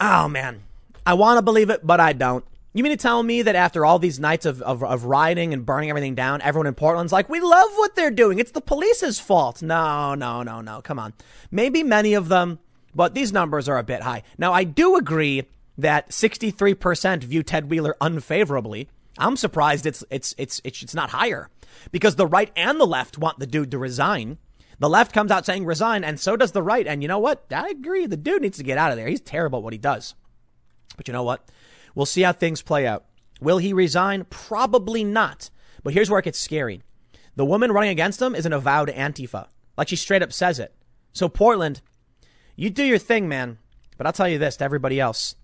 Oh 0.00 0.28
man, 0.28 0.62
I 1.04 1.14
want 1.14 1.38
to 1.38 1.42
believe 1.42 1.70
it, 1.70 1.86
but 1.86 2.00
I 2.00 2.12
don't. 2.12 2.44
You 2.72 2.82
mean 2.82 2.92
to 2.92 2.98
tell 2.98 3.22
me 3.22 3.40
that 3.40 3.56
after 3.56 3.86
all 3.86 3.98
these 3.98 4.20
nights 4.20 4.44
of, 4.44 4.60
of, 4.60 4.84
of, 4.84 5.04
rioting 5.04 5.54
and 5.54 5.64
burning 5.64 5.88
everything 5.88 6.14
down, 6.14 6.42
everyone 6.42 6.66
in 6.66 6.74
Portland's 6.74 7.10
like, 7.10 7.26
we 7.30 7.40
love 7.40 7.70
what 7.76 7.94
they're 7.94 8.10
doing. 8.10 8.38
It's 8.38 8.50
the 8.50 8.60
police's 8.60 9.18
fault. 9.18 9.62
No, 9.62 10.14
no, 10.14 10.42
no, 10.42 10.60
no. 10.60 10.82
Come 10.82 10.98
on. 10.98 11.14
Maybe 11.50 11.82
many 11.82 12.12
of 12.12 12.28
them, 12.28 12.58
but 12.96 13.14
these 13.14 13.32
numbers 13.32 13.68
are 13.68 13.76
a 13.78 13.84
bit 13.84 14.02
high. 14.02 14.22
Now, 14.38 14.52
I 14.52 14.64
do 14.64 14.96
agree 14.96 15.44
that 15.78 16.08
63% 16.08 17.22
view 17.22 17.42
Ted 17.42 17.70
Wheeler 17.70 17.94
unfavorably. 18.00 18.88
I'm 19.18 19.36
surprised 19.36 19.84
it's, 19.84 20.02
it's, 20.10 20.34
it's, 20.38 20.60
it's, 20.64 20.94
not 20.94 21.10
higher 21.10 21.50
because 21.92 22.16
the 22.16 22.26
right 22.26 22.50
and 22.56 22.80
the 22.80 22.86
left 22.86 23.18
want 23.18 23.38
the 23.38 23.46
dude 23.46 23.70
to 23.70 23.78
resign. 23.78 24.38
The 24.78 24.88
left 24.88 25.12
comes 25.12 25.30
out 25.30 25.44
saying 25.46 25.66
resign, 25.66 26.04
and 26.04 26.18
so 26.18 26.36
does 26.36 26.52
the 26.52 26.62
right. 26.62 26.86
And 26.86 27.02
you 27.02 27.08
know 27.08 27.18
what? 27.18 27.44
I 27.50 27.68
agree. 27.68 28.06
The 28.06 28.16
dude 28.16 28.42
needs 28.42 28.58
to 28.58 28.64
get 28.64 28.78
out 28.78 28.90
of 28.90 28.96
there. 28.96 29.08
He's 29.08 29.20
terrible 29.20 29.58
at 29.58 29.62
what 29.62 29.72
he 29.72 29.78
does. 29.78 30.14
But 30.96 31.06
you 31.06 31.12
know 31.12 31.22
what? 31.22 31.46
We'll 31.94 32.06
see 32.06 32.22
how 32.22 32.32
things 32.32 32.62
play 32.62 32.86
out. 32.86 33.04
Will 33.40 33.58
he 33.58 33.72
resign? 33.72 34.24
Probably 34.28 35.04
not. 35.04 35.50
But 35.82 35.94
here's 35.94 36.10
where 36.10 36.18
it 36.18 36.24
gets 36.24 36.40
scary. 36.40 36.82
The 37.36 37.44
woman 37.44 37.72
running 37.72 37.90
against 37.90 38.20
him 38.20 38.34
is 38.34 38.46
an 38.46 38.54
avowed 38.54 38.88
Antifa. 38.88 39.48
Like 39.76 39.88
she 39.88 39.96
straight 39.96 40.22
up 40.22 40.32
says 40.32 40.58
it. 40.58 40.74
So 41.12 41.28
Portland, 41.28 41.80
you 42.56 42.70
do 42.70 42.84
your 42.84 42.98
thing, 42.98 43.28
man. 43.28 43.58
But 43.96 44.06
I'll 44.06 44.12
tell 44.12 44.28
you 44.28 44.38
this 44.38 44.56
to 44.56 44.64
everybody 44.64 45.00
else. 45.00 45.36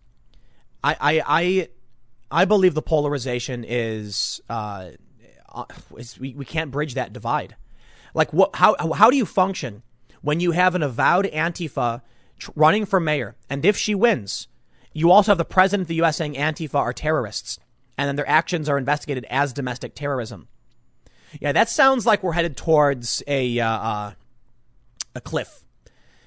I, 0.83 0.97
I, 1.01 1.23
I, 1.27 1.69
I 2.31 2.45
believe 2.45 2.75
the 2.75 2.83
polarization 2.83 3.65
is, 3.67 4.41
uh, 4.51 4.91
uh, 5.49 5.65
we, 6.19 6.35
we 6.35 6.45
can't 6.45 6.71
bridge 6.71 6.95
that 6.95 7.13
divide. 7.13 7.57
Like 8.15 8.33
what, 8.33 8.57
how, 8.57 8.77
how 8.93 9.11
do 9.11 9.17
you 9.17 9.27
function 9.27 9.83
when 10.21 10.41
you 10.41 10.51
have 10.53 10.75
an 10.75 10.83
avowed 10.83 11.27
Antifa 11.27 12.03
running 12.55 12.85
for 12.85 13.01
mayor? 13.01 13.37
And 13.49 13.65
if 13.65 13.77
she 13.77 13.95
wins, 13.95 14.49
you 14.93 15.11
also 15.11 15.33
have 15.33 15.39
the 15.39 15.45
president 15.45 15.83
of 15.83 15.89
the 15.89 15.95
U.S. 15.97 16.17
saying 16.17 16.35
Antifa 16.35 16.75
are 16.75 16.93
terrorists 16.93 17.59
and 17.97 18.09
then 18.09 18.17
their 18.17 18.29
actions 18.29 18.69
are 18.69 18.79
investigated 18.79 19.25
as 19.31 19.53
domestic 19.53 19.95
terrorism. 19.95 20.49
Yeah, 21.41 21.53
that 21.53 21.69
sounds 21.69 22.05
like 22.05 22.23
we're 22.23 22.33
headed 22.33 22.57
towards 22.57 23.23
a, 23.27 23.59
uh, 23.59 23.69
uh, 23.69 24.13
a 25.15 25.21
cliff. 25.21 25.62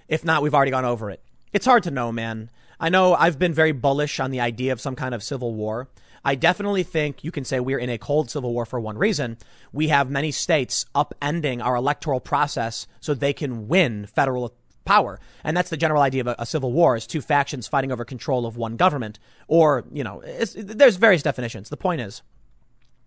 If 0.08 0.24
not, 0.24 0.42
we've 0.42 0.54
already 0.54 0.72
gone 0.72 0.86
over 0.86 1.10
it. 1.10 1.22
It's 1.54 1.66
hard 1.66 1.84
to 1.84 1.92
know, 1.92 2.12
man. 2.12 2.50
I 2.80 2.90
know 2.90 3.14
I've 3.14 3.40
been 3.40 3.54
very 3.54 3.72
bullish 3.72 4.20
on 4.20 4.32
the 4.32 4.42
idea 4.42 4.74
of 4.74 4.82
some 4.82 4.96
kind 4.96 5.16
of 5.16 5.24
civil 5.24 5.54
war. 5.54 5.88
I 6.24 6.36
definitely 6.36 6.84
think 6.84 7.24
you 7.24 7.32
can 7.32 7.46
say 7.46 7.60
we're 7.60 7.80
in 7.80 7.90
a 7.90 8.00
cold 8.00 8.32
civil 8.32 8.52
war 8.52 8.66
for 8.66 8.80
one 8.80 8.98
reason. 8.98 9.38
We 9.72 9.90
have 9.90 10.10
many 10.10 10.32
states 10.32 10.86
upending 10.96 11.64
our 11.64 11.76
electoral 11.76 12.20
process 12.20 12.88
so 13.00 13.14
they 13.14 13.32
can 13.32 13.68
win 13.68 14.08
federal 14.08 14.56
power. 14.86 15.20
And 15.44 15.56
that's 15.56 15.70
the 15.70 15.78
general 15.78 16.02
idea 16.02 16.22
of 16.22 16.28
a, 16.28 16.36
a, 16.40 16.46
civil 16.46 16.72
war 16.72 16.96
is 16.96 17.06
two 17.06 17.22
factions 17.22 17.68
fighting 17.68 17.92
over 17.92 18.06
control 18.06 18.46
of 18.46 18.58
one 18.58 18.76
government. 18.76 19.20
Or, 19.48 19.86
you 19.92 20.04
know, 20.04 20.24
there's 20.56 20.96
various 20.96 21.24
definitions. 21.24 21.70
The 21.70 21.78
point 21.78 22.02
is, 22.02 22.22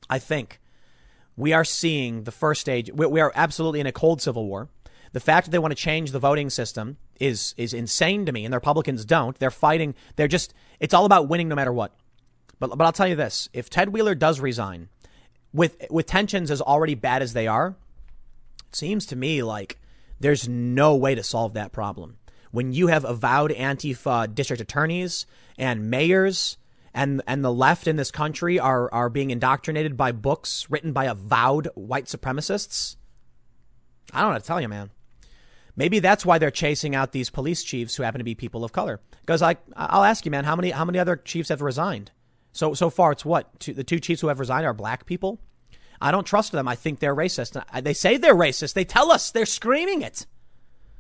I 0.09 0.19
think 0.19 0.61
we 1.37 1.53
are 1.53 1.65
seeing 1.65 2.25
the 2.25 2.33
first 2.33 2.61
stage. 2.61 2.91
We, 2.93 3.07
we 3.07 3.21
are 3.21 3.33
absolutely 3.35 3.81
in 3.81 3.87
a 3.87 3.93
cold 3.93 4.21
civil 4.21 4.47
war. 4.47 4.69
The 5.13 5.21
fact 5.21 5.47
that 5.47 5.51
they 5.51 5.59
want 5.59 5.73
to 5.73 5.83
change 5.83 6.11
the 6.11 6.19
voting 6.19 6.51
system 6.51 6.97
is 7.19 7.55
is 7.57 7.73
insane 7.75 8.27
to 8.27 8.33
me, 8.33 8.45
and 8.45 8.53
the 8.53 8.59
Republicans 8.59 9.05
don't. 9.05 9.39
They're 9.39 9.51
fighting. 9.51 9.95
They're 10.17 10.29
just. 10.29 10.55
It's 10.81 10.95
all 10.95 11.05
about 11.05 11.29
winning 11.29 11.49
no 11.49 11.55
matter 11.55 11.73
what. 11.73 11.95
But 12.59 12.77
but 12.77 12.85
I'll 12.85 12.93
tell 12.93 13.09
you 13.09 13.17
this: 13.17 13.49
if 13.53 13.71
Ted 13.71 13.91
Wheeler 13.91 14.15
does 14.15 14.41
resign, 14.41 14.89
with 15.53 15.77
with 15.91 16.07
tensions 16.07 16.51
as 16.51 16.61
already 16.61 16.95
bad 16.95 17.23
as 17.23 17.33
they 17.33 17.47
are, 17.47 17.77
it 18.69 18.77
seems 18.77 19.07
to 19.07 19.17
me 19.17 19.43
like 19.43 19.79
there's 20.21 20.49
no 20.49 20.97
way 20.97 21.15
to 21.15 21.23
solve 21.23 21.55
that 21.55 21.73
problem. 21.73 22.19
When 22.51 22.73
you 22.73 22.89
have 22.89 23.05
avowed 23.05 23.51
Antifa 23.51 24.35
district 24.35 24.63
attorneys 24.63 25.27
and 25.59 25.91
mayors 25.91 26.57
and 26.95 27.23
and 27.27 27.45
the 27.45 27.53
left 27.53 27.87
in 27.87 27.97
this 27.97 28.11
country 28.11 28.59
are 28.59 28.93
are 28.93 29.09
being 29.09 29.31
indoctrinated 29.31 29.97
by 29.97 30.13
books 30.13 30.67
written 30.71 30.93
by 30.93 31.05
avowed 31.05 31.69
white 31.75 32.07
supremacists, 32.07 32.97
I 34.13 34.23
don't 34.23 34.33
know 34.33 34.39
to 34.39 34.45
tell 34.45 34.61
you, 34.61 34.69
man. 34.69 34.91
Maybe 35.79 36.01
that's 36.01 36.26
why 36.26 36.39
they're 36.39 36.51
chasing 36.51 36.97
out 36.97 37.12
these 37.12 37.31
police 37.31 37.62
chiefs 37.62 37.95
who 37.95 38.03
happen 38.03 38.18
to 38.18 38.24
be 38.24 38.35
people 38.35 38.64
of 38.64 38.72
color. 38.72 39.01
Because 39.20 39.43
I, 39.43 39.59
I'll 39.76 40.03
ask 40.03 40.24
you, 40.24 40.31
man, 40.33 40.43
how 40.43 40.57
many 40.57 40.70
how 40.70 40.85
many 40.85 40.99
other 40.99 41.14
chiefs 41.14 41.51
have 41.51 41.62
resigned? 41.62 42.11
So 42.53 42.74
so 42.74 42.91
far, 42.91 43.12
it's 43.12 43.24
what 43.24 43.61
two, 43.61 43.74
the 43.74 43.85
two 43.85 44.01
chiefs 44.01 44.20
who 44.20 44.26
have 44.26 44.41
resigned 44.41 44.66
are 44.66 44.74
black 44.74 45.07
people. 45.07 45.41
I 46.01 46.11
don't 46.11 46.26
trust 46.26 46.51
them. 46.51 46.66
I 46.66 46.74
think 46.74 46.99
they're 46.99 47.14
racist. 47.14 47.62
They 47.85 47.95
say 47.95 48.16
they're 48.16 48.35
racist. 48.35 48.72
They 48.72 48.85
tell 48.85 49.12
us 49.12 49.31
they're 49.31 49.47
screaming 49.47 50.03
it. 50.03 50.26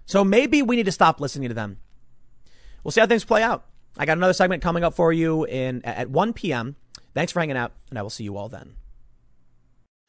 So 0.06 0.22
maybe 0.22 0.62
we 0.62 0.76
need 0.76 0.86
to 0.86 0.92
stop 0.92 1.20
listening 1.20 1.48
to 1.48 1.54
them. 1.56 1.78
We'll 2.84 2.92
see 2.92 3.00
how 3.00 3.08
things 3.08 3.24
play 3.24 3.42
out. 3.42 3.66
I 3.96 4.06
got 4.06 4.16
another 4.16 4.32
segment 4.32 4.62
coming 4.62 4.84
up 4.84 4.94
for 4.94 5.12
you 5.12 5.44
in 5.44 5.84
at 5.84 6.08
1 6.08 6.34
p.m. 6.34 6.76
Thanks 7.14 7.32
for 7.32 7.40
hanging 7.40 7.56
out, 7.56 7.72
and 7.90 7.98
I 7.98 8.02
will 8.02 8.10
see 8.10 8.22
you 8.22 8.36
all 8.36 8.48
then. 8.48 8.74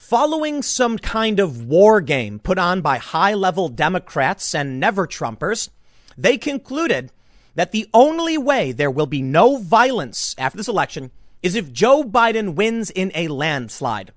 Following 0.10 0.64
some 0.64 0.98
kind 0.98 1.40
of 1.40 1.66
war 1.66 2.02
game 2.02 2.40
put 2.40 2.58
on 2.58 2.82
by 2.82 2.98
high 2.98 3.36
level 3.36 3.70
Democrats 3.70 4.56
and 4.56 4.80
never 4.80 5.06
Trumpers, 5.06 5.70
they 6.18 6.36
concluded 6.36 7.12
that 7.54 7.72
the 7.72 7.88
only 7.94 8.36
way 8.36 8.72
there 8.72 8.90
will 8.90 9.06
be 9.06 9.22
no 9.22 9.58
violence 9.58 10.34
after 10.40 10.58
this 10.58 10.68
election 10.68 11.12
is 11.44 11.54
if 11.54 11.72
Joe 11.72 12.04
Biden 12.04 12.56
wins 12.56 12.90
in 12.90 13.12
a 13.14 13.28
landslide. 13.28 14.12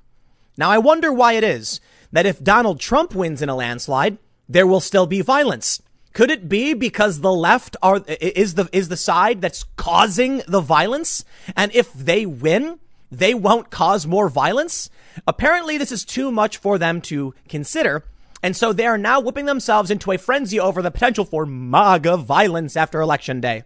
Now, 0.57 0.71
I 0.71 0.79
wonder 0.79 1.13
why 1.13 1.35
it 1.35 1.45
is 1.45 1.79
that 2.11 2.25
if 2.25 2.43
Donald 2.43 2.81
Trump 2.81 3.15
wins 3.15 3.43
in 3.43 3.51
a 3.51 3.55
landslide, 3.55 4.17
there 4.49 4.67
will 4.67 4.81
still 4.81 5.07
be 5.07 5.21
violence. 5.21 5.83
Could 6.15 6.31
it 6.31 6.49
be 6.49 6.73
because 6.73 7.21
the 7.21 7.35
left 7.35 7.77
are 7.83 8.03
is 8.09 8.55
the 8.55 8.67
is 8.73 8.89
the 8.89 8.97
side 8.97 9.43
that's 9.43 9.65
causing 9.77 10.43
the 10.49 10.63
violence? 10.63 11.23
And 11.55 11.71
if 11.75 11.93
they 11.93 12.25
win, 12.25 12.79
they 13.13 13.35
won't 13.35 13.71
cause 13.71 14.07
more 14.07 14.29
violence? 14.29 14.89
Apparently, 15.27 15.77
this 15.77 15.93
is 15.93 16.05
too 16.05 16.33
much 16.33 16.57
for 16.57 16.79
them 16.79 17.01
to 17.03 17.35
consider. 17.49 18.05
And 18.43 18.57
so 18.57 18.73
they 18.73 18.87
are 18.87 18.99
now 18.99 19.21
whipping 19.21 19.45
themselves 19.45 19.91
into 19.91 20.11
a 20.11 20.19
frenzy 20.19 20.59
over 20.59 20.83
the 20.83 20.91
potential 20.91 21.25
for 21.25 21.47
MAGA 21.47 22.17
violence 22.17 22.77
after 22.77 23.01
election 23.01 23.41
day. 23.41 23.63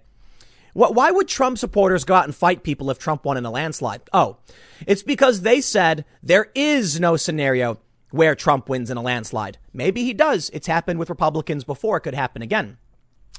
Why 0.74 1.10
would 1.10 1.28
Trump 1.28 1.56
supporters 1.56 2.04
go 2.04 2.14
out 2.14 2.26
and 2.26 2.34
fight 2.34 2.62
people 2.62 2.90
if 2.90 2.98
Trump 2.98 3.24
won 3.24 3.38
in 3.38 3.46
a 3.46 3.50
landslide? 3.50 4.02
Oh, 4.12 4.36
it's 4.86 5.02
because 5.02 5.40
they 5.40 5.62
said 5.62 6.04
there 6.22 6.50
is 6.54 7.00
no 7.00 7.16
scenario 7.16 7.78
where 8.10 8.34
Trump 8.34 8.68
wins 8.68 8.90
in 8.90 8.98
a 8.98 9.02
landslide. 9.02 9.56
Maybe 9.72 10.04
he 10.04 10.12
does. 10.12 10.50
It's 10.52 10.66
happened 10.66 10.98
with 10.98 11.08
Republicans 11.08 11.64
before. 11.64 11.96
It 11.96 12.02
could 12.02 12.14
happen 12.14 12.42
again. 12.42 12.76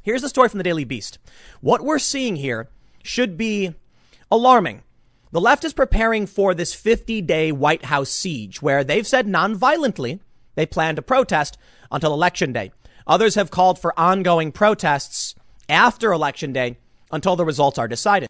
Here's 0.01 0.23
the 0.23 0.29
story 0.29 0.49
from 0.49 0.57
the 0.57 0.63
Daily 0.63 0.83
Beast. 0.83 1.19
What 1.61 1.83
we're 1.83 1.99
seeing 1.99 2.37
here 2.37 2.69
should 3.03 3.37
be 3.37 3.75
alarming. 4.31 4.81
The 5.37 5.41
left 5.41 5.63
is 5.63 5.73
preparing 5.73 6.25
for 6.25 6.55
this 6.55 6.73
50 6.73 7.21
day 7.21 7.51
White 7.51 7.85
House 7.85 8.09
siege 8.09 8.59
where 8.59 8.83
they've 8.83 9.05
said 9.05 9.27
non-violently 9.27 10.19
they 10.55 10.65
plan 10.65 10.95
to 10.95 11.03
protest 11.03 11.59
until 11.91 12.11
election 12.11 12.53
day. 12.53 12.71
Others 13.05 13.35
have 13.35 13.51
called 13.51 13.77
for 13.77 13.93
ongoing 13.99 14.51
protests 14.51 15.35
after 15.69 16.11
election 16.11 16.53
day 16.53 16.77
until 17.11 17.35
the 17.35 17.45
results 17.45 17.77
are 17.77 17.87
decided. 17.87 18.29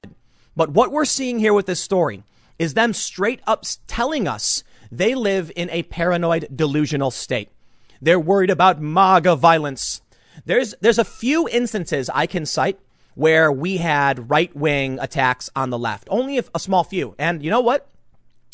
But 0.54 0.72
what 0.72 0.92
we're 0.92 1.06
seeing 1.06 1.40
here 1.40 1.54
with 1.54 1.66
this 1.66 1.80
story 1.80 2.24
is 2.60 2.74
them 2.74 2.92
straight 2.92 3.40
up 3.48 3.64
telling 3.88 4.28
us 4.28 4.66
they 4.92 5.16
live 5.16 5.50
in 5.56 5.70
a 5.70 5.84
paranoid 5.84 6.50
delusional 6.54 7.12
state. 7.12 7.48
They're 8.02 8.20
worried 8.20 8.50
about 8.50 8.82
MAGA 8.82 9.38
violence. 9.38 10.02
There's, 10.44 10.76
there's 10.82 11.00
a 11.00 11.06
few 11.06 11.48
instances 11.48 12.10
I 12.14 12.26
can 12.28 12.46
cite 12.46 12.80
where 13.18 13.52
we 13.52 13.78
had 13.78 14.30
right 14.30 14.56
wing 14.56 15.00
attacks 15.02 15.50
on 15.56 15.72
the 15.72 15.78
left. 15.78 16.08
Only 16.12 16.38
a 16.38 16.60
small 16.60 16.84
few. 16.84 17.16
And 17.18 17.44
you 17.44 17.50
know 17.50 17.62
what? 17.62 17.90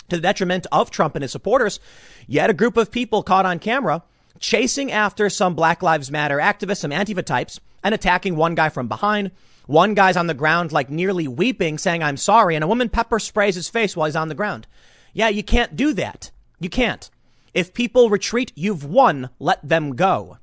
To 0.07 0.15
the 0.15 0.21
detriment 0.21 0.67
of 0.71 0.89
Trump 0.89 1.15
and 1.15 1.21
his 1.21 1.33
supporters, 1.33 1.81
you 2.27 2.39
had 2.39 2.49
a 2.49 2.53
group 2.53 2.77
of 2.77 2.89
people 2.89 3.23
caught 3.23 3.45
on 3.45 3.59
camera 3.59 4.03
chasing 4.39 4.89
after 4.89 5.29
some 5.29 5.53
Black 5.53 5.83
Lives 5.83 6.09
Matter 6.09 6.37
activists, 6.37 6.77
some 6.77 6.91
Antifa 6.91 7.25
types, 7.25 7.59
and 7.83 7.93
attacking 7.93 8.37
one 8.37 8.55
guy 8.55 8.69
from 8.69 8.87
behind. 8.87 9.31
One 9.65 9.95
guy's 9.95 10.15
on 10.15 10.27
the 10.27 10.33
ground, 10.33 10.71
like 10.71 10.89
nearly 10.89 11.27
weeping, 11.27 11.77
saying, 11.77 12.01
I'm 12.01 12.17
sorry. 12.17 12.55
And 12.55 12.63
a 12.63 12.67
woman 12.67 12.87
pepper 12.87 13.19
sprays 13.19 13.55
his 13.55 13.67
face 13.67 13.97
while 13.97 14.05
he's 14.05 14.15
on 14.15 14.29
the 14.29 14.35
ground. 14.35 14.65
Yeah, 15.11 15.27
you 15.27 15.43
can't 15.43 15.75
do 15.75 15.91
that. 15.93 16.31
You 16.61 16.69
can't. 16.69 17.09
If 17.53 17.73
people 17.73 18.09
retreat, 18.09 18.53
you've 18.55 18.85
won. 18.85 19.29
Let 19.39 19.67
them 19.67 19.97
go. 19.97 20.37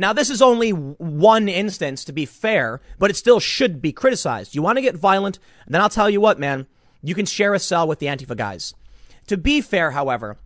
Now, 0.00 0.14
this 0.14 0.30
is 0.30 0.40
only 0.40 0.70
one 0.70 1.46
instance 1.46 2.06
to 2.06 2.12
be 2.14 2.24
fair, 2.24 2.80
but 2.98 3.10
it 3.10 3.16
still 3.16 3.38
should 3.38 3.82
be 3.82 3.92
criticized. 3.92 4.54
You 4.54 4.62
want 4.62 4.78
to 4.78 4.82
get 4.82 4.96
violent, 4.96 5.38
then 5.68 5.82
I'll 5.82 5.90
tell 5.90 6.08
you 6.08 6.22
what, 6.22 6.38
man, 6.38 6.66
you 7.02 7.14
can 7.14 7.26
share 7.26 7.52
a 7.52 7.58
cell 7.58 7.86
with 7.86 7.98
the 7.98 8.06
Antifa 8.06 8.34
guys. 8.34 8.72
To 9.26 9.36
be 9.36 9.60
fair, 9.60 9.90
however, 9.90 10.38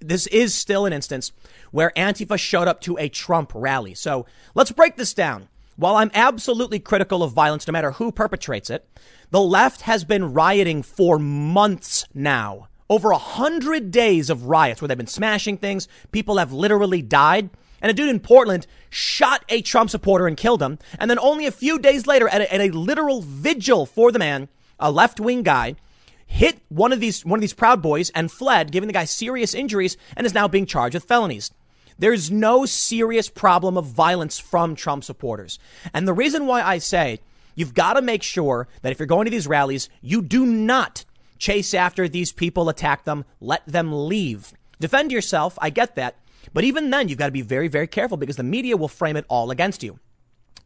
this 0.00 0.26
is 0.28 0.54
still 0.54 0.86
an 0.86 0.94
instance 0.94 1.32
where 1.70 1.92
Antifa 1.98 2.38
showed 2.38 2.66
up 2.66 2.80
to 2.80 2.96
a 2.96 3.10
Trump 3.10 3.52
rally. 3.54 3.92
So 3.92 4.24
let's 4.54 4.72
break 4.72 4.96
this 4.96 5.12
down. 5.12 5.48
While 5.76 5.96
I'm 5.96 6.10
absolutely 6.14 6.78
critical 6.78 7.22
of 7.22 7.34
violence, 7.34 7.68
no 7.68 7.72
matter 7.72 7.92
who 7.92 8.10
perpetrates 8.10 8.70
it, 8.70 8.88
the 9.30 9.42
left 9.42 9.82
has 9.82 10.02
been 10.04 10.32
rioting 10.32 10.82
for 10.82 11.18
months 11.18 12.06
now. 12.14 12.68
Over 12.88 13.10
a 13.10 13.18
hundred 13.18 13.90
days 13.90 14.30
of 14.30 14.44
riots 14.44 14.80
where 14.80 14.88
they've 14.88 14.96
been 14.96 15.06
smashing 15.06 15.58
things. 15.58 15.88
People 16.10 16.38
have 16.38 16.54
literally 16.54 17.02
died. 17.02 17.50
And 17.80 17.90
a 17.90 17.94
dude 17.94 18.08
in 18.08 18.20
Portland 18.20 18.66
shot 18.90 19.44
a 19.48 19.62
Trump 19.62 19.90
supporter 19.90 20.26
and 20.26 20.36
killed 20.36 20.62
him. 20.62 20.78
And 20.98 21.10
then 21.10 21.18
only 21.18 21.46
a 21.46 21.52
few 21.52 21.78
days 21.78 22.06
later, 22.06 22.28
at 22.28 22.40
a, 22.40 22.52
at 22.52 22.60
a 22.60 22.76
literal 22.76 23.22
vigil 23.22 23.86
for 23.86 24.10
the 24.12 24.18
man, 24.18 24.48
a 24.80 24.90
left 24.90 25.20
wing 25.20 25.42
guy 25.42 25.76
hit 26.26 26.60
one 26.68 26.92
of 26.92 27.00
these 27.00 27.24
one 27.24 27.38
of 27.38 27.40
these 27.40 27.54
Proud 27.54 27.82
Boys 27.82 28.10
and 28.10 28.30
fled, 28.30 28.70
giving 28.70 28.86
the 28.86 28.92
guy 28.92 29.04
serious 29.04 29.54
injuries, 29.54 29.96
and 30.16 30.26
is 30.26 30.34
now 30.34 30.46
being 30.46 30.66
charged 30.66 30.94
with 30.94 31.04
felonies. 31.04 31.50
There's 31.98 32.30
no 32.30 32.64
serious 32.64 33.28
problem 33.28 33.76
of 33.76 33.86
violence 33.86 34.38
from 34.38 34.76
Trump 34.76 35.02
supporters. 35.02 35.58
And 35.92 36.06
the 36.06 36.12
reason 36.12 36.46
why 36.46 36.62
I 36.62 36.78
say 36.78 37.20
you've 37.56 37.74
got 37.74 37.94
to 37.94 38.02
make 38.02 38.22
sure 38.22 38.68
that 38.82 38.92
if 38.92 39.00
you're 39.00 39.06
going 39.06 39.24
to 39.24 39.32
these 39.32 39.48
rallies, 39.48 39.88
you 40.00 40.22
do 40.22 40.46
not 40.46 41.04
chase 41.38 41.74
after 41.74 42.08
these 42.08 42.30
people, 42.30 42.68
attack 42.68 43.04
them, 43.04 43.24
let 43.40 43.66
them 43.66 44.06
leave. 44.06 44.52
Defend 44.78 45.10
yourself. 45.10 45.58
I 45.60 45.70
get 45.70 45.96
that. 45.96 46.16
But 46.58 46.64
even 46.64 46.90
then, 46.90 47.08
you've 47.08 47.18
got 47.18 47.26
to 47.26 47.30
be 47.30 47.40
very, 47.40 47.68
very 47.68 47.86
careful 47.86 48.16
because 48.16 48.34
the 48.34 48.42
media 48.42 48.76
will 48.76 48.88
frame 48.88 49.16
it 49.16 49.24
all 49.28 49.52
against 49.52 49.84
you. 49.84 50.00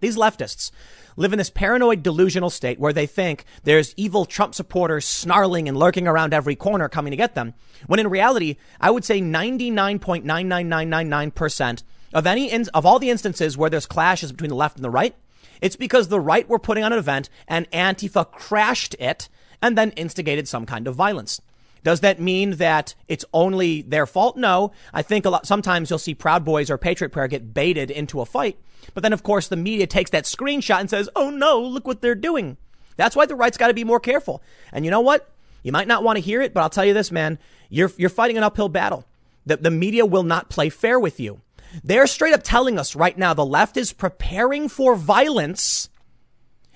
These 0.01 0.17
leftists 0.17 0.71
live 1.17 1.35
in 1.35 1.37
this 1.37 1.51
paranoid 1.51 2.03
delusional 2.03 2.49
state 2.49 2.81
where 2.81 2.95
they 2.95 3.05
think 3.05 3.45
there's 3.65 3.93
evil 3.99 4.25
Trump 4.25 4.55
supporters 4.55 5.05
snarling 5.05 5.69
and 5.69 5.77
lurking 5.77 6.09
around 6.09 6.33
every 6.33 6.57
corner 6.57 6.89
coming 6.89 7.11
to 7.11 7.17
get 7.19 7.35
them. 7.35 7.53
When 7.89 8.01
in 8.01 8.09
reality, 8.09 8.57
I 8.81 8.91
would 8.91 9.05
say 9.05 9.21
99.99999% 9.21 11.83
of 12.15 12.27
any 12.27 12.67
of 12.69 12.87
all 12.87 12.99
the 12.99 13.11
instances 13.11 13.59
where 13.59 13.69
there's 13.69 13.85
clashes 13.85 14.33
between 14.33 14.49
the 14.49 14.57
left 14.57 14.77
and 14.77 14.85
the 14.87 14.89
right, 14.89 15.15
it's 15.61 15.77
because 15.77 16.09
the 16.09 16.19
right 16.19 16.49
were 16.49 16.59
putting 16.59 16.85
on 16.85 16.95
an 16.95 16.99
event 16.99 17.29
and 17.47 17.71
Antifa 17.71 18.33
crashed 18.33 18.97
it 18.99 19.29
and 19.61 19.77
then 19.77 19.91
instigated 19.91 20.49
some 20.49 20.65
kind 20.65 20.89
of 20.89 20.95
violence. 20.95 21.43
Does 21.83 22.01
that 22.01 22.21
mean 22.21 22.53
that 22.53 22.95
it's 23.09 23.25
only 23.33 23.83
their 23.83 24.07
fault? 24.07 24.37
No. 24.37 24.73
I 24.93 25.03
think 25.03 25.25
a 25.25 25.31
lot, 25.31 25.47
sometimes 25.47 25.91
you'll 25.91 25.99
see 25.99 26.15
Proud 26.15 26.45
Boys 26.45 26.71
or 26.71 26.79
Patriot 26.79 27.11
Prayer 27.11 27.29
get 27.29 27.53
baited 27.53 27.91
into 27.91 28.21
a 28.21 28.27
fight. 28.27 28.59
But 28.95 29.03
then, 29.03 29.13
of 29.13 29.23
course, 29.23 29.49
the 29.49 29.57
media 29.57 29.87
takes 29.87 30.11
that 30.11 30.25
screenshot 30.25 30.81
and 30.81 30.91
says, 30.91 31.09
oh 31.17 31.31
no, 31.31 31.61
look 31.61 31.87
what 31.87 32.01
they're 32.01 32.15
doing. 32.15 32.57
That's 32.97 33.17
why 33.17 33.27
the 33.27 33.35
right's 33.35 33.57
got 33.57 33.69
to 33.69 33.75
be 33.75 33.85
more 33.85 34.01
careful. 34.01 34.43
And 34.73 34.85
you 34.85 34.91
know 34.91 35.01
what? 35.01 35.31
You 35.63 35.73
might 35.73 35.89
not 35.89 36.03
want 36.03 36.17
to 36.17 36.23
hear 36.23 36.43
it, 36.43 36.53
but 36.53 36.63
I'll 36.63 36.71
tell 36.71 36.85
you 36.85 36.95
this, 36.95 37.11
man. 37.11 37.39
You're, 37.69 37.91
you're 37.97 38.11
fighting 38.11 38.37
an 38.37 38.45
uphill 38.45 38.69
battle. 38.69 39.05
The, 39.47 39.57
the 39.57 39.71
media 39.71 40.07
will 40.07 40.23
not 40.23 40.51
play 40.51 40.69
fair 40.69 41.01
with 41.01 41.19
you. 41.19 41.41
They're 41.83 42.07
straight 42.07 42.35
up 42.35 42.43
telling 42.43 42.79
us 42.79 42.95
right 42.95 43.17
now 43.17 43.35
the 43.35 43.47
left 43.47 43.77
is 43.77 43.93
preparing 43.93 44.69
for 44.69 44.95
violence 44.95 45.89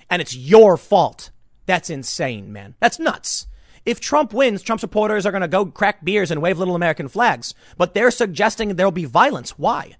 and 0.09 0.21
it's 0.21 0.35
your 0.35 0.77
fault. 0.77 1.31
That's 1.65 1.89
insane, 1.89 2.51
man. 2.51 2.75
That's 2.79 2.99
nuts. 2.99 3.47
If 3.87 4.01
Trump 4.01 4.33
wins, 4.33 4.61
Trump 4.61 4.81
supporters 4.81 5.25
are 5.25 5.31
going 5.31 5.43
to 5.43 5.47
go 5.47 5.65
crack 5.65 6.03
beers 6.03 6.29
and 6.29 6.41
wave 6.41 6.59
little 6.59 6.75
American 6.75 7.07
flags, 7.07 7.53
but 7.77 7.93
they're 7.93 8.11
suggesting 8.11 8.75
there'll 8.75 8.91
be 8.91 9.05
violence. 9.05 9.51
Why? 9.51 9.95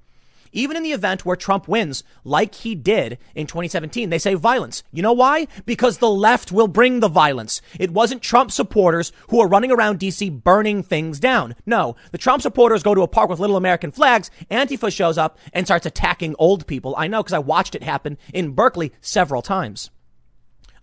Even 0.51 0.75
in 0.75 0.83
the 0.83 0.91
event 0.91 1.25
where 1.25 1.37
Trump 1.37 1.69
wins, 1.69 2.03
like 2.25 2.53
he 2.53 2.75
did 2.75 3.17
in 3.33 3.47
2017, 3.47 4.09
they 4.09 4.19
say 4.19 4.33
violence. 4.33 4.83
You 4.91 5.01
know 5.03 5.13
why? 5.13 5.47
Because 5.65 5.99
the 5.99 6.09
left 6.09 6.51
will 6.51 6.67
bring 6.67 6.99
the 6.99 7.07
violence. 7.07 7.61
It 7.79 7.91
wasn't 7.91 8.21
Trump 8.21 8.51
supporters 8.51 9.13
who 9.29 9.39
are 9.39 9.47
running 9.47 9.71
around 9.71 10.01
DC 10.01 10.43
burning 10.43 10.83
things 10.83 11.17
down. 11.17 11.55
No, 11.65 11.95
the 12.11 12.17
Trump 12.17 12.41
supporters 12.41 12.83
go 12.83 12.93
to 12.93 13.03
a 13.03 13.07
park 13.07 13.29
with 13.29 13.39
little 13.39 13.55
American 13.55 13.91
flags. 13.91 14.29
Antifa 14.51 14.91
shows 14.91 15.17
up 15.17 15.39
and 15.53 15.65
starts 15.65 15.85
attacking 15.85 16.35
old 16.37 16.67
people. 16.67 16.93
I 16.97 17.07
know 17.07 17.23
because 17.23 17.31
I 17.31 17.39
watched 17.39 17.73
it 17.73 17.83
happen 17.83 18.17
in 18.33 18.51
Berkeley 18.51 18.91
several 18.99 19.41
times. 19.41 19.91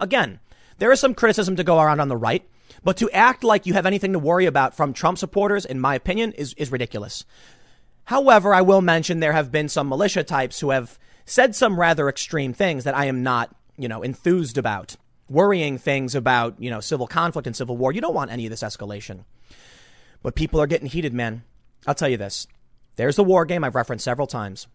Again, 0.00 0.40
there 0.78 0.90
is 0.90 1.00
some 1.00 1.14
criticism 1.14 1.56
to 1.56 1.64
go 1.64 1.78
around 1.78 2.00
on 2.00 2.08
the 2.08 2.16
right. 2.16 2.48
But 2.84 2.98
to 2.98 3.10
act 3.10 3.42
like 3.42 3.66
you 3.66 3.72
have 3.72 3.86
anything 3.86 4.12
to 4.12 4.18
worry 4.18 4.46
about 4.46 4.76
from 4.76 4.92
Trump 4.92 5.18
supporters, 5.18 5.64
in 5.64 5.80
my 5.80 5.94
opinion, 5.94 6.32
is, 6.32 6.54
is 6.54 6.70
ridiculous. 6.70 7.24
However, 8.04 8.54
I 8.54 8.60
will 8.60 8.82
mention 8.82 9.20
there 9.20 9.32
have 9.32 9.50
been 9.50 9.70
some 9.70 9.88
militia 9.88 10.22
types 10.22 10.60
who 10.60 10.70
have 10.70 10.98
said 11.24 11.56
some 11.56 11.80
rather 11.80 12.08
extreme 12.08 12.52
things 12.52 12.84
that 12.84 12.96
I 12.96 13.06
am 13.06 13.22
not, 13.22 13.54
you 13.78 13.88
know, 13.88 14.02
enthused 14.02 14.58
about. 14.58 14.96
Worrying 15.30 15.78
things 15.78 16.14
about, 16.14 16.60
you 16.60 16.70
know, 16.70 16.80
civil 16.80 17.06
conflict 17.06 17.46
and 17.46 17.56
civil 17.56 17.78
war. 17.78 17.92
You 17.92 18.02
don't 18.02 18.14
want 18.14 18.30
any 18.30 18.44
of 18.44 18.50
this 18.50 18.62
escalation. 18.62 19.24
But 20.22 20.34
people 20.34 20.60
are 20.60 20.66
getting 20.66 20.86
heated, 20.86 21.14
man. 21.14 21.44
I'll 21.86 21.94
tell 21.94 22.10
you 22.10 22.18
this. 22.18 22.46
There's 22.96 23.16
the 23.16 23.24
war 23.24 23.46
game 23.46 23.64
I've 23.64 23.74
referenced 23.74 24.04
several 24.04 24.26
times. 24.26 24.66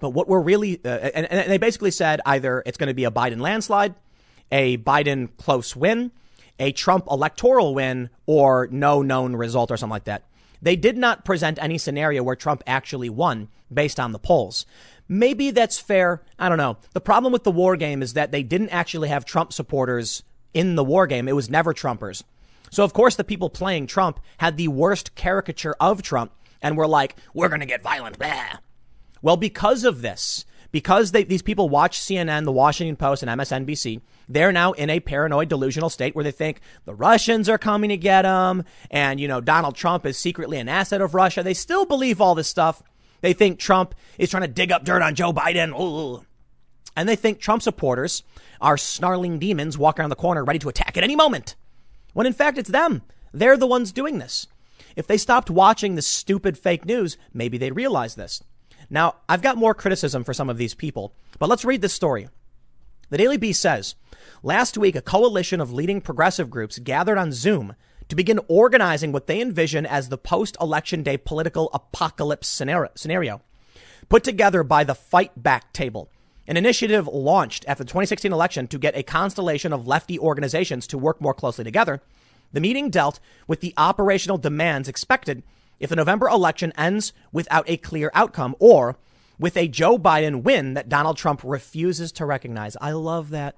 But 0.00 0.10
what 0.10 0.28
we're 0.28 0.40
really, 0.40 0.80
uh, 0.84 0.88
and, 0.88 1.26
and 1.30 1.50
they 1.50 1.58
basically 1.58 1.92
said 1.92 2.20
either 2.26 2.64
it's 2.66 2.76
going 2.76 2.88
to 2.88 2.94
be 2.94 3.04
a 3.04 3.10
Biden 3.12 3.40
landslide, 3.40 3.94
a 4.50 4.76
Biden 4.78 5.28
close 5.38 5.76
win, 5.76 6.10
a 6.58 6.72
Trump 6.72 7.06
electoral 7.10 7.74
win 7.74 8.10
or 8.26 8.68
no 8.70 9.02
known 9.02 9.36
result 9.36 9.70
or 9.70 9.76
something 9.76 9.90
like 9.90 10.04
that. 10.04 10.24
They 10.62 10.76
did 10.76 10.96
not 10.96 11.24
present 11.24 11.58
any 11.60 11.78
scenario 11.78 12.22
where 12.22 12.36
Trump 12.36 12.62
actually 12.66 13.10
won 13.10 13.48
based 13.72 14.00
on 14.00 14.12
the 14.12 14.18
polls. 14.18 14.64
Maybe 15.08 15.50
that's 15.50 15.78
fair. 15.78 16.22
I 16.38 16.48
don't 16.48 16.58
know. 16.58 16.78
The 16.92 17.00
problem 17.00 17.32
with 17.32 17.44
the 17.44 17.50
war 17.50 17.76
game 17.76 18.02
is 18.02 18.14
that 18.14 18.32
they 18.32 18.42
didn't 18.42 18.70
actually 18.70 19.08
have 19.08 19.24
Trump 19.24 19.52
supporters 19.52 20.22
in 20.54 20.74
the 20.74 20.84
war 20.84 21.06
game. 21.06 21.28
It 21.28 21.36
was 21.36 21.50
never 21.50 21.74
Trumpers. 21.74 22.22
So 22.70 22.82
of 22.82 22.92
course 22.92 23.16
the 23.16 23.24
people 23.24 23.50
playing 23.50 23.86
Trump 23.86 24.18
had 24.38 24.56
the 24.56 24.68
worst 24.68 25.14
caricature 25.14 25.76
of 25.78 26.02
Trump 26.02 26.32
and 26.62 26.76
were 26.76 26.88
like, 26.88 27.16
we're 27.34 27.48
going 27.48 27.60
to 27.60 27.66
get 27.66 27.82
violent. 27.82 28.18
Blah. 28.18 28.58
Well, 29.22 29.36
because 29.36 29.84
of 29.84 30.02
this, 30.02 30.44
because 30.76 31.12
they, 31.12 31.24
these 31.24 31.40
people 31.40 31.70
watch 31.70 31.98
CNN, 31.98 32.44
the 32.44 32.52
Washington 32.52 32.96
Post, 32.96 33.22
and 33.22 33.40
MSNBC, 33.40 34.02
they're 34.28 34.52
now 34.52 34.72
in 34.72 34.90
a 34.90 35.00
paranoid, 35.00 35.48
delusional 35.48 35.88
state 35.88 36.14
where 36.14 36.22
they 36.22 36.30
think 36.30 36.60
the 36.84 36.94
Russians 36.94 37.48
are 37.48 37.56
coming 37.56 37.88
to 37.88 37.96
get 37.96 38.22
them, 38.22 38.62
and 38.90 39.18
you 39.18 39.26
know 39.26 39.40
Donald 39.40 39.74
Trump 39.74 40.04
is 40.04 40.18
secretly 40.18 40.58
an 40.58 40.68
asset 40.68 41.00
of 41.00 41.14
Russia. 41.14 41.42
They 41.42 41.54
still 41.54 41.86
believe 41.86 42.20
all 42.20 42.34
this 42.34 42.46
stuff. 42.46 42.82
They 43.22 43.32
think 43.32 43.58
Trump 43.58 43.94
is 44.18 44.28
trying 44.28 44.42
to 44.42 44.48
dig 44.48 44.70
up 44.70 44.84
dirt 44.84 45.00
on 45.00 45.14
Joe 45.14 45.32
Biden. 45.32 45.72
Ooh. 45.80 46.26
And 46.94 47.08
they 47.08 47.16
think 47.16 47.40
Trump 47.40 47.62
supporters 47.62 48.22
are 48.60 48.76
snarling 48.76 49.38
demons 49.38 49.78
walking 49.78 50.02
around 50.02 50.10
the 50.10 50.16
corner 50.16 50.44
ready 50.44 50.58
to 50.58 50.68
attack 50.68 50.98
at 50.98 51.04
any 51.04 51.16
moment. 51.16 51.56
When 52.12 52.26
in 52.26 52.34
fact 52.34 52.58
it's 52.58 52.68
them. 52.68 53.00
They're 53.32 53.56
the 53.56 53.66
ones 53.66 53.92
doing 53.92 54.18
this. 54.18 54.46
If 54.94 55.06
they 55.06 55.16
stopped 55.16 55.48
watching 55.48 55.94
the 55.94 56.02
stupid 56.02 56.58
fake 56.58 56.84
news, 56.84 57.16
maybe 57.32 57.56
they'd 57.56 57.74
realize 57.74 58.14
this. 58.14 58.42
Now, 58.88 59.16
I've 59.28 59.42
got 59.42 59.56
more 59.56 59.74
criticism 59.74 60.24
for 60.24 60.34
some 60.34 60.48
of 60.48 60.58
these 60.58 60.74
people, 60.74 61.12
but 61.38 61.48
let's 61.48 61.64
read 61.64 61.82
this 61.82 61.92
story. 61.92 62.28
The 63.10 63.18
Daily 63.18 63.36
Beast 63.36 63.60
says, 63.60 63.94
last 64.42 64.76
week, 64.76 64.96
a 64.96 65.02
coalition 65.02 65.60
of 65.60 65.72
leading 65.72 66.00
progressive 66.00 66.50
groups 66.50 66.78
gathered 66.78 67.18
on 67.18 67.32
Zoom 67.32 67.74
to 68.08 68.16
begin 68.16 68.40
organizing 68.48 69.12
what 69.12 69.26
they 69.26 69.40
envision 69.40 69.86
as 69.86 70.08
the 70.08 70.18
post 70.18 70.56
election 70.60 71.02
day 71.02 71.16
political 71.16 71.70
apocalypse 71.72 72.48
scenario, 72.48 73.40
put 74.08 74.24
together 74.24 74.62
by 74.62 74.84
the 74.84 74.94
Fight 74.94 75.40
Back 75.40 75.72
Table, 75.72 76.08
an 76.46 76.56
initiative 76.56 77.08
launched 77.08 77.64
after 77.66 77.82
the 77.82 77.88
2016 77.88 78.32
election 78.32 78.68
to 78.68 78.78
get 78.78 78.96
a 78.96 79.02
constellation 79.02 79.72
of 79.72 79.86
lefty 79.86 80.18
organizations 80.18 80.86
to 80.86 80.98
work 80.98 81.20
more 81.20 81.34
closely 81.34 81.64
together. 81.64 82.00
The 82.52 82.60
meeting 82.60 82.90
dealt 82.90 83.18
with 83.48 83.60
the 83.60 83.74
operational 83.76 84.38
demands 84.38 84.88
expected 84.88 85.42
if 85.80 85.90
the 85.90 85.96
November 85.96 86.28
election 86.28 86.72
ends 86.76 87.12
without 87.32 87.68
a 87.68 87.76
clear 87.76 88.10
outcome 88.14 88.54
or 88.58 88.96
with 89.38 89.56
a 89.56 89.68
Joe 89.68 89.98
Biden 89.98 90.42
win 90.42 90.74
that 90.74 90.88
Donald 90.88 91.16
Trump 91.16 91.42
refuses 91.44 92.12
to 92.12 92.24
recognize. 92.24 92.76
I 92.80 92.92
love 92.92 93.30
that. 93.30 93.56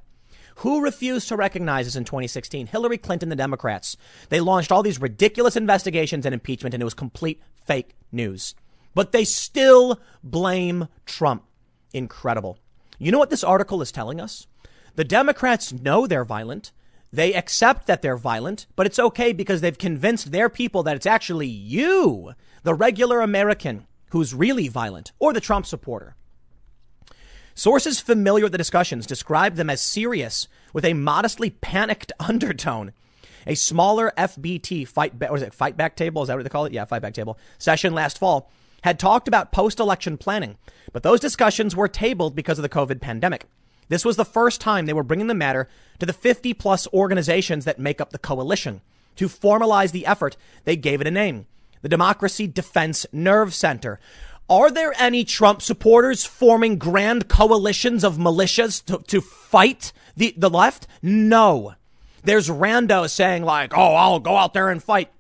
Who 0.57 0.83
refused 0.83 1.29
to 1.29 1.37
recognize 1.37 1.87
us 1.87 1.95
in 1.95 2.05
2016? 2.05 2.67
Hillary 2.67 2.99
Clinton, 2.99 3.29
the 3.29 3.37
Democrats. 3.37 3.97
They 4.29 4.41
launched 4.41 4.73
all 4.73 4.83
these 4.83 5.01
ridiculous 5.01 5.57
investigations 5.57 6.27
and 6.27 6.35
impeachment, 6.35 6.75
and 6.75 6.83
it 6.83 6.85
was 6.85 6.95
complete 6.95 7.41
fake 7.65 7.95
news. 8.11 8.57
But 8.93 9.13
they 9.13 9.25
still 9.25 10.01
blame 10.25 10.89
Trump. 11.07 11.45
Incredible. 11.93 12.59
You 12.99 13.13
know 13.13 13.21
what 13.21 13.31
this 13.31 13.45
article 13.45 13.81
is 13.83 13.93
telling 13.93 14.21
us? 14.21 14.49
The 14.97 15.05
Democrats 15.05 15.73
know 15.73 16.09
they're 16.09 16.25
violent. 16.25 16.73
They 17.13 17.33
accept 17.33 17.87
that 17.87 18.03
they're 18.03 18.17
violent, 18.17 18.67
but 18.77 18.87
it's 18.87 18.99
okay 18.99 19.33
because 19.33 19.61
they've 19.61 19.77
convinced 19.77 20.31
their 20.31 20.49
people 20.49 20.83
that 20.83 20.97
it's 20.97 21.07
actually 21.07 21.47
you, 21.47 22.35
the 22.63 22.75
regular 22.75 23.21
American, 23.21 23.87
who's 24.11 24.35
really 24.35 24.69
violent, 24.69 25.13
or 25.19 25.33
the 25.33 25.41
Trump 25.41 25.67
supporter. 25.67 26.17
Sources 27.55 27.99
familiar 27.99 28.45
with 28.45 28.53
the 28.53 28.59
discussions 28.59 29.07
described 29.07 29.57
them 29.57 29.71
as 29.71 29.81
serious 29.81 30.49
with 30.73 30.85
a 30.85 30.93
modestly 30.93 31.51
panicked 31.51 32.13
undertone. 32.21 32.93
A 33.47 33.55
smaller 33.55 34.13
FBT 34.19 34.87
fight 34.87 35.19
back, 35.19 35.31
was 35.31 35.43
it 35.43 35.55
fight 35.55 35.77
back 35.77 35.97
table? 35.97 36.23
Is 36.23 36.29
that 36.29 36.37
what 36.37 36.43
they 36.43 36.51
call 36.51 36.67
it? 36.67 36.73
Yeah, 36.73 36.85
fight 36.85 37.03
back 37.03 37.15
table 37.15 37.39
session 37.57 37.95
last 37.95 38.19
fall 38.19 38.51
had 38.85 38.99
talked 38.99 39.27
about 39.29 39.53
post 39.53 39.81
election 39.81 40.17
planning, 40.17 40.57
but 40.93 41.03
those 41.03 41.21
discussions 41.21 41.75
were 41.75 41.89
tabled 41.89 42.35
because 42.35 42.59
of 42.59 42.63
the 42.63 42.69
COVID 42.69 43.01
pandemic. 43.01 43.47
This 43.89 44.05
was 44.05 44.17
the 44.17 44.25
first 44.25 44.61
time 44.61 44.87
they 44.87 44.93
were 44.93 45.03
bringing 45.03 45.27
the 45.27 45.35
matter 45.35 45.69
to 45.99 46.07
the 46.07 46.13
50 46.13 46.55
plus 46.55 46.87
organizations 46.93 47.65
that 47.65 47.79
make 47.79 48.01
up 48.01 48.11
the 48.11 48.19
coalition. 48.19 48.81
To 49.17 49.29
formalize 49.29 49.93
the 49.93 50.07
effort, 50.07 50.37
they 50.65 50.77
gave 50.77 51.01
it 51.01 51.07
a 51.07 51.11
name 51.11 51.47
the 51.81 51.89
Democracy 51.89 52.47
Defense 52.47 53.07
Nerve 53.13 53.55
Center, 53.55 54.01
are 54.51 54.71
there 54.71 54.95
any 54.99 55.25
Trump 55.25 55.61
supporters 55.61 56.25
forming 56.25 56.79
grand 56.79 57.29
coalitions 57.29 58.03
of 58.03 58.17
militias 58.17 58.85
to, 58.87 58.99
to 59.09 59.21
fight 59.21 59.93
the, 60.17 60.35
the 60.37 60.49
left? 60.49 60.87
No. 61.03 61.75
There's 62.25 62.49
randos 62.49 63.11
saying 63.11 63.45
like, 63.45 63.77
oh, 63.77 63.95
I'll 63.95 64.21
go 64.21 64.37
out 64.37 64.55
there 64.55 64.71
and 64.71 64.83
fight. 64.83 65.11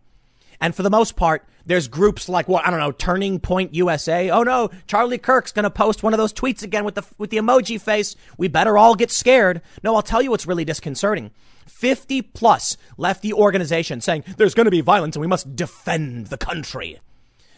And 0.60 0.74
for 0.74 0.82
the 0.82 0.90
most 0.90 1.14
part, 1.14 1.44
there's 1.68 1.86
groups 1.86 2.28
like 2.30 2.48
what 2.48 2.66
I 2.66 2.70
don't 2.70 2.80
know, 2.80 2.92
Turning 2.92 3.38
Point 3.38 3.74
USA. 3.74 4.30
Oh 4.30 4.42
no, 4.42 4.70
Charlie 4.86 5.18
Kirk's 5.18 5.52
to 5.52 5.70
post 5.70 6.02
one 6.02 6.14
of 6.14 6.18
those 6.18 6.32
tweets 6.32 6.62
again 6.62 6.84
with 6.84 6.94
the 6.94 7.04
with 7.18 7.28
the 7.28 7.36
emoji 7.36 7.80
face. 7.80 8.16
We 8.38 8.48
better 8.48 8.78
all 8.78 8.94
get 8.94 9.10
scared. 9.10 9.60
No, 9.84 9.94
I'll 9.94 10.02
tell 10.02 10.22
you 10.22 10.30
what's 10.30 10.46
really 10.46 10.64
disconcerting. 10.64 11.30
50 11.66 12.22
plus 12.22 12.78
lefty 12.96 13.32
organizations 13.32 14.04
saying 14.04 14.24
there's 14.38 14.54
going 14.54 14.64
to 14.64 14.70
be 14.70 14.80
violence 14.80 15.14
and 15.14 15.20
we 15.20 15.26
must 15.26 15.54
defend 15.54 16.28
the 16.28 16.38
country. 16.38 16.98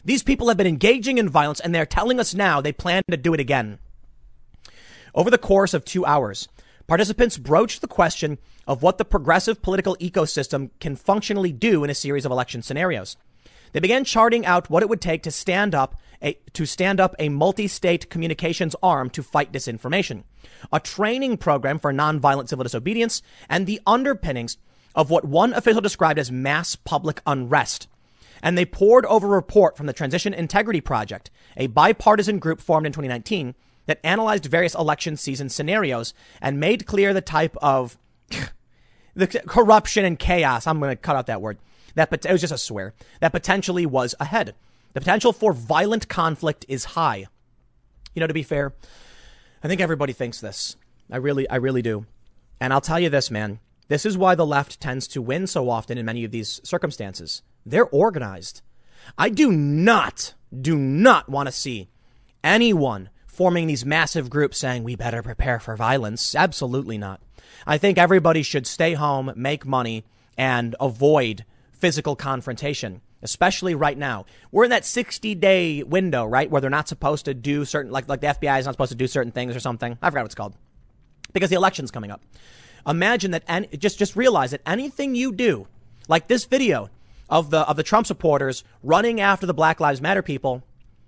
These 0.05 0.25
people 0.25 0.49
have 0.49 0.57
been 0.57 0.67
engaging 0.67 1.19
in 1.19 1.29
violence 1.29 1.61
and 1.61 1.73
they're 1.73 1.87
telling 1.87 2.19
us 2.19 2.35
now 2.35 2.61
they 2.61 2.73
plan 2.73 3.05
to 3.11 3.17
do 3.17 3.33
it 3.33 3.41
again. 3.41 3.79
Over 5.15 5.31
the 5.31 5.39
course 5.39 5.73
of 5.73 5.85
two 5.85 6.05
hours, 6.05 6.49
participants 6.89 7.39
broached 7.39 7.81
the 7.81 7.87
question 7.87 8.39
of 8.67 8.83
what 8.83 8.99
the 8.99 9.05
progressive 9.05 9.63
political 9.63 9.97
ecosystem 9.97 10.71
can 10.81 10.97
functionally 10.97 11.53
do 11.53 11.85
in 11.85 11.91
a 11.91 11.95
series 11.95 12.25
of 12.25 12.33
election 12.33 12.63
scenarios. 12.63 13.17
They 13.73 13.81
began 13.81 14.05
charting 14.05 14.45
out 14.47 14.71
what 14.71 14.83
it 14.83 14.89
would 14.89 15.01
take 15.01 15.23
to 15.25 15.31
stand 15.31 15.75
up 15.75 15.97
a, 16.23 16.39
to 16.53 16.67
stand 16.67 17.01
up 17.01 17.15
a 17.19 17.29
multi-state 17.29 18.11
communications 18.11 18.77
arm 18.83 19.11
to 19.11 19.23
fight 19.23 19.53
disinformation, 19.53 20.25
a 20.73 20.81
training 20.81 21.39
program 21.39 21.79
for 21.79 21.93
nonviolent 21.93 22.49
civil 22.49 22.65
disobedience, 22.65 23.23
and 23.49 23.67
the 23.67 23.81
underpinnings 23.87 24.59
of 24.95 25.09
what 25.09 25.25
one 25.25 25.55
official 25.55 25.81
described 25.81 26.19
as 26.19 26.31
mass 26.31 26.77
public 26.77 27.23
unrest 27.27 27.87
and 28.43 28.57
they 28.57 28.65
poured 28.65 29.07
over 29.07 29.29
a 29.29 29.31
report 29.31 29.77
from 29.77 29.87
the 29.87 29.93
Transition 29.93 30.35
Integrity 30.35 30.81
Project, 30.81 31.31
a 31.57 31.67
bipartisan 31.69 32.39
group 32.39 32.61
formed 32.61 32.87
in 32.87 32.93
2019 32.93 33.55
that 33.87 34.01
analyzed 34.05 34.47
various 34.47 34.75
election 34.75 35.17
season 35.17 35.49
scenarios 35.49 36.15
and 36.41 36.61
made 36.61 36.87
clear 36.87 37.13
the 37.13 37.21
type 37.21 37.57
of 37.61 37.99
the 39.15 39.27
corruption 39.27 40.05
and 40.05 40.19
chaos. 40.19 40.67
I'm 40.67 40.79
going 40.79 40.91
to 40.91 40.97
cut 40.97 41.17
out 41.17 41.27
that 41.27 41.43
word. 41.43 41.59
That 41.95 42.13
it 42.13 42.33
was 42.33 42.41
just 42.41 42.53
a 42.53 42.59
swear 42.59 42.95
that 43.21 43.33
potentially 43.33 43.87
was 43.87 44.15
ahead. 44.21 44.55
The 44.93 45.01
potential 45.01 45.33
for 45.33 45.53
violent 45.53 46.09
conflict 46.09 46.65
is 46.69 46.85
high. 46.85 47.27
You 48.15 48.21
know, 48.21 48.27
to 48.27 48.35
be 48.35 48.43
fair, 48.43 48.75
I 49.63 49.69
think 49.69 49.81
everybody 49.81 50.13
thinks 50.13 50.41
this. 50.41 50.77
I 51.11 51.17
really, 51.17 51.49
I 51.49 51.57
really 51.57 51.83
do. 51.83 52.07
And 52.61 52.73
I'll 52.73 52.81
tell 52.81 53.01
you 53.01 53.09
this, 53.09 53.31
man. 53.31 53.61
This 53.89 54.07
is 54.07 54.17
why 54.17 54.35
the 54.35 54.47
left 54.47 54.81
tends 54.81 55.09
to 55.09 55.23
win 55.23 55.47
so 55.47 55.69
often 55.69 55.99
in 55.99 56.07
many 56.07 56.25
of 56.25 56.31
these 56.31 56.61
circumstances. 56.63 57.43
They're 57.67 57.87
organized. 57.87 58.63
I 59.19 59.31
do 59.31 59.51
not, 59.51 60.35
do 60.59 60.77
not 60.77 61.29
want 61.29 61.49
to 61.49 61.53
see 61.53 61.89
anyone 62.45 63.11
forming 63.27 63.67
these 63.67 63.85
massive 63.85 64.31
groups 64.31 64.59
saying 64.59 64.85
we 64.85 64.95
better 64.97 65.23
prepare 65.23 65.59
for 65.59 65.77
violence. 65.77 66.35
Absolutely 66.35 66.99
not. 66.99 67.21
I 67.67 67.79
think 67.79 67.99
everybody 67.99 68.43
should 68.43 68.67
stay 68.67 68.95
home, 68.95 69.33
make 69.35 69.67
money, 69.67 70.05
and 70.37 70.77
avoid 70.79 71.45
physical 71.81 72.15
confrontation, 72.15 73.01
especially 73.23 73.75
right 73.75 73.99
now. 73.99 74.27
We're 74.53 74.65
in 74.65 74.71
that 74.71 74.85
60 74.85 75.35
day 75.35 75.83
window, 75.83 76.25
right? 76.25 76.51
Where 76.51 76.61
they're 76.61 76.71
not 76.71 76.89
supposed 76.89 77.25
to 77.25 77.35
do 77.35 77.65
certain, 77.65 77.91
like, 77.91 78.09
like 78.09 78.21
the 78.21 78.29
FBI 78.29 78.61
is 78.61 78.67
not 78.67 78.75
supposed 78.75 78.93
to 78.93 78.97
do 78.97 79.07
certain 79.07 79.33
things 79.33 79.57
or 79.57 79.61
something. 79.61 79.99
I 80.01 80.11
forgot 80.11 80.23
what 80.23 80.27
it's 80.27 80.35
called. 80.35 80.55
Because 81.33 81.51
the 81.51 81.57
election's 81.57 81.91
coming 81.91 82.11
up. 82.11 82.23
Imagine 82.87 83.33
that, 83.33 83.45
any, 83.49 83.67
just, 83.69 83.99
just 83.99 84.17
realize 84.17 84.53
that 84.53 84.63
anything 84.67 85.15
you 85.15 85.33
do, 85.33 85.67
like 86.09 86.29
this 86.29 86.45
video, 86.45 86.91
of 87.31 87.51
the 87.51 87.61
of 87.61 87.77
the 87.77 87.83
Trump 87.83 88.07
supporters 88.07 88.65
running 88.83 89.21
after 89.21 89.47
the 89.47 89.55
Black 89.55 89.81
Lives 89.81 90.03
Matter 90.03 90.23
people, 90.23 90.65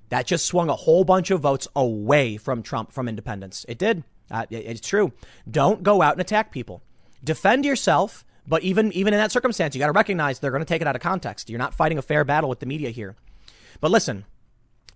that 0.09 0.27
just 0.27 0.47
swung 0.47 0.71
a 0.71 0.77
whole 0.77 1.05
bunch 1.05 1.31
of 1.31 1.41
votes 1.41 1.67
away 1.75 2.37
from 2.37 2.63
Trump 2.63 2.93
from 2.93 3.09
independence. 3.09 3.67
It 3.69 3.77
did. 3.77 4.05
Uh, 4.31 4.47
it, 4.49 4.65
it's 4.67 4.89
true. 4.89 5.13
Don't 5.51 5.83
go 5.83 6.01
out 6.01 6.13
and 6.13 6.21
attack 6.21 6.53
people. 6.53 6.83
Defend 7.23 7.65
yourself. 7.65 8.25
But 8.47 8.63
even 8.63 8.93
even 8.93 9.15
in 9.15 9.21
that 9.21 9.33
circumstance, 9.33 9.75
you 9.75 9.79
got 9.79 9.87
to 9.87 9.93
recognize 9.93 10.39
they're 10.39 10.51
going 10.51 10.63
to 10.63 10.67
take 10.67 10.83
it 10.83 10.89
out 10.89 10.97
of 10.97 11.03
context. 11.03 11.49
You're 11.49 11.59
not 11.59 11.75
fighting 11.75 11.99
a 11.99 12.03
fair 12.03 12.25
battle 12.25 12.51
with 12.51 12.61
the 12.61 12.67
media 12.67 12.91
here. 12.91 13.17
But 13.81 13.91
listen, 13.91 14.25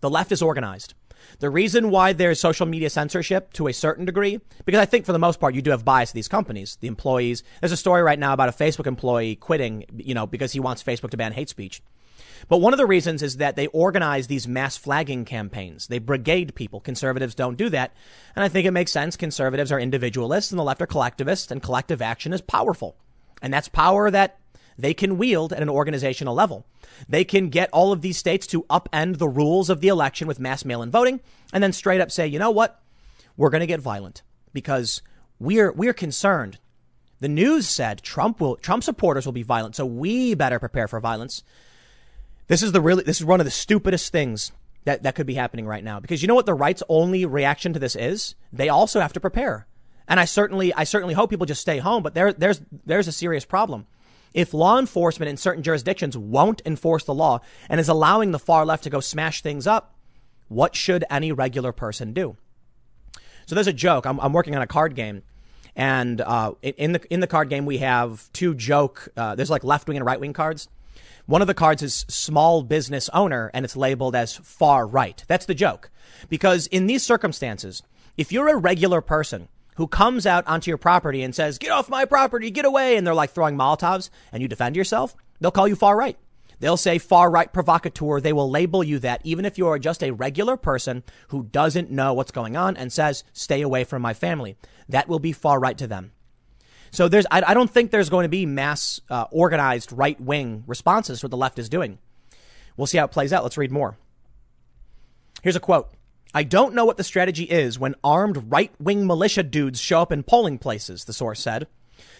the 0.01 0.11
left 0.11 0.32
is 0.32 0.42
organized. 0.42 0.94
The 1.38 1.51
reason 1.51 1.90
why 1.90 2.12
there's 2.12 2.40
social 2.40 2.66
media 2.66 2.90
censorship 2.90 3.53
to 3.55 3.66
a 3.66 3.72
certain 3.72 4.05
degree, 4.05 4.40
because 4.64 4.80
I 4.80 4.84
think 4.84 5.05
for 5.05 5.12
the 5.12 5.18
most 5.18 5.40
part, 5.40 5.55
you 5.55 5.62
do 5.62 5.70
have 5.70 5.84
bias 5.84 6.11
to 6.11 6.14
these 6.14 6.28
companies, 6.28 6.76
the 6.80 6.88
employees. 6.88 7.42
There's 7.61 7.72
a 7.72 7.76
story 7.76 8.03
right 8.03 8.18
now 8.18 8.32
about 8.32 8.49
a 8.49 8.53
Facebook 8.53 8.86
employee 8.86 9.36
quitting, 9.36 9.84
you 9.97 10.14
know, 10.14 10.26
because 10.26 10.53
he 10.53 10.61
wants 10.61 10.82
Facebook 10.82 11.11
to 11.11 11.16
ban 11.16 11.32
hate 11.32 11.49
speech. 11.49 11.82
But 12.49 12.59
one 12.59 12.72
of 12.72 12.78
the 12.78 12.86
reasons 12.86 13.22
is 13.22 13.38
that 13.38 13.57
they 13.57 13.66
organize 13.68 14.26
these 14.26 14.47
mass 14.47 14.76
flagging 14.76 15.24
campaigns. 15.24 15.88
They 15.88 15.99
brigade 15.99 16.55
people. 16.55 16.80
Conservatives 16.80 17.34
don't 17.34 17.57
do 17.57 17.68
that. 17.70 17.94
And 18.34 18.44
I 18.44 18.49
think 18.49 18.66
it 18.66 18.72
makes 18.72 18.92
sense. 18.92 19.16
Conservatives 19.16 19.72
are 19.72 19.80
individualists 19.80 20.53
and 20.53 20.59
the 20.59 20.64
left 20.64 20.82
are 20.82 20.86
collectivists 20.86 21.51
and 21.51 21.62
collective 21.62 22.03
action 22.03 22.32
is 22.32 22.40
powerful. 22.40 22.97
And 23.43 23.53
that's 23.53 23.68
power 23.68 24.11
that 24.11 24.39
they 24.78 24.95
can 24.95 25.18
wield 25.18 25.53
at 25.53 25.62
an 25.62 25.68
organizational 25.68 26.34
level. 26.34 26.66
They 27.09 27.24
can 27.24 27.49
get 27.49 27.70
all 27.72 27.93
of 27.93 28.03
these 28.03 28.18
states 28.18 28.47
to 28.49 28.64
upend 28.64 29.18
the 29.18 29.28
rules 29.28 29.70
of 29.70 29.80
the 29.80 29.89
election 29.89 30.26
with 30.28 30.41
mass 30.41 30.64
mail 30.64 30.82
in 30.82 30.91
voting 30.91 31.20
and 31.53 31.62
then 31.62 31.72
straight 31.72 32.01
up 32.01 32.11
say, 32.11 32.26
you 32.26 32.39
know 32.39 32.51
what? 32.51 32.80
We're 33.37 33.51
going 33.51 33.61
to 33.61 33.66
get 33.66 33.80
violent 33.80 34.22
because 34.53 35.03
we're, 35.39 35.72
we're 35.72 35.93
concerned. 35.93 36.59
The 37.20 37.28
news 37.28 37.68
said 37.68 38.03
Trump 38.03 38.41
will, 38.41 38.57
Trump 38.57 38.84
supporters 38.84 39.26
will 39.26 39.32
be 39.32 39.43
violent. 39.43 39.76
So 39.76 39.87
we 39.87 40.34
better 40.34 40.59
prepare 40.59 40.89
for 40.89 41.01
violence. 41.01 41.43
This 42.49 42.62
is 42.62 42.72
the 42.72 42.80
really, 42.80 43.03
this 43.03 43.20
is 43.20 43.26
one 43.26 43.41
of 43.41 43.47
the 43.47 43.51
stupidest 43.51 44.12
things 44.12 44.53
that, 44.84 45.03
that 45.03 45.14
could 45.14 45.26
be 45.26 45.34
happening 45.34 45.66
right 45.66 45.84
now 45.84 46.01
because 46.01 46.22
you 46.22 46.28
know 46.28 46.34
what 46.34 46.47
the 46.47 46.55
right's 46.55 46.82
only 46.89 47.26
reaction 47.26 47.72
to 47.72 47.78
this 47.78 47.97
is? 47.97 48.34
They 48.53 48.68
also 48.68 49.01
have 49.01 49.12
to 49.14 49.20
prepare. 49.20 49.66
And 50.09 50.21
I 50.21 50.25
certainly, 50.25 50.73
I 50.75 50.85
certainly 50.85 51.15
hope 51.15 51.31
people 51.31 51.47
just 51.47 51.61
stay 51.61 51.79
home, 51.79 52.03
but 52.03 52.15
there, 52.15 52.33
there's, 52.33 52.61
there's 52.85 53.09
a 53.09 53.13
serious 53.13 53.45
problem. 53.45 53.87
If 54.35 54.53
law 54.53 54.79
enforcement 54.79 55.31
in 55.31 55.37
certain 55.37 55.63
jurisdictions 55.63 56.17
won't 56.17 56.63
enforce 56.67 57.05
the 57.05 57.15
law 57.15 57.41
and 57.69 57.81
is 57.81 57.89
allowing 57.89 58.33
the 58.33 58.39
far 58.39 58.67
left 58.67 58.85
to 58.85 58.91
go 58.91 59.01
smash 59.01 59.41
things 59.41 59.67
up, 59.67 59.95
what 60.49 60.77
should 60.77 61.05
any 61.11 61.33
regular 61.33 61.73
person 61.73 62.13
do? 62.13 62.37
So 63.47 63.55
there's 63.55 63.67
a 63.67 63.73
joke. 63.73 64.07
I'm, 64.07 64.21
I'm 64.21 64.33
working 64.33 64.55
on 64.55 64.63
a 64.63 64.67
card 64.67 64.95
game. 64.95 65.23
And 65.75 66.21
uh, 66.21 66.53
in 66.63 66.93
the 66.93 67.13
in 67.13 67.21
the 67.21 67.27
card 67.27 67.51
game, 67.51 67.67
we 67.67 67.79
have 67.79 68.33
two 68.33 68.55
joke. 68.55 69.09
Uh, 69.17 69.35
there's 69.35 69.51
like 69.51 69.63
left 69.63 69.87
wing 69.87 69.99
and 69.99 70.07
right 70.07 70.19
wing 70.19 70.33
cards. 70.33 70.69
One 71.27 71.43
of 71.43 71.49
the 71.49 71.55
cards 71.55 71.83
is 71.83 72.07
small 72.09 72.63
business 72.63 73.11
owner 73.11 73.51
and 73.53 73.65
it's 73.65 73.77
labeled 73.77 74.15
as 74.15 74.37
far 74.37 74.87
right. 74.87 75.23
That's 75.27 75.47
the 75.47 75.55
joke. 75.55 75.91
Because 76.29 76.67
in 76.69 76.87
these 76.87 77.03
circumstances, 77.03 77.83
if 78.17 78.33
you're 78.33 78.49
a 78.49 78.57
regular 78.57 79.01
person 79.01 79.49
who 79.77 79.87
comes 79.87 80.27
out 80.27 80.47
onto 80.47 80.70
your 80.70 80.79
property 80.79 81.22
and 81.22 81.35
says, 81.35 81.59
get 81.59 81.70
off 81.70 81.89
my 81.89 82.05
property, 82.05 82.51
get 82.51 82.64
away, 82.64 82.97
and 82.97 83.07
they're 83.07 83.14
like 83.14 83.31
throwing 83.31 83.57
Molotovs 83.57 84.11
and 84.33 84.43
you 84.43 84.49
defend 84.49 84.77
yourself, 84.77 85.14
they'll 85.41 85.51
call 85.51 85.68
you 85.68 85.77
far 85.77 85.97
right. 85.97 86.18
They'll 86.59 86.79
say 86.79 86.99
far 86.99 87.31
right 87.31 87.53
provocateur. 87.53 88.20
They 88.20 88.33
will 88.33 88.51
label 88.51 88.83
you 88.83 88.99
that 89.01 89.20
even 89.24 89.45
if 89.45 89.59
you're 89.59 89.79
just 89.79 90.03
a 90.03 90.12
regular 90.12 90.57
person 90.57 91.03
who 91.29 91.45
doesn't 91.45 91.91
know 91.91 92.14
what's 92.14 92.31
going 92.31 92.57
on 92.57 92.77
and 92.77 92.93
says, 92.93 93.24
stay 93.33 93.61
away 93.61 93.85
from 93.85 94.01
my 94.01 94.14
family. 94.14 94.57
That 94.89 95.09
will 95.09 95.18
be 95.18 95.33
far 95.33 95.61
right 95.61 95.77
to 95.77 95.87
them. 95.87 96.12
So 96.91 97.09
there's, 97.09 97.27
I, 97.31 97.43
I 97.49 97.55
don't 97.55 97.70
think 97.70 97.91
there's 97.91 98.09
going 98.09 98.24
to 98.24 98.31
be 98.31 98.47
mass 98.47 99.01
uh, 99.11 99.27
organized 99.31 99.93
right 99.93 100.18
wing 100.18 100.64
responses 100.66 101.20
to 101.20 101.27
what 101.27 101.31
the 101.31 101.37
left 101.37 101.59
is 101.59 101.68
doing. 101.68 101.99
We'll 102.77 102.87
see 102.87 102.97
how 102.97 103.05
it 103.05 103.11
plays 103.11 103.35
out. 103.35 103.43
Let's 103.43 103.59
read 103.59 103.72
more. 103.72 103.99
Here's 105.43 105.57
a 105.57 105.61
quote. 105.61 105.91
I 106.37 106.43
don't 106.43 106.74
know 106.74 106.84
what 106.84 106.99
the 106.99 107.03
strategy 107.03 107.45
is 107.45 107.78
when 107.78 107.95
armed 108.05 108.53
right 108.53 108.70
wing 108.78 109.07
militia 109.07 109.43
dudes 109.43 109.80
show 109.80 110.03
up 110.03 110.12
in 110.12 110.22
polling 110.22 110.59
places, 110.59 111.07
the 111.07 111.14
source 111.14 111.41
said. 111.41 111.66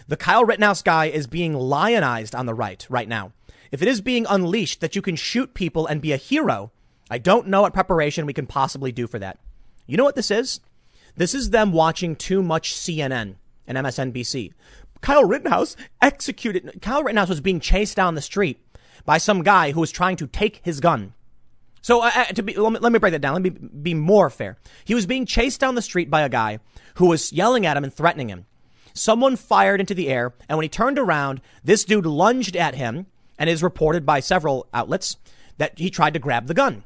The 0.07 0.17
Kyle 0.17 0.43
Rittenhouse 0.43 0.81
guy 0.81 1.05
is 1.05 1.27
being 1.27 1.53
lionized 1.53 2.33
on 2.33 2.47
the 2.47 2.55
right 2.55 2.83
right 2.89 3.07
now. 3.07 3.33
If 3.71 3.83
it 3.83 3.87
is 3.87 4.01
being 4.01 4.25
unleashed 4.27 4.81
that 4.81 4.95
you 4.95 5.03
can 5.03 5.17
shoot 5.17 5.53
people 5.53 5.85
and 5.85 6.01
be 6.01 6.13
a 6.13 6.17
hero, 6.17 6.71
I 7.11 7.19
don't 7.19 7.45
know 7.45 7.61
what 7.61 7.75
preparation 7.75 8.25
we 8.25 8.33
can 8.33 8.47
possibly 8.47 8.91
do 8.91 9.05
for 9.05 9.19
that. 9.19 9.37
You 9.85 9.97
know 9.97 10.03
what 10.03 10.15
this 10.15 10.31
is? 10.31 10.61
This 11.15 11.35
is 11.35 11.51
them 11.51 11.71
watching 11.71 12.15
too 12.15 12.41
much 12.41 12.73
CNN 12.73 13.35
and 13.67 13.77
MSNBC. 13.77 14.51
Kyle 14.99 15.25
Rittenhouse 15.25 15.75
executed. 16.01 16.81
Kyle 16.81 17.03
Rittenhouse 17.03 17.29
was 17.29 17.41
being 17.41 17.59
chased 17.59 17.95
down 17.95 18.15
the 18.15 18.21
street 18.23 18.59
by 19.05 19.19
some 19.19 19.43
guy 19.43 19.73
who 19.73 19.79
was 19.79 19.91
trying 19.91 20.15
to 20.15 20.25
take 20.25 20.61
his 20.63 20.79
gun. 20.79 21.13
So 21.81 22.01
uh, 22.01 22.11
uh, 22.13 22.25
to 22.25 22.43
be, 22.43 22.53
let 22.55 22.73
me, 22.73 22.79
let 22.79 22.91
me 22.91 22.99
break 22.99 23.11
that 23.11 23.21
down. 23.21 23.33
Let 23.33 23.43
me 23.43 23.49
be 23.49 23.93
more 23.93 24.29
fair. 24.29 24.57
He 24.85 24.95
was 24.95 25.05
being 25.05 25.25
chased 25.25 25.59
down 25.59 25.75
the 25.75 25.81
street 25.81 26.09
by 26.09 26.21
a 26.21 26.29
guy 26.29 26.59
who 26.95 27.07
was 27.07 27.31
yelling 27.31 27.65
at 27.65 27.77
him 27.77 27.83
and 27.83 27.93
threatening 27.93 28.29
him. 28.29 28.45
Someone 28.93 29.35
fired 29.35 29.79
into 29.79 29.93
the 29.93 30.09
air, 30.09 30.33
and 30.49 30.57
when 30.57 30.63
he 30.63 30.69
turned 30.69 30.97
around, 30.97 31.39
this 31.63 31.85
dude 31.85 32.05
lunged 32.05 32.55
at 32.55 32.75
him, 32.75 33.05
and 33.37 33.49
is 33.49 33.61
reported 33.61 34.05
by 34.05 34.19
several 34.19 34.67
outlets 34.73 35.17
that 35.57 35.77
he 35.77 35.89
tried 35.89 36.13
to 36.13 36.19
grab 36.19 36.47
the 36.47 36.53
gun. 36.53 36.83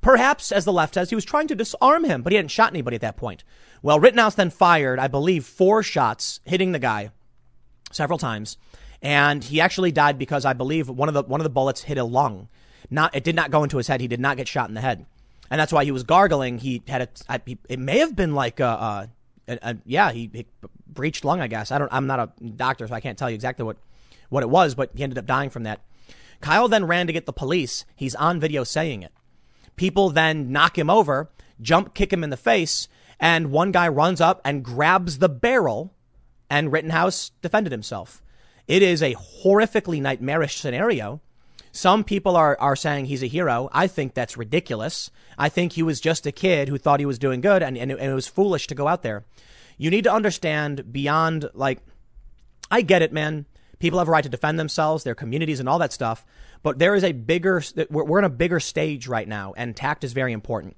Perhaps, 0.00 0.52
as 0.52 0.64
the 0.64 0.72
left 0.72 0.94
says, 0.94 1.08
he 1.08 1.16
was 1.16 1.24
trying 1.24 1.48
to 1.48 1.56
disarm 1.56 2.04
him, 2.04 2.22
but 2.22 2.32
he 2.32 2.36
hadn't 2.36 2.50
shot 2.50 2.72
anybody 2.72 2.94
at 2.94 3.00
that 3.00 3.16
point. 3.16 3.42
Well, 3.82 3.98
Rittenhouse 3.98 4.36
then 4.36 4.50
fired, 4.50 4.98
I 4.98 5.08
believe, 5.08 5.44
four 5.44 5.82
shots, 5.82 6.40
hitting 6.44 6.72
the 6.72 6.78
guy 6.78 7.10
several 7.90 8.18
times, 8.18 8.56
and 9.02 9.42
he 9.42 9.60
actually 9.60 9.92
died 9.92 10.18
because 10.18 10.44
I 10.44 10.52
believe 10.52 10.88
one 10.88 11.08
of 11.08 11.14
the 11.14 11.22
one 11.22 11.40
of 11.40 11.44
the 11.44 11.50
bullets 11.50 11.82
hit 11.82 11.98
a 11.98 12.04
lung. 12.04 12.48
Not 12.90 13.14
it 13.14 13.24
did 13.24 13.36
not 13.36 13.50
go 13.50 13.62
into 13.62 13.76
his 13.76 13.88
head. 13.88 14.00
He 14.00 14.08
did 14.08 14.20
not 14.20 14.36
get 14.36 14.48
shot 14.48 14.68
in 14.68 14.74
the 14.74 14.80
head, 14.80 15.04
and 15.50 15.60
that's 15.60 15.72
why 15.72 15.84
he 15.84 15.90
was 15.90 16.04
gargling. 16.04 16.58
He 16.58 16.82
had 16.88 17.02
a. 17.02 17.08
I, 17.28 17.40
he, 17.44 17.58
it 17.68 17.78
may 17.78 17.98
have 17.98 18.16
been 18.16 18.34
like 18.34 18.60
a, 18.60 19.08
a, 19.48 19.58
a 19.62 19.76
yeah, 19.84 20.10
he, 20.12 20.30
he, 20.32 20.46
breached 20.86 21.24
lung. 21.24 21.40
I 21.40 21.48
guess 21.48 21.70
I 21.70 21.78
don't. 21.78 21.92
I'm 21.92 22.06
not 22.06 22.20
a 22.20 22.44
doctor, 22.44 22.86
so 22.86 22.94
I 22.94 23.00
can't 23.00 23.18
tell 23.18 23.28
you 23.28 23.34
exactly 23.34 23.64
what 23.64 23.76
what 24.30 24.42
it 24.42 24.50
was, 24.50 24.74
but 24.74 24.90
he 24.94 25.02
ended 25.02 25.18
up 25.18 25.26
dying 25.26 25.50
from 25.50 25.64
that. 25.64 25.80
Kyle 26.40 26.68
then 26.68 26.86
ran 26.86 27.06
to 27.06 27.12
get 27.12 27.26
the 27.26 27.32
police. 27.32 27.84
He's 27.96 28.14
on 28.14 28.40
video 28.40 28.64
saying 28.64 29.02
it. 29.02 29.12
People 29.76 30.10
then 30.10 30.52
knock 30.52 30.78
him 30.78 30.90
over, 30.90 31.30
jump 31.60 31.94
kick 31.94 32.12
him 32.12 32.24
in 32.24 32.30
the 32.30 32.36
face, 32.36 32.88
and 33.20 33.50
one 33.50 33.72
guy 33.72 33.88
runs 33.88 34.20
up 34.20 34.40
and 34.44 34.64
grabs 34.64 35.18
the 35.18 35.28
barrel, 35.28 35.92
and 36.48 36.72
Rittenhouse 36.72 37.32
defended 37.42 37.72
himself. 37.72 38.22
It 38.66 38.82
is 38.82 39.02
a 39.02 39.14
horrifically 39.14 40.00
nightmarish 40.00 40.58
scenario. 40.58 41.20
Some 41.78 42.02
people 42.02 42.34
are, 42.34 42.56
are 42.58 42.74
saying 42.74 43.04
he's 43.04 43.22
a 43.22 43.28
hero. 43.28 43.70
I 43.72 43.86
think 43.86 44.12
that's 44.12 44.36
ridiculous. 44.36 45.12
I 45.38 45.48
think 45.48 45.74
he 45.74 45.84
was 45.84 46.00
just 46.00 46.26
a 46.26 46.32
kid 46.32 46.68
who 46.68 46.76
thought 46.76 46.98
he 46.98 47.06
was 47.06 47.20
doing 47.20 47.40
good 47.40 47.62
and, 47.62 47.78
and, 47.78 47.92
and 47.92 48.10
it 48.10 48.14
was 48.14 48.26
foolish 48.26 48.66
to 48.66 48.74
go 48.74 48.88
out 48.88 49.04
there. 49.04 49.24
You 49.76 49.88
need 49.88 50.02
to 50.02 50.12
understand 50.12 50.92
beyond, 50.92 51.48
like, 51.54 51.78
I 52.68 52.82
get 52.82 53.02
it, 53.02 53.12
man. 53.12 53.46
People 53.78 54.00
have 54.00 54.08
a 54.08 54.10
right 54.10 54.24
to 54.24 54.28
defend 54.28 54.58
themselves, 54.58 55.04
their 55.04 55.14
communities, 55.14 55.60
and 55.60 55.68
all 55.68 55.78
that 55.78 55.92
stuff. 55.92 56.26
But 56.64 56.80
there 56.80 56.96
is 56.96 57.04
a 57.04 57.12
bigger, 57.12 57.62
we're 57.88 58.18
in 58.18 58.24
a 58.24 58.28
bigger 58.28 58.58
stage 58.58 59.06
right 59.06 59.28
now, 59.28 59.54
and 59.56 59.76
tact 59.76 60.02
is 60.02 60.12
very 60.12 60.32
important. 60.32 60.76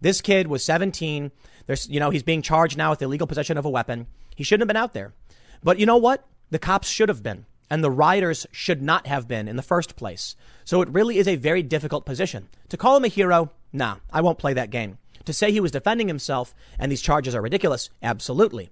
This 0.00 0.20
kid 0.20 0.48
was 0.48 0.64
17. 0.64 1.30
There's, 1.68 1.88
you 1.88 2.00
know, 2.00 2.10
he's 2.10 2.24
being 2.24 2.42
charged 2.42 2.76
now 2.76 2.90
with 2.90 3.02
illegal 3.02 3.28
possession 3.28 3.56
of 3.56 3.66
a 3.66 3.70
weapon. 3.70 4.08
He 4.34 4.42
shouldn't 4.42 4.62
have 4.62 4.74
been 4.74 4.82
out 4.82 4.94
there. 4.94 5.14
But 5.62 5.78
you 5.78 5.86
know 5.86 5.98
what? 5.98 6.26
The 6.50 6.58
cops 6.58 6.88
should 6.88 7.08
have 7.08 7.22
been, 7.22 7.46
and 7.70 7.82
the 7.82 7.90
rioters 7.90 8.46
should 8.50 8.82
not 8.82 9.06
have 9.06 9.28
been 9.28 9.48
in 9.48 9.56
the 9.56 9.62
first 9.62 9.96
place. 9.96 10.34
So 10.64 10.82
it 10.82 10.88
really 10.88 11.18
is 11.18 11.28
a 11.28 11.36
very 11.36 11.62
difficult 11.62 12.04
position. 12.04 12.48
To 12.68 12.76
call 12.76 12.96
him 12.96 13.04
a 13.04 13.08
hero, 13.08 13.52
nah, 13.72 13.96
I 14.12 14.20
won't 14.20 14.38
play 14.38 14.52
that 14.54 14.70
game. 14.70 14.98
To 15.24 15.32
say 15.32 15.52
he 15.52 15.60
was 15.60 15.70
defending 15.70 16.08
himself 16.08 16.54
and 16.78 16.90
these 16.90 17.02
charges 17.02 17.34
are 17.34 17.42
ridiculous, 17.42 17.90
absolutely. 18.02 18.70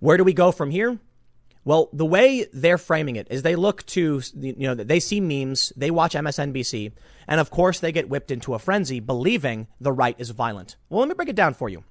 Where 0.00 0.16
do 0.16 0.24
we 0.24 0.32
go 0.32 0.50
from 0.50 0.70
here? 0.70 0.98
Well, 1.64 1.90
the 1.92 2.06
way 2.06 2.46
they're 2.52 2.78
framing 2.78 3.14
it 3.16 3.28
is 3.30 3.42
they 3.42 3.54
look 3.54 3.86
to, 3.86 4.20
you 4.34 4.54
know, 4.58 4.74
they 4.74 4.98
see 4.98 5.20
memes, 5.20 5.72
they 5.76 5.92
watch 5.92 6.14
MSNBC, 6.14 6.90
and 7.28 7.40
of 7.40 7.50
course 7.50 7.78
they 7.78 7.92
get 7.92 8.08
whipped 8.08 8.32
into 8.32 8.54
a 8.54 8.58
frenzy 8.58 8.98
believing 8.98 9.68
the 9.80 9.92
right 9.92 10.16
is 10.18 10.30
violent. 10.30 10.76
Well, 10.88 11.00
let 11.00 11.08
me 11.08 11.14
break 11.14 11.28
it 11.28 11.36
down 11.36 11.54
for 11.54 11.68
you. 11.68 11.84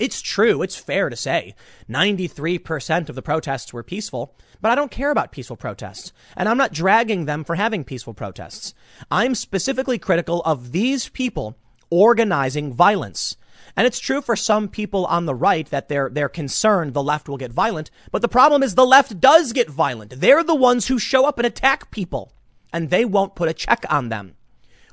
It's 0.00 0.22
true, 0.22 0.62
it's 0.62 0.76
fair 0.76 1.10
to 1.10 1.14
say 1.14 1.54
93% 1.88 3.10
of 3.10 3.14
the 3.14 3.20
protests 3.20 3.72
were 3.74 3.82
peaceful, 3.82 4.34
but 4.62 4.72
I 4.72 4.74
don't 4.74 4.90
care 4.90 5.10
about 5.10 5.30
peaceful 5.30 5.56
protests. 5.56 6.14
And 6.38 6.48
I'm 6.48 6.56
not 6.56 6.72
dragging 6.72 7.26
them 7.26 7.44
for 7.44 7.56
having 7.56 7.84
peaceful 7.84 8.14
protests. 8.14 8.72
I'm 9.10 9.34
specifically 9.34 9.98
critical 9.98 10.40
of 10.46 10.72
these 10.72 11.10
people 11.10 11.58
organizing 11.90 12.72
violence. 12.72 13.36
And 13.76 13.86
it's 13.86 13.98
true 13.98 14.22
for 14.22 14.36
some 14.36 14.68
people 14.68 15.04
on 15.04 15.26
the 15.26 15.34
right 15.34 15.68
that 15.68 15.90
they're, 15.90 16.08
they're 16.08 16.30
concerned 16.30 16.94
the 16.94 17.02
left 17.02 17.28
will 17.28 17.36
get 17.36 17.52
violent. 17.52 17.90
But 18.10 18.22
the 18.22 18.28
problem 18.28 18.62
is 18.62 18.76
the 18.76 18.86
left 18.86 19.20
does 19.20 19.52
get 19.52 19.68
violent. 19.68 20.14
They're 20.18 20.42
the 20.42 20.54
ones 20.54 20.86
who 20.86 20.98
show 20.98 21.26
up 21.26 21.38
and 21.38 21.46
attack 21.46 21.90
people 21.90 22.32
and 22.72 22.88
they 22.88 23.04
won't 23.04 23.34
put 23.34 23.50
a 23.50 23.54
check 23.54 23.84
on 23.90 24.08
them. 24.08 24.36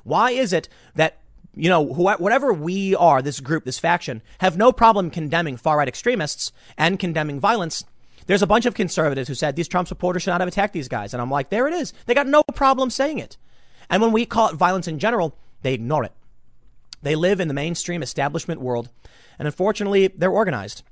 Why 0.04 0.32
is 0.32 0.52
it 0.52 0.68
that, 0.96 1.16
you 1.58 1.68
know, 1.68 1.80
whatever 1.80 2.52
we 2.52 2.94
are, 2.94 3.20
this 3.20 3.40
group, 3.40 3.64
this 3.64 3.78
faction, 3.78 4.22
have 4.38 4.56
no 4.56 4.72
problem 4.72 5.10
condemning 5.10 5.56
far 5.56 5.78
right 5.78 5.88
extremists 5.88 6.52
and 6.76 6.98
condemning 6.98 7.40
violence? 7.40 7.84
There's 8.26 8.42
a 8.42 8.46
bunch 8.46 8.64
of 8.64 8.74
conservatives 8.74 9.26
who 9.26 9.34
said 9.34 9.56
these 9.56 9.68
Trump 9.68 9.88
supporters 9.88 10.22
should 10.22 10.30
not 10.30 10.40
have 10.40 10.48
attacked 10.48 10.72
these 10.72 10.88
guys. 10.88 11.12
And 11.12 11.20
I'm 11.20 11.30
like, 11.30 11.50
there 11.50 11.66
it 11.66 11.74
is. 11.74 11.92
They 12.06 12.14
got 12.14 12.26
no 12.26 12.42
problem 12.54 12.90
saying 12.90 13.18
it. 13.18 13.36
And 13.90 14.00
when 14.00 14.12
we 14.12 14.24
call 14.24 14.48
it 14.48 14.54
violence 14.54 14.86
in 14.86 14.98
general, 14.98 15.34
they 15.62 15.74
ignore 15.74 16.04
it. 16.04 16.12
They 17.02 17.16
live 17.16 17.40
in 17.40 17.48
the 17.48 17.54
mainstream 17.54 18.02
establishment 18.02 18.60
world, 18.60 18.90
and 19.38 19.46
unfortunately, 19.46 20.08
they're 20.08 20.30
organized. 20.30 20.82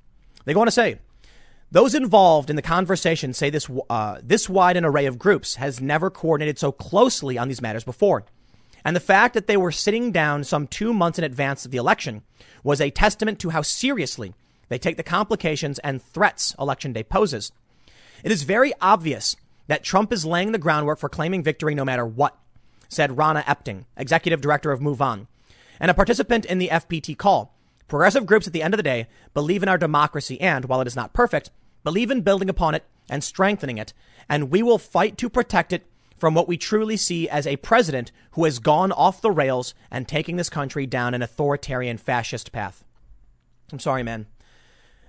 They 0.45 0.55
go 0.55 0.61
on 0.61 0.67
to 0.67 0.73
say, 0.73 0.99
those 1.71 1.95
involved 1.95 2.49
in 2.49 2.57
the 2.57 2.63
conversation 2.63 3.33
say 3.33 3.51
this, 3.51 3.69
uh, 3.91 4.21
this 4.23 4.49
wide 4.49 4.77
an 4.77 4.85
array 4.85 5.07
of 5.07 5.19
groups 5.19 5.57
has 5.57 5.81
never 5.81 6.11
coordinated 6.11 6.59
so 6.59 6.71
closely 6.71 7.39
on 7.39 7.49
these 7.49 7.61
matters 7.61 7.85
before. 7.85 8.25
And 8.87 8.95
the 8.95 9.01
fact 9.01 9.35
that 9.35 9.49
they 9.49 9.57
were 9.57 9.73
sitting 9.73 10.13
down 10.13 10.45
some 10.45 10.69
two 10.69 10.95
months 10.95 11.19
in 11.19 11.25
advance 11.25 11.65
of 11.65 11.73
the 11.73 11.77
election 11.77 12.23
was 12.63 12.81
a 12.81 12.93
testament 12.93 13.41
to 13.41 13.51
how 13.51 13.63
seriously 13.63 14.33
they 14.69 14.79
take 14.79 14.97
the 14.97 15.03
complications 15.03 15.81
and 15.81 16.01
threats 16.01 16.55
election 16.57 16.93
day 16.93 17.03
poses. 17.03 17.51
It 18.23 18.31
is 18.31 18.45
very 18.45 18.73
obvious 18.81 19.35
that 19.67 19.83
Trump 19.83 20.13
is 20.13 20.25
laying 20.25 20.53
the 20.53 20.59
groundwork 20.59 21.01
for 21.01 21.09
claiming 21.09 21.43
victory 21.43 21.75
no 21.75 21.85
matter 21.85 22.07
what, 22.07 22.39
said 22.89 23.19
Rahna 23.19 23.43
Epting, 23.43 23.87
executive 23.97 24.41
director 24.41 24.71
of 24.71 24.79
MoveOn 24.79 25.27
and 25.81 25.91
a 25.91 25.95
participant 25.95 26.45
in 26.45 26.59
the 26.59 26.69
FBT 26.69 27.19
call. 27.19 27.57
Progressive 27.89 28.25
groups 28.25 28.47
at 28.47 28.53
the 28.53 28.63
end 28.63 28.73
of 28.73 28.79
the 28.79 28.85
day 28.85 29.09
believe 29.35 29.65
in 29.65 29.69
our 29.69 29.79
democracy 29.79 30.41
and, 30.41 30.67
while 30.67 30.81
it 30.81 30.87
is 30.87 30.95
not 30.95 31.13
perfect, 31.13 31.51
believe 31.83 32.13
in 32.13 32.21
building 32.21 32.49
upon 32.49 32.77
it 32.77 32.85
and 33.11 33.25
strengthening 33.25 33.79
it. 33.79 33.93
And 34.29 34.49
we 34.49 34.63
will 34.63 34.79
fight 34.79 35.19
to 35.19 35.29
protect 35.29 35.73
it 35.73 35.85
from 36.17 36.35
what 36.35 36.49
we 36.49 36.57
truly 36.57 36.97
see 36.97 37.29
as 37.29 37.47
a 37.47 37.57
president 37.57 38.13
who 38.33 38.45
has 38.45 38.59
gone 38.59 38.93
off 38.93 39.21
the 39.21 39.31
rails 39.31 39.75
and 39.91 40.09
taking 40.09 40.37
this 40.37 40.51
country 40.51 40.87
down 40.87 41.15
an 41.15 41.23
authoritarian 41.23 41.99
fascist 41.99 42.53
path. 42.53 42.85
I'm 43.73 43.79
sorry, 43.79 44.03
man. 44.03 44.27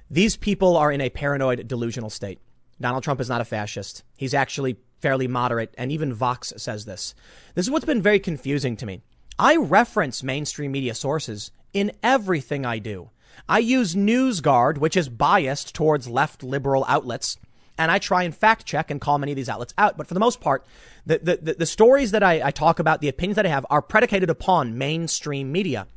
These 0.10 0.38
people 0.38 0.78
are 0.78 0.92
in 0.92 1.02
a 1.02 1.10
paranoid, 1.10 1.68
delusional 1.68 2.10
state. 2.10 2.40
Donald 2.80 3.04
Trump 3.04 3.20
is 3.20 3.30
not 3.30 3.42
a 3.42 3.46
fascist. 3.46 4.04
He's 4.16 4.34
actually 4.34 4.78
fairly 5.02 5.28
moderate, 5.28 5.74
and 5.78 5.92
even 5.92 6.14
Vox 6.14 6.54
says 6.58 6.86
this. 6.86 7.14
This 7.56 7.66
is 7.66 7.72
what's 7.72 7.86
been 7.86 8.02
very 8.02 8.20
confusing 8.20 8.76
to 8.78 8.86
me. 8.86 9.02
I 9.38 9.56
reference 9.58 10.24
mainstream 10.24 10.72
media 10.72 10.96
sources 10.96 11.52
in 11.74 11.92
everything 12.02 12.66
I 12.66 12.80
do. 12.80 13.12
I 13.48 13.60
use 13.60 13.94
NewsGuard, 13.94 14.80
which 14.80 14.98
is 14.98 15.10
biased 15.10 15.76
towards 15.76 16.08
left 16.08 16.42
liberal 16.42 16.86
outlets, 16.88 17.38
and 17.78 17.92
I 17.92 18.00
try 18.00 18.24
and 18.24 18.36
fact 18.36 18.66
check 18.66 18.90
and 18.90 19.00
call 19.00 19.20
many 19.20 19.32
of 19.32 19.36
these 19.36 19.50
outlets 19.50 19.76
out. 19.78 19.98
But 19.98 20.08
for 20.08 20.16
the 20.16 20.20
most 20.20 20.42
part, 20.42 20.66
the, 21.08 21.40
the, 21.42 21.54
the 21.54 21.66
stories 21.66 22.12
that 22.12 22.22
I, 22.22 22.48
I 22.48 22.52
talk 22.52 22.80
about, 22.80 23.00
the 23.02 23.08
opinions 23.08 23.38
that 23.38 23.46
I 23.46 23.50
have, 23.50 23.66
are 23.70 23.82
predicated 23.82 24.30
upon 24.30 24.78
mainstream 24.78 25.52
media. 25.52 25.88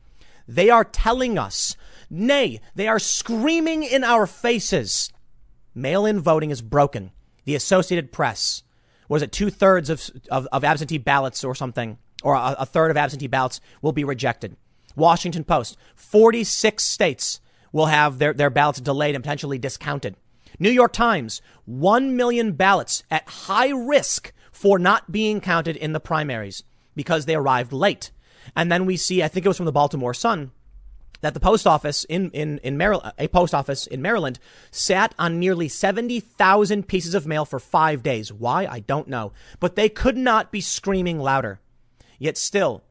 They 0.47 0.71
are 0.71 0.85
telling 0.85 1.37
us, 1.37 1.77
nay, 2.09 2.61
they 2.75 2.89
are 2.89 2.99
screaming 2.99 3.83
in 3.83 4.05
our 4.05 4.27
faces. 4.27 5.13
Mail 5.75 6.07
in 6.07 6.21
voting 6.21 6.51
is 6.51 6.63
broken. 6.63 7.11
The 7.45 7.55
Associated 7.55 8.13
Press, 8.13 8.63
was 9.09 9.23
it 9.23 9.33
two 9.33 9.51
thirds 9.51 9.91
of, 9.91 10.11
of, 10.31 10.47
of, 10.53 10.63
absentee 10.65 10.99
ballots 10.99 11.43
or 11.43 11.55
something, 11.55 11.99
or 12.23 12.35
a, 12.35 12.57
a 12.61 12.67
third 12.67 12.91
of 12.91 12.97
absentee 12.97 13.27
ballots 13.27 13.61
will 13.83 13.93
be 13.93 14.05
rejected. 14.05 14.57
Washington 14.95 15.45
Post, 15.45 15.77
46 15.97 16.85
states 16.85 17.41
will 17.73 17.87
have 17.87 18.19
their, 18.19 18.33
their 18.33 18.51
ballots 18.51 18.81
delayed 18.81 19.15
and 19.15 19.25
potentially 19.25 19.59
discounted. 19.59 20.17
New 20.59 20.71
York 20.71 20.93
Times, 20.93 21.41
1 21.65 22.17
million 22.17 22.53
ballots 22.53 23.03
at 23.11 23.29
high 23.29 23.71
risk 23.71 24.33
for 24.61 24.79
not 24.79 25.11
being 25.11 25.41
counted 25.41 25.75
in 25.75 25.95
the 25.95 25.99
primaries 25.99 26.65
because 26.95 27.25
they 27.25 27.35
arrived 27.35 27.73
late. 27.73 28.11
And 28.55 28.71
then 28.71 28.85
we 28.85 28.99
see, 28.99 29.23
I 29.23 29.29
think 29.29 29.47
it 29.47 29.49
was 29.49 29.57
from 29.57 29.65
the 29.65 29.73
Baltimore 29.73 30.13
Sun, 30.13 30.51
that 31.23 31.33
the 31.33 31.41
post 31.41 31.67
office 31.67 32.05
in, 32.05 32.31
in, 32.33 32.59
in 32.59 32.77
Maryland, 32.77 33.15
a 33.17 33.27
post 33.29 33.55
office 33.55 33.87
in 33.87 34.03
Maryland 34.03 34.39
sat 34.71 35.15
on 35.19 35.41
nearly 35.41 35.67
70,000 35.67 36.87
pieces 36.87 37.15
of 37.15 37.27
mail 37.27 37.47
for 37.47 37.59
five 37.59 38.03
days. 38.03 38.35
Why? 38.35 38.67
I 38.67 38.81
don't 38.81 39.09
know. 39.09 39.33
But 39.61 39.77
they 39.77 39.89
could 39.89 40.19
not 40.19 40.53
be 40.53 40.61
screaming 40.61 41.19
louder. 41.19 41.59
Yet 42.19 42.37
still, 42.37 42.83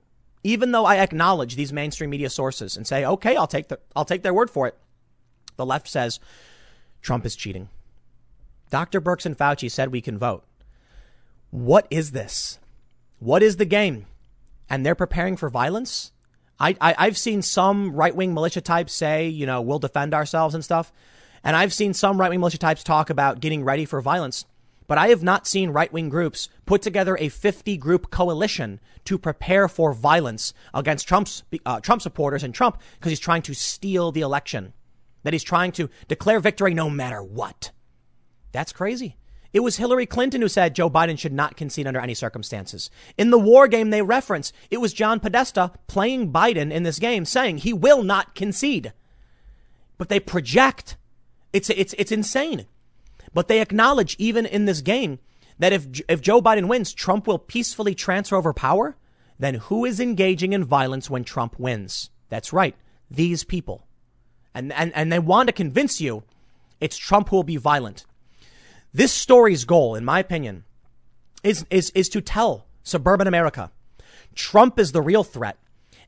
even 0.43 0.71
though 0.71 0.85
I 0.85 0.95
acknowledge 0.95 1.55
these 1.55 1.71
mainstream 1.71 2.09
media 2.09 2.31
sources 2.31 2.77
and 2.77 2.87
say, 2.87 3.05
okay, 3.05 3.35
I'll 3.35 3.45
take 3.45 3.67
the, 3.67 3.79
I'll 3.95 4.05
take 4.05 4.23
their 4.23 4.33
word 4.33 4.49
for 4.49 4.65
it. 4.65 4.75
The 5.57 5.67
left 5.67 5.87
says 5.87 6.19
Trump 7.03 7.27
is 7.27 7.35
cheating. 7.35 7.69
Dr. 8.71 8.99
Birx 8.99 9.27
and 9.27 9.37
Fauci 9.37 9.69
said 9.69 9.91
we 9.91 10.01
can 10.01 10.17
vote. 10.17 10.43
What 11.51 11.87
is 11.89 12.11
this? 12.11 12.59
What 13.19 13.43
is 13.43 13.57
the 13.57 13.65
game? 13.65 14.05
And 14.69 14.85
they're 14.85 14.95
preparing 14.95 15.35
for 15.35 15.49
violence? 15.49 16.11
I, 16.59 16.75
I 16.81 17.05
have 17.05 17.17
seen 17.17 17.41
some 17.41 17.93
right 17.93 18.15
wing 18.15 18.33
militia 18.33 18.61
types 18.61 18.93
say, 18.93 19.27
you 19.27 19.45
know, 19.45 19.61
we'll 19.61 19.79
defend 19.79 20.13
ourselves 20.13 20.53
and 20.53 20.63
stuff. 20.63 20.91
And 21.43 21.55
I've 21.55 21.73
seen 21.73 21.93
some 21.93 22.19
right 22.19 22.29
wing 22.29 22.39
militia 22.39 22.57
types 22.57 22.83
talk 22.83 23.09
about 23.09 23.39
getting 23.39 23.63
ready 23.63 23.85
for 23.85 24.01
violence. 24.01 24.45
But 24.85 24.97
I 24.97 25.09
have 25.09 25.23
not 25.23 25.47
seen 25.47 25.69
right 25.69 25.91
wing 25.93 26.09
groups 26.09 26.49
put 26.65 26.81
together 26.81 27.15
a 27.19 27.29
50 27.29 27.77
group 27.77 28.09
coalition 28.09 28.79
to 29.05 29.17
prepare 29.17 29.67
for 29.67 29.93
violence 29.93 30.53
against 30.73 31.07
Trump's 31.07 31.43
uh, 31.65 31.79
Trump 31.79 32.01
supporters 32.01 32.43
and 32.43 32.53
Trump 32.53 32.79
because 32.95 33.11
he's 33.11 33.19
trying 33.19 33.43
to 33.43 33.53
steal 33.53 34.11
the 34.11 34.21
election. 34.21 34.73
That 35.23 35.33
he's 35.33 35.43
trying 35.43 35.73
to 35.73 35.89
declare 36.07 36.39
victory 36.39 36.73
no 36.73 36.89
matter 36.89 37.21
what. 37.21 37.71
That's 38.51 38.73
crazy. 38.73 39.18
It 39.51 39.61
was 39.61 39.77
Hillary 39.77 40.05
Clinton 40.05 40.41
who 40.41 40.47
said 40.47 40.75
Joe 40.75 40.89
Biden 40.89 41.17
should 41.17 41.33
not 41.33 41.57
concede 41.57 41.87
under 41.87 41.99
any 41.99 42.13
circumstances. 42.13 42.89
In 43.17 43.31
the 43.31 43.39
war 43.39 43.67
game 43.67 43.89
they 43.89 44.01
reference, 44.01 44.53
it 44.69 44.77
was 44.77 44.93
John 44.93 45.19
Podesta 45.19 45.71
playing 45.87 46.31
Biden 46.31 46.71
in 46.71 46.83
this 46.83 46.99
game 46.99 47.25
saying 47.25 47.59
he 47.59 47.73
will 47.73 48.03
not 48.03 48.35
concede. 48.35 48.93
But 49.97 50.09
they 50.09 50.19
project. 50.19 50.97
It's, 51.51 51.69
it's, 51.71 51.95
it's 51.97 52.11
insane. 52.11 52.67
But 53.33 53.47
they 53.47 53.59
acknowledge 53.59 54.15
even 54.19 54.45
in 54.45 54.65
this 54.65 54.81
game 54.81 55.19
that 55.57 55.73
if, 55.73 55.87
if 56.07 56.21
Joe 56.21 56.41
Biden 56.41 56.67
wins, 56.67 56.93
Trump 56.93 57.27
will 57.27 57.39
peacefully 57.39 57.95
transfer 57.95 58.35
over 58.35 58.53
power. 58.53 58.95
Then 59.39 59.55
who 59.55 59.85
is 59.85 59.99
engaging 59.99 60.53
in 60.53 60.63
violence 60.63 61.09
when 61.09 61.23
Trump 61.23 61.57
wins? 61.57 62.11
That's 62.29 62.53
right. 62.53 62.75
These 63.09 63.43
people. 63.43 63.87
And, 64.53 64.71
and, 64.73 64.93
and 64.95 65.11
they 65.11 65.19
want 65.19 65.47
to 65.47 65.53
convince 65.53 65.99
you 65.99 66.23
it's 66.79 66.97
Trump 66.97 67.29
who 67.29 67.37
will 67.37 67.43
be 67.43 67.57
violent. 67.57 68.05
This 68.93 69.11
story's 69.11 69.65
goal, 69.65 69.95
in 69.95 70.03
my 70.03 70.19
opinion, 70.19 70.63
is, 71.43 71.65
is, 71.69 71.91
is 71.91 72.09
to 72.09 72.21
tell 72.21 72.65
suburban 72.83 73.27
America 73.27 73.71
Trump 74.35 74.79
is 74.79 74.91
the 74.91 75.01
real 75.01 75.23
threat. 75.23 75.57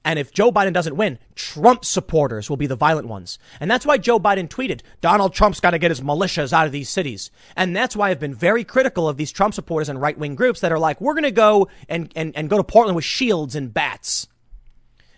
And 0.03 0.17
if 0.17 0.33
Joe 0.33 0.51
Biden 0.51 0.73
doesn't 0.73 0.95
win, 0.95 1.19
Trump 1.35 1.85
supporters 1.85 2.49
will 2.49 2.57
be 2.57 2.65
the 2.65 2.75
violent 2.75 3.07
ones. 3.07 3.37
And 3.59 3.69
that's 3.69 3.85
why 3.85 3.97
Joe 3.97 4.19
Biden 4.19 4.47
tweeted, 4.47 4.81
Donald 4.99 5.33
Trump's 5.33 5.59
got 5.59 5.71
to 5.71 5.79
get 5.79 5.91
his 5.91 6.01
militias 6.01 6.53
out 6.53 6.65
of 6.65 6.71
these 6.71 6.89
cities. 6.89 7.29
And 7.55 7.75
that's 7.75 7.95
why 7.95 8.09
I've 8.09 8.19
been 8.19 8.33
very 8.33 8.63
critical 8.63 9.07
of 9.07 9.17
these 9.17 9.31
Trump 9.31 9.53
supporters 9.53 9.89
and 9.89 10.01
right 10.01 10.17
wing 10.17 10.33
groups 10.33 10.61
that 10.61 10.71
are 10.71 10.79
like, 10.79 10.99
we're 10.99 11.13
going 11.13 11.23
to 11.23 11.31
go 11.31 11.67
and, 11.87 12.11
and, 12.15 12.35
and 12.35 12.49
go 12.49 12.57
to 12.57 12.63
Portland 12.63 12.95
with 12.95 13.05
shields 13.05 13.55
and 13.55 13.71
bats. 13.71 14.27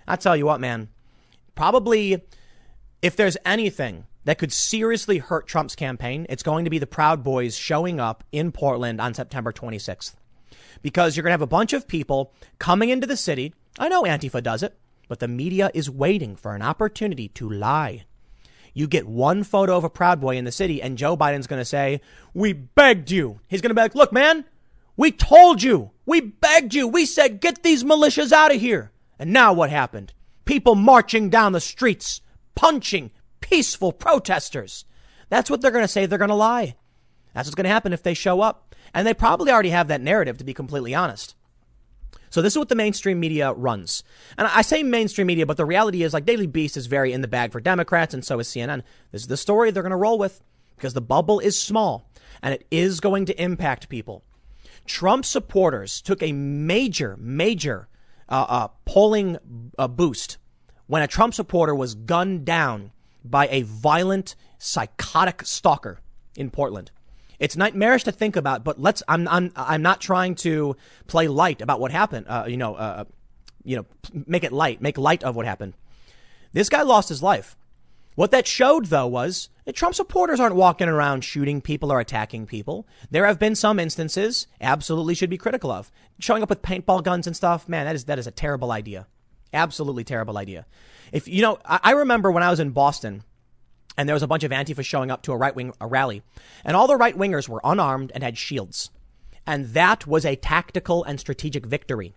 I 0.05 0.17
tell 0.17 0.35
you 0.35 0.45
what, 0.45 0.59
man, 0.59 0.89
probably 1.55 2.21
if 3.01 3.15
there's 3.15 3.37
anything 3.45 4.05
that 4.25 4.37
could 4.37 4.53
seriously 4.53 5.17
hurt 5.17 5.47
Trump's 5.47 5.75
campaign, 5.75 6.25
it's 6.29 6.43
going 6.43 6.63
to 6.65 6.69
be 6.69 6.79
the 6.79 6.87
Proud 6.87 7.23
Boys 7.23 7.55
showing 7.55 7.99
up 7.99 8.23
in 8.31 8.51
Portland 8.51 9.01
on 9.01 9.13
September 9.13 9.51
26th. 9.51 10.15
Because 10.81 11.15
you're 11.15 11.23
going 11.23 11.29
to 11.29 11.33
have 11.33 11.41
a 11.41 11.47
bunch 11.47 11.73
of 11.73 11.87
people 11.87 12.33
coming 12.59 12.89
into 12.89 13.07
the 13.07 13.17
city. 13.17 13.53
I 13.79 13.89
know 13.89 14.03
Antifa 14.03 14.41
does 14.41 14.63
it, 14.63 14.77
but 15.07 15.19
the 15.19 15.27
media 15.27 15.71
is 15.73 15.89
waiting 15.89 16.35
for 16.35 16.55
an 16.55 16.61
opportunity 16.61 17.27
to 17.29 17.49
lie. 17.49 18.05
You 18.73 18.87
get 18.87 19.07
one 19.07 19.43
photo 19.43 19.77
of 19.77 19.83
a 19.83 19.89
Proud 19.89 20.19
Boy 20.19 20.35
in 20.35 20.45
the 20.45 20.51
city, 20.51 20.81
and 20.81 20.97
Joe 20.97 21.15
Biden's 21.15 21.47
going 21.47 21.61
to 21.61 21.65
say, 21.65 22.01
We 22.33 22.53
begged 22.53 23.11
you. 23.11 23.39
He's 23.47 23.61
going 23.61 23.69
to 23.69 23.75
be 23.75 23.81
like, 23.81 23.95
Look, 23.95 24.11
man, 24.11 24.45
we 24.97 25.11
told 25.11 25.61
you. 25.61 25.91
We 26.05 26.21
begged 26.21 26.73
you. 26.73 26.87
We 26.87 27.05
said, 27.05 27.39
Get 27.39 27.61
these 27.61 27.83
militias 27.83 28.31
out 28.31 28.53
of 28.53 28.59
here. 28.59 28.91
And 29.19 29.31
now 29.31 29.53
what 29.53 29.69
happened? 29.69 30.13
People 30.45 30.75
marching 30.75 31.29
down 31.29 31.51
the 31.51 31.61
streets, 31.61 32.21
punching, 32.55 33.11
peaceful 33.43 33.91
protesters. 33.91 34.85
That's 35.29 35.49
what 35.49 35.61
they're 35.61 35.71
going 35.71 35.83
to 35.83 35.87
say. 35.87 36.05
They're 36.05 36.17
going 36.17 36.29
to 36.29 36.35
lie. 36.35 36.75
That's 37.33 37.47
what's 37.47 37.55
going 37.55 37.65
to 37.65 37.69
happen 37.69 37.93
if 37.93 38.01
they 38.01 38.13
show 38.13 38.41
up. 38.41 38.73
And 38.93 39.05
they 39.05 39.13
probably 39.13 39.51
already 39.51 39.71
have 39.71 39.89
that 39.89 40.01
narrative, 40.01 40.37
to 40.37 40.43
be 40.43 40.53
completely 40.53 40.95
honest. 40.95 41.35
So 42.29 42.41
this 42.41 42.53
is 42.53 42.57
what 42.57 42.69
the 42.69 42.75
mainstream 42.75 43.19
media 43.19 43.51
runs. 43.51 44.03
And 44.37 44.47
I 44.47 44.61
say 44.61 44.81
mainstream 44.81 45.27
media, 45.27 45.45
but 45.45 45.57
the 45.57 45.65
reality 45.65 46.03
is 46.03 46.13
like 46.13 46.25
Daily 46.25 46.47
Beast 46.47 46.77
is 46.77 46.87
very 46.87 47.11
in 47.11 47.21
the 47.21 47.27
bag 47.27 47.51
for 47.51 47.59
Democrats 47.59 48.13
and 48.13 48.23
so 48.23 48.39
is 48.39 48.47
CNN. 48.47 48.81
This 49.11 49.23
is 49.23 49.27
the 49.27 49.37
story 49.37 49.69
they're 49.69 49.83
going 49.83 49.91
to 49.91 49.97
roll 49.97 50.17
with 50.17 50.41
because 50.75 50.93
the 50.93 51.01
bubble 51.01 51.39
is 51.39 51.61
small 51.61 52.09
and 52.41 52.53
it 52.53 52.65
is 52.71 52.99
going 52.99 53.25
to 53.25 53.41
impact 53.41 53.89
people. 53.89 54.23
Trump 54.85 55.25
supporters 55.25 56.01
took 56.01 56.23
a 56.23 56.31
major, 56.31 57.17
major 57.19 57.87
uh, 58.29 58.45
uh, 58.47 58.67
polling 58.85 59.37
uh, 59.77 59.87
boost 59.87 60.37
when 60.87 61.01
a 61.01 61.07
Trump 61.07 61.33
supporter 61.33 61.75
was 61.75 61.95
gunned 61.95 62.45
down 62.45 62.91
by 63.23 63.47
a 63.47 63.61
violent, 63.63 64.35
psychotic 64.57 65.45
stalker 65.45 65.99
in 66.35 66.49
Portland. 66.49 66.91
It's 67.39 67.57
nightmarish 67.57 68.03
to 68.05 68.11
think 68.11 68.35
about, 68.35 68.63
but 68.63 68.79
let's. 68.79 69.03
I'm. 69.07 69.27
I'm. 69.27 69.51
I'm 69.55 69.81
not 69.81 69.99
trying 69.99 70.35
to 70.35 70.75
play 71.07 71.27
light 71.27 71.61
about 71.61 71.79
what 71.79 71.91
happened. 71.91 72.25
Uh, 72.29 72.45
you 72.47 72.57
know. 72.57 72.75
Uh, 72.75 73.03
you 73.63 73.75
know. 73.75 73.85
Make 74.25 74.43
it 74.43 74.53
light. 74.53 74.81
Make 74.81 74.97
light 74.97 75.23
of 75.23 75.35
what 75.35 75.45
happened. 75.45 75.73
This 76.53 76.69
guy 76.69 76.83
lost 76.83 77.09
his 77.09 77.23
life. 77.23 77.57
What 78.15 78.29
that 78.31 78.45
showed, 78.45 78.85
though, 78.85 79.07
was 79.07 79.49
that 79.65 79.75
Trump 79.75 79.95
supporters 79.95 80.39
aren't 80.39 80.55
walking 80.55 80.87
around 80.87 81.23
shooting 81.23 81.61
people 81.61 81.91
or 81.91 81.99
attacking 81.99 82.45
people. 82.45 82.87
There 83.09 83.25
have 83.25 83.39
been 83.39 83.55
some 83.55 83.79
instances, 83.79 84.45
absolutely 84.61 85.15
should 85.15 85.31
be 85.31 85.37
critical 85.37 85.71
of, 85.71 85.91
showing 86.19 86.43
up 86.43 86.49
with 86.49 86.61
paintball 86.61 87.03
guns 87.03 87.25
and 87.25 87.35
stuff. 87.35 87.67
Man, 87.67 87.85
that 87.85 87.95
is 87.95 88.05
that 88.05 88.19
is 88.19 88.27
a 88.27 88.31
terrible 88.31 88.71
idea. 88.71 89.07
Absolutely 89.51 90.03
terrible 90.03 90.37
idea. 90.37 90.65
If 91.13 91.27
you 91.27 91.43
know, 91.43 91.59
I, 91.63 91.79
I 91.83 91.91
remember 91.91 92.31
when 92.31 92.43
I 92.43 92.49
was 92.49 92.59
in 92.59 92.71
Boston 92.71 93.23
and 93.95 94.09
there 94.09 94.15
was 94.15 94.23
a 94.23 94.27
bunch 94.27 94.43
of 94.43 94.51
Antifa 94.51 94.83
showing 94.83 95.11
up 95.11 95.21
to 95.21 95.31
a 95.31 95.37
right 95.37 95.55
wing 95.55 95.71
rally, 95.79 96.23
and 96.65 96.75
all 96.75 96.87
the 96.87 96.97
right 96.97 97.15
wingers 97.15 97.47
were 97.47 97.61
unarmed 97.63 98.11
and 98.15 98.23
had 98.23 98.37
shields. 98.37 98.89
And 99.45 99.67
that 99.69 100.07
was 100.07 100.25
a 100.25 100.35
tactical 100.35 101.03
and 101.03 101.19
strategic 101.19 101.67
victory. 101.67 102.15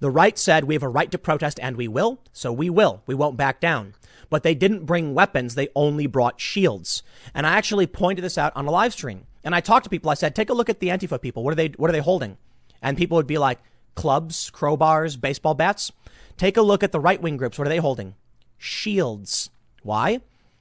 The 0.00 0.10
right 0.10 0.36
said, 0.36 0.64
we 0.64 0.74
have 0.74 0.82
a 0.82 0.88
right 0.88 1.10
to 1.12 1.18
protest 1.18 1.60
and 1.62 1.76
we 1.76 1.86
will, 1.86 2.18
so 2.32 2.52
we 2.52 2.68
will. 2.68 3.02
We 3.06 3.14
won't 3.14 3.36
back 3.36 3.60
down. 3.60 3.94
But 4.28 4.42
they 4.42 4.54
didn't 4.54 4.86
bring 4.86 5.14
weapons, 5.14 5.54
they 5.54 5.68
only 5.76 6.06
brought 6.08 6.40
shields. 6.40 7.04
And 7.34 7.46
I 7.46 7.52
actually 7.52 7.86
pointed 7.86 8.24
this 8.24 8.38
out 8.38 8.52
on 8.56 8.66
a 8.66 8.70
live 8.70 8.92
stream. 8.92 9.26
And 9.44 9.54
I 9.54 9.60
talked 9.60 9.84
to 9.84 9.90
people, 9.90 10.10
I 10.10 10.14
said, 10.14 10.34
take 10.34 10.50
a 10.50 10.54
look 10.54 10.68
at 10.68 10.80
the 10.80 10.88
Antifa 10.88 11.20
people. 11.20 11.44
What 11.44 11.52
are 11.52 11.56
they, 11.56 11.68
what 11.76 11.90
are 11.90 11.92
they 11.92 12.00
holding? 12.00 12.38
And 12.80 12.98
people 12.98 13.16
would 13.16 13.26
be 13.26 13.38
like, 13.38 13.60
clubs, 13.94 14.50
crowbars, 14.50 15.20
baseball 15.20 15.54
bats. 15.54 15.92
Take 16.36 16.56
a 16.56 16.62
look 16.62 16.82
at 16.82 16.90
the 16.90 17.00
right 17.00 17.22
wing 17.22 17.36
groups. 17.36 17.58
What 17.58 17.66
are 17.66 17.70
they 17.70 17.76
holding? 17.76 18.14
Shields. 18.62 19.50
Why? 19.82 20.20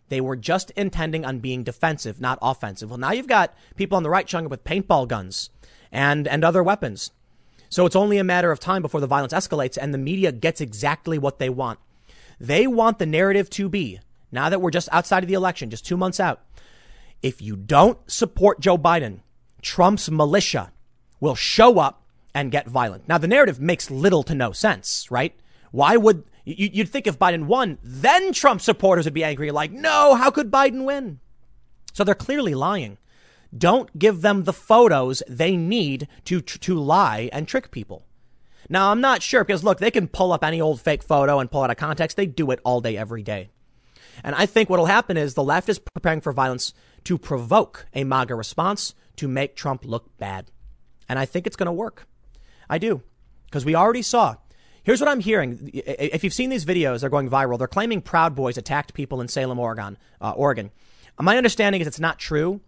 They 0.09 0.19
were 0.19 0.35
just 0.35 0.71
intending 0.71 1.23
on 1.23 1.39
being 1.39 1.63
defensive, 1.63 2.19
not 2.19 2.39
offensive. 2.41 2.89
Well, 2.89 2.99
now 2.99 3.11
you've 3.11 3.27
got 3.27 3.53
people 3.75 3.95
on 3.95 4.03
the 4.03 4.09
right 4.09 4.27
showing 4.27 4.45
up 4.45 4.51
with 4.51 4.63
paintball 4.63 5.07
guns 5.07 5.49
and, 5.91 6.27
and 6.27 6.43
other 6.43 6.63
weapons. 6.63 7.11
So 7.69 7.85
it's 7.85 7.95
only 7.95 8.17
a 8.17 8.23
matter 8.23 8.51
of 8.51 8.59
time 8.59 8.81
before 8.81 8.99
the 8.99 9.07
violence 9.07 9.33
escalates 9.33 9.77
and 9.79 9.93
the 9.93 9.97
media 9.97 10.31
gets 10.31 10.59
exactly 10.59 11.17
what 11.17 11.39
they 11.39 11.49
want. 11.49 11.79
They 12.39 12.67
want 12.67 12.99
the 12.99 13.05
narrative 13.05 13.49
to 13.51 13.69
be, 13.69 13.99
now 14.31 14.49
that 14.49 14.59
we're 14.61 14.71
just 14.71 14.89
outside 14.91 15.23
of 15.23 15.29
the 15.29 15.35
election, 15.35 15.69
just 15.69 15.85
two 15.85 15.95
months 15.95 16.19
out, 16.19 16.41
if 17.21 17.41
you 17.41 17.55
don't 17.55 17.99
support 18.11 18.59
Joe 18.59 18.77
Biden, 18.77 19.19
Trump's 19.61 20.09
militia 20.09 20.73
will 21.19 21.35
show 21.35 21.79
up 21.79 22.03
and 22.33 22.51
get 22.51 22.67
violent. 22.67 23.07
Now, 23.07 23.19
the 23.19 23.27
narrative 23.27 23.61
makes 23.61 23.91
little 23.91 24.23
to 24.23 24.33
no 24.33 24.51
sense, 24.51 25.09
right? 25.11 25.33
Why 25.71 25.97
would 25.97 26.23
You'd 26.43 26.89
think 26.89 27.07
if 27.07 27.19
Biden 27.19 27.45
won, 27.45 27.77
then 27.83 28.33
Trump 28.33 28.61
supporters 28.61 29.05
would 29.05 29.13
be 29.13 29.23
angry, 29.23 29.51
like, 29.51 29.71
no, 29.71 30.15
how 30.15 30.31
could 30.31 30.49
Biden 30.49 30.85
win? 30.85 31.19
So 31.93 32.03
they're 32.03 32.15
clearly 32.15 32.55
lying. 32.55 32.97
Don't 33.55 33.97
give 33.99 34.21
them 34.21 34.43
the 34.43 34.53
photos 34.53 35.21
they 35.27 35.55
need 35.55 36.07
to, 36.25 36.41
to 36.41 36.75
lie 36.75 37.29
and 37.33 37.47
trick 37.47 37.69
people. 37.69 38.05
Now, 38.69 38.91
I'm 38.91 39.01
not 39.01 39.21
sure 39.21 39.43
because 39.43 39.63
look, 39.63 39.79
they 39.79 39.91
can 39.91 40.07
pull 40.07 40.31
up 40.31 40.43
any 40.43 40.61
old 40.61 40.79
fake 40.79 41.03
photo 41.03 41.39
and 41.39 41.51
pull 41.51 41.63
out 41.63 41.71
of 41.71 41.77
context. 41.77 42.15
They 42.15 42.25
do 42.25 42.51
it 42.51 42.61
all 42.63 42.79
day, 42.79 42.95
every 42.95 43.23
day. 43.23 43.49
And 44.23 44.35
I 44.35 44.45
think 44.45 44.69
what'll 44.69 44.85
happen 44.85 45.17
is 45.17 45.33
the 45.33 45.43
left 45.43 45.67
is 45.67 45.79
preparing 45.79 46.21
for 46.21 46.31
violence 46.31 46.73
to 47.03 47.17
provoke 47.17 47.87
a 47.93 48.03
MAGA 48.03 48.35
response 48.35 48.93
to 49.17 49.27
make 49.27 49.55
Trump 49.55 49.83
look 49.83 50.17
bad. 50.17 50.51
And 51.09 51.19
I 51.19 51.25
think 51.25 51.45
it's 51.45 51.55
going 51.55 51.65
to 51.65 51.71
work. 51.73 52.07
I 52.69 52.77
do. 52.77 53.01
Because 53.45 53.65
we 53.65 53.75
already 53.75 54.01
saw. 54.01 54.35
Here's 54.83 54.99
what 54.99 55.09
I'm 55.09 55.19
hearing. 55.19 55.69
If 55.73 56.23
you've 56.23 56.33
seen 56.33 56.49
these 56.49 56.65
videos, 56.65 57.01
they're 57.01 57.09
going 57.09 57.29
viral. 57.29 57.57
They're 57.57 57.67
claiming 57.67 58.01
Proud 58.01 58.35
Boys 58.35 58.57
attacked 58.57 58.93
people 58.93 59.21
in 59.21 59.27
Salem, 59.27 59.59
Oregon. 59.59 59.97
Uh, 60.19 60.31
Oregon. 60.31 60.71
My 61.19 61.37
understanding 61.37 61.81
is 61.81 61.87
it's 61.87 61.99
not 61.99 62.17
true 62.17 62.61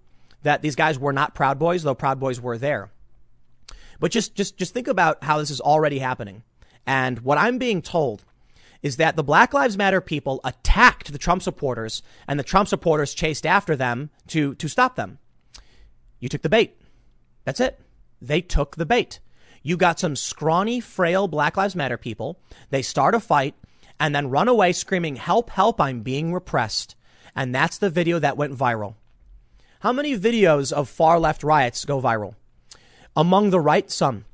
that 0.44 0.61
these 0.61 0.76
guys 0.76 0.99
were 0.99 1.14
not 1.14 1.34
Proud 1.34 1.57
Boys, 1.57 1.84
though 1.84 1.95
Proud 1.95 2.19
Boys 2.19 2.40
were 2.40 2.57
there. 2.57 2.91
But 3.99 4.11
just, 4.11 4.35
just, 4.35 4.57
just 4.57 4.73
think 4.73 4.88
about 4.88 5.23
how 5.23 5.40
this 5.40 5.49
is 5.49 5.61
already 5.61 5.99
happening. 5.99 6.44
And 6.85 7.19
what 7.19 7.38
I'm 7.38 7.57
being 7.57 7.81
told 7.81 8.23
is 8.84 8.98
that 8.98 9.15
the 9.15 9.23
Black 9.23 9.53
Lives 9.53 9.77
Matter 9.77 10.02
people 10.02 10.41
attacked 10.44 11.11
the 11.11 11.18
Trump 11.18 11.41
supporters 11.41 12.03
and 12.27 12.38
the 12.38 12.44
Trump 12.44 12.68
supporters 12.68 13.14
chased 13.14 13.45
after 13.45 13.76
them 13.76 14.10
to, 14.27 14.56
to 14.56 14.68
stop 14.68 14.95
them. 14.95 15.19
You 16.19 16.30
took 16.30 16.41
the 16.41 16.49
bait. 16.49 16.77
That's 17.45 17.61
it. 17.61 17.80
They 18.22 18.41
took 18.41 18.76
the 18.76 18.85
bait. 18.85 19.19
You 19.64 19.77
got 19.77 19.99
some 19.99 20.15
scrawny, 20.18 20.81
frail 20.81 21.27
Black 21.27 21.56
Lives 21.56 21.76
Matter 21.76 21.98
people. 21.98 22.38
They 22.69 22.81
start 22.81 23.15
a 23.15 23.19
fight 23.19 23.56
and 23.99 24.14
then 24.14 24.30
run 24.30 24.49
away 24.49 24.73
screaming, 24.73 25.15
help, 25.15 25.49
help, 25.49 25.80
I'm 25.80 26.02
being 26.02 26.34
repressed. 26.34 26.95
And 27.35 27.56
that's 27.56 27.77
the 27.77 27.90
video 27.90 28.19
that 28.19 28.38
went 28.38 28.57
viral. 28.57 28.95
How 29.80 29.94
many 29.94 30.19
videos 30.19 30.72
of 30.73 30.90
far 30.90 31.18
left 31.18 31.44
riots 31.44 31.85
go 31.85 32.02
viral? 32.02 32.35
Among 33.15 33.49
the 33.49 33.60
right, 33.60 33.90
some. 33.90 34.26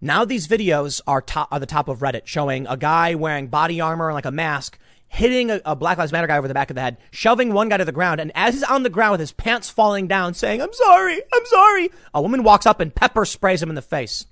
Now 0.00 0.24
these 0.24 0.48
videos 0.48 1.00
are 1.06 1.20
top 1.20 1.50
the 1.50 1.66
top 1.66 1.88
of 1.88 2.00
Reddit 2.00 2.26
showing 2.26 2.66
a 2.66 2.76
guy 2.76 3.14
wearing 3.14 3.48
body 3.48 3.80
armor 3.80 4.08
and 4.08 4.14
like 4.14 4.26
a 4.26 4.30
mask 4.30 4.78
hitting 5.08 5.50
a, 5.64 5.76
Black 5.76 5.96
Lives 5.96 6.12
Matter 6.12 6.26
guy 6.26 6.36
over 6.36 6.48
the 6.48 6.54
back 6.54 6.70
of 6.70 6.74
the 6.74 6.82
head, 6.82 6.96
shoving 7.12 7.52
one 7.52 7.68
guy 7.68 7.76
to 7.76 7.84
the 7.84 7.92
ground, 7.92 8.20
and 8.20 8.32
as 8.34 8.54
he's 8.54 8.64
on 8.64 8.82
the 8.82 8.90
ground 8.90 9.12
with 9.12 9.20
his 9.20 9.32
pants 9.32 9.70
falling 9.70 10.08
down, 10.08 10.34
saying, 10.34 10.60
I'm 10.60 10.72
sorry, 10.72 11.22
I'm 11.32 11.46
sorry, 11.46 11.90
a 12.12 12.20
woman 12.20 12.42
walks 12.42 12.66
up 12.66 12.80
and 12.80 12.94
pepper 12.94 13.24
sprays 13.24 13.62
him 13.62 13.68
in 13.68 13.76
the 13.76 13.82
face. 13.82 14.26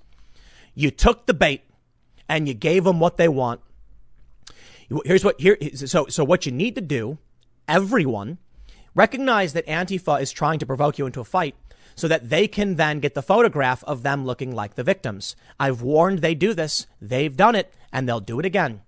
You 0.75 0.91
took 0.91 1.25
the 1.25 1.33
bait 1.33 1.63
and 2.27 2.47
you 2.47 2.53
gave 2.53 2.83
them 2.83 2.99
what 2.99 3.17
they 3.17 3.27
want. 3.27 3.61
Here's 5.05 5.23
what 5.23 5.39
here 5.39 5.57
so 5.75 6.07
so 6.07 6.23
what 6.23 6.45
you 6.45 6.51
need 6.51 6.75
to 6.75 6.81
do, 6.81 7.17
everyone, 7.67 8.37
recognize 8.95 9.53
that 9.53 9.65
Antifa 9.67 10.21
is 10.21 10.31
trying 10.31 10.59
to 10.59 10.65
provoke 10.65 10.97
you 10.97 11.05
into 11.05 11.21
a 11.21 11.25
fight 11.25 11.55
so 11.95 12.07
that 12.07 12.29
they 12.29 12.47
can 12.47 12.75
then 12.75 12.99
get 12.99 13.13
the 13.13 13.21
photograph 13.21 13.83
of 13.85 14.03
them 14.03 14.25
looking 14.25 14.53
like 14.53 14.75
the 14.75 14.83
victims. 14.83 15.35
I've 15.59 15.81
warned 15.81 16.19
they 16.19 16.35
do 16.35 16.53
this. 16.53 16.87
They've 17.01 17.35
done 17.35 17.55
it 17.55 17.73
and 17.91 18.07
they'll 18.07 18.19
do 18.19 18.39
it 18.39 18.45
again. 18.45 18.81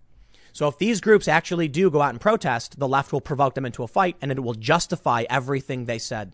So 0.53 0.67
if 0.67 0.77
these 0.77 1.01
groups 1.01 1.27
actually 1.27 1.67
do 1.67 1.91
go 1.91 2.01
out 2.01 2.11
and 2.11 2.21
protest, 2.21 2.79
the 2.79 2.87
left 2.87 3.11
will 3.11 3.21
provoke 3.21 3.55
them 3.55 3.65
into 3.65 3.83
a 3.83 3.87
fight 3.87 4.15
and 4.21 4.31
it 4.31 4.41
will 4.41 4.53
justify 4.53 5.25
everything 5.29 5.85
they 5.85 5.99
said. 5.99 6.33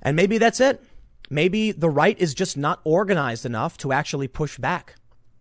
And 0.00 0.16
maybe 0.16 0.38
that's 0.38 0.60
it. 0.60 0.82
Maybe 1.30 1.70
the 1.70 1.88
right 1.88 2.18
is 2.18 2.34
just 2.34 2.56
not 2.56 2.80
organized 2.84 3.46
enough 3.46 3.78
to 3.78 3.92
actually 3.92 4.26
push 4.26 4.58
back. 4.58 4.96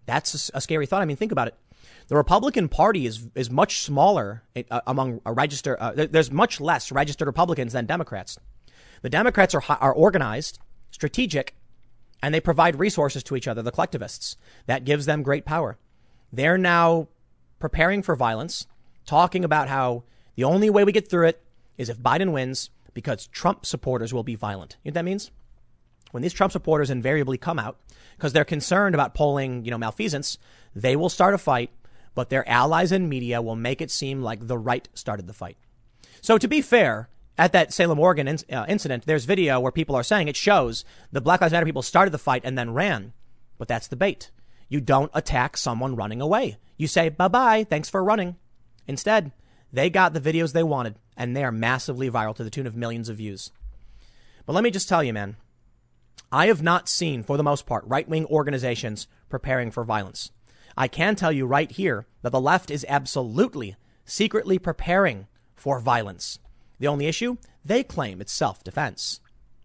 That's 0.06 0.52
a 0.53 0.61
scary 0.61 0.86
thought. 0.86 1.02
I 1.02 1.06
mean, 1.06 1.18
think 1.18 1.32
about 1.32 1.48
it. 1.48 1.56
The 2.07 2.16
Republican 2.16 2.70
Party 2.70 3.06
is 3.06 3.28
is 3.36 3.49
much 3.49 3.82
smaller 3.82 4.44
uh, 4.72 4.82
among 4.88 5.22
a 5.26 5.34
register. 5.34 5.78
Uh, 5.80 5.91
there's 5.95 6.32
much 6.32 6.60
less 6.61 6.91
registered 6.91 7.28
Republicans 7.28 7.74
than 7.74 7.86
Democrats. 7.86 8.38
The 9.02 9.10
Democrats 9.10 9.56
are, 9.56 9.64
are 9.68 9.94
organized, 9.94 10.60
strategic, 10.91 11.56
and 12.22 12.34
they 12.34 12.40
provide 12.40 12.80
resources 12.80 13.24
to 13.24 13.36
each 13.36 13.48
other, 13.48 13.61
the 13.61 13.72
collectivists. 13.72 14.38
That 14.66 14.86
gives 14.86 15.06
them 15.06 15.24
great 15.24 15.45
power. 15.45 15.78
They're 16.34 16.57
now 16.57 17.07
preparing 17.60 18.02
for 18.02 18.16
violence, 18.16 18.68
talking 19.06 19.44
about 19.44 19.70
how 19.70 20.03
the 20.36 20.44
only 20.44 20.70
way 20.70 20.84
we 20.84 20.91
get 20.91 21.10
through 21.10 21.28
it 21.28 21.41
is 21.78 21.90
if 21.90 21.99
Biden 21.99 22.32
wins 22.32 22.70
because 22.94 23.28
Trump 23.28 23.66
supporters 23.66 24.14
will 24.14 24.24
be 24.24 24.36
violent. 24.36 24.78
You 24.84 24.90
know 24.90 24.94
what 24.94 24.95
that 24.95 25.06
means? 25.06 25.32
When 26.11 26.23
these 26.23 26.34
Trump 26.34 26.52
supporters 26.52 26.90
invariably 26.90 27.38
come 27.38 27.60
out 27.60 27.77
because 28.18 28.34
they're 28.34 28.45
concerned 28.45 28.95
about 28.95 29.14
polling, 29.14 29.65
you 29.65 29.72
know, 29.72 29.77
malfeasance, 29.77 30.38
they 30.76 30.95
will 30.95 31.10
start 31.10 31.34
a 31.34 31.38
fight, 31.38 31.72
but 32.15 32.30
their 32.30 32.48
allies 32.49 32.91
and 32.91 33.10
media 33.10 33.41
will 33.41 33.56
make 33.56 33.81
it 33.81 33.91
seem 33.91 34.22
like 34.22 34.48
the 34.48 34.57
right 34.57 34.88
started 34.94 35.27
the 35.27 35.34
fight. 35.34 35.57
So 36.22 36.38
to 36.38 36.48
be 36.48 36.61
fair, 36.61 37.10
at 37.38 37.53
that 37.53 37.72
Salem, 37.72 37.99
Oregon 37.99 38.27
in, 38.27 38.38
uh, 38.52 38.65
incident, 38.68 39.06
there's 39.06 39.26
video 39.26 39.60
where 39.60 39.72
people 39.72 39.95
are 39.95 40.03
saying 40.03 40.27
it 40.27 40.36
shows 40.36 40.84
the 41.11 41.22
Black 41.22 41.40
Lives 41.40 41.53
Matter 41.53 41.65
people 41.65 41.81
started 41.81 42.11
the 42.11 42.18
fight 42.18 42.41
and 42.44 42.57
then 42.57 42.73
ran. 42.73 43.14
But 43.57 43.68
that's 43.68 43.88
the 43.88 43.95
bait. 43.95 44.31
You 44.68 44.81
don't 44.81 45.11
attack 45.14 45.56
someone 45.56 45.95
running 45.95 46.22
away. 46.22 46.57
You 46.77 46.88
say, 46.88 47.10
bye 47.10 47.27
bye, 47.27 47.64
thanks 47.64 47.90
for 47.90 48.03
running. 48.03 48.36
Instead, 48.88 49.31
they 49.72 49.90
got 49.90 50.14
the 50.14 50.22
videos 50.22 50.52
they 50.52 50.64
wanted 50.64 50.95
and 51.15 51.36
they 51.36 51.44
are 51.44 51.52
massively 51.52 52.10
viral 52.10 52.36
to 52.36 52.44
the 52.44 52.49
tune 52.49 52.68
of 52.68 52.76
millions 52.76 53.10
of 53.10 53.18
views. 53.18 53.52
But 54.45 54.53
let 54.53 54.64
me 54.64 54.72
just 54.72 54.90
tell 54.90 55.03
you, 55.03 55.14
man, 55.14 55.38
I 56.32 56.48
have 56.48 56.62
not 56.62 56.88
seen, 56.88 57.24
for 57.24 57.38
the 57.38 57.44
most 57.44 57.66
part, 57.66 57.84
right 57.88 58.08
wing 58.08 58.26
organizations 58.26 59.08
preparing 59.30 59.72
for 59.72 59.84
violence. 59.84 60.32
I 60.78 60.88
can 60.88 61.16
tell 61.16 61.32
you 61.32 61.46
right 61.46 61.72
here 61.72 62.06
that 62.22 62.32
the 62.32 62.40
left 62.40 62.70
is 62.70 62.86
absolutely 62.88 63.76
secretly 64.06 64.60
preparing 64.60 65.28
for 65.56 65.80
violence. 65.80 66.40
The 66.80 66.88
only 66.88 67.08
issue? 67.08 67.38
They 67.66 67.84
claim 67.84 68.22
it's 68.22 68.32
self 68.32 68.64
defense. 68.64 69.20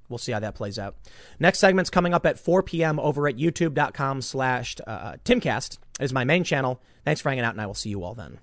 We'll 0.08 0.18
see 0.18 0.32
how 0.32 0.40
that 0.40 0.54
plays 0.54 0.78
out. 0.78 0.96
Next 1.38 1.58
segment's 1.58 1.90
coming 1.90 2.12
up 2.12 2.26
at 2.26 2.38
4 2.38 2.62
p.m. 2.62 2.98
over 3.00 3.26
at 3.26 3.36
youtube.com 3.36 4.22
slash 4.22 4.76
uh, 4.86 5.14
timcast. 5.24 5.78
It 5.98 6.04
is 6.04 6.12
my 6.12 6.24
main 6.24 6.44
channel. 6.44 6.82
Thanks 7.04 7.20
for 7.20 7.30
hanging 7.30 7.44
out, 7.44 7.54
and 7.54 7.60
I 7.60 7.66
will 7.66 7.74
see 7.74 7.90
you 7.90 8.02
all 8.02 8.14
then. 8.14 8.38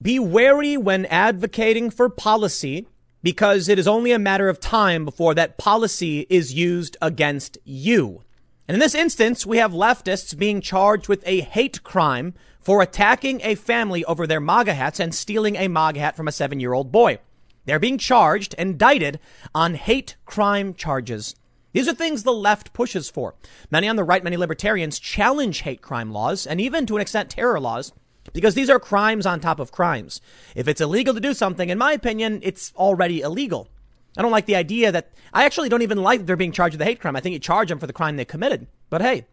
Be 0.00 0.18
wary 0.18 0.76
when 0.76 1.06
advocating 1.06 1.90
for 1.90 2.08
policy 2.08 2.86
because 3.22 3.68
it 3.68 3.78
is 3.78 3.88
only 3.88 4.12
a 4.12 4.18
matter 4.18 4.48
of 4.48 4.60
time 4.60 5.04
before 5.04 5.34
that 5.34 5.58
policy 5.58 6.26
is 6.30 6.54
used 6.54 6.96
against 7.02 7.58
you. 7.64 8.22
And 8.68 8.74
in 8.74 8.80
this 8.80 8.94
instance, 8.94 9.46
we 9.46 9.58
have 9.58 9.72
leftists 9.72 10.36
being 10.36 10.60
charged 10.60 11.08
with 11.08 11.22
a 11.26 11.40
hate 11.40 11.82
crime 11.82 12.34
for 12.60 12.82
attacking 12.82 13.40
a 13.42 13.54
family 13.54 14.04
over 14.06 14.26
their 14.26 14.40
MAGA 14.40 14.74
hats 14.74 14.98
and 14.98 15.14
stealing 15.14 15.56
a 15.56 15.68
MAGA 15.68 16.00
hat 16.00 16.16
from 16.16 16.26
a 16.26 16.32
seven 16.32 16.58
year 16.58 16.72
old 16.72 16.90
boy. 16.90 17.18
They're 17.64 17.78
being 17.78 17.98
charged, 17.98 18.54
indicted 18.54 19.20
on 19.54 19.74
hate 19.74 20.16
crime 20.24 20.74
charges. 20.74 21.34
These 21.72 21.88
are 21.88 21.94
things 21.94 22.22
the 22.22 22.32
left 22.32 22.72
pushes 22.72 23.10
for. 23.10 23.34
Many 23.70 23.88
on 23.88 23.96
the 23.96 24.04
right, 24.04 24.24
many 24.24 24.36
libertarians 24.36 24.98
challenge 24.98 25.60
hate 25.60 25.82
crime 25.82 26.10
laws 26.10 26.46
and 26.46 26.60
even 26.60 26.86
to 26.86 26.96
an 26.96 27.02
extent 27.02 27.30
terror 27.30 27.60
laws 27.60 27.92
because 28.32 28.54
these 28.54 28.70
are 28.70 28.78
crimes 28.78 29.26
on 29.26 29.40
top 29.40 29.60
of 29.60 29.72
crimes. 29.72 30.20
If 30.54 30.68
it's 30.68 30.80
illegal 30.80 31.14
to 31.14 31.20
do 31.20 31.34
something, 31.34 31.68
in 31.68 31.78
my 31.78 31.92
opinion, 31.92 32.40
it's 32.42 32.72
already 32.76 33.20
illegal. 33.20 33.68
I 34.16 34.22
don't 34.22 34.32
like 34.32 34.46
the 34.46 34.56
idea 34.56 34.92
that 34.92 35.10
I 35.32 35.44
actually 35.44 35.68
don't 35.68 35.82
even 35.82 36.02
like 36.02 36.24
they're 36.24 36.36
being 36.36 36.52
charged 36.52 36.74
with 36.74 36.82
a 36.82 36.86
hate 36.86 37.00
crime. 37.00 37.16
I 37.16 37.20
think 37.20 37.34
you 37.34 37.38
charge 37.38 37.68
them 37.68 37.78
for 37.78 37.86
the 37.86 37.92
crime 37.92 38.16
they 38.16 38.24
committed. 38.24 38.66
But 38.88 39.02
hey, 39.02 39.26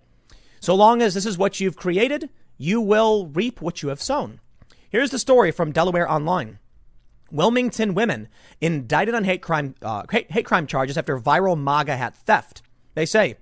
so 0.60 0.76
long 0.76 1.02
as 1.02 1.14
this 1.14 1.26
is 1.26 1.38
what 1.38 1.60
you've 1.60 1.76
created, 1.76 2.30
you 2.58 2.82
will 2.82 3.28
reap 3.28 3.62
what 3.62 3.82
you 3.82 3.90
have 3.90 4.02
sown. 4.02 4.40
Here's 4.90 5.10
the 5.10 5.20
story 5.20 5.52
from 5.52 5.72
Delaware 5.72 6.10
Online. 6.10 6.60
Wilmington 7.32 7.96
women 7.96 8.28
indicted 8.62 9.16
on 9.16 9.24
hate 9.24 9.42
crime, 9.42 9.74
uh, 9.82 10.04
hate, 10.12 10.32
hate 10.32 10.46
crime 10.46 10.68
charges 10.68 10.98
after 10.98 11.20
viral 11.20 11.60
MAGA 11.60 11.98
hat 11.98 12.16
theft. 12.16 12.62
They 12.94 13.08
say 13.08 13.38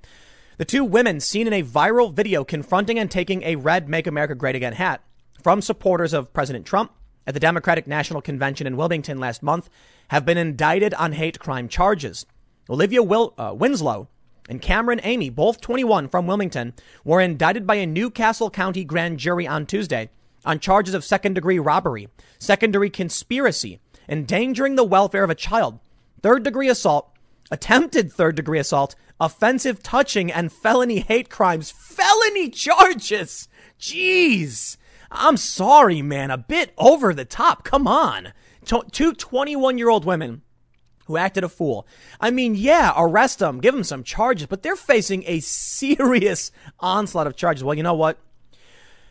the 0.57 0.65
two 0.65 0.85
women 0.85 1.19
seen 1.19 1.47
in 1.47 1.53
a 1.53 1.63
viral 1.63 2.13
video 2.13 2.43
confronting 2.45 2.97
and 2.97 3.11
taking 3.11 3.43
a 3.43 3.57
red 3.57 3.89
Make 3.89 4.07
America 4.07 4.33
Great 4.33 4.55
Again 4.55 4.73
hat 4.73 5.01
from 5.43 5.61
supporters 5.61 6.13
of 6.13 6.33
President 6.33 6.65
Trump 6.65 6.91
at 7.27 7.33
the 7.33 7.39
Democratic 7.39 7.87
National 7.87 8.21
Convention 8.21 8.67
in 8.67 8.77
Wilmington 8.77 9.19
last 9.19 9.43
month 9.43 9.69
have 10.09 10.25
been 10.25 10.37
indicted 10.37 10.93
on 10.95 11.13
hate 11.13 11.39
crime 11.39 11.67
charges. 11.67 12.25
Olivia 12.69 13.03
Will, 13.03 13.33
uh, 13.37 13.53
Winslow 13.55 14.07
and 14.49 14.61
Cameron 14.61 15.01
Amy, 15.03 15.29
both 15.29 15.61
21 15.61 16.09
from 16.09 16.27
Wilmington, 16.27 16.73
were 17.03 17.21
indicted 17.21 17.65
by 17.65 17.75
a 17.75 17.85
New 17.85 18.09
Castle 18.09 18.49
County 18.49 18.83
grand 18.83 19.19
jury 19.19 19.47
on 19.47 19.65
Tuesday 19.65 20.09
on 20.43 20.59
charges 20.59 20.93
of 20.93 21.03
second 21.03 21.33
degree 21.33 21.59
robbery, 21.59 22.09
secondary 22.39 22.89
conspiracy, 22.89 23.79
endangering 24.09 24.75
the 24.75 24.83
welfare 24.83 25.23
of 25.23 25.29
a 25.29 25.35
child, 25.35 25.79
third 26.21 26.43
degree 26.43 26.67
assault, 26.67 27.11
attempted 27.51 28.11
third 28.11 28.35
degree 28.35 28.59
assault, 28.59 28.95
offensive 29.19 29.83
touching, 29.83 30.31
and 30.31 30.51
felony 30.51 30.99
hate 30.99 31.29
crimes. 31.29 31.69
Felony 31.69 32.49
charges! 32.49 33.47
Jeez! 33.79 34.77
I'm 35.11 35.37
sorry, 35.37 36.01
man. 36.01 36.31
A 36.31 36.37
bit 36.37 36.73
over 36.77 37.13
the 37.13 37.25
top. 37.25 37.63
Come 37.63 37.87
on. 37.87 38.33
Two 38.63 39.13
21 39.13 39.77
year 39.77 39.89
old 39.89 40.05
women 40.05 40.41
who 41.05 41.17
acted 41.17 41.43
a 41.43 41.49
fool. 41.49 41.85
I 42.19 42.31
mean, 42.31 42.55
yeah, 42.55 42.93
arrest 42.95 43.39
them, 43.39 43.59
give 43.59 43.73
them 43.73 43.83
some 43.83 44.03
charges, 44.03 44.47
but 44.47 44.63
they're 44.63 44.75
facing 44.75 45.23
a 45.27 45.41
serious 45.41 46.51
onslaught 46.79 47.27
of 47.27 47.35
charges. 47.35 47.63
Well, 47.63 47.75
you 47.75 47.83
know 47.83 47.93
what? 47.93 48.17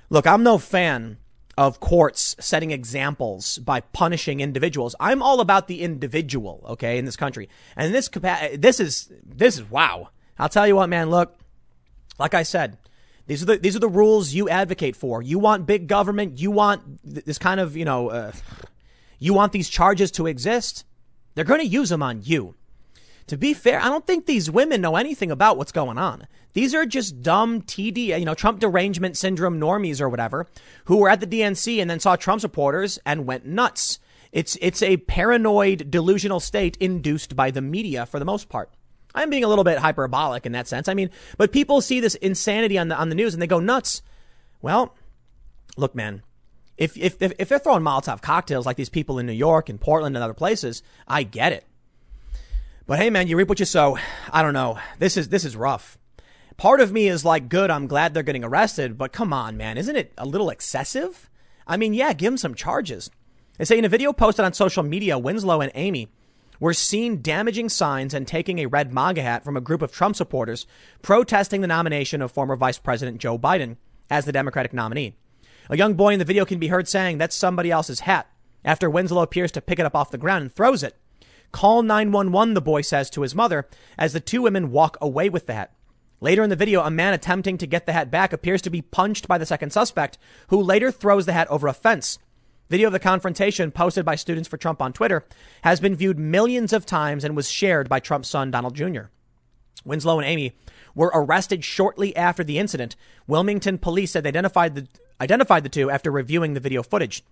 Look, 0.09 0.27
I'm 0.27 0.43
no 0.43 0.57
fan 0.59 1.19
of 1.59 1.79
courts 1.79 2.37
setting 2.41 2.71
examples 2.71 3.59
by 3.59 3.81
punishing 3.81 4.41
individuals. 4.41 4.95
I'm 4.99 5.23
all 5.23 5.41
about 5.41 5.69
the 5.69 5.83
individual, 5.83 6.65
okay, 6.71 6.97
in 6.97 7.05
this 7.05 7.17
country. 7.17 7.51
And 7.77 7.95
this 7.95 8.09
this 8.09 8.81
is 8.81 9.13
this 9.23 9.57
is 9.57 9.65
wow. 9.65 10.09
I'll 10.39 10.49
tell 10.49 10.67
you 10.67 10.77
what, 10.77 10.89
man, 10.89 11.11
look. 11.11 11.37
Like 12.19 12.35
I 12.35 12.43
said, 12.43 12.77
these 13.31 13.45
are 13.45 13.47
the 13.47 13.59
these 13.59 13.77
are 13.77 13.81
the 13.81 13.89
rules 13.89 14.33
you 14.33 14.49
advocate 14.49 14.97
for. 14.97 15.23
You 15.23 15.39
want 15.39 15.65
big 15.65 15.87
government, 15.87 16.41
you 16.41 16.51
want 16.51 16.83
this 17.05 17.39
kind 17.39 17.61
of, 17.61 17.77
you 17.77 17.85
know, 17.85 18.09
uh, 18.09 18.33
you 19.21 19.35
want 19.35 19.53
these 19.53 19.69
charges 19.69 20.11
to 20.13 20.27
exist. 20.27 20.85
They're 21.37 21.45
going 21.45 21.61
to 21.61 21.67
use 21.67 21.91
them 21.91 22.03
on 22.03 22.23
you. 22.25 22.57
to 23.29 23.37
be 23.37 23.55
fair, 23.55 23.79
I 23.79 23.85
don't 23.85 24.05
think 24.05 24.27
these 24.27 24.51
women 24.51 24.81
know 24.81 24.97
anything 24.97 25.31
about 25.31 25.57
what's 25.57 25.71
going 25.71 25.97
on. 25.97 26.27
These 26.55 26.75
are 26.75 26.85
just 26.85 27.23
dumb 27.23 27.63
TD, 27.63 28.19
you 28.19 28.25
know, 28.25 28.35
Trump 28.35 28.59
derangement 28.59 29.17
syndrome 29.17 29.61
normies 29.61 30.01
or 30.01 30.09
whatever, 30.09 30.49
who 30.87 30.97
were 30.97 31.09
at 31.09 31.21
the 31.21 31.27
DNC 31.29 31.81
and 31.81 31.89
then 31.89 32.01
saw 32.01 32.17
Trump 32.17 32.41
supporters 32.41 32.99
and 33.07 33.27
went 33.27 33.47
nuts. 33.47 34.01
It's 34.33 34.59
it's 34.61 34.83
a 34.83 34.97
paranoid, 34.97 35.89
delusional 35.89 36.41
state 36.41 36.77
induced 36.79 37.37
by 37.37 37.53
the 37.53 37.63
media 37.63 38.07
for 38.07 38.19
the 38.19 38.25
most 38.25 38.49
part. 38.49 38.71
I'm 39.15 39.31
being 39.31 39.45
a 39.45 39.49
little 39.49 39.65
bit 39.65 39.79
hyperbolic 39.79 40.47
in 40.47 40.53
that 40.53 40.69
sense. 40.69 40.89
I 40.89 40.95
mean, 40.95 41.11
but 41.37 41.53
people 41.53 41.81
see 41.81 42.01
this 42.01 42.15
insanity 42.17 42.79
on 42.79 42.89
the 42.89 42.97
on 42.97 43.09
the 43.09 43.15
news 43.15 43.35
and 43.35 43.43
they 43.43 43.47
go 43.47 43.61
nuts. 43.61 44.03
Well, 44.63 44.95
look, 45.77 45.95
man, 45.95 46.23
if 46.77 46.97
if 46.97 47.17
if, 47.21 47.49
they're 47.49 47.59
throwing 47.59 47.83
Molotov 47.83 48.23
cocktails 48.23 48.67
like 48.67 48.77
these 48.77 48.89
people 48.89 49.19
in 49.19 49.27
New 49.27 49.33
York 49.33 49.69
and 49.69 49.81
Portland 49.81 50.17
and 50.17 50.23
other 50.23 50.35
places, 50.35 50.83
I 51.07 51.23
get 51.23 51.53
it. 51.53 51.65
But 52.87 52.99
hey, 52.99 53.11
man, 53.11 53.29
you 53.29 53.37
reap 53.37 53.49
what 53.49 53.61
you 53.61 53.67
sow. 53.67 53.99
I 54.33 54.43
don't 54.43 54.55
know. 54.55 54.79
This 54.99 55.17
is 55.17 55.29
this 55.29 55.45
is 55.45 55.57
rough. 55.57 55.99
Part 56.57 56.81
of 56.81 56.93
me 56.93 57.09
is 57.09 57.25
like, 57.25 57.49
good. 57.49 57.71
I'm 57.71 57.87
glad 57.87 58.13
they're 58.13 58.23
getting 58.23 58.45
arrested, 58.45 58.99
but 58.99 59.13
come 59.13 59.33
on, 59.33 59.57
man, 59.57 59.79
isn't 59.79 59.97
it 59.97 60.13
a 60.19 60.27
little 60.27 60.51
excessive? 60.51 61.31
I 61.67 61.77
mean, 61.77 61.95
yeah, 61.95 62.13
give 62.13 62.33
them 62.33 62.37
some 62.37 62.55
charges. 62.55 63.11
They 63.57 63.65
say 63.65 63.79
in 63.79 63.85
a 63.85 63.89
video 63.89 64.13
posted 64.13 64.45
on 64.45 64.53
social 64.53 64.83
media, 64.83 65.19
Winslow 65.19 65.61
and 65.61 65.73
Amy 65.75 66.09
were 66.61 66.75
seen 66.75 67.23
damaging 67.23 67.71
signs 67.71 68.15
and 68.15 68.29
taking 68.29 68.59
a 68.59 68.67
red 68.67 68.93
MAGA 68.93 69.23
hat 69.23 69.43
from 69.43 69.57
a 69.57 69.61
group 69.61 69.83
of 69.83 69.91
Trump 69.91 70.15
supporters 70.15 70.67
protesting 71.03 71.63
the 71.63 71.67
nomination 71.67 72.23
of 72.23 72.31
former 72.31 72.55
Vice 72.55 72.79
President 72.79 73.19
Joe 73.19 73.39
Biden 73.39 73.79
as 74.11 74.27
the 74.27 74.33
Democratic 74.33 74.73
nominee. 74.73 75.17
A 75.71 75.77
young 75.77 75.95
boy 75.95 76.13
in 76.13 76.19
the 76.19 76.25
video 76.25 76.45
can 76.45 76.59
be 76.59 76.69
heard 76.69 76.87
saying, 76.87 77.19
That's 77.19 77.35
somebody 77.35 77.71
else's 77.71 78.01
hat, 78.01 78.31
after 78.65 78.91
Winslow 78.91 79.23
appears 79.23 79.51
to 79.53 79.63
pick 79.63 79.79
it 79.79 79.87
up 79.87 79.97
off 79.97 80.11
the 80.11 80.19
ground 80.19 80.43
and 80.43 80.53
throws 80.53 80.83
it. 80.83 80.97
Call 81.53 81.83
911, 81.83 82.55
the 82.55 82.61
boy 82.61 82.83
says 82.83 83.11
to 83.11 83.23
his 83.23 83.35
mother, 83.35 83.67
as 83.99 84.13
the 84.13 84.21
two 84.21 84.43
women 84.43 84.71
walk 84.71 84.97
away 85.01 85.29
with 85.29 85.47
the 85.47 85.55
hat. 85.55 85.73
Later 86.21 86.43
in 86.43 86.51
the 86.51 86.57
video, 86.57 86.83
a 86.83 86.91
man 86.91 87.15
attempting 87.15 87.57
to 87.59 87.67
get 87.67 87.87
the 87.87 87.95
hat 87.95 88.11
back 88.11 88.33
appears 88.33 88.61
to 88.63 88.71
be 88.71 88.83
punched 88.83 89.27
by 89.27 89.39
the 89.39 89.47
second 89.47 89.71
suspect, 89.71 90.19
who 90.49 90.61
later 90.61 90.91
throws 90.91 91.25
the 91.25 91.33
hat 91.33 91.49
over 91.49 91.67
a 91.67 91.73
fence. 91.73 92.19
Video 92.71 92.87
of 92.87 92.93
the 92.93 93.01
confrontation 93.01 93.73
posted 93.73 94.05
by 94.05 94.15
Students 94.15 94.49
for 94.49 94.57
Trump 94.57 94.81
on 94.81 94.93
Twitter 94.93 95.25
has 95.63 95.81
been 95.81 95.97
viewed 95.97 96.21
millions 96.21 96.73
of 96.73 96.87
times 96.87 97.25
and 97.25 97.35
was 97.35 97.51
shared 97.51 97.89
by 97.89 97.99
Trump's 97.99 98.31
son, 98.31 98.53
Donald 98.53 98.77
Jr. 98.77 99.07
Winslow 99.85 100.21
and 100.21 100.29
Amy 100.29 100.57
were 100.95 101.11
arrested 101.13 101.65
shortly 101.65 102.15
after 102.15 102.45
the 102.45 102.59
incident. 102.59 102.95
Wilmington 103.27 103.77
police 103.77 104.13
said 104.13 104.23
they 104.23 104.29
identified 104.29 104.77
the, 104.77 104.87
identified 105.21 105.65
the 105.65 105.69
two 105.69 105.91
after 105.91 106.13
reviewing 106.13 106.55
the 106.55 106.61
video 106.61 106.85
footage. 106.85 107.25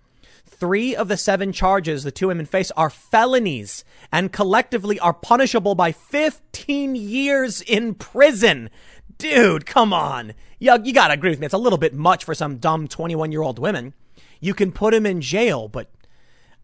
Three 0.45 0.97
of 0.97 1.07
the 1.07 1.17
seven 1.17 1.53
charges 1.53 2.03
the 2.03 2.11
two 2.11 2.27
women 2.29 2.47
face 2.47 2.73
are 2.73 2.91
felonies 2.91 3.85
and 4.11 4.33
collectively 4.33 4.99
are 4.99 5.15
punishable 5.15 5.77
by 5.77 5.93
15 5.93 6.97
years 6.97 7.61
in 7.61 7.95
prison. 7.95 8.71
Dude, 9.19 9.67
come 9.67 9.93
on. 9.93 10.33
You, 10.59 10.77
you 10.83 10.93
gotta 10.93 11.15
agree 11.15 11.31
with 11.31 11.39
me. 11.39 11.47
It's 11.47 11.55
a 11.55 11.59
little 11.59 11.79
bit 11.79 11.95
much 11.95 12.25
for 12.25 12.35
some 12.35 12.57
dumb 12.57 12.89
21 12.89 13.31
year 13.31 13.43
old 13.43 13.61
women. 13.61 13.95
You 14.41 14.55
can 14.55 14.73
put 14.73 14.95
him 14.95 15.07
in 15.07 15.21
jail, 15.21 15.69
but 15.69 15.91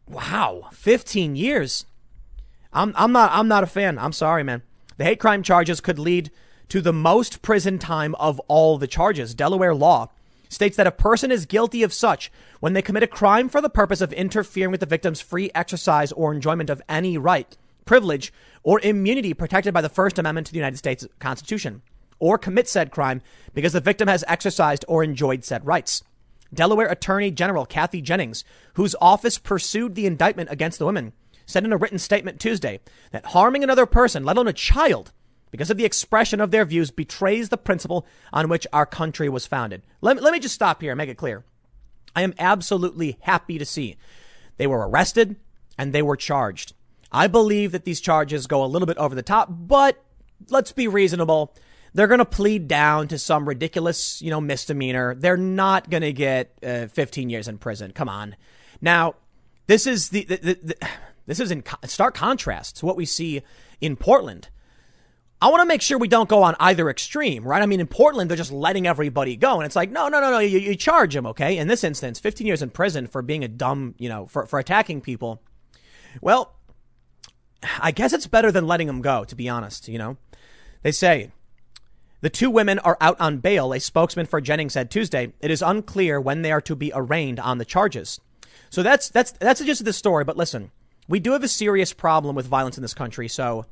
wow, 0.06 0.68
15 0.72 1.36
years. 1.36 1.86
I'm, 2.72 2.92
I'm 2.96 3.12
not, 3.12 3.30
I'm 3.32 3.48
not 3.48 3.64
a 3.64 3.68
fan. 3.68 3.98
I'm 3.98 4.12
sorry, 4.12 4.42
man. 4.42 4.62
The 4.96 5.04
hate 5.04 5.20
crime 5.20 5.42
charges 5.42 5.80
could 5.80 5.98
lead 5.98 6.30
to 6.68 6.80
the 6.80 6.92
most 6.92 7.42
prison 7.42 7.78
time 7.78 8.14
of 8.16 8.40
all 8.40 8.78
the 8.78 8.86
charges. 8.86 9.34
Delaware 9.34 9.74
law 9.74 10.10
states 10.48 10.76
that 10.76 10.86
a 10.86 10.92
person 10.92 11.30
is 11.30 11.46
guilty 11.46 11.82
of 11.82 11.92
such 11.92 12.30
when 12.60 12.72
they 12.72 12.82
commit 12.82 13.02
a 13.02 13.08
crime 13.08 13.48
for 13.48 13.60
the 13.60 13.68
purpose 13.68 14.00
of 14.00 14.12
interfering 14.12 14.70
with 14.70 14.80
the 14.80 14.86
victim's 14.86 15.20
free 15.20 15.50
exercise 15.54 16.12
or 16.12 16.32
enjoyment 16.32 16.70
of 16.70 16.82
any 16.88 17.18
right, 17.18 17.56
privilege, 17.84 18.32
or 18.62 18.80
immunity 18.80 19.34
protected 19.34 19.74
by 19.74 19.80
the 19.80 19.88
First 19.88 20.18
Amendment 20.18 20.46
to 20.46 20.52
the 20.52 20.58
United 20.58 20.78
States 20.78 21.06
Constitution, 21.18 21.82
or 22.18 22.38
commit 22.38 22.68
said 22.68 22.90
crime 22.90 23.20
because 23.52 23.72
the 23.72 23.80
victim 23.80 24.08
has 24.08 24.24
exercised 24.26 24.84
or 24.88 25.04
enjoyed 25.04 25.44
said 25.44 25.66
rights. 25.66 26.02
Delaware 26.54 26.86
Attorney 26.86 27.30
General 27.30 27.66
Kathy 27.66 28.00
Jennings, 28.00 28.44
whose 28.74 28.96
office 29.00 29.38
pursued 29.38 29.94
the 29.94 30.06
indictment 30.06 30.50
against 30.50 30.78
the 30.78 30.86
women, 30.86 31.12
said 31.46 31.64
in 31.64 31.72
a 31.72 31.76
written 31.76 31.98
statement 31.98 32.40
Tuesday 32.40 32.80
that 33.10 33.26
harming 33.26 33.62
another 33.62 33.86
person, 33.86 34.24
let 34.24 34.36
alone 34.36 34.48
a 34.48 34.52
child, 34.52 35.12
because 35.50 35.70
of 35.70 35.76
the 35.76 35.84
expression 35.84 36.40
of 36.40 36.50
their 36.50 36.64
views 36.64 36.90
betrays 36.90 37.48
the 37.48 37.56
principle 37.56 38.06
on 38.32 38.48
which 38.48 38.66
our 38.72 38.86
country 38.86 39.28
was 39.28 39.46
founded. 39.46 39.82
Let, 40.00 40.20
let 40.20 40.32
me 40.32 40.40
just 40.40 40.54
stop 40.54 40.80
here 40.80 40.90
and 40.90 40.98
make 40.98 41.08
it 41.08 41.16
clear. 41.16 41.44
I 42.16 42.22
am 42.22 42.34
absolutely 42.38 43.18
happy 43.20 43.58
to 43.58 43.64
see 43.64 43.96
they 44.56 44.66
were 44.66 44.88
arrested 44.88 45.36
and 45.78 45.92
they 45.92 46.02
were 46.02 46.16
charged. 46.16 46.72
I 47.12 47.28
believe 47.28 47.72
that 47.72 47.84
these 47.84 48.00
charges 48.00 48.46
go 48.46 48.64
a 48.64 48.66
little 48.66 48.86
bit 48.86 48.98
over 48.98 49.14
the 49.14 49.22
top, 49.22 49.48
but 49.50 50.02
let's 50.50 50.72
be 50.72 50.88
reasonable. 50.88 51.54
They're 51.94 52.08
going 52.08 52.18
to 52.18 52.24
plead 52.24 52.66
down 52.66 53.08
to 53.08 53.18
some 53.18 53.48
ridiculous, 53.48 54.20
you 54.20 54.30
know, 54.30 54.40
misdemeanor. 54.40 55.14
They're 55.14 55.36
not 55.36 55.88
going 55.88 56.02
to 56.02 56.12
get 56.12 56.52
uh, 56.62 56.88
15 56.88 57.30
years 57.30 57.46
in 57.46 57.58
prison. 57.58 57.92
Come 57.92 58.08
on. 58.08 58.34
Now, 58.80 59.14
this 59.68 59.86
is 59.86 60.08
the, 60.08 60.24
the, 60.24 60.36
the, 60.36 60.58
the 60.62 60.88
this 61.26 61.40
is 61.40 61.50
in 61.50 61.62
stark 61.84 62.14
contrast 62.14 62.78
to 62.78 62.86
what 62.86 62.96
we 62.96 63.06
see 63.06 63.42
in 63.80 63.96
Portland. 63.96 64.48
I 65.40 65.48
want 65.48 65.60
to 65.60 65.66
make 65.66 65.82
sure 65.82 65.98
we 65.98 66.08
don't 66.08 66.28
go 66.28 66.42
on 66.42 66.56
either 66.58 66.88
extreme, 66.88 67.44
right? 67.44 67.62
I 67.62 67.66
mean, 67.66 67.80
in 67.80 67.86
Portland, 67.86 68.30
they're 68.30 68.36
just 68.36 68.52
letting 68.52 68.86
everybody 68.86 69.36
go. 69.36 69.56
And 69.56 69.66
it's 69.66 69.76
like, 69.76 69.90
no, 69.90 70.08
no, 70.08 70.20
no, 70.20 70.30
no, 70.30 70.38
you, 70.38 70.58
you 70.58 70.74
charge 70.74 71.12
them, 71.12 71.26
okay? 71.26 71.58
In 71.58 71.68
this 71.68 71.84
instance, 71.84 72.18
15 72.18 72.46
years 72.46 72.62
in 72.62 72.70
prison 72.70 73.06
for 73.06 73.20
being 73.20 73.44
a 73.44 73.48
dumb, 73.48 73.94
you 73.98 74.08
know, 74.08 74.26
for, 74.26 74.46
for 74.46 74.58
attacking 74.58 75.00
people. 75.00 75.42
Well, 76.20 76.56
I 77.80 77.90
guess 77.90 78.12
it's 78.12 78.26
better 78.26 78.50
than 78.50 78.66
letting 78.66 78.86
them 78.86 79.02
go, 79.02 79.24
to 79.24 79.34
be 79.34 79.48
honest, 79.48 79.86
you 79.86 79.98
know? 79.98 80.16
They 80.82 80.92
say 80.92 81.30
the 82.24 82.30
two 82.30 82.48
women 82.48 82.78
are 82.78 82.96
out 83.02 83.20
on 83.20 83.36
bail, 83.36 83.74
a 83.74 83.78
spokesman 83.78 84.24
for 84.24 84.40
Jennings 84.40 84.72
said 84.72 84.90
Tuesday. 84.90 85.34
It 85.40 85.50
is 85.50 85.60
unclear 85.60 86.18
when 86.18 86.40
they 86.40 86.52
are 86.52 86.62
to 86.62 86.74
be 86.74 86.90
arraigned 86.94 87.38
on 87.38 87.58
the 87.58 87.66
charges. 87.66 88.18
So 88.70 88.82
that's, 88.82 89.10
that's, 89.10 89.32
that's 89.32 89.60
of 89.60 89.84
the 89.84 89.92
story. 89.92 90.24
But 90.24 90.38
listen, 90.38 90.70
we 91.06 91.20
do 91.20 91.32
have 91.32 91.44
a 91.44 91.48
serious 91.48 91.92
problem 91.92 92.34
with 92.34 92.46
violence 92.46 92.78
in 92.78 92.82
this 92.82 92.94
country. 92.94 93.28
So 93.28 93.66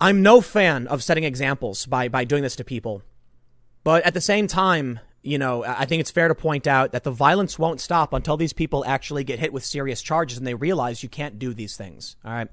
I'm 0.00 0.22
no 0.22 0.40
fan 0.40 0.86
of 0.86 1.02
setting 1.02 1.24
examples 1.24 1.84
by, 1.84 2.08
by 2.08 2.24
doing 2.24 2.42
this 2.42 2.56
to 2.56 2.64
people. 2.64 3.02
But 3.84 4.06
at 4.06 4.14
the 4.14 4.22
same 4.22 4.46
time, 4.46 4.98
you 5.20 5.36
know, 5.36 5.62
I 5.62 5.84
think 5.84 6.00
it's 6.00 6.10
fair 6.10 6.28
to 6.28 6.34
point 6.34 6.66
out 6.66 6.92
that 6.92 7.04
the 7.04 7.10
violence 7.10 7.58
won't 7.58 7.82
stop 7.82 8.14
until 8.14 8.38
these 8.38 8.54
people 8.54 8.86
actually 8.86 9.22
get 9.22 9.38
hit 9.38 9.52
with 9.52 9.66
serious 9.66 10.00
charges 10.00 10.38
and 10.38 10.46
they 10.46 10.54
realize 10.54 11.02
you 11.02 11.10
can't 11.10 11.38
do 11.38 11.52
these 11.52 11.76
things. 11.76 12.16
All 12.24 12.32
right. 12.32 12.48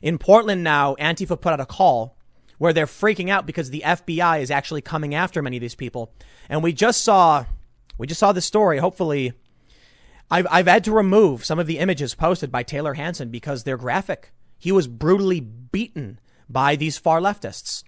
In 0.00 0.16
Portland 0.16 0.64
now, 0.64 0.94
Antifa 0.94 1.38
put 1.38 1.52
out 1.52 1.60
a 1.60 1.66
call 1.66 2.16
where 2.58 2.72
they're 2.72 2.86
freaking 2.86 3.30
out 3.30 3.46
because 3.46 3.70
the 3.70 3.82
FBI 3.84 4.40
is 4.40 4.50
actually 4.50 4.82
coming 4.82 5.14
after 5.14 5.40
many 5.40 5.56
of 5.56 5.60
these 5.60 5.74
people. 5.74 6.12
And 6.48 6.62
we 6.62 6.72
just 6.72 7.02
saw, 7.02 7.46
we 7.96 8.06
just 8.06 8.20
saw 8.20 8.32
the 8.32 8.40
story. 8.40 8.78
Hopefully, 8.78 9.32
I've, 10.30 10.46
I've 10.50 10.66
had 10.66 10.84
to 10.84 10.92
remove 10.92 11.44
some 11.44 11.58
of 11.58 11.66
the 11.66 11.78
images 11.78 12.14
posted 12.14 12.52
by 12.52 12.62
Taylor 12.62 12.94
Hanson 12.94 13.30
because 13.30 13.64
they're 13.64 13.76
graphic. 13.76 14.32
He 14.58 14.72
was 14.72 14.88
brutally 14.88 15.40
beaten 15.40 16.20
by 16.48 16.76
these 16.76 16.98
far 16.98 17.20
leftists. 17.20 17.84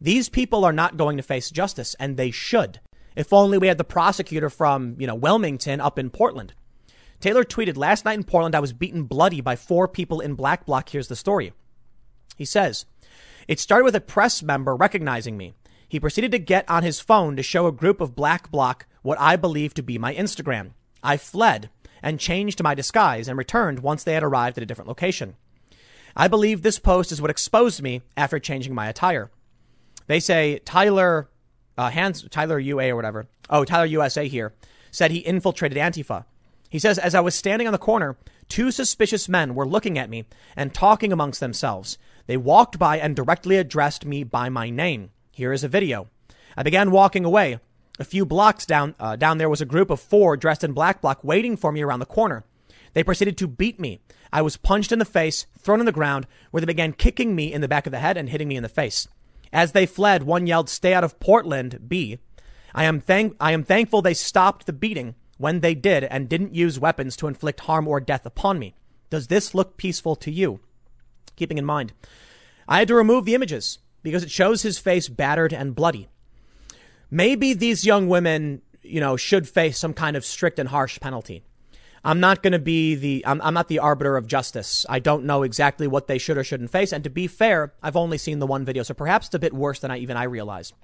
These 0.00 0.28
people 0.28 0.64
are 0.64 0.72
not 0.72 0.96
going 0.96 1.16
to 1.16 1.22
face 1.22 1.50
justice, 1.50 1.94
and 1.98 2.16
they 2.16 2.30
should. 2.30 2.80
If 3.16 3.32
only 3.32 3.58
we 3.58 3.66
had 3.66 3.78
the 3.78 3.84
prosecutor 3.84 4.48
from, 4.48 4.96
you 4.98 5.06
know, 5.06 5.14
Wilmington 5.14 5.80
up 5.80 5.98
in 5.98 6.08
Portland. 6.08 6.54
Taylor 7.20 7.42
tweeted, 7.42 7.76
Last 7.76 8.04
night 8.04 8.16
in 8.16 8.24
Portland, 8.24 8.54
I 8.54 8.60
was 8.60 8.72
beaten 8.72 9.04
bloody 9.04 9.40
by 9.40 9.56
four 9.56 9.88
people 9.88 10.20
in 10.20 10.34
black 10.34 10.66
bloc. 10.66 10.88
Here's 10.88 11.08
the 11.08 11.16
story. 11.16 11.52
He 12.36 12.44
says, 12.44 12.86
It 13.48 13.58
started 13.58 13.84
with 13.84 13.96
a 13.96 14.00
press 14.00 14.42
member 14.42 14.76
recognizing 14.76 15.38
me. 15.38 15.54
He 15.88 15.98
proceeded 15.98 16.30
to 16.32 16.38
get 16.38 16.68
on 16.68 16.82
his 16.82 17.00
phone 17.00 17.34
to 17.36 17.42
show 17.42 17.66
a 17.66 17.72
group 17.72 18.02
of 18.02 18.14
black 18.14 18.50
bloc 18.50 18.86
what 19.00 19.18
I 19.18 19.36
believe 19.36 19.72
to 19.74 19.82
be 19.82 19.96
my 19.96 20.14
Instagram. 20.14 20.72
I 21.02 21.16
fled 21.16 21.70
and 22.02 22.20
changed 22.20 22.62
my 22.62 22.74
disguise 22.74 23.26
and 23.26 23.38
returned 23.38 23.78
once 23.78 24.04
they 24.04 24.12
had 24.12 24.22
arrived 24.22 24.58
at 24.58 24.62
a 24.62 24.66
different 24.66 24.88
location. 24.88 25.34
I 26.14 26.28
believe 26.28 26.60
this 26.60 26.78
post 26.78 27.10
is 27.10 27.22
what 27.22 27.30
exposed 27.30 27.80
me 27.80 28.02
after 28.18 28.38
changing 28.38 28.74
my 28.74 28.86
attire. 28.86 29.30
They 30.08 30.20
say 30.20 30.58
Tyler, 30.58 31.30
uh, 31.78 31.90
Hans, 31.90 32.26
Tyler 32.30 32.58
UA 32.58 32.90
or 32.90 32.96
whatever. 32.96 33.28
Oh, 33.48 33.64
Tyler 33.64 33.86
USA 33.86 34.28
here 34.28 34.52
said 34.90 35.10
he 35.10 35.18
infiltrated 35.18 35.78
Antifa. 35.78 36.26
He 36.68 36.78
says, 36.78 36.98
as 36.98 37.14
I 37.14 37.20
was 37.20 37.34
standing 37.34 37.66
on 37.66 37.72
the 37.72 37.78
corner, 37.78 38.18
two 38.48 38.70
suspicious 38.70 39.26
men 39.26 39.54
were 39.54 39.66
looking 39.66 39.98
at 39.98 40.10
me 40.10 40.26
and 40.54 40.74
talking 40.74 41.12
amongst 41.12 41.40
themselves. 41.40 41.96
They 42.28 42.36
walked 42.36 42.78
by 42.78 42.98
and 42.98 43.16
directly 43.16 43.56
addressed 43.56 44.04
me 44.04 44.22
by 44.22 44.50
my 44.50 44.68
name. 44.68 45.10
Here 45.32 45.50
is 45.50 45.64
a 45.64 45.68
video. 45.68 46.08
I 46.58 46.62
began 46.62 46.90
walking 46.90 47.24
away. 47.24 47.58
A 47.98 48.04
few 48.04 48.26
blocks 48.26 48.66
down, 48.66 48.94
uh, 49.00 49.16
down 49.16 49.38
there 49.38 49.48
was 49.48 49.62
a 49.62 49.66
group 49.66 49.88
of 49.88 49.98
four 49.98 50.36
dressed 50.36 50.62
in 50.62 50.74
black 50.74 51.00
bloc 51.00 51.24
waiting 51.24 51.56
for 51.56 51.72
me 51.72 51.80
around 51.80 52.00
the 52.00 52.06
corner. 52.06 52.44
They 52.92 53.02
proceeded 53.02 53.38
to 53.38 53.48
beat 53.48 53.80
me. 53.80 54.00
I 54.30 54.42
was 54.42 54.58
punched 54.58 54.92
in 54.92 54.98
the 54.98 55.06
face, 55.06 55.46
thrown 55.58 55.80
on 55.80 55.86
the 55.86 55.90
ground, 55.90 56.26
where 56.50 56.60
they 56.60 56.66
began 56.66 56.92
kicking 56.92 57.34
me 57.34 57.50
in 57.50 57.62
the 57.62 57.68
back 57.68 57.86
of 57.86 57.92
the 57.92 57.98
head 57.98 58.18
and 58.18 58.28
hitting 58.28 58.48
me 58.48 58.56
in 58.56 58.62
the 58.62 58.68
face. 58.68 59.08
As 59.50 59.72
they 59.72 59.86
fled, 59.86 60.24
one 60.24 60.46
yelled, 60.46 60.68
Stay 60.68 60.92
out 60.92 61.04
of 61.04 61.18
Portland, 61.20 61.88
B. 61.88 62.18
I 62.74 62.84
am, 62.84 63.00
thank- 63.00 63.36
I 63.40 63.52
am 63.52 63.64
thankful 63.64 64.02
they 64.02 64.12
stopped 64.12 64.66
the 64.66 64.74
beating 64.74 65.14
when 65.38 65.60
they 65.60 65.74
did 65.74 66.04
and 66.04 66.28
didn't 66.28 66.54
use 66.54 66.78
weapons 66.78 67.16
to 67.16 67.26
inflict 67.26 67.60
harm 67.60 67.88
or 67.88 68.00
death 68.00 68.26
upon 68.26 68.58
me. 68.58 68.74
Does 69.08 69.28
this 69.28 69.54
look 69.54 69.78
peaceful 69.78 70.14
to 70.16 70.30
you? 70.30 70.60
Keeping 71.38 71.56
in 71.56 71.64
mind, 71.64 71.92
I 72.66 72.80
had 72.80 72.88
to 72.88 72.96
remove 72.96 73.24
the 73.24 73.36
images 73.36 73.78
because 74.02 74.24
it 74.24 74.30
shows 74.30 74.62
his 74.62 74.76
face 74.76 75.08
battered 75.08 75.52
and 75.52 75.72
bloody. 75.72 76.08
Maybe 77.12 77.54
these 77.54 77.86
young 77.86 78.08
women, 78.08 78.60
you 78.82 79.00
know, 79.00 79.16
should 79.16 79.48
face 79.48 79.78
some 79.78 79.94
kind 79.94 80.16
of 80.16 80.24
strict 80.24 80.58
and 80.58 80.68
harsh 80.68 80.98
penalty. 80.98 81.44
I'm 82.04 82.18
not 82.18 82.42
going 82.42 82.52
to 82.52 82.58
be 82.58 82.96
the, 82.96 83.24
I'm, 83.24 83.40
I'm, 83.40 83.54
not 83.54 83.68
the 83.68 83.78
arbiter 83.78 84.16
of 84.16 84.26
justice. 84.26 84.84
I 84.88 84.98
don't 84.98 85.24
know 85.24 85.44
exactly 85.44 85.86
what 85.86 86.08
they 86.08 86.18
should 86.18 86.38
or 86.38 86.44
shouldn't 86.44 86.70
face. 86.70 86.92
And 86.92 87.04
to 87.04 87.10
be 87.10 87.28
fair, 87.28 87.72
I've 87.82 87.96
only 87.96 88.18
seen 88.18 88.40
the 88.40 88.46
one 88.46 88.64
video, 88.64 88.82
so 88.82 88.94
perhaps 88.94 89.26
it's 89.26 89.34
a 89.34 89.38
bit 89.38 89.52
worse 89.52 89.78
than 89.78 89.90
I 89.90 89.98
even 89.98 90.16
I 90.16 90.24
realized. 90.24 90.74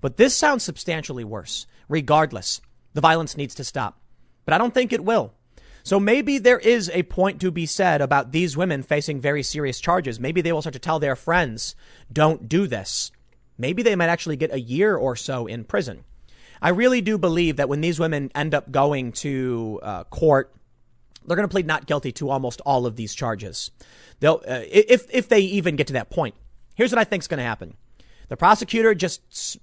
But 0.00 0.16
this 0.16 0.36
sounds 0.36 0.64
substantially 0.64 1.24
worse. 1.24 1.66
Regardless, 1.88 2.60
the 2.94 3.00
violence 3.00 3.36
needs 3.36 3.54
to 3.56 3.64
stop. 3.64 4.00
But 4.44 4.54
I 4.54 4.58
don't 4.58 4.74
think 4.74 4.92
it 4.92 5.04
will. 5.04 5.32
So 5.82 5.98
maybe 5.98 6.38
there 6.38 6.58
is 6.58 6.90
a 6.90 7.02
point 7.02 7.40
to 7.40 7.50
be 7.50 7.66
said 7.66 8.00
about 8.00 8.32
these 8.32 8.56
women 8.56 8.82
facing 8.82 9.20
very 9.20 9.42
serious 9.42 9.80
charges. 9.80 10.20
Maybe 10.20 10.40
they 10.40 10.52
will 10.52 10.62
start 10.62 10.74
to 10.74 10.78
tell 10.78 11.00
their 11.00 11.16
friends, 11.16 11.74
don't 12.12 12.48
do 12.48 12.66
this. 12.66 13.10
Maybe 13.58 13.82
they 13.82 13.96
might 13.96 14.08
actually 14.08 14.36
get 14.36 14.52
a 14.52 14.60
year 14.60 14.96
or 14.96 15.16
so 15.16 15.46
in 15.46 15.64
prison. 15.64 16.04
I 16.60 16.68
really 16.70 17.00
do 17.00 17.18
believe 17.18 17.56
that 17.56 17.68
when 17.68 17.80
these 17.80 17.98
women 17.98 18.30
end 18.34 18.54
up 18.54 18.70
going 18.70 19.12
to 19.12 19.80
uh, 19.82 20.04
court, 20.04 20.54
they're 21.26 21.36
going 21.36 21.48
to 21.48 21.52
plead 21.52 21.66
not 21.66 21.86
guilty 21.86 22.12
to 22.12 22.30
almost 22.30 22.60
all 22.62 22.86
of 22.86 22.96
these 22.96 23.14
charges. 23.14 23.70
They'll, 24.20 24.42
uh, 24.46 24.60
if 24.70 25.12
if 25.12 25.28
they 25.28 25.40
even 25.40 25.76
get 25.76 25.88
to 25.88 25.92
that 25.94 26.10
point. 26.10 26.36
Here's 26.74 26.90
what 26.90 26.98
I 26.98 27.04
think 27.04 27.22
is 27.22 27.28
going 27.28 27.38
to 27.38 27.44
happen. 27.44 27.74
The 28.28 28.36
prosecutor 28.36 28.94
just, 28.94 29.58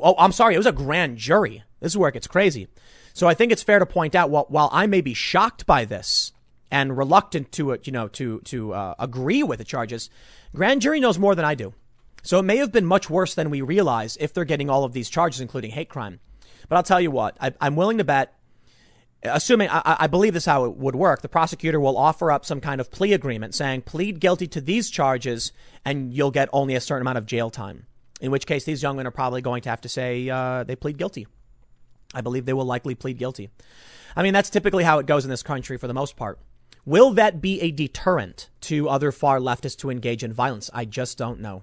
oh, 0.00 0.14
I'm 0.16 0.32
sorry, 0.32 0.54
it 0.54 0.58
was 0.58 0.66
a 0.66 0.72
grand 0.72 1.16
jury. 1.16 1.64
This 1.80 1.92
is 1.92 1.96
where 1.96 2.08
it 2.08 2.12
gets 2.12 2.26
crazy. 2.26 2.68
So 3.14 3.28
I 3.28 3.34
think 3.34 3.52
it's 3.52 3.62
fair 3.62 3.78
to 3.78 3.86
point 3.86 4.14
out, 4.14 4.30
while, 4.30 4.46
while 4.48 4.68
I 4.72 4.86
may 4.86 5.00
be 5.00 5.14
shocked 5.14 5.66
by 5.66 5.84
this 5.84 6.32
and 6.70 6.96
reluctant 6.96 7.52
to, 7.52 7.72
it, 7.72 7.86
you 7.86 7.92
know, 7.92 8.08
to 8.08 8.40
to 8.40 8.72
uh, 8.72 8.94
agree 8.98 9.42
with 9.42 9.58
the 9.58 9.64
charges, 9.64 10.08
grand 10.54 10.80
jury 10.80 11.00
knows 11.00 11.18
more 11.18 11.34
than 11.34 11.44
I 11.44 11.54
do. 11.54 11.74
So 12.22 12.38
it 12.38 12.44
may 12.44 12.56
have 12.58 12.72
been 12.72 12.86
much 12.86 13.10
worse 13.10 13.34
than 13.34 13.50
we 13.50 13.60
realize 13.60 14.16
if 14.20 14.32
they're 14.32 14.44
getting 14.44 14.70
all 14.70 14.84
of 14.84 14.92
these 14.92 15.10
charges, 15.10 15.40
including 15.40 15.72
hate 15.72 15.88
crime. 15.88 16.20
But 16.68 16.76
I'll 16.76 16.82
tell 16.82 17.00
you 17.00 17.10
what, 17.10 17.36
I, 17.40 17.52
am 17.60 17.76
willing 17.76 17.98
to 17.98 18.04
bet, 18.04 18.32
assuming 19.24 19.68
I, 19.70 19.96
I 20.00 20.06
believe 20.06 20.32
this 20.32 20.44
is 20.44 20.46
how 20.46 20.64
it 20.64 20.76
would 20.76 20.94
work, 20.94 21.20
the 21.20 21.28
prosecutor 21.28 21.80
will 21.80 21.98
offer 21.98 22.30
up 22.30 22.44
some 22.44 22.60
kind 22.60 22.80
of 22.80 22.90
plea 22.90 23.12
agreement 23.12 23.54
saying, 23.54 23.82
plead 23.82 24.20
guilty 24.20 24.46
to 24.46 24.60
these 24.60 24.88
charges 24.88 25.52
and 25.84 26.14
you'll 26.14 26.30
get 26.30 26.48
only 26.52 26.76
a 26.76 26.80
certain 26.80 27.02
amount 27.02 27.18
of 27.18 27.26
jail 27.26 27.50
time. 27.50 27.86
In 28.20 28.30
which 28.30 28.46
case, 28.46 28.64
these 28.64 28.82
young 28.82 28.96
men 28.96 29.06
are 29.06 29.10
probably 29.10 29.42
going 29.42 29.62
to 29.62 29.68
have 29.70 29.80
to 29.80 29.88
say 29.88 30.30
uh, 30.30 30.62
they 30.62 30.76
plead 30.76 30.96
guilty. 30.96 31.26
I 32.14 32.20
believe 32.20 32.44
they 32.44 32.52
will 32.52 32.64
likely 32.64 32.94
plead 32.94 33.18
guilty. 33.18 33.50
I 34.14 34.22
mean, 34.22 34.34
that's 34.34 34.50
typically 34.50 34.84
how 34.84 34.98
it 34.98 35.06
goes 35.06 35.24
in 35.24 35.30
this 35.30 35.42
country 35.42 35.76
for 35.76 35.86
the 35.86 35.94
most 35.94 36.16
part. 36.16 36.38
Will 36.84 37.12
that 37.12 37.40
be 37.40 37.60
a 37.60 37.70
deterrent 37.70 38.50
to 38.62 38.88
other 38.88 39.12
far 39.12 39.38
leftists 39.38 39.78
to 39.78 39.90
engage 39.90 40.24
in 40.24 40.32
violence? 40.32 40.68
I 40.74 40.84
just 40.84 41.16
don't 41.16 41.40
know. 41.40 41.62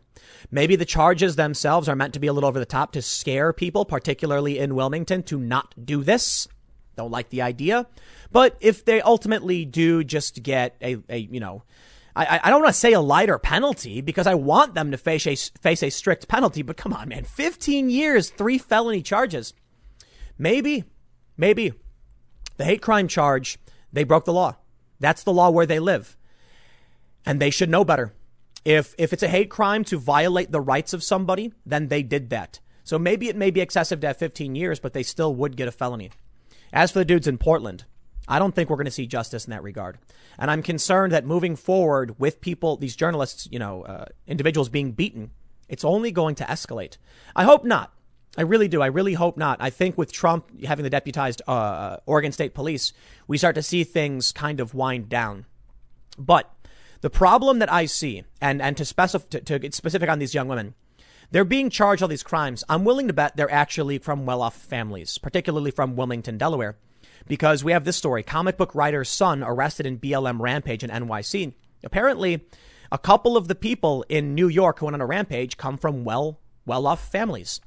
Maybe 0.49 0.77
the 0.77 0.85
charges 0.85 1.35
themselves 1.35 1.89
are 1.89 1.95
meant 1.95 2.13
to 2.13 2.21
be 2.21 2.27
a 2.27 2.33
little 2.33 2.47
over 2.47 2.59
the 2.59 2.65
top 2.65 2.93
to 2.93 3.01
scare 3.01 3.51
people, 3.51 3.83
particularly 3.83 4.59
in 4.59 4.75
Wilmington, 4.75 5.23
to 5.23 5.37
not 5.37 5.75
do 5.83 6.03
this. 6.03 6.47
Don't 6.95 7.11
like 7.11 7.29
the 7.29 7.41
idea. 7.41 7.87
But 8.31 8.55
if 8.61 8.85
they 8.85 9.01
ultimately 9.01 9.65
do 9.65 10.05
just 10.05 10.41
get 10.41 10.77
a, 10.81 10.97
a 11.09 11.17
you 11.17 11.41
know, 11.41 11.63
I, 12.15 12.39
I 12.43 12.49
don't 12.49 12.61
want 12.61 12.73
to 12.73 12.79
say 12.79 12.93
a 12.93 13.01
lighter 13.01 13.39
penalty 13.39 14.01
because 14.01 14.27
I 14.27 14.35
want 14.35 14.73
them 14.73 14.91
to 14.91 14.97
face 14.97 15.27
a, 15.27 15.35
face 15.35 15.83
a 15.83 15.89
strict 15.89 16.27
penalty, 16.27 16.61
but 16.61 16.77
come 16.77 16.93
on, 16.93 17.09
man. 17.09 17.23
15 17.23 17.89
years, 17.89 18.29
three 18.29 18.57
felony 18.57 19.01
charges. 19.01 19.53
Maybe, 20.39 20.85
maybe 21.37 21.73
the 22.57 22.63
hate 22.63 22.81
crime 22.81 23.09
charge, 23.09 23.59
they 23.91 24.05
broke 24.05 24.25
the 24.25 24.33
law. 24.33 24.55
That's 24.99 25.23
the 25.23 25.33
law 25.33 25.49
where 25.49 25.65
they 25.65 25.79
live. 25.79 26.17
And 27.25 27.41
they 27.41 27.49
should 27.49 27.69
know 27.69 27.83
better. 27.83 28.13
If, 28.65 28.95
if 28.97 29.13
it's 29.13 29.23
a 29.23 29.27
hate 29.27 29.49
crime 29.49 29.83
to 29.85 29.97
violate 29.97 30.51
the 30.51 30.61
rights 30.61 30.93
of 30.93 31.03
somebody, 31.03 31.53
then 31.65 31.89
they 31.89 32.03
did 32.03 32.29
that. 32.29 32.59
So 32.83 32.97
maybe 32.97 33.29
it 33.29 33.35
may 33.35 33.51
be 33.51 33.61
excessive 33.61 33.99
to 34.01 34.07
have 34.07 34.17
15 34.17 34.55
years, 34.55 34.79
but 34.79 34.93
they 34.93 35.03
still 35.03 35.35
would 35.35 35.57
get 35.57 35.67
a 35.67 35.71
felony. 35.71 36.11
As 36.71 36.91
for 36.91 36.99
the 36.99 37.05
dudes 37.05 37.27
in 37.27 37.37
Portland, 37.37 37.85
I 38.27 38.39
don't 38.39 38.55
think 38.55 38.69
we're 38.69 38.77
going 38.77 38.85
to 38.85 38.91
see 38.91 39.07
justice 39.07 39.45
in 39.45 39.51
that 39.51 39.63
regard. 39.63 39.97
And 40.37 40.49
I'm 40.49 40.63
concerned 40.63 41.11
that 41.13 41.25
moving 41.25 41.55
forward 41.55 42.19
with 42.19 42.41
people, 42.41 42.77
these 42.77 42.95
journalists, 42.95 43.47
you 43.51 43.59
know, 43.59 43.83
uh, 43.83 44.05
individuals 44.27 44.69
being 44.69 44.91
beaten, 44.91 45.31
it's 45.67 45.83
only 45.83 46.11
going 46.11 46.35
to 46.35 46.45
escalate. 46.45 46.97
I 47.35 47.43
hope 47.43 47.65
not. 47.65 47.93
I 48.37 48.43
really 48.43 48.67
do. 48.67 48.81
I 48.81 48.87
really 48.87 49.13
hope 49.13 49.37
not. 49.37 49.57
I 49.59 49.69
think 49.69 49.97
with 49.97 50.11
Trump 50.11 50.63
having 50.63 50.83
the 50.83 50.89
deputized 50.89 51.41
uh, 51.47 51.97
Oregon 52.05 52.31
State 52.31 52.53
Police, 52.53 52.93
we 53.27 53.37
start 53.37 53.55
to 53.55 53.63
see 53.63 53.83
things 53.83 54.31
kind 54.31 54.59
of 54.59 54.73
wind 54.73 55.09
down. 55.09 55.45
But 56.17 56.51
the 57.01 57.09
problem 57.09 57.59
that 57.59 57.71
I 57.71 57.85
see, 57.85 58.23
and, 58.39 58.61
and 58.61 58.77
to, 58.77 58.83
specif- 58.83 59.29
to, 59.29 59.41
to 59.41 59.59
get 59.59 59.73
specific 59.73 60.09
on 60.09 60.19
these 60.19 60.33
young 60.33 60.47
women, 60.47 60.75
they're 61.31 61.45
being 61.45 61.69
charged 61.69 62.01
all 62.01 62.07
these 62.07 62.23
crimes. 62.23 62.63
I'm 62.69 62.83
willing 62.83 63.07
to 63.07 63.13
bet 63.13 63.35
they're 63.35 63.51
actually 63.51 63.97
from 63.97 64.25
well 64.25 64.41
off 64.41 64.55
families, 64.55 65.17
particularly 65.17 65.71
from 65.71 65.95
Wilmington, 65.95 66.37
Delaware, 66.37 66.77
because 67.27 67.63
we 67.63 67.71
have 67.71 67.85
this 67.85 67.97
story 67.97 68.23
comic 68.23 68.57
book 68.57 68.73
writer's 68.75 69.09
son 69.09 69.43
arrested 69.43 69.85
in 69.85 69.99
BLM 69.99 70.39
rampage 70.39 70.83
in 70.83 70.89
NYC. 70.89 71.53
Apparently, 71.83 72.45
a 72.91 72.97
couple 72.97 73.37
of 73.37 73.47
the 73.47 73.55
people 73.55 74.03
in 74.09 74.35
New 74.35 74.47
York 74.47 74.79
who 74.79 74.85
went 74.85 74.95
on 74.95 75.01
a 75.01 75.05
rampage 75.05 75.57
come 75.57 75.77
from 75.77 76.03
well 76.03 76.39
well 76.65 76.85
off 76.85 77.11
families. 77.11 77.61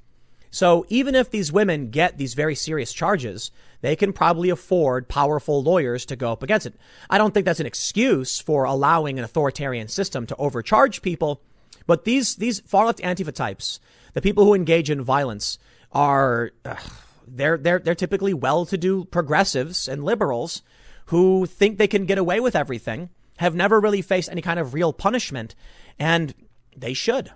So 0.52 0.84
even 0.90 1.14
if 1.14 1.30
these 1.30 1.50
women 1.50 1.88
get 1.88 2.18
these 2.18 2.34
very 2.34 2.54
serious 2.54 2.92
charges, 2.92 3.50
they 3.80 3.96
can 3.96 4.12
probably 4.12 4.50
afford 4.50 5.08
powerful 5.08 5.62
lawyers 5.62 6.04
to 6.06 6.14
go 6.14 6.30
up 6.30 6.42
against 6.42 6.66
it. 6.66 6.74
I 7.08 7.16
don't 7.16 7.32
think 7.32 7.46
that's 7.46 7.58
an 7.58 7.66
excuse 7.66 8.38
for 8.38 8.64
allowing 8.64 9.18
an 9.18 9.24
authoritarian 9.24 9.88
system 9.88 10.26
to 10.26 10.36
overcharge 10.36 11.00
people, 11.00 11.40
but 11.86 12.04
these 12.04 12.36
these 12.36 12.60
far 12.60 12.84
left 12.84 12.98
Antifa 12.98 13.32
types, 13.32 13.80
the 14.12 14.20
people 14.20 14.44
who 14.44 14.52
engage 14.52 14.90
in 14.90 15.02
violence, 15.02 15.56
are 15.90 16.52
uh, 16.66 16.76
they're 17.26 17.56
they're 17.56 17.78
they're 17.78 17.94
typically 17.94 18.34
well-to-do 18.34 19.06
progressives 19.06 19.88
and 19.88 20.04
liberals 20.04 20.62
who 21.06 21.46
think 21.46 21.78
they 21.78 21.88
can 21.88 22.04
get 22.04 22.18
away 22.18 22.40
with 22.40 22.54
everything, 22.54 23.08
have 23.38 23.54
never 23.54 23.80
really 23.80 24.02
faced 24.02 24.30
any 24.30 24.42
kind 24.42 24.60
of 24.60 24.74
real 24.74 24.92
punishment, 24.92 25.54
and 25.98 26.34
they 26.76 26.92
should. 26.92 27.32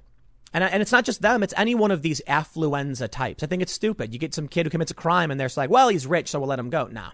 And, 0.56 0.64
and 0.64 0.80
it's 0.80 0.90
not 0.90 1.04
just 1.04 1.20
them, 1.20 1.42
it's 1.42 1.52
any 1.54 1.74
one 1.74 1.90
of 1.90 2.00
these 2.00 2.22
affluenza 2.26 3.10
types. 3.10 3.42
I 3.42 3.46
think 3.46 3.60
it's 3.60 3.72
stupid. 3.72 4.14
You 4.14 4.18
get 4.18 4.32
some 4.32 4.48
kid 4.48 4.64
who 4.64 4.70
commits 4.70 4.90
a 4.90 4.94
crime 4.94 5.30
and 5.30 5.38
they're 5.38 5.50
like, 5.54 5.68
well, 5.68 5.90
he's 5.90 6.06
rich, 6.06 6.30
so 6.30 6.38
we'll 6.38 6.48
let 6.48 6.58
him 6.58 6.70
go. 6.70 6.86
Nah. 6.86 7.10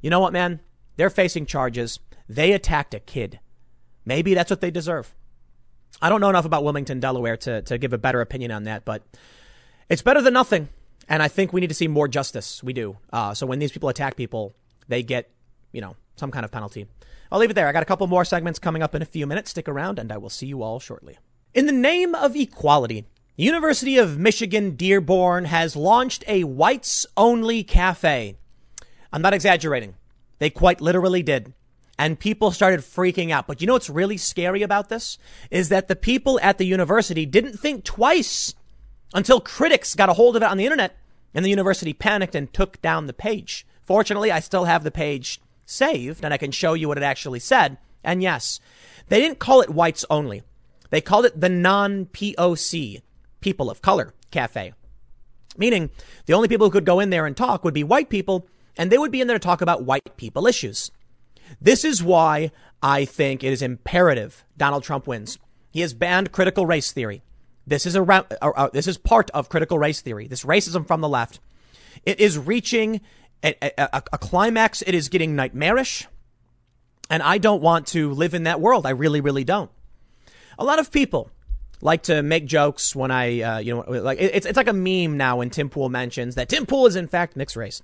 You 0.00 0.10
know 0.10 0.20
what, 0.20 0.32
man? 0.32 0.60
They're 0.94 1.10
facing 1.10 1.46
charges. 1.46 1.98
They 2.28 2.52
attacked 2.52 2.94
a 2.94 3.00
kid. 3.00 3.40
Maybe 4.04 4.32
that's 4.32 4.48
what 4.48 4.60
they 4.60 4.70
deserve. 4.70 5.12
I 6.00 6.08
don't 6.08 6.20
know 6.20 6.28
enough 6.28 6.44
about 6.44 6.62
Wilmington, 6.62 7.00
Delaware 7.00 7.36
to, 7.38 7.62
to 7.62 7.78
give 7.78 7.92
a 7.92 7.98
better 7.98 8.20
opinion 8.20 8.52
on 8.52 8.62
that, 8.62 8.84
but 8.84 9.02
it's 9.88 10.02
better 10.02 10.22
than 10.22 10.34
nothing. 10.34 10.68
And 11.08 11.20
I 11.20 11.26
think 11.26 11.52
we 11.52 11.60
need 11.60 11.70
to 11.70 11.74
see 11.74 11.88
more 11.88 12.06
justice. 12.06 12.62
We 12.62 12.74
do. 12.74 12.96
Uh, 13.12 13.34
so 13.34 13.44
when 13.44 13.58
these 13.58 13.72
people 13.72 13.88
attack 13.88 14.14
people, 14.14 14.54
they 14.86 15.02
get, 15.02 15.28
you 15.72 15.80
know, 15.80 15.96
some 16.14 16.30
kind 16.30 16.44
of 16.44 16.52
penalty. 16.52 16.86
I'll 17.32 17.40
leave 17.40 17.50
it 17.50 17.54
there. 17.54 17.66
I 17.66 17.72
got 17.72 17.82
a 17.82 17.86
couple 17.86 18.06
more 18.06 18.24
segments 18.24 18.60
coming 18.60 18.84
up 18.84 18.94
in 18.94 19.02
a 19.02 19.06
few 19.06 19.26
minutes. 19.26 19.50
Stick 19.50 19.68
around 19.68 19.98
and 19.98 20.12
I 20.12 20.18
will 20.18 20.30
see 20.30 20.46
you 20.46 20.62
all 20.62 20.78
shortly. 20.78 21.18
In 21.58 21.66
the 21.66 21.72
name 21.72 22.14
of 22.14 22.36
equality, 22.36 23.04
University 23.34 23.98
of 23.98 24.16
Michigan 24.16 24.76
Dearborn 24.76 25.46
has 25.46 25.74
launched 25.74 26.22
a 26.28 26.44
whites 26.44 27.04
only 27.16 27.64
cafe. 27.64 28.36
I'm 29.12 29.22
not 29.22 29.34
exaggerating. 29.34 29.96
They 30.38 30.50
quite 30.50 30.80
literally 30.80 31.20
did. 31.20 31.52
And 31.98 32.20
people 32.20 32.52
started 32.52 32.82
freaking 32.82 33.32
out. 33.32 33.48
But 33.48 33.60
you 33.60 33.66
know 33.66 33.72
what's 33.72 33.90
really 33.90 34.16
scary 34.16 34.62
about 34.62 34.88
this? 34.88 35.18
Is 35.50 35.68
that 35.68 35.88
the 35.88 35.96
people 35.96 36.38
at 36.44 36.58
the 36.58 36.64
university 36.64 37.26
didn't 37.26 37.58
think 37.58 37.82
twice 37.82 38.54
until 39.12 39.40
critics 39.40 39.96
got 39.96 40.08
a 40.08 40.12
hold 40.12 40.36
of 40.36 40.42
it 40.44 40.48
on 40.48 40.58
the 40.58 40.64
internet 40.64 40.96
and 41.34 41.44
the 41.44 41.50
university 41.50 41.92
panicked 41.92 42.36
and 42.36 42.54
took 42.54 42.80
down 42.82 43.08
the 43.08 43.12
page. 43.12 43.66
Fortunately, 43.82 44.30
I 44.30 44.38
still 44.38 44.66
have 44.66 44.84
the 44.84 44.92
page 44.92 45.40
saved 45.66 46.24
and 46.24 46.32
I 46.32 46.36
can 46.36 46.52
show 46.52 46.74
you 46.74 46.86
what 46.86 46.98
it 46.98 47.02
actually 47.02 47.40
said. 47.40 47.78
And 48.04 48.22
yes, 48.22 48.60
they 49.08 49.18
didn't 49.20 49.40
call 49.40 49.60
it 49.60 49.70
whites 49.70 50.04
only. 50.08 50.44
They 50.90 51.00
called 51.00 51.26
it 51.26 51.40
the 51.40 51.48
non 51.48 52.06
POC, 52.06 53.02
people 53.40 53.70
of 53.70 53.82
color 53.82 54.14
cafe. 54.30 54.72
Meaning 55.56 55.90
the 56.26 56.34
only 56.34 56.48
people 56.48 56.66
who 56.66 56.70
could 56.70 56.84
go 56.84 57.00
in 57.00 57.10
there 57.10 57.26
and 57.26 57.36
talk 57.36 57.64
would 57.64 57.74
be 57.74 57.84
white 57.84 58.08
people, 58.08 58.46
and 58.76 58.90
they 58.90 58.98
would 58.98 59.10
be 59.10 59.20
in 59.20 59.26
there 59.26 59.38
to 59.38 59.44
talk 59.44 59.60
about 59.60 59.84
white 59.84 60.16
people 60.16 60.46
issues. 60.46 60.90
This 61.60 61.84
is 61.84 62.02
why 62.02 62.52
I 62.82 63.04
think 63.04 63.42
it 63.42 63.52
is 63.52 63.62
imperative 63.62 64.44
Donald 64.56 64.84
Trump 64.84 65.06
wins. 65.06 65.38
He 65.70 65.80
has 65.80 65.94
banned 65.94 66.32
critical 66.32 66.66
race 66.66 66.92
theory. 66.92 67.22
This 67.66 67.84
is 67.84 67.96
a, 67.96 68.02
uh, 68.02 68.22
uh, 68.40 68.70
this 68.72 68.86
is 68.86 68.96
part 68.96 69.30
of 69.30 69.48
critical 69.48 69.78
race 69.78 70.00
theory. 70.00 70.26
This 70.26 70.44
racism 70.44 70.86
from 70.86 71.00
the 71.00 71.08
left. 71.08 71.40
It 72.04 72.20
is 72.20 72.38
reaching 72.38 73.00
a, 73.42 73.54
a, 73.62 74.02
a 74.12 74.18
climax. 74.18 74.82
It 74.82 74.94
is 74.94 75.08
getting 75.08 75.36
nightmarish. 75.36 76.06
And 77.10 77.22
I 77.22 77.38
don't 77.38 77.62
want 77.62 77.86
to 77.88 78.12
live 78.12 78.34
in 78.34 78.44
that 78.44 78.60
world. 78.60 78.86
I 78.86 78.90
really, 78.90 79.20
really 79.20 79.44
don't. 79.44 79.70
A 80.58 80.64
lot 80.64 80.78
of 80.78 80.90
people 80.90 81.30
like 81.80 82.02
to 82.04 82.22
make 82.22 82.44
jokes 82.46 82.94
when 82.94 83.10
I, 83.10 83.40
uh, 83.40 83.58
you 83.58 83.74
know, 83.74 83.84
like 83.88 84.18
it's 84.20 84.46
it's 84.46 84.56
like 84.56 84.68
a 84.68 84.72
meme 84.72 85.16
now 85.16 85.36
when 85.36 85.50
Tim 85.50 85.68
Pool 85.68 85.88
mentions 85.88 86.34
that 86.34 86.48
Tim 86.48 86.66
Pool 86.66 86.86
is 86.86 86.96
in 86.96 87.06
fact 87.06 87.36
mixed 87.36 87.56
race. 87.56 87.82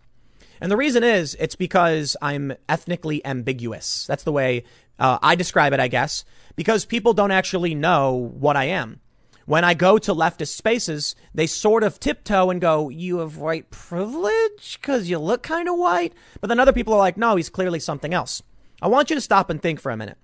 And 0.61 0.71
the 0.71 0.77
reason 0.77 1.05
is 1.05 1.37
it's 1.39 1.57
because 1.57 2.17
I'm 2.23 2.55
ethnically 2.69 3.25
ambiguous. 3.25 4.07
That's 4.07 4.25
the 4.25 4.33
way 4.33 4.65
uh, 4.99 5.19
I 5.23 5.35
describe 5.35 5.73
it, 5.73 5.81
I 5.81 5.89
guess, 5.89 6.25
because 6.57 6.85
people 6.85 7.13
don't 7.13 7.31
actually 7.31 7.75
know 7.75 8.13
what 8.15 8.57
I 8.57 8.65
am. 8.65 9.01
When 9.47 9.63
I 9.63 9.75
go 9.75 9.99
to 9.99 10.15
leftist 10.15 10.57
spaces, 10.57 11.15
they 11.35 11.47
sort 11.47 11.83
of 11.83 12.01
tiptoe 12.01 12.49
and 12.49 12.61
go, 12.61 12.89
You 12.89 13.19
have 13.19 13.37
white 13.37 13.71
privilege 13.71 14.79
because 14.81 15.11
you 15.11 15.19
look 15.19 15.43
kind 15.43 15.69
of 15.69 15.77
white. 15.77 16.15
But 16.41 16.49
then 16.49 16.59
other 16.59 16.73
people 16.73 16.95
are 16.95 16.99
like, 16.99 17.19
No, 17.19 17.37
he's 17.37 17.51
clearly 17.51 17.79
something 17.79 18.15
else. 18.15 18.43
I 18.81 18.89
want 18.89 19.11
you 19.11 19.17
to 19.17 19.21
stop 19.21 19.51
and 19.51 19.61
think 19.61 19.81
for 19.81 19.91
a 19.91 19.97
minute. 19.97 20.17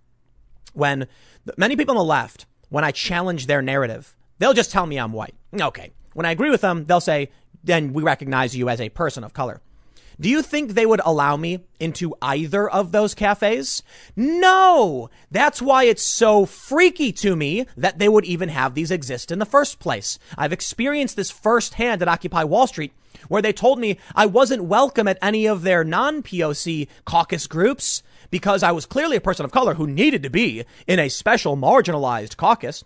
When 0.72 1.06
many 1.56 1.76
people 1.76 1.92
on 1.92 1.98
the 1.98 2.04
left, 2.04 2.46
when 2.68 2.84
I 2.84 2.90
challenge 2.90 3.46
their 3.46 3.62
narrative, 3.62 4.16
they'll 4.38 4.54
just 4.54 4.70
tell 4.70 4.86
me 4.86 4.98
I'm 4.98 5.12
white. 5.12 5.34
Okay. 5.58 5.92
When 6.12 6.26
I 6.26 6.32
agree 6.32 6.50
with 6.50 6.60
them, 6.60 6.84
they'll 6.84 7.00
say, 7.00 7.30
Then 7.62 7.92
we 7.92 8.02
recognize 8.02 8.56
you 8.56 8.68
as 8.68 8.80
a 8.80 8.88
person 8.88 9.24
of 9.24 9.32
color. 9.32 9.60
Do 10.20 10.28
you 10.28 10.42
think 10.42 10.72
they 10.72 10.84
would 10.84 11.00
allow 11.02 11.38
me 11.38 11.60
into 11.78 12.14
either 12.20 12.68
of 12.68 12.92
those 12.92 13.14
cafes? 13.14 13.82
No! 14.14 15.08
That's 15.30 15.62
why 15.62 15.84
it's 15.84 16.02
so 16.02 16.44
freaky 16.44 17.10
to 17.12 17.34
me 17.34 17.64
that 17.74 17.98
they 17.98 18.08
would 18.08 18.26
even 18.26 18.50
have 18.50 18.74
these 18.74 18.90
exist 18.90 19.30
in 19.30 19.38
the 19.38 19.46
first 19.46 19.78
place. 19.78 20.18
I've 20.36 20.52
experienced 20.52 21.16
this 21.16 21.30
firsthand 21.30 22.02
at 22.02 22.08
Occupy 22.08 22.44
Wall 22.44 22.66
Street, 22.66 22.92
where 23.28 23.40
they 23.40 23.54
told 23.54 23.78
me 23.78 23.98
I 24.14 24.26
wasn't 24.26 24.64
welcome 24.64 25.08
at 25.08 25.16
any 25.22 25.46
of 25.46 25.62
their 25.62 25.84
non-POC 25.84 26.88
caucus 27.06 27.46
groups 27.46 28.02
because 28.30 28.62
I 28.62 28.72
was 28.72 28.86
clearly 28.86 29.16
a 29.16 29.20
person 29.20 29.44
of 29.44 29.52
color 29.52 29.74
who 29.74 29.86
needed 29.86 30.22
to 30.22 30.30
be 30.30 30.64
in 30.86 30.98
a 30.98 31.08
special 31.08 31.56
marginalized 31.56 32.36
caucus. 32.36 32.84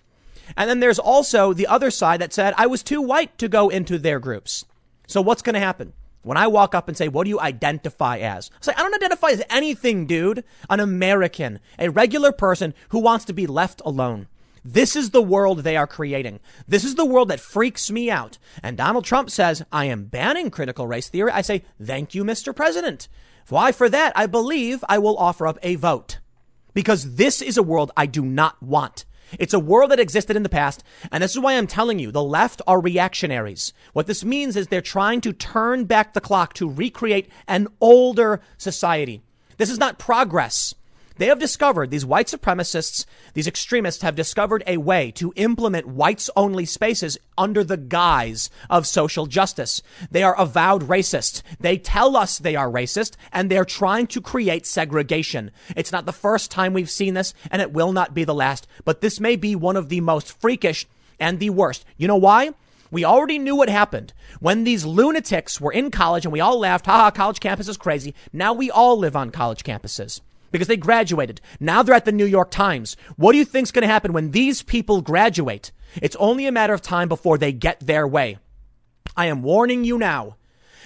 And 0.56 0.68
then 0.68 0.80
there's 0.80 0.98
also 0.98 1.52
the 1.52 1.66
other 1.66 1.90
side 1.90 2.20
that 2.20 2.32
said 2.32 2.54
I 2.56 2.66
was 2.66 2.82
too 2.82 3.00
white 3.00 3.36
to 3.38 3.48
go 3.48 3.68
into 3.68 3.98
their 3.98 4.18
groups. 4.18 4.64
So 5.06 5.20
what's 5.20 5.42
going 5.42 5.54
to 5.54 5.60
happen? 5.60 5.92
When 6.22 6.38
I 6.38 6.46
walk 6.46 6.74
up 6.74 6.88
and 6.88 6.96
say, 6.96 7.08
what 7.08 7.24
do 7.24 7.30
you 7.30 7.40
identify 7.40 8.18
as? 8.18 8.50
I 8.54 8.64
say, 8.64 8.72
I 8.74 8.82
don't 8.82 8.94
identify 8.94 9.28
as 9.28 9.42
anything, 9.50 10.06
dude. 10.06 10.42
An 10.70 10.80
American, 10.80 11.60
a 11.78 11.90
regular 11.90 12.32
person 12.32 12.72
who 12.88 12.98
wants 12.98 13.26
to 13.26 13.34
be 13.34 13.46
left 13.46 13.82
alone. 13.84 14.28
This 14.64 14.96
is 14.96 15.10
the 15.10 15.22
world 15.22 15.58
they 15.58 15.76
are 15.76 15.86
creating. 15.86 16.40
This 16.66 16.84
is 16.84 16.94
the 16.94 17.04
world 17.04 17.28
that 17.28 17.40
freaks 17.40 17.90
me 17.90 18.10
out. 18.10 18.38
And 18.62 18.78
Donald 18.78 19.04
Trump 19.04 19.28
says, 19.28 19.62
I 19.70 19.84
am 19.84 20.04
banning 20.04 20.50
critical 20.50 20.86
race 20.86 21.10
theory. 21.10 21.30
I 21.30 21.42
say, 21.42 21.64
thank 21.82 22.14
you, 22.14 22.24
Mr. 22.24 22.56
President. 22.56 23.08
Why, 23.48 23.72
for 23.72 23.88
that, 23.88 24.12
I 24.16 24.26
believe 24.26 24.84
I 24.88 24.98
will 24.98 25.18
offer 25.18 25.46
up 25.46 25.58
a 25.62 25.74
vote. 25.74 26.18
Because 26.72 27.16
this 27.16 27.42
is 27.42 27.56
a 27.56 27.62
world 27.62 27.92
I 27.96 28.06
do 28.06 28.22
not 28.22 28.62
want. 28.62 29.04
It's 29.38 29.54
a 29.54 29.60
world 29.60 29.90
that 29.90 30.00
existed 30.00 30.36
in 30.36 30.42
the 30.42 30.48
past. 30.48 30.82
And 31.10 31.22
this 31.22 31.32
is 31.32 31.40
why 31.40 31.54
I'm 31.54 31.66
telling 31.66 31.98
you 31.98 32.10
the 32.10 32.22
left 32.22 32.62
are 32.66 32.80
reactionaries. 32.80 33.72
What 33.92 34.06
this 34.06 34.24
means 34.24 34.56
is 34.56 34.68
they're 34.68 34.80
trying 34.80 35.20
to 35.22 35.32
turn 35.32 35.84
back 35.84 36.12
the 36.14 36.20
clock 36.20 36.54
to 36.54 36.68
recreate 36.68 37.30
an 37.46 37.68
older 37.80 38.40
society. 38.58 39.22
This 39.56 39.70
is 39.70 39.78
not 39.78 39.98
progress. 39.98 40.74
They 41.16 41.26
have 41.26 41.38
discovered, 41.38 41.90
these 41.90 42.04
white 42.04 42.26
supremacists, 42.26 43.06
these 43.34 43.46
extremists 43.46 44.02
have 44.02 44.16
discovered 44.16 44.64
a 44.66 44.78
way 44.78 45.12
to 45.12 45.32
implement 45.36 45.86
whites 45.86 46.28
only 46.34 46.64
spaces 46.64 47.18
under 47.38 47.62
the 47.62 47.76
guise 47.76 48.50
of 48.68 48.84
social 48.84 49.26
justice. 49.26 49.80
They 50.10 50.24
are 50.24 50.36
avowed 50.36 50.88
racists. 50.88 51.42
They 51.60 51.78
tell 51.78 52.16
us 52.16 52.38
they 52.38 52.56
are 52.56 52.68
racist 52.68 53.14
and 53.32 53.48
they're 53.48 53.64
trying 53.64 54.08
to 54.08 54.20
create 54.20 54.66
segregation. 54.66 55.52
It's 55.76 55.92
not 55.92 56.04
the 56.04 56.12
first 56.12 56.50
time 56.50 56.72
we've 56.72 56.90
seen 56.90 57.14
this 57.14 57.32
and 57.48 57.62
it 57.62 57.72
will 57.72 57.92
not 57.92 58.12
be 58.12 58.24
the 58.24 58.34
last, 58.34 58.66
but 58.84 59.00
this 59.00 59.20
may 59.20 59.36
be 59.36 59.54
one 59.54 59.76
of 59.76 59.90
the 59.90 60.00
most 60.00 60.40
freakish 60.40 60.84
and 61.20 61.38
the 61.38 61.50
worst. 61.50 61.84
You 61.96 62.08
know 62.08 62.16
why? 62.16 62.54
We 62.90 63.04
already 63.04 63.38
knew 63.38 63.54
what 63.54 63.68
happened 63.68 64.12
when 64.40 64.64
these 64.64 64.84
lunatics 64.84 65.60
were 65.60 65.72
in 65.72 65.92
college 65.92 66.24
and 66.24 66.32
we 66.32 66.40
all 66.40 66.58
laughed, 66.58 66.86
haha, 66.86 67.12
college 67.12 67.38
campus 67.38 67.68
is 67.68 67.76
crazy. 67.76 68.14
Now 68.32 68.52
we 68.52 68.68
all 68.68 68.98
live 68.98 69.14
on 69.14 69.30
college 69.30 69.62
campuses 69.62 70.20
because 70.54 70.68
they 70.68 70.76
graduated. 70.76 71.40
Now 71.58 71.82
they're 71.82 71.96
at 71.96 72.04
the 72.04 72.12
New 72.12 72.24
York 72.24 72.52
Times. 72.52 72.96
What 73.16 73.32
do 73.32 73.38
you 73.38 73.44
think's 73.44 73.72
going 73.72 73.82
to 73.82 73.88
happen 73.88 74.12
when 74.12 74.30
these 74.30 74.62
people 74.62 75.00
graduate? 75.00 75.72
It's 76.00 76.14
only 76.14 76.46
a 76.46 76.52
matter 76.52 76.72
of 76.72 76.80
time 76.80 77.08
before 77.08 77.38
they 77.38 77.50
get 77.50 77.80
their 77.80 78.06
way. 78.06 78.38
I 79.16 79.26
am 79.26 79.42
warning 79.42 79.82
you 79.82 79.98
now. 79.98 80.36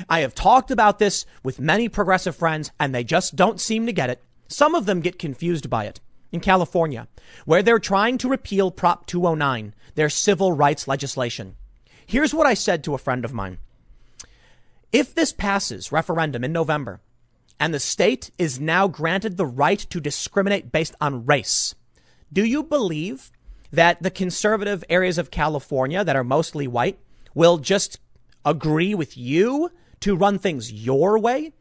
I 0.09 0.21
have 0.21 0.35
talked 0.35 0.71
about 0.71 0.99
this 0.99 1.27
with 1.43 1.61
many 1.61 1.91
progressive 1.91 2.35
friends 2.35 2.71
and 2.81 2.95
they 2.95 3.05
just 3.05 3.37
don't 3.37 3.61
seem 3.61 3.85
to 3.85 3.93
get 3.93 4.09
it. 4.09 4.23
Some 4.49 4.75
of 4.75 4.87
them 4.87 5.03
get 5.03 5.19
confused 5.19 5.69
by 5.69 5.85
it. 5.85 6.01
In 6.33 6.41
California, 6.41 7.07
where 7.45 7.63
they're 7.63 7.79
trying 7.79 8.17
to 8.19 8.29
repeal 8.29 8.71
Prop 8.71 9.05
209, 9.05 9.75
their 9.97 10.09
civil 10.09 10.53
rights 10.53 10.89
legislation. 10.89 11.57
Here's 12.07 12.33
what 12.33 12.47
I 12.47 12.55
said 12.55 12.83
to 12.85 12.95
a 12.95 12.99
friend 12.99 13.23
of 13.23 13.35
mine. 13.35 13.59
If 14.93 15.15
this 15.15 15.33
passes 15.33 15.93
referendum 15.93 16.43
in 16.43 16.53
November, 16.53 17.03
and 17.61 17.75
the 17.75 17.81
state 17.81 18.31
is 18.39 18.61
now 18.61 18.89
granted 18.89 19.37
the 19.37 19.47
right 19.47 19.79
to 19.79 20.01
discriminate 20.01 20.73
based 20.73 20.95
on 21.01 21.27
race. 21.27 21.75
Do 22.33 22.45
you 22.45 22.63
believe 22.63 23.33
that 23.71 24.03
the 24.03 24.11
conservative 24.11 24.85
areas 24.89 25.19
of 25.19 25.31
California 25.31 26.05
that 26.05 26.17
are 26.17 26.25
mostly 26.25 26.67
white 26.67 26.99
will 27.35 27.59
just 27.59 27.99
agree 28.45 28.95
with 28.95 29.17
you 29.17 29.71
to 30.01 30.17
run 30.17 30.39
things 30.39 30.73
your 30.73 31.19
way? 31.19 31.53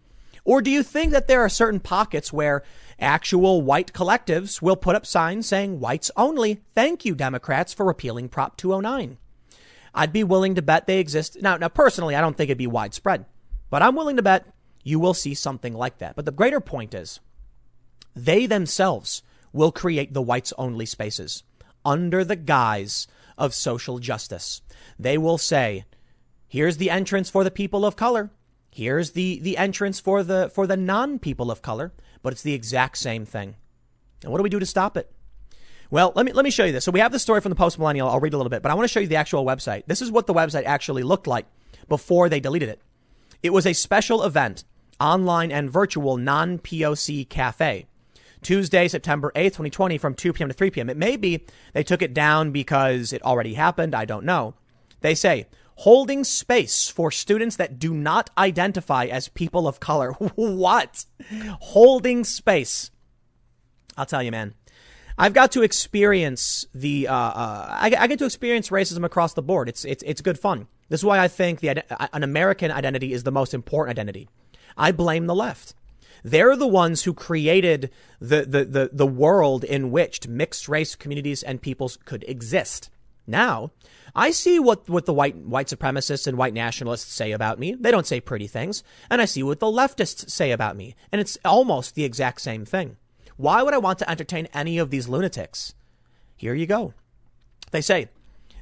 Or 0.43 0.61
do 0.61 0.71
you 0.71 0.81
think 0.81 1.11
that 1.11 1.27
there 1.27 1.41
are 1.41 1.49
certain 1.49 1.81
pockets 1.81 2.31
where 2.31 2.63
actual 2.99 3.61
white 3.61 3.91
collectives 3.91 4.61
will 4.61 4.77
put 4.77 4.95
up 4.95 5.05
signs 5.05 5.47
saying 5.47 5.79
whites 5.79 6.09
only? 6.15 6.61
Thank 6.73 7.03
you, 7.03 7.15
Democrats, 7.15 7.73
for 7.73 7.85
repealing 7.85 8.29
Prop 8.29 8.55
209. 8.55 9.17
I'd 9.93 10.13
be 10.13 10.23
willing 10.23 10.55
to 10.55 10.61
bet 10.61 10.87
they 10.87 10.99
exist. 10.99 11.41
Now, 11.41 11.57
now 11.57 11.69
personally, 11.69 12.15
I 12.15 12.21
don't 12.21 12.37
think 12.37 12.49
it'd 12.49 12.57
be 12.57 12.67
widespread, 12.67 13.25
but 13.69 13.81
I'm 13.81 13.95
willing 13.95 14.15
to 14.17 14.21
bet 14.21 14.45
you 14.87 14.99
will 14.99 15.13
see 15.13 15.33
something 15.33 15.73
like 15.73 15.97
that. 15.97 16.15
But 16.15 16.23
the 16.23 16.31
greater 16.31 16.61
point 16.61 16.93
is 16.93 17.19
they 18.15 18.45
themselves 18.45 19.21
will 19.51 19.73
create 19.73 20.13
the 20.13 20.21
whites 20.21 20.53
only 20.57 20.85
spaces 20.85 21.43
under 21.83 22.23
the 22.23 22.37
guise 22.37 23.05
of 23.37 23.53
social 23.53 23.99
justice. 23.99 24.61
They 24.97 25.17
will 25.17 25.37
say, 25.37 25.83
here's 26.47 26.77
the 26.77 26.89
entrance 26.89 27.29
for 27.29 27.43
the 27.43 27.51
people 27.51 27.85
of 27.85 27.97
color. 27.97 28.31
Here's 28.71 29.11
the, 29.11 29.39
the 29.39 29.57
entrance 29.57 29.99
for 29.99 30.23
the, 30.23 30.49
for 30.55 30.65
the 30.65 30.77
non 30.77 31.19
people 31.19 31.51
of 31.51 31.61
color, 31.61 31.91
but 32.23 32.31
it's 32.31 32.43
the 32.43 32.53
exact 32.53 32.97
same 32.97 33.25
thing. 33.25 33.55
And 34.23 34.31
what 34.31 34.37
do 34.37 34.43
we 34.43 34.49
do 34.49 34.59
to 34.59 34.65
stop 34.65 34.95
it? 34.95 35.11
Well, 35.91 36.13
let 36.15 36.25
me, 36.25 36.31
let 36.31 36.45
me 36.45 36.51
show 36.51 36.63
you 36.63 36.71
this. 36.71 36.85
So 36.85 36.93
we 36.93 37.01
have 37.01 37.11
the 37.11 37.19
story 37.19 37.41
from 37.41 37.49
the 37.49 37.57
post 37.57 37.77
millennial. 37.77 38.07
I'll 38.07 38.21
read 38.21 38.33
a 38.33 38.37
little 38.37 38.49
bit, 38.49 38.61
but 38.61 38.71
I 38.71 38.73
want 38.73 38.85
to 38.85 38.93
show 38.93 39.01
you 39.01 39.07
the 39.07 39.17
actual 39.17 39.43
website. 39.43 39.83
This 39.85 40.01
is 40.01 40.11
what 40.11 40.27
the 40.27 40.33
website 40.33 40.63
actually 40.63 41.03
looked 41.03 41.27
like 41.27 41.45
before 41.89 42.29
they 42.29 42.39
deleted 42.39 42.69
it. 42.69 42.81
It 43.43 43.51
was 43.51 43.67
a 43.67 43.73
special 43.73 44.23
event 44.23 44.63
online 44.99 45.51
and 45.51 45.69
virtual 45.69 46.17
non 46.17 46.59
POC 46.59 47.27
cafe. 47.29 47.87
Tuesday, 48.41 48.87
September 48.87 49.31
8th, 49.35 49.45
2020, 49.45 49.97
from 49.97 50.13
2 50.13 50.33
p.m. 50.33 50.47
to 50.47 50.53
3 50.53 50.71
p.m. 50.71 50.89
It 50.89 50.97
may 50.97 51.17
be 51.17 51.45
they 51.73 51.83
took 51.83 52.01
it 52.01 52.13
down 52.13 52.51
because 52.51 53.11
it 53.11 53.23
already 53.23 53.55
happened. 53.55 53.95
I 53.95 54.05
don't 54.05 54.25
know. 54.25 54.53
They 55.01 55.15
say, 55.15 55.47
holding 55.75 56.23
space 56.23 56.89
for 56.89 57.11
students 57.11 57.55
that 57.57 57.79
do 57.79 57.93
not 57.93 58.29
identify 58.37 59.05
as 59.05 59.27
people 59.29 59.67
of 59.67 59.79
color. 59.79 60.11
what? 60.35 61.05
Holding 61.59 62.23
space. 62.23 62.91
I'll 63.95 64.05
tell 64.05 64.23
you, 64.23 64.31
man. 64.31 64.53
I've 65.19 65.33
got 65.33 65.51
to 65.53 65.63
experience 65.63 66.67
the, 66.75 67.07
uh, 67.07 67.13
uh, 67.13 67.67
I, 67.69 67.91
I, 67.97 68.07
get 68.07 68.19
to 68.19 68.25
experience 68.25 68.69
racism 68.69 69.03
across 69.03 69.33
the 69.33 69.41
board. 69.41 69.67
It's, 69.67 69.83
it's, 69.83 70.03
it's 70.05 70.21
good 70.21 70.37
fun. 70.37 70.67
This 70.89 70.99
is 70.99 71.05
why 71.05 71.19
I 71.19 71.27
think 71.27 71.59
the, 71.59 71.83
an 72.15 72.21
American 72.21 72.69
identity 72.69 73.13
is 73.13 73.23
the 73.23 73.31
most 73.31 73.55
important 73.55 73.97
identity. 73.97 74.29
I 74.77 74.91
blame 74.91 75.25
the 75.25 75.35
left. 75.35 75.73
They're 76.23 76.55
the 76.55 76.67
ones 76.67 77.03
who 77.03 77.13
created 77.13 77.91
the, 78.19 78.41
the, 78.41 78.65
the, 78.65 78.89
the 78.91 79.07
world 79.07 79.63
in 79.63 79.91
which 79.91 80.27
mixed 80.27 80.67
race 80.67 80.95
communities 80.95 81.43
and 81.43 81.61
peoples 81.61 81.97
could 82.05 82.25
exist. 82.27 82.89
Now, 83.25 83.71
I 84.15 84.31
see 84.31 84.57
what, 84.59 84.89
what 84.89 85.05
the 85.05 85.13
white, 85.13 85.35
white 85.35 85.67
supremacists 85.67 86.27
and 86.27 86.37
white 86.37 86.53
nationalists 86.53 87.13
say 87.13 87.31
about 87.31 87.59
me. 87.59 87.75
They 87.75 87.91
don't 87.91 88.07
say 88.07 88.19
pretty 88.19 88.47
things. 88.47 88.83
And 89.09 89.21
I 89.21 89.25
see 89.25 89.43
what 89.43 89.59
the 89.59 89.67
leftists 89.67 90.29
say 90.29 90.51
about 90.51 90.77
me. 90.77 90.95
And 91.11 91.19
it's 91.21 91.37
almost 91.43 91.95
the 91.95 92.05
exact 92.05 92.41
same 92.41 92.65
thing. 92.65 92.97
Why 93.35 93.61
would 93.61 93.73
I 93.73 93.79
want 93.79 93.99
to 93.99 94.09
entertain 94.09 94.47
any 94.53 94.77
of 94.77 94.89
these 94.89 95.07
lunatics? 95.07 95.75
Here 96.35 96.55
you 96.55 96.65
go. 96.65 96.93
They 97.71 97.81
say, 97.81 98.07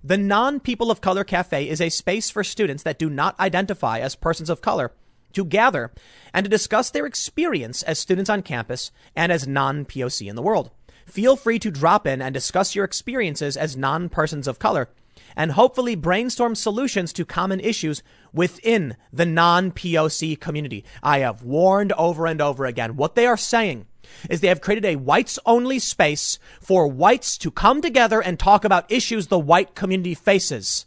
the 0.04 0.18
non 0.18 0.60
people 0.60 0.92
of 0.92 1.02
color 1.02 1.24
cafe 1.24 1.70
is 1.70 1.80
a 1.80 1.90
space 1.90 2.30
for 2.30 2.44
students 2.44 2.84
that 2.84 3.00
do 3.00 3.10
not 3.10 3.40
identify 3.40 4.00
as 4.00 4.16
persons 4.16 4.50
of 4.50 4.62
color 4.62 4.92
to 5.36 5.46
gather 5.46 5.92
and 6.34 6.44
to 6.44 6.50
discuss 6.50 6.90
their 6.90 7.06
experience 7.06 7.84
as 7.84 8.00
students 8.00 8.30
on 8.30 8.42
campus 8.42 8.92
and 9.16 9.32
as 9.32 9.48
non 9.48 9.86
POC 9.86 10.28
in 10.28 10.36
the 10.36 10.42
world. 10.42 10.72
Feel 11.06 11.36
free 11.36 11.60
to 11.60 11.70
drop 11.70 12.08
in 12.08 12.22
and 12.22 12.34
discuss 12.34 12.76
your 12.76 12.86
experiences 12.86 13.56
as 13.56 13.78
non 13.78 14.10
persons 14.10 14.48
of 14.48 14.60
color 14.60 14.90
and 15.36 15.52
hopefully 15.52 15.96
brainstorm 15.96 16.56
solutions 16.56 17.12
to 17.14 17.26
common 17.26 17.60
issues 17.60 18.02
within 18.34 18.96
the 19.12 19.26
non 19.26 19.72
POC 19.72 20.40
community. 20.40 20.84
I 21.04 21.20
have 21.20 21.44
warned 21.44 21.92
over 21.94 22.26
and 22.26 22.42
over 22.42 22.66
again 22.66 22.96
what 22.96 23.16
they 23.16 23.28
are 23.28 23.38
saying 23.38 23.86
is 24.30 24.42
they 24.42 24.48
have 24.48 24.62
created 24.62 24.86
a 24.86 24.96
whites 24.98 25.40
only 25.46 25.80
space 25.80 26.40
for 26.60 26.88
whites 26.88 27.38
to 27.40 27.52
come 27.52 27.82
together 27.82 28.22
and 28.22 28.40
talk 28.40 28.64
about 28.64 28.92
issues 28.92 29.28
the 29.28 29.40
white 29.40 29.76
community 29.76 30.14
faces. 30.14 30.86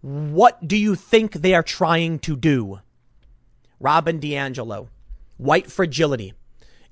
What 0.00 0.66
do 0.66 0.76
you 0.76 0.94
think 0.94 1.32
they 1.32 1.54
are 1.54 1.62
trying 1.62 2.18
to 2.20 2.36
do? 2.36 2.80
Robin 3.82 4.20
DiAngelo, 4.20 4.88
White 5.38 5.70
Fragility, 5.70 6.34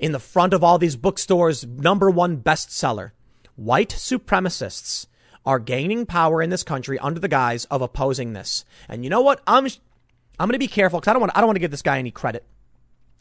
in 0.00 0.10
the 0.10 0.18
front 0.18 0.52
of 0.52 0.64
all 0.64 0.76
these 0.76 0.96
bookstores, 0.96 1.64
number 1.64 2.10
one 2.10 2.38
bestseller. 2.38 3.12
White 3.54 3.90
supremacists 3.90 5.06
are 5.46 5.60
gaining 5.60 6.04
power 6.04 6.42
in 6.42 6.50
this 6.50 6.64
country 6.64 6.98
under 6.98 7.20
the 7.20 7.28
guise 7.28 7.64
of 7.66 7.80
opposing 7.80 8.32
this. 8.32 8.64
And 8.88 9.04
you 9.04 9.10
know 9.10 9.20
what? 9.20 9.40
I'm 9.46 9.66
I'm 9.66 10.48
going 10.48 10.54
to 10.54 10.58
be 10.58 10.66
careful 10.66 10.98
because 10.98 11.10
I 11.10 11.12
don't 11.12 11.20
want 11.20 11.32
I 11.36 11.40
don't 11.40 11.48
want 11.48 11.56
to 11.56 11.60
give 11.60 11.70
this 11.70 11.80
guy 11.80 11.98
any 11.98 12.10
credit. 12.10 12.44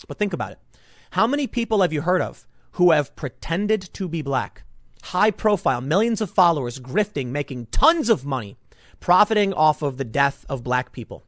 But 0.08 0.18
think 0.18 0.34
about 0.34 0.54
it. 0.54 0.60
How 1.12 1.28
many 1.28 1.46
people 1.46 1.82
have 1.82 1.94
you 1.94 2.02
heard 2.02 2.22
of 2.22 2.48
who 2.72 2.90
have 2.90 3.16
pretended 3.16 3.82
to 3.94 4.08
be 4.08 4.24
black? 4.24 4.64
High 5.04 5.32
profile, 5.32 5.82
millions 5.82 6.22
of 6.22 6.32
followers, 6.32 6.80
grifting, 6.80 7.28
making 7.28 7.68
tons 7.68 8.10
of 8.10 8.26
money, 8.26 8.58
profiting 9.00 9.54
off 9.54 9.84
of 9.84 9.98
the 9.98 10.06
death 10.06 10.44
of 10.50 10.64
black 10.64 10.92
people. 10.92 11.24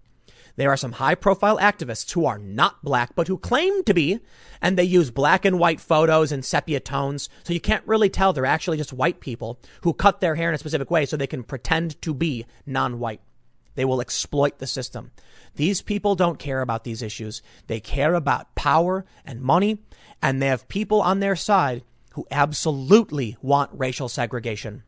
There 0.61 0.69
are 0.69 0.77
some 0.77 0.91
high 0.91 1.15
profile 1.15 1.57
activists 1.57 2.11
who 2.11 2.27
are 2.27 2.37
not 2.37 2.83
black, 2.83 3.15
but 3.15 3.27
who 3.27 3.39
claim 3.39 3.83
to 3.85 3.95
be, 3.95 4.19
and 4.61 4.77
they 4.77 4.83
use 4.83 5.09
black 5.09 5.43
and 5.43 5.57
white 5.57 5.81
photos 5.81 6.31
and 6.31 6.45
sepia 6.45 6.79
tones. 6.79 7.29
So 7.41 7.51
you 7.51 7.59
can't 7.59 7.87
really 7.87 8.11
tell 8.11 8.31
they're 8.31 8.45
actually 8.45 8.77
just 8.77 8.93
white 8.93 9.21
people 9.21 9.59
who 9.81 9.91
cut 9.91 10.21
their 10.21 10.35
hair 10.35 10.49
in 10.49 10.53
a 10.53 10.59
specific 10.59 10.91
way 10.91 11.07
so 11.07 11.17
they 11.17 11.25
can 11.25 11.41
pretend 11.41 11.99
to 12.03 12.13
be 12.13 12.45
non 12.67 12.99
white. 12.99 13.21
They 13.73 13.85
will 13.85 14.01
exploit 14.01 14.59
the 14.59 14.67
system. 14.67 15.09
These 15.55 15.81
people 15.81 16.13
don't 16.13 16.37
care 16.37 16.61
about 16.61 16.83
these 16.83 17.01
issues. 17.01 17.41
They 17.65 17.79
care 17.79 18.13
about 18.13 18.53
power 18.53 19.03
and 19.25 19.41
money, 19.41 19.79
and 20.21 20.39
they 20.39 20.47
have 20.47 20.67
people 20.67 21.01
on 21.01 21.21
their 21.21 21.35
side 21.35 21.81
who 22.13 22.27
absolutely 22.29 23.35
want 23.41 23.71
racial 23.73 24.09
segregation. 24.09 24.83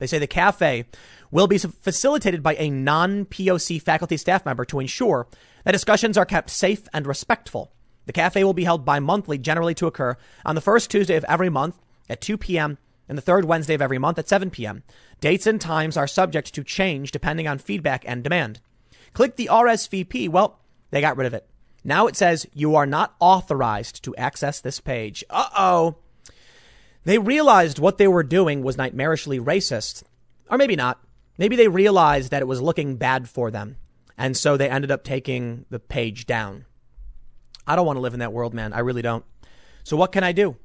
They 0.00 0.08
say 0.08 0.18
the 0.18 0.26
cafe 0.26 0.86
will 1.30 1.46
be 1.46 1.58
facilitated 1.58 2.42
by 2.42 2.56
a 2.56 2.70
non 2.70 3.26
POC 3.26 3.80
faculty 3.80 4.16
staff 4.16 4.44
member 4.44 4.64
to 4.64 4.80
ensure 4.80 5.28
that 5.64 5.72
discussions 5.72 6.18
are 6.18 6.26
kept 6.26 6.50
safe 6.50 6.88
and 6.92 7.06
respectful. 7.06 7.70
The 8.06 8.12
cafe 8.12 8.42
will 8.42 8.54
be 8.54 8.64
held 8.64 8.84
bi 8.84 8.98
monthly, 8.98 9.38
generally 9.38 9.74
to 9.74 9.86
occur 9.86 10.16
on 10.44 10.56
the 10.56 10.60
first 10.60 10.90
Tuesday 10.90 11.14
of 11.14 11.24
every 11.28 11.50
month 11.50 11.78
at 12.08 12.20
2 12.20 12.38
p.m. 12.38 12.78
and 13.08 13.16
the 13.16 13.22
third 13.22 13.44
Wednesday 13.44 13.74
of 13.74 13.82
every 13.82 13.98
month 13.98 14.18
at 14.18 14.28
7 14.28 14.50
p.m. 14.50 14.82
Dates 15.20 15.46
and 15.46 15.60
times 15.60 15.96
are 15.96 16.08
subject 16.08 16.52
to 16.54 16.64
change 16.64 17.12
depending 17.12 17.46
on 17.46 17.58
feedback 17.58 18.02
and 18.08 18.24
demand. 18.24 18.60
Click 19.12 19.36
the 19.36 19.48
RSVP. 19.52 20.30
Well, 20.30 20.58
they 20.90 21.02
got 21.02 21.18
rid 21.18 21.26
of 21.26 21.34
it. 21.34 21.46
Now 21.84 22.06
it 22.06 22.16
says 22.16 22.46
you 22.54 22.74
are 22.74 22.86
not 22.86 23.14
authorized 23.20 24.02
to 24.04 24.16
access 24.16 24.60
this 24.60 24.80
page. 24.80 25.24
Uh 25.28 25.48
oh. 25.56 25.96
They 27.04 27.18
realized 27.18 27.78
what 27.78 27.98
they 27.98 28.08
were 28.08 28.22
doing 28.22 28.62
was 28.62 28.76
nightmarishly 28.76 29.40
racist. 29.40 30.02
Or 30.50 30.58
maybe 30.58 30.76
not. 30.76 31.00
Maybe 31.38 31.56
they 31.56 31.68
realized 31.68 32.30
that 32.30 32.42
it 32.42 32.48
was 32.48 32.60
looking 32.60 32.96
bad 32.96 33.28
for 33.28 33.50
them. 33.50 33.76
And 34.18 34.36
so 34.36 34.56
they 34.56 34.68
ended 34.68 34.90
up 34.90 35.02
taking 35.02 35.64
the 35.70 35.78
page 35.78 36.26
down. 36.26 36.66
I 37.66 37.76
don't 37.76 37.86
want 37.86 37.96
to 37.96 38.02
live 38.02 38.14
in 38.14 38.20
that 38.20 38.32
world, 38.32 38.52
man. 38.52 38.72
I 38.72 38.80
really 38.80 39.02
don't. 39.02 39.24
So 39.82 39.96
what 39.96 40.12
can 40.12 40.24
I 40.24 40.32
do? 40.32 40.56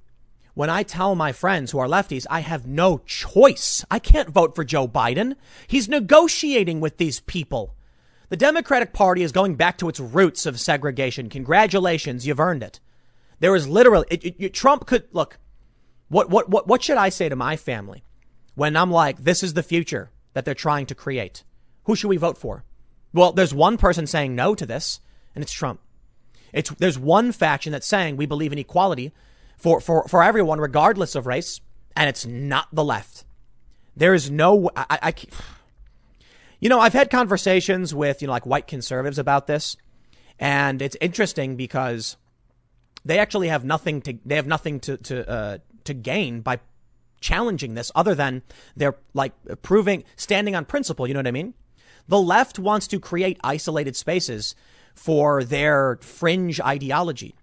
When 0.55 0.69
I 0.69 0.83
tell 0.83 1.15
my 1.15 1.31
friends 1.31 1.71
who 1.71 1.79
are 1.79 1.87
lefties, 1.87 2.25
I 2.29 2.39
have 2.39 2.65
no 2.65 2.99
choice. 2.99 3.85
I 3.91 3.99
can't 3.99 4.29
vote 4.29 4.55
for 4.55 4.63
Joe 4.63 4.87
Biden. 4.87 5.35
He's 5.67 5.89
negotiating 5.89 6.79
with 6.79 6.97
these 6.97 7.19
people. 7.21 7.75
The 8.29 8.37
Democratic 8.37 8.91
Party 8.91 9.21
is 9.21 9.31
going 9.31 9.55
back 9.55 9.77
to 9.77 9.89
its 9.89 9.99
roots 9.99 10.45
of 10.45 10.59
segregation. 10.59 11.29
Congratulations, 11.29 12.25
you've 12.25 12.39
earned 12.39 12.63
it. 12.63 12.79
There 13.39 13.55
is 13.55 13.67
literally 13.67 14.07
it, 14.09 14.35
it, 14.39 14.53
Trump 14.53 14.85
could 14.85 15.07
look. 15.11 15.37
What 16.07 16.29
what 16.29 16.49
what 16.49 16.67
what 16.67 16.83
should 16.83 16.97
I 16.97 17.09
say 17.09 17.29
to 17.29 17.35
my 17.35 17.57
family 17.57 18.03
when 18.55 18.75
I'm 18.77 18.91
like, 18.91 19.23
this 19.23 19.43
is 19.43 19.53
the 19.53 19.63
future 19.63 20.11
that 20.33 20.45
they're 20.45 20.53
trying 20.53 20.85
to 20.87 20.95
create? 20.95 21.43
Who 21.85 21.95
should 21.95 22.09
we 22.09 22.17
vote 22.17 22.37
for? 22.37 22.63
Well, 23.13 23.31
there's 23.31 23.53
one 23.53 23.77
person 23.77 24.07
saying 24.07 24.35
no 24.35 24.55
to 24.55 24.65
this, 24.65 24.99
and 25.33 25.43
it's 25.43 25.53
Trump. 25.53 25.79
It's 26.53 26.69
there's 26.71 26.99
one 26.99 27.31
faction 27.31 27.71
that's 27.71 27.87
saying 27.87 28.17
we 28.17 28.25
believe 28.25 28.53
in 28.53 28.59
equality 28.59 29.13
for 29.57 29.79
for 29.79 30.07
for 30.07 30.23
everyone, 30.23 30.59
regardless 30.59 31.15
of 31.15 31.27
race, 31.27 31.61
and 31.95 32.09
it's 32.09 32.25
not 32.25 32.67
the 32.71 32.83
left. 32.83 33.25
There 33.95 34.13
is 34.13 34.29
no 34.29 34.69
I, 34.75 34.99
I 35.01 35.13
you 36.59 36.69
know, 36.69 36.79
I've 36.79 36.93
had 36.93 37.09
conversations 37.09 37.93
with, 37.93 38.21
you 38.21 38.27
know, 38.27 38.33
like 38.33 38.45
white 38.45 38.67
conservatives 38.67 39.19
about 39.19 39.47
this. 39.47 39.77
And 40.39 40.81
it's 40.81 40.97
interesting 40.99 41.55
because 41.55 42.17
they 43.03 43.19
actually 43.19 43.49
have 43.49 43.63
nothing 43.63 44.01
to, 44.01 44.17
they 44.25 44.35
have 44.35 44.47
nothing 44.47 44.79
to, 44.81 44.97
to, 44.97 45.29
uh, 45.29 45.57
to 45.85 45.93
gain 45.93 46.41
by 46.41 46.59
challenging 47.21 47.73
this 47.73 47.91
other 47.95 48.13
than 48.13 48.43
they're 48.75 48.95
like 49.13 49.33
proving, 49.61 50.03
standing 50.15 50.55
on 50.55 50.65
principle. 50.65 51.07
You 51.07 51.13
know 51.13 51.19
what 51.19 51.27
I 51.27 51.31
mean? 51.31 51.53
The 52.07 52.21
left 52.21 52.59
wants 52.59 52.87
to 52.87 52.99
create 52.99 53.39
isolated 53.43 53.95
spaces 53.95 54.55
for 54.93 55.43
their 55.43 55.97
fringe 56.01 56.59
ideology. 56.61 57.35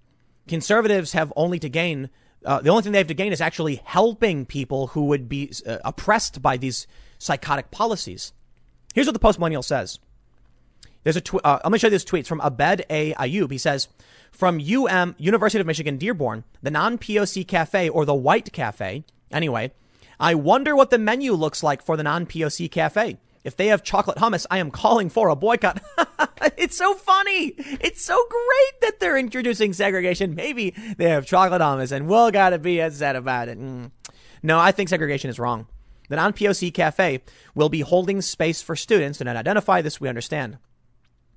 Conservatives 0.46 1.12
have 1.12 1.32
only 1.36 1.58
to 1.58 1.68
gain, 1.68 2.10
uh, 2.44 2.60
the 2.60 2.70
only 2.70 2.82
thing 2.82 2.92
they 2.92 2.98
have 2.98 3.08
to 3.08 3.14
gain 3.14 3.32
is 3.32 3.40
actually 3.40 3.80
helping 3.84 4.46
people 4.46 4.88
who 4.88 5.06
would 5.06 5.28
be 5.28 5.52
uh, 5.66 5.78
oppressed 5.84 6.40
by 6.40 6.56
these 6.56 6.86
psychotic 7.18 7.70
policies. 7.70 8.32
Here's 8.94 9.06
what 9.06 9.14
the 9.14 9.18
post 9.18 9.38
millennial 9.38 9.62
says. 9.62 9.98
There's 11.04 11.16
a 11.16 11.22
uh, 11.44 11.76
show 11.76 11.86
you 11.88 11.90
this 11.90 12.04
tweet 12.04 12.20
it's 12.20 12.28
from 12.28 12.40
Abed 12.40 12.84
A. 12.88 13.12
Ayoub. 13.14 13.50
He 13.50 13.58
says, 13.58 13.88
from 14.30 14.60
UM, 14.60 15.14
University 15.18 15.60
of 15.60 15.66
Michigan 15.66 15.98
Dearborn, 15.98 16.44
the 16.62 16.70
non 16.70 16.98
POC 16.98 17.46
cafe 17.46 17.88
or 17.88 18.04
the 18.04 18.14
white 18.14 18.52
cafe. 18.52 19.04
Anyway, 19.30 19.72
I 20.20 20.34
wonder 20.34 20.76
what 20.76 20.90
the 20.90 20.98
menu 20.98 21.32
looks 21.32 21.62
like 21.62 21.82
for 21.82 21.96
the 21.96 22.02
non 22.02 22.26
POC 22.26 22.70
cafe. 22.70 23.18
If 23.44 23.56
they 23.56 23.66
have 23.68 23.82
chocolate 23.82 24.18
hummus, 24.18 24.46
I 24.50 24.58
am 24.58 24.70
calling 24.70 25.08
for 25.08 25.28
a 25.28 25.36
boycott. 25.36 25.82
it's 26.56 26.76
so 26.76 26.94
funny. 26.94 27.54
It's 27.56 28.04
so 28.04 28.14
great 28.28 28.80
that 28.82 29.00
they're 29.00 29.18
introducing 29.18 29.72
segregation. 29.72 30.36
Maybe 30.36 30.74
they 30.96 31.10
have 31.10 31.26
chocolate 31.26 31.60
hummus 31.60 31.90
and 31.90 32.06
we'll 32.06 32.30
gotta 32.30 32.58
be 32.58 32.80
upset 32.80 33.16
about 33.16 33.48
it. 33.48 33.58
Mm. 33.58 33.90
No, 34.44 34.58
I 34.58 34.70
think 34.70 34.88
segregation 34.88 35.28
is 35.28 35.40
wrong. 35.40 35.66
The 36.08 36.16
non 36.16 36.32
POC 36.32 36.72
cafe 36.72 37.22
will 37.54 37.68
be 37.68 37.80
holding 37.80 38.20
space 38.20 38.62
for 38.62 38.76
students 38.76 39.18
to 39.18 39.24
not 39.24 39.36
identify 39.36 39.82
this, 39.82 40.00
we 40.00 40.08
understand. 40.08 40.58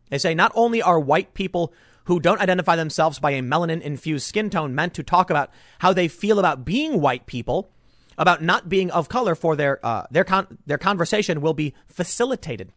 They 0.10 0.18
say 0.18 0.34
not 0.34 0.52
only 0.56 0.82
are 0.82 1.00
white 1.00 1.34
people 1.34 1.74
who 2.06 2.20
don't 2.20 2.42
identify 2.42 2.76
themselves 2.76 3.20
by 3.20 3.32
a 3.32 3.42
melanin 3.42 3.82
infused 3.82 4.28
skin 4.28 4.50
tone 4.50 4.76
meant 4.76 4.94
to 4.94 5.04
talk 5.04 5.30
about 5.30 5.52
how 5.80 5.94
they 5.94 6.08
feel 6.08 6.40
about 6.40 6.66
being 6.66 7.02
white 7.02 7.26
people, 7.26 7.72
about 8.18 8.44
not 8.44 8.70
being 8.70 8.92
of 8.92 9.10
color 9.10 9.36
for 9.36 9.56
their, 9.56 9.84
uh, 9.86 10.06
their, 10.12 10.24
con- 10.24 10.60
their 10.66 10.78
conversation 10.78 11.42
will 11.42 11.54
be 11.54 11.74
facilitated. 11.88 12.72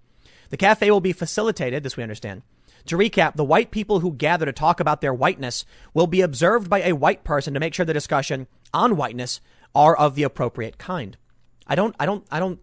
The 0.50 0.56
cafe 0.56 0.90
will 0.90 1.02
be 1.02 1.12
facilitated, 1.12 1.82
this 1.82 1.96
we 1.96 2.02
understand. 2.02 2.42
To 2.86 2.96
recap, 2.96 3.36
the 3.36 3.44
white 3.44 3.70
people 3.70 4.00
who 4.00 4.14
gather 4.14 4.46
to 4.46 4.52
talk 4.52 4.80
about 4.80 5.02
their 5.02 5.12
whiteness 5.12 5.66
will 5.92 6.06
be 6.06 6.22
observed 6.22 6.70
by 6.70 6.82
a 6.82 6.94
white 6.94 7.22
person 7.22 7.52
to 7.52 7.60
make 7.60 7.74
sure 7.74 7.84
the 7.84 7.92
discussion 7.92 8.46
on 8.72 8.96
whiteness 8.96 9.42
are 9.74 9.94
of 9.94 10.14
the 10.14 10.22
appropriate 10.22 10.78
kind. 10.78 11.18
I 11.66 11.74
don't, 11.74 11.94
I 12.00 12.06
don't, 12.06 12.26
I 12.30 12.40
don't, 12.40 12.60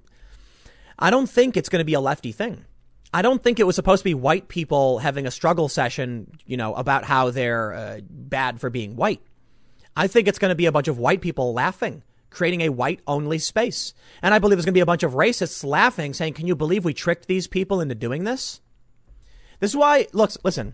I 0.98 1.12
don't 1.12 1.30
think 1.30 1.56
it's 1.56 1.70
going 1.70 1.80
to 1.80 1.86
be 1.86 1.94
a 1.94 2.00
lefty 2.00 2.32
thing. 2.32 2.66
I 3.16 3.22
don't 3.22 3.42
think 3.42 3.62
it 3.62 3.64
was 3.64 3.78
supposed 3.78 4.02
to 4.02 4.10
be 4.10 4.14
white 4.14 4.50
people 4.50 5.00
having 5.00 5.26
a 5.26 5.32
struggle 5.32 5.70
session, 5.70 6.30
you 6.46 6.58
know, 6.58 6.74
about 6.74 7.06
how 7.06 7.30
they're 7.30 7.74
uh, 7.74 8.00
bad 8.10 8.60
for 8.60 8.70
being 8.70 8.98
white. 8.98 9.22
I 9.96 10.08
think 10.08 10.28
it's 10.28 10.38
going 10.38 10.50
to 10.50 10.56
be 10.56 10.66
a 10.66 10.72
bunch 10.74 10.90
of 10.90 11.00
white 11.00 11.22
people 11.22 11.54
laughing, 11.54 12.04
creating 12.30 12.60
a 12.60 12.74
white 12.74 13.00
only 13.08 13.40
space. 13.40 13.94
And 14.22 14.34
I 14.34 14.40
believe 14.40 14.58
there's 14.58 14.66
going 14.66 14.74
to 14.74 14.78
be 14.80 14.82
a 14.82 14.86
bunch 14.86 15.04
of 15.04 15.14
racists 15.14 15.64
laughing, 15.64 16.14
saying, 16.14 16.34
Can 16.34 16.46
you 16.46 16.58
believe 16.58 16.84
we 16.84 16.94
tricked 16.94 17.28
these 17.28 17.48
people 17.48 17.80
into 17.80 17.96
doing 17.96 18.26
this? 18.26 18.60
This 19.62 19.72
is 19.72 19.78
why, 19.78 20.08
look, 20.12 20.32
listen, 20.44 20.74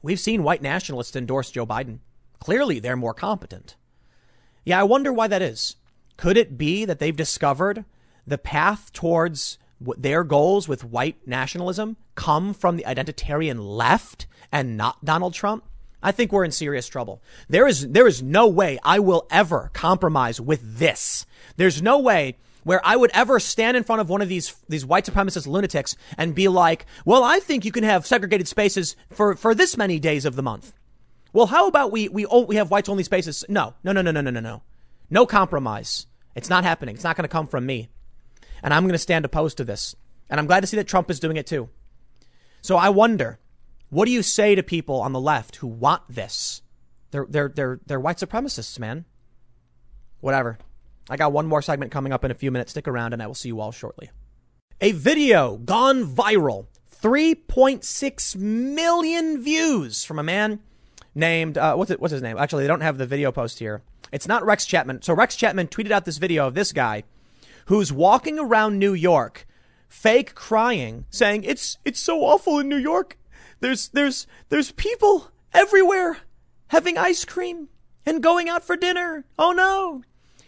we've 0.00 0.18
seen 0.18 0.42
white 0.42 0.62
nationalists 0.62 1.14
endorse 1.14 1.50
Joe 1.50 1.66
Biden. 1.66 1.98
Clearly, 2.38 2.80
they're 2.80 2.96
more 2.96 3.12
competent. 3.12 3.76
Yeah, 4.64 4.80
I 4.80 4.84
wonder 4.84 5.12
why 5.12 5.28
that 5.28 5.42
is. 5.42 5.76
Could 6.16 6.38
it 6.38 6.56
be 6.56 6.86
that 6.86 7.00
they've 7.00 7.14
discovered 7.14 7.84
the 8.26 8.38
path 8.38 8.94
towards 8.94 9.58
their 9.80 10.24
goals 10.24 10.68
with 10.68 10.84
white 10.84 11.26
nationalism 11.26 11.96
come 12.14 12.52
from 12.52 12.76
the 12.76 12.84
identitarian 12.84 13.58
left 13.58 14.26
and 14.52 14.76
not 14.76 15.04
Donald 15.04 15.34
Trump? 15.34 15.64
I 16.02 16.12
think 16.12 16.32
we're 16.32 16.44
in 16.44 16.52
serious 16.52 16.88
trouble. 16.88 17.22
There 17.48 17.66
is, 17.66 17.88
there 17.88 18.06
is 18.06 18.22
no 18.22 18.46
way 18.46 18.78
I 18.82 18.98
will 19.00 19.26
ever 19.30 19.70
compromise 19.74 20.40
with 20.40 20.78
this. 20.78 21.26
There's 21.56 21.82
no 21.82 21.98
way 21.98 22.36
where 22.62 22.80
I 22.84 22.96
would 22.96 23.10
ever 23.14 23.40
stand 23.40 23.76
in 23.76 23.84
front 23.84 24.00
of 24.00 24.08
one 24.08 24.22
of 24.22 24.28
these, 24.28 24.54
these 24.68 24.84
white 24.84 25.04
supremacist 25.04 25.46
lunatics 25.46 25.96
and 26.16 26.34
be 26.34 26.48
like, 26.48 26.86
well, 27.04 27.24
I 27.24 27.38
think 27.40 27.64
you 27.64 27.72
can 27.72 27.84
have 27.84 28.06
segregated 28.06 28.48
spaces 28.48 28.96
for, 29.10 29.34
for 29.34 29.54
this 29.54 29.76
many 29.76 29.98
days 29.98 30.24
of 30.24 30.36
the 30.36 30.42
month. 30.42 30.72
Well, 31.32 31.46
how 31.46 31.68
about 31.68 31.92
we, 31.92 32.08
we, 32.08 32.26
we 32.26 32.56
have 32.56 32.70
whites 32.70 32.88
only 32.88 33.04
spaces? 33.04 33.44
No, 33.48 33.74
no, 33.84 33.92
no, 33.92 34.02
no, 34.02 34.10
no, 34.10 34.20
no, 34.20 34.30
no, 34.30 34.40
no. 34.40 34.62
No 35.10 35.26
compromise. 35.26 36.06
It's 36.34 36.50
not 36.50 36.64
happening. 36.64 36.94
It's 36.94 37.04
not 37.04 37.16
going 37.16 37.24
to 37.24 37.28
come 37.28 37.46
from 37.46 37.66
me. 37.66 37.88
And 38.62 38.74
I'm 38.74 38.84
going 38.84 38.92
to 38.92 38.98
stand 38.98 39.24
opposed 39.24 39.56
to 39.58 39.64
this. 39.64 39.94
And 40.28 40.38
I'm 40.38 40.46
glad 40.46 40.60
to 40.60 40.66
see 40.66 40.76
that 40.76 40.86
Trump 40.86 41.10
is 41.10 41.20
doing 41.20 41.36
it 41.36 41.46
too. 41.46 41.68
So 42.62 42.76
I 42.76 42.88
wonder, 42.90 43.38
what 43.88 44.06
do 44.06 44.12
you 44.12 44.22
say 44.22 44.54
to 44.54 44.62
people 44.62 45.00
on 45.00 45.12
the 45.12 45.20
left 45.20 45.56
who 45.56 45.66
want 45.66 46.02
this? 46.08 46.62
They're, 47.10 47.26
they're, 47.28 47.48
they're, 47.48 47.80
they're 47.86 48.00
white 48.00 48.18
supremacists, 48.18 48.78
man. 48.78 49.04
Whatever. 50.20 50.58
I 51.08 51.16
got 51.16 51.32
one 51.32 51.46
more 51.46 51.62
segment 51.62 51.90
coming 51.90 52.12
up 52.12 52.24
in 52.24 52.30
a 52.30 52.34
few 52.34 52.50
minutes. 52.50 52.70
Stick 52.72 52.86
around 52.86 53.12
and 53.12 53.22
I 53.22 53.26
will 53.26 53.34
see 53.34 53.48
you 53.48 53.60
all 53.60 53.72
shortly. 53.72 54.10
A 54.80 54.92
video 54.92 55.56
gone 55.56 56.06
viral 56.06 56.66
3.6 57.02 58.36
million 58.36 59.42
views 59.42 60.04
from 60.04 60.18
a 60.18 60.22
man 60.22 60.60
named 61.14 61.58
uh, 61.58 61.74
what's 61.74 61.90
it, 61.90 62.00
what's 62.00 62.12
his 62.12 62.22
name? 62.22 62.36
Actually, 62.38 62.64
they 62.64 62.68
don't 62.68 62.82
have 62.82 62.98
the 62.98 63.06
video 63.06 63.32
post 63.32 63.58
here. 63.58 63.82
It's 64.12 64.28
not 64.28 64.44
Rex 64.44 64.66
Chapman. 64.66 65.02
So 65.02 65.14
Rex 65.14 65.36
Chapman 65.36 65.68
tweeted 65.68 65.90
out 65.90 66.04
this 66.04 66.18
video 66.18 66.46
of 66.46 66.54
this 66.54 66.72
guy 66.72 67.04
who's 67.70 67.92
walking 67.92 68.36
around 68.36 68.80
New 68.80 68.92
York, 68.92 69.46
fake 69.88 70.34
crying, 70.34 71.04
saying 71.08 71.44
it's 71.44 71.78
it's 71.84 72.00
so 72.00 72.24
awful 72.24 72.58
in 72.58 72.68
New 72.68 72.76
York. 72.76 73.16
There's 73.60 73.88
there's 73.90 74.26
there's 74.48 74.72
people 74.72 75.30
everywhere 75.52 76.18
having 76.66 76.98
ice 76.98 77.24
cream 77.24 77.68
and 78.04 78.24
going 78.24 78.48
out 78.48 78.64
for 78.64 78.76
dinner. 78.76 79.24
Oh 79.38 79.52
no. 79.52 80.02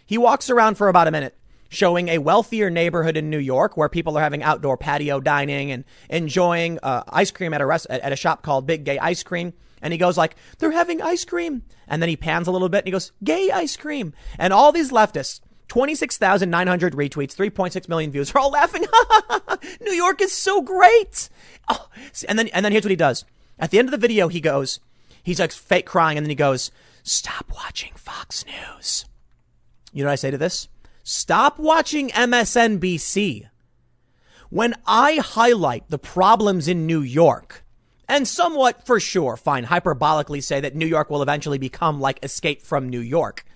He 0.04 0.18
walks 0.18 0.50
around 0.50 0.74
for 0.74 0.88
about 0.88 1.06
a 1.06 1.12
minute 1.12 1.38
showing 1.68 2.08
a 2.08 2.18
wealthier 2.18 2.70
neighborhood 2.70 3.16
in 3.16 3.30
New 3.30 3.38
York 3.38 3.76
where 3.76 3.88
people 3.88 4.18
are 4.18 4.22
having 4.22 4.42
outdoor 4.42 4.76
patio 4.76 5.20
dining 5.20 5.70
and 5.70 5.84
enjoying 6.10 6.80
uh, 6.82 7.04
ice 7.08 7.30
cream 7.30 7.54
at 7.54 7.60
a 7.60 7.66
rest- 7.66 7.86
at 7.88 8.12
a 8.12 8.16
shop 8.16 8.42
called 8.42 8.66
Big 8.66 8.82
Gay 8.82 8.98
Ice 8.98 9.22
Cream. 9.22 9.52
And 9.80 9.92
he 9.92 9.98
goes 9.98 10.18
like, 10.18 10.34
they're 10.58 10.72
having 10.72 11.00
ice 11.00 11.24
cream. 11.24 11.62
And 11.86 12.02
then 12.02 12.08
he 12.08 12.16
pans 12.16 12.48
a 12.48 12.50
little 12.50 12.68
bit 12.68 12.78
and 12.78 12.86
he 12.88 12.92
goes, 12.92 13.12
gay 13.22 13.52
ice 13.52 13.76
cream. 13.76 14.12
And 14.40 14.52
all 14.52 14.72
these 14.72 14.90
leftists, 14.90 15.40
26,900 15.72 16.92
retweets, 16.92 17.34
3.6 17.34 17.88
million 17.88 18.10
views, 18.10 18.34
We're 18.34 18.42
all 18.42 18.50
laughing. 18.50 18.84
New 19.80 19.92
York 19.92 20.20
is 20.20 20.30
so 20.30 20.60
great. 20.60 21.30
Oh. 21.66 21.88
And 22.28 22.38
then, 22.38 22.48
and 22.48 22.62
then 22.62 22.72
here's 22.72 22.84
what 22.84 22.90
he 22.90 22.96
does. 22.96 23.24
At 23.58 23.70
the 23.70 23.78
end 23.78 23.88
of 23.88 23.90
the 23.90 23.96
video, 23.96 24.28
he 24.28 24.38
goes, 24.38 24.80
he's 25.22 25.40
like 25.40 25.50
fake 25.50 25.86
crying. 25.86 26.18
And 26.18 26.26
then 26.26 26.30
he 26.30 26.34
goes, 26.34 26.70
stop 27.04 27.50
watching 27.54 27.92
Fox 27.94 28.44
News. 28.44 29.06
You 29.94 30.04
know 30.04 30.08
what 30.08 30.12
I 30.12 30.16
say 30.16 30.30
to 30.30 30.36
this? 30.36 30.68
Stop 31.04 31.58
watching 31.58 32.10
MSNBC. 32.10 33.48
When 34.50 34.74
I 34.86 35.20
highlight 35.24 35.88
the 35.88 35.98
problems 35.98 36.68
in 36.68 36.86
New 36.86 37.00
York, 37.00 37.64
and 38.06 38.28
somewhat 38.28 38.84
for 38.84 39.00
sure, 39.00 39.38
fine, 39.38 39.64
hyperbolically 39.64 40.42
say 40.42 40.60
that 40.60 40.76
New 40.76 40.84
York 40.84 41.08
will 41.08 41.22
eventually 41.22 41.56
become 41.56 41.98
like 41.98 42.22
Escape 42.22 42.60
from 42.60 42.90
New 42.90 43.00
York. 43.00 43.46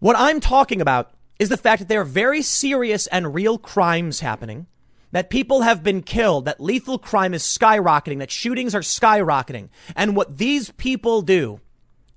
What 0.00 0.16
I'm 0.18 0.40
talking 0.40 0.80
about 0.80 1.12
is 1.38 1.50
the 1.50 1.58
fact 1.58 1.80
that 1.80 1.88
there 1.88 2.00
are 2.00 2.04
very 2.04 2.40
serious 2.40 3.06
and 3.08 3.34
real 3.34 3.58
crimes 3.58 4.20
happening, 4.20 4.66
that 5.12 5.28
people 5.28 5.60
have 5.60 5.82
been 5.82 6.02
killed, 6.02 6.46
that 6.46 6.60
lethal 6.60 6.98
crime 6.98 7.34
is 7.34 7.42
skyrocketing, 7.42 8.18
that 8.18 8.30
shootings 8.30 8.74
are 8.74 8.80
skyrocketing. 8.80 9.68
And 9.94 10.16
what 10.16 10.38
these 10.38 10.70
people 10.70 11.20
do 11.20 11.60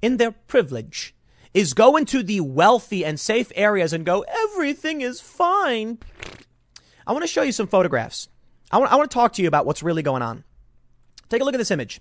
in 0.01 0.15
their 0.15 0.31
privilege 0.31 1.13
is 1.53 1.73
go 1.73 1.97
into 1.97 2.23
the 2.23 2.39
wealthy 2.39 3.03
and 3.03 3.19
safe 3.19 3.51
areas 3.53 3.91
and 3.91 4.05
go, 4.05 4.21
everything 4.21 5.01
is 5.01 5.19
fine. 5.19 5.99
I 7.05 7.11
want 7.11 7.23
to 7.23 7.27
show 7.27 7.41
you 7.41 7.51
some 7.51 7.67
photographs. 7.67 8.29
I 8.71 8.77
want, 8.77 8.93
I 8.93 8.95
want 8.95 9.11
to 9.11 9.13
talk 9.13 9.33
to 9.33 9.41
you 9.41 9.49
about 9.49 9.65
what's 9.65 9.83
really 9.83 10.03
going 10.03 10.21
on. 10.21 10.45
Take 11.27 11.41
a 11.41 11.45
look 11.45 11.53
at 11.53 11.59
this 11.59 11.69
image. 11.71 11.99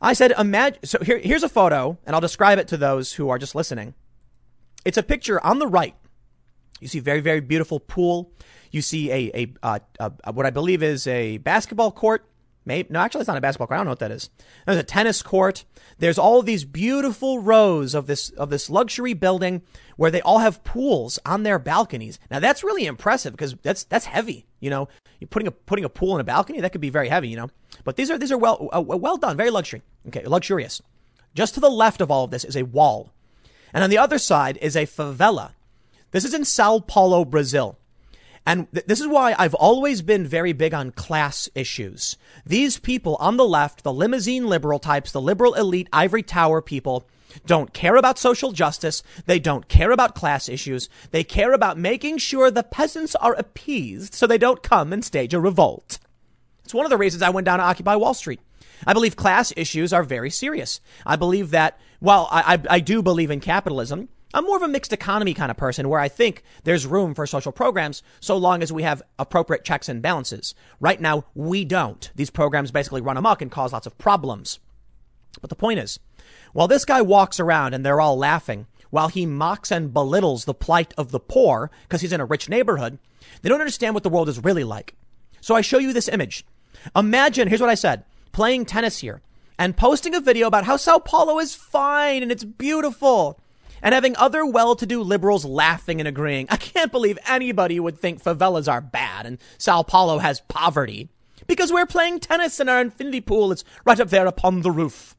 I 0.00 0.14
said, 0.14 0.32
imagine, 0.38 0.80
so 0.84 0.98
here, 1.00 1.18
here's 1.18 1.42
a 1.42 1.48
photo, 1.50 1.98
and 2.06 2.16
I'll 2.16 2.20
describe 2.20 2.58
it 2.58 2.68
to 2.68 2.78
those 2.78 3.12
who 3.12 3.28
are 3.28 3.38
just 3.38 3.54
listening. 3.54 3.94
It's 4.84 4.98
a 4.98 5.02
picture 5.02 5.44
on 5.44 5.58
the 5.58 5.66
right. 5.66 5.94
You 6.80 6.88
see 6.88 6.98
a 6.98 7.02
very, 7.02 7.20
very 7.20 7.40
beautiful 7.40 7.78
pool. 7.78 8.32
You 8.70 8.82
see 8.82 9.10
a, 9.10 9.30
a, 9.34 9.54
uh, 9.62 10.10
a 10.24 10.32
what 10.32 10.46
I 10.46 10.50
believe 10.50 10.82
is 10.82 11.06
a 11.06 11.38
basketball 11.38 11.92
court. 11.92 12.26
Maybe, 12.64 12.88
no, 12.92 13.00
actually, 13.00 13.22
it's 13.22 13.28
not 13.28 13.36
a 13.36 13.40
basketball 13.40 13.66
court. 13.66 13.76
I 13.76 13.78
don't 13.78 13.86
know 13.86 13.92
what 13.92 13.98
that 14.00 14.12
is. 14.12 14.30
There's 14.66 14.78
a 14.78 14.84
tennis 14.84 15.20
court. 15.20 15.64
There's 15.98 16.18
all 16.18 16.42
these 16.42 16.64
beautiful 16.64 17.40
rows 17.40 17.94
of 17.94 18.06
this 18.06 18.30
of 18.30 18.50
this 18.50 18.70
luxury 18.70 19.14
building 19.14 19.62
where 19.96 20.10
they 20.10 20.20
all 20.20 20.38
have 20.38 20.62
pools 20.62 21.18
on 21.26 21.42
their 21.42 21.58
balconies. 21.58 22.18
Now 22.30 22.38
that's 22.38 22.62
really 22.64 22.86
impressive 22.86 23.32
because 23.32 23.54
that's 23.62 23.84
that's 23.84 24.06
heavy. 24.06 24.46
You 24.60 24.70
know, 24.70 24.88
you're 25.18 25.28
putting 25.28 25.48
a 25.48 25.50
putting 25.50 25.84
a 25.84 25.88
pool 25.88 26.14
in 26.14 26.20
a 26.20 26.24
balcony 26.24 26.60
that 26.60 26.70
could 26.70 26.80
be 26.80 26.90
very 26.90 27.08
heavy. 27.08 27.28
You 27.28 27.36
know, 27.36 27.50
but 27.84 27.96
these 27.96 28.10
are 28.10 28.18
these 28.18 28.32
are 28.32 28.38
well 28.38 28.68
uh, 28.72 28.80
well 28.80 29.16
done, 29.16 29.36
very 29.36 29.50
luxury. 29.50 29.82
Okay, 30.08 30.24
luxurious. 30.24 30.82
Just 31.34 31.54
to 31.54 31.60
the 31.60 31.70
left 31.70 32.00
of 32.00 32.10
all 32.10 32.24
of 32.24 32.30
this 32.30 32.44
is 32.44 32.56
a 32.56 32.62
wall, 32.62 33.10
and 33.72 33.84
on 33.84 33.90
the 33.90 33.98
other 33.98 34.18
side 34.18 34.58
is 34.60 34.76
a 34.76 34.86
favela. 34.86 35.52
This 36.10 36.24
is 36.24 36.34
in 36.34 36.44
Sao 36.44 36.78
Paulo, 36.80 37.24
Brazil. 37.24 37.78
And 38.44 38.70
th- 38.72 38.86
this 38.86 39.00
is 39.00 39.06
why 39.06 39.34
I've 39.38 39.54
always 39.54 40.02
been 40.02 40.26
very 40.26 40.52
big 40.52 40.74
on 40.74 40.90
class 40.90 41.48
issues. 41.54 42.16
These 42.44 42.78
people 42.78 43.16
on 43.20 43.36
the 43.36 43.46
left, 43.46 43.82
the 43.82 43.92
limousine 43.92 44.46
liberal 44.46 44.78
types, 44.78 45.12
the 45.12 45.20
liberal 45.20 45.54
elite 45.54 45.88
ivory 45.92 46.22
tower 46.22 46.60
people, 46.60 47.06
don't 47.46 47.72
care 47.72 47.96
about 47.96 48.18
social 48.18 48.52
justice. 48.52 49.02
They 49.26 49.38
don't 49.38 49.68
care 49.68 49.90
about 49.90 50.14
class 50.14 50.48
issues. 50.48 50.88
They 51.12 51.24
care 51.24 51.52
about 51.52 51.78
making 51.78 52.18
sure 52.18 52.50
the 52.50 52.62
peasants 52.62 53.14
are 53.16 53.34
appeased 53.34 54.14
so 54.14 54.26
they 54.26 54.38
don't 54.38 54.62
come 54.62 54.92
and 54.92 55.04
stage 55.04 55.32
a 55.32 55.40
revolt. 55.40 55.98
It's 56.64 56.74
one 56.74 56.84
of 56.84 56.90
the 56.90 56.98
reasons 56.98 57.22
I 57.22 57.30
went 57.30 57.44
down 57.46 57.58
to 57.58 57.64
Occupy 57.64 57.96
Wall 57.96 58.14
Street. 58.14 58.40
I 58.86 58.92
believe 58.92 59.16
class 59.16 59.52
issues 59.56 59.92
are 59.92 60.02
very 60.02 60.30
serious. 60.30 60.80
I 61.06 61.16
believe 61.16 61.50
that, 61.50 61.78
while 62.02 62.26
I, 62.32 62.54
I, 62.54 62.62
I 62.68 62.80
do 62.80 63.00
believe 63.00 63.30
in 63.30 63.38
capitalism, 63.38 64.08
I'm 64.34 64.44
more 64.44 64.56
of 64.56 64.62
a 64.62 64.68
mixed 64.68 64.92
economy 64.92 65.34
kind 65.34 65.52
of 65.52 65.56
person 65.56 65.88
where 65.88 66.00
I 66.00 66.08
think 66.08 66.42
there's 66.64 66.84
room 66.84 67.14
for 67.14 67.28
social 67.28 67.52
programs 67.52 68.02
so 68.18 68.36
long 68.36 68.60
as 68.60 68.72
we 68.72 68.82
have 68.82 69.02
appropriate 69.20 69.64
checks 69.64 69.88
and 69.88 70.02
balances. 70.02 70.52
Right 70.80 71.00
now, 71.00 71.26
we 71.32 71.64
don't. 71.64 72.10
These 72.16 72.30
programs 72.30 72.72
basically 72.72 73.02
run 73.02 73.16
amok 73.16 73.40
and 73.40 73.52
cause 73.52 73.72
lots 73.72 73.86
of 73.86 73.96
problems. 73.98 74.58
But 75.40 75.48
the 75.48 75.54
point 75.54 75.78
is, 75.78 76.00
while 76.52 76.66
this 76.66 76.84
guy 76.84 77.02
walks 77.02 77.38
around 77.38 77.72
and 77.72 77.86
they're 77.86 78.00
all 78.00 78.18
laughing, 78.18 78.66
while 78.90 79.08
he 79.08 79.24
mocks 79.24 79.70
and 79.70 79.94
belittles 79.94 80.44
the 80.44 80.54
plight 80.54 80.92
of 80.98 81.12
the 81.12 81.20
poor 81.20 81.70
because 81.82 82.00
he's 82.00 82.12
in 82.12 82.20
a 82.20 82.26
rich 82.26 82.48
neighborhood, 82.48 82.98
they 83.42 83.48
don't 83.48 83.60
understand 83.60 83.94
what 83.94 84.02
the 84.02 84.10
world 84.10 84.28
is 84.28 84.42
really 84.42 84.64
like. 84.64 84.96
So 85.40 85.54
I 85.54 85.60
show 85.60 85.78
you 85.78 85.92
this 85.92 86.08
image. 86.08 86.44
Imagine, 86.96 87.46
here's 87.46 87.60
what 87.60 87.70
I 87.70 87.76
said, 87.76 88.04
playing 88.32 88.64
tennis 88.64 88.98
here 88.98 89.22
and 89.58 89.76
posting 89.76 90.14
a 90.14 90.20
video 90.20 90.46
about 90.46 90.64
how 90.64 90.76
Sao 90.76 90.98
Paulo 90.98 91.38
is 91.38 91.54
fine 91.54 92.22
and 92.22 92.32
it's 92.32 92.44
beautiful 92.44 93.38
and 93.82 93.94
having 93.94 94.16
other 94.16 94.46
well-to-do 94.46 95.02
liberals 95.02 95.44
laughing 95.44 96.00
and 96.00 96.08
agreeing. 96.08 96.46
I 96.50 96.56
can't 96.56 96.92
believe 96.92 97.18
anybody 97.26 97.80
would 97.80 97.98
think 97.98 98.22
favelas 98.22 98.70
are 98.70 98.80
bad 98.80 99.26
and 99.26 99.38
Sao 99.58 99.82
Paulo 99.82 100.18
has 100.18 100.40
poverty. 100.42 101.08
Because 101.46 101.72
we're 101.72 101.86
playing 101.86 102.20
tennis 102.20 102.60
in 102.60 102.68
our 102.68 102.80
infinity 102.80 103.20
pool. 103.20 103.50
It's 103.50 103.64
right 103.84 103.98
up 103.98 104.10
there 104.10 104.26
upon 104.26 104.62
the 104.62 104.70
roof. 104.70 105.16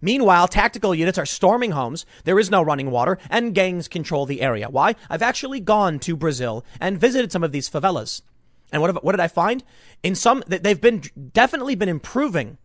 Meanwhile, 0.00 0.46
tactical 0.46 0.94
units 0.94 1.18
are 1.18 1.26
storming 1.26 1.72
homes. 1.72 2.06
There 2.22 2.38
is 2.38 2.50
no 2.50 2.62
running 2.62 2.92
water 2.92 3.18
and 3.28 3.54
gangs 3.54 3.88
control 3.88 4.24
the 4.24 4.40
area. 4.40 4.68
Why? 4.68 4.94
I've 5.10 5.22
actually 5.22 5.58
gone 5.58 5.98
to 6.00 6.16
Brazil 6.16 6.64
and 6.80 7.00
visited 7.00 7.32
some 7.32 7.42
of 7.42 7.50
these 7.50 7.68
favelas. 7.68 8.22
And 8.70 8.80
what, 8.80 9.02
what 9.02 9.12
did 9.12 9.20
I 9.20 9.28
find? 9.28 9.64
In 10.04 10.14
some, 10.14 10.44
they've 10.46 10.80
been 10.80 11.02
definitely 11.32 11.74
been 11.74 11.88
improving 11.88 12.58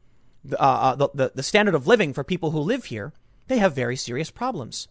uh, 0.52 0.56
uh, 0.58 0.96
the, 0.96 1.10
the, 1.14 1.32
the 1.36 1.44
standard 1.44 1.76
of 1.76 1.88
living 1.88 2.14
for 2.14 2.24
people 2.24 2.52
who 2.52 2.60
live 2.60 2.86
here. 2.86 3.14
They 3.48 3.58
have 3.58 3.76
very 3.76 3.96
serious 3.96 4.32
problems. 4.32 4.88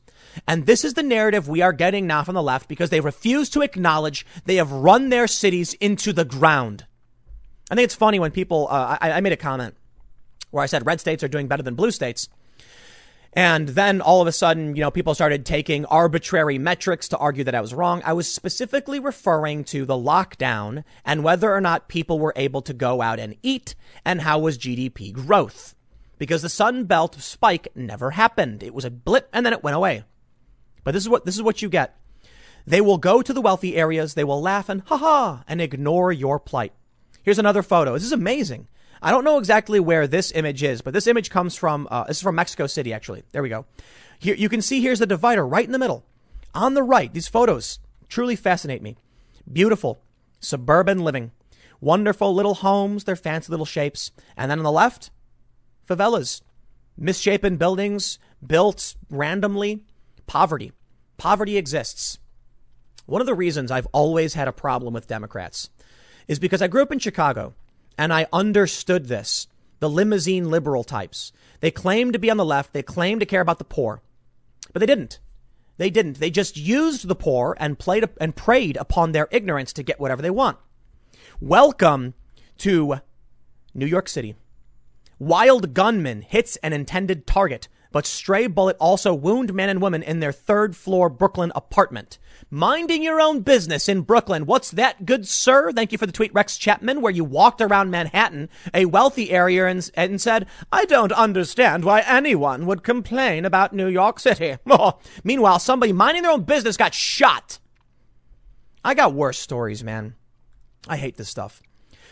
And 0.47 0.66
this 0.66 0.85
is 0.85 0.95
the 0.95 1.03
narrative 1.03 1.49
we 1.49 1.62
are 1.62 1.73
getting 1.73 2.07
now 2.07 2.23
from 2.23 2.35
the 2.35 2.43
left 2.43 2.69
because 2.69 2.91
they 2.91 3.01
refuse 3.01 3.51
to 3.51 3.62
acknowledge 3.62 4.27
they 4.45 4.57
have 4.57 4.70
run 4.70 5.09
their 5.09 5.27
cities 5.27 5.74
into 5.74 6.12
the 6.12 6.24
ground. 6.24 6.87
I 7.70 7.74
think 7.74 7.85
it's 7.85 7.95
funny 7.95 8.19
when 8.19 8.31
people, 8.31 8.69
uh, 8.70 8.99
I, 9.01 9.12
I 9.12 9.20
made 9.20 9.33
a 9.33 9.37
comment 9.37 9.74
where 10.51 10.62
I 10.62 10.66
said 10.66 10.87
red 10.87 11.01
states 11.01 11.23
are 11.24 11.29
doing 11.29 11.49
better 11.49 11.62
than 11.62 11.74
blue 11.74 11.91
states. 11.91 12.29
And 13.34 13.68
then 13.68 14.02
all 14.02 14.20
of 14.20 14.28
a 14.28 14.32
sudden, 14.32 14.76
you 14.76 14.82
know, 14.82 14.90
people 14.90 15.14
started 15.14 15.46
taking 15.46 15.86
arbitrary 15.86 16.59
metrics 16.59 17.09
to 17.09 17.18
argue 17.18 17.44
that 17.44 17.54
I 17.54 17.62
was 17.62 17.72
wrong. 17.72 18.02
I 18.04 18.12
was 18.12 18.30
specifically 18.30 19.00
referring 19.00 19.64
to 19.64 19.86
the 19.86 19.94
lockdown 19.94 20.84
and 21.04 21.24
whether 21.24 21.52
or 21.52 21.60
not 21.60 21.88
people 21.88 22.18
were 22.18 22.34
able 22.36 22.60
to 22.62 22.74
go 22.74 23.00
out 23.00 23.18
and 23.18 23.36
eat 23.42 23.74
and 24.04 24.20
how 24.20 24.38
was 24.38 24.59
GDP 24.59 25.12
growth. 25.12 25.74
Because 26.18 26.42
the 26.42 26.50
Sun 26.50 26.84
Belt 26.84 27.14
spike 27.20 27.68
never 27.74 28.10
happened. 28.10 28.62
It 28.62 28.74
was 28.74 28.84
a 28.84 28.90
blip 28.90 29.30
and 29.32 29.46
then 29.46 29.54
it 29.54 29.64
went 29.64 29.76
away. 29.76 30.04
But 30.84 30.92
this 30.92 31.02
is 31.02 31.09
what 31.09 31.24
this 31.24 31.36
is 31.36 31.42
what 31.42 31.62
you 31.62 31.68
get. 31.68 31.96
They 32.66 32.80
will 32.80 32.98
go 32.98 33.22
to 33.22 33.32
the 33.32 33.40
wealthy 33.40 33.76
areas, 33.76 34.14
they 34.14 34.24
will 34.24 34.40
laugh 34.40 34.68
and 34.68 34.82
ha 34.86 34.96
ha 34.96 35.44
and 35.48 35.60
ignore 35.60 36.12
your 36.12 36.38
plight. 36.38 36.72
Here's 37.22 37.38
another 37.38 37.62
photo. 37.62 37.94
This 37.94 38.04
is 38.04 38.12
amazing. 38.12 38.68
I 39.03 39.11
don't 39.11 39.24
know 39.24 39.39
exactly 39.39 39.81
where 39.81 40.07
this 40.07 40.33
image 40.33 40.62
is, 40.62 40.81
but 40.81 40.95
this 40.95 41.07
image 41.07 41.29
comes 41.29 41.57
from 41.57 41.89
uh, 41.91 42.05
this 42.05 42.19
is 42.19 42.23
from 42.23 42.37
Mexico 42.37 42.66
City 42.66 42.93
actually. 42.93 43.24
There 43.33 43.43
we 43.43 43.49
go. 43.49 43.66
Here 44.19 44.37
you 44.37 44.49
can 44.49 44.62
see 44.62 44.81
here's 44.81 45.01
the 45.01 45.07
divider 45.07 45.47
right 45.47 45.66
in 45.66 45.73
the 45.73 45.79
middle. 45.79 46.05
On 46.55 46.74
the 46.74 46.83
right, 46.83 47.12
these 47.12 47.29
photos 47.29 47.81
truly 48.09 48.37
fascinate 48.37 48.83
me. 48.83 48.97
Beautiful 49.51 50.01
suburban 50.39 51.01
living. 51.01 51.33
Wonderful 51.81 52.35
little 52.35 52.55
homes, 52.55 53.05
their 53.05 53.16
fancy 53.16 53.51
little 53.51 53.66
shapes. 53.66 54.12
And 54.37 54.51
then 54.51 54.59
on 54.59 54.65
the 54.65 54.73
left, 54.73 55.11
favelas. 55.89 56.43
Misshapen 56.97 57.57
buildings 57.57 58.19
built 58.47 58.95
randomly 59.11 59.85
Poverty. 60.27 60.73
Poverty 61.16 61.57
exists. 61.57 62.19
One 63.07 63.20
of 63.20 63.27
the 63.27 63.35
reasons 63.35 63.70
I've 63.70 63.89
always 63.93 64.35
had 64.35 64.49
a 64.49 64.53
problem 64.53 64.95
with 64.95 65.09
Democrats 65.09 65.70
is 66.29 66.39
because 66.39 66.62
I 66.62 66.69
grew 66.69 66.83
up 66.83 66.93
in 66.93 66.99
Chicago 66.99 67.55
and 67.97 68.12
I 68.12 68.27
understood 68.32 69.09
this. 69.09 69.47
The 69.81 69.90
limousine 69.90 70.48
liberal 70.51 70.85
types. 70.85 71.32
They 71.60 71.70
claim 71.70 72.12
to 72.12 72.19
be 72.19 72.31
on 72.31 72.36
the 72.36 72.44
left. 72.44 72.73
They 72.73 72.82
claim 72.82 73.19
to 73.19 73.27
care 73.27 73.40
about 73.40 73.59
the 73.59 73.64
poor, 73.64 74.01
but 74.73 74.81
they 74.81 74.86
didn't. 74.86 75.19
They 75.78 75.90
didn't. 75.90 76.20
They 76.20 76.31
just 76.31 76.56
used 76.56 77.09
the 77.09 77.14
poor 77.14 77.56
and 77.59 77.78
played 77.78 78.09
and 78.20 78.36
preyed 78.36 78.77
upon 78.77 79.12
their 79.12 79.28
ignorance 79.31 79.73
to 79.73 79.82
get 79.82 79.98
whatever 79.98 80.23
they 80.23 80.31
want. 80.31 80.59
Welcome 81.40 82.14
to 82.59 83.01
New 83.74 83.86
York 83.86 84.09
City. 84.09 84.36
Wild 85.19 85.74
gunman 85.74 86.23
hits 86.23 86.56
an 86.59 86.73
intended 86.73 87.27
target, 87.27 87.69
but 87.93 88.06
stray 88.06 88.47
bullet 88.47 88.77
also 88.81 89.14
wound 89.14 89.55
men 89.55 89.69
and 89.69 89.81
women 89.81 90.02
in 90.02 90.20
their 90.20 90.32
third 90.32 90.74
floor 90.74 91.09
Brooklyn 91.09 91.52
apartment. 91.55 92.19
Minding 92.51 93.02
your 93.02 93.20
own 93.20 93.40
business 93.40 93.89
in 93.89 94.02
Brooklyn. 94.02 94.47
What's 94.47 94.70
that, 94.73 95.06
good 95.06 95.28
sir? 95.28 95.73
Thank 95.73 95.93
you 95.93 95.98
for 95.98 96.06
the 96.06 96.12
tweet, 96.12 96.35
Rex 96.35 96.56
Chapman, 96.56 97.01
where 97.01 97.12
you 97.12 97.24
walked 97.24 97.60
around 97.60 97.90
Manhattan, 97.90 98.48
a 98.74 98.86
wealthy 98.86 99.31
area, 99.31 99.66
and, 99.66 99.89
and 99.94 100.20
said, 100.20 100.47
I 100.70 100.85
don't 100.86 101.12
understand 101.12 101.85
why 101.85 102.01
anyone 102.01 102.66
would 102.66 102.82
complain 102.82 103.44
about 103.44 103.73
New 103.73 103.89
York 103.89 104.19
City. 104.19 104.56
Meanwhile, 105.24 105.60
somebody 105.60 105.93
minding 105.93 106.23
their 106.23 106.32
own 106.32 106.43
business 106.43 106.77
got 106.77 106.94
shot. 106.94 107.59
I 108.85 108.94
got 108.94 109.14
worse 109.14 109.39
stories, 109.39 109.85
man. 109.85 110.14
I 110.89 110.97
hate 110.97 111.16
this 111.16 111.28
stuff. 111.28 111.62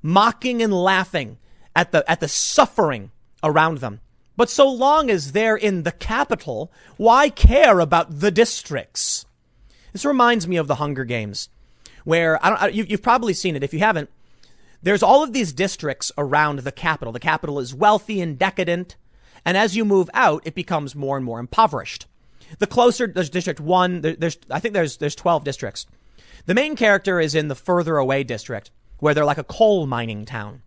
mocking 0.00 0.62
and 0.62 0.72
laughing 0.72 1.36
at 1.76 1.92
the, 1.92 2.10
at 2.10 2.20
the 2.20 2.28
suffering 2.28 3.10
around 3.42 3.78
them. 3.78 4.00
But 4.34 4.48
so 4.48 4.66
long 4.66 5.10
as 5.10 5.32
they're 5.32 5.56
in 5.56 5.82
the 5.82 5.92
capital, 5.92 6.72
why 6.96 7.28
care 7.28 7.80
about 7.80 8.20
the 8.20 8.30
districts? 8.30 9.26
This 9.92 10.06
reminds 10.06 10.48
me 10.48 10.56
of 10.56 10.68
the 10.68 10.76
Hunger 10.76 11.04
Games, 11.04 11.50
where 12.04 12.44
I 12.44 12.50
don't. 12.50 12.74
You, 12.74 12.84
you've 12.88 13.02
probably 13.02 13.34
seen 13.34 13.56
it. 13.56 13.62
If 13.62 13.72
you 13.72 13.80
haven't, 13.80 14.10
there's 14.82 15.02
all 15.02 15.22
of 15.22 15.32
these 15.32 15.52
districts 15.52 16.10
around 16.16 16.60
the 16.60 16.72
capital. 16.72 17.12
The 17.12 17.20
capital 17.20 17.58
is 17.58 17.74
wealthy 17.74 18.20
and 18.20 18.38
decadent, 18.38 18.96
and 19.44 19.56
as 19.56 19.76
you 19.76 19.84
move 19.84 20.10
out, 20.14 20.42
it 20.44 20.54
becomes 20.54 20.94
more 20.94 21.16
and 21.16 21.24
more 21.24 21.40
impoverished. 21.40 22.06
The 22.58 22.66
closer 22.66 23.06
there's 23.06 23.30
District 23.30 23.60
One, 23.60 24.00
there's 24.00 24.38
I 24.50 24.60
think 24.60 24.74
there's 24.74 24.96
there's 24.96 25.14
12 25.14 25.44
districts. 25.44 25.86
The 26.46 26.54
main 26.54 26.74
character 26.76 27.20
is 27.20 27.34
in 27.34 27.48
the 27.48 27.54
further 27.54 27.96
away 27.96 28.24
district, 28.24 28.70
where 28.98 29.14
they're 29.14 29.24
like 29.24 29.38
a 29.38 29.44
coal 29.44 29.86
mining 29.86 30.24
town. 30.24 30.62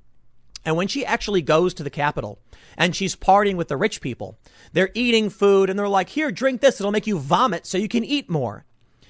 And 0.66 0.78
when 0.78 0.88
she 0.88 1.06
actually 1.06 1.42
goes 1.42 1.74
to 1.74 1.84
the 1.84 1.90
capital 1.90 2.40
and 2.78 2.96
she's 2.96 3.16
partying 3.16 3.56
with 3.56 3.68
the 3.68 3.78
rich 3.78 4.02
people, 4.02 4.38
they're 4.72 4.92
eating 4.94 5.30
food 5.30 5.70
and 5.70 5.78
they're 5.78 5.90
like, 5.90 6.10
here, 6.10 6.32
drink 6.32 6.62
this. 6.62 6.80
It'll 6.80 6.92
make 6.92 7.08
you 7.08 7.20
vomit 7.20 7.66
so 7.66 7.78
you 7.78 7.90
can 7.90 8.06
eat 8.06 8.30
more. 8.30 8.66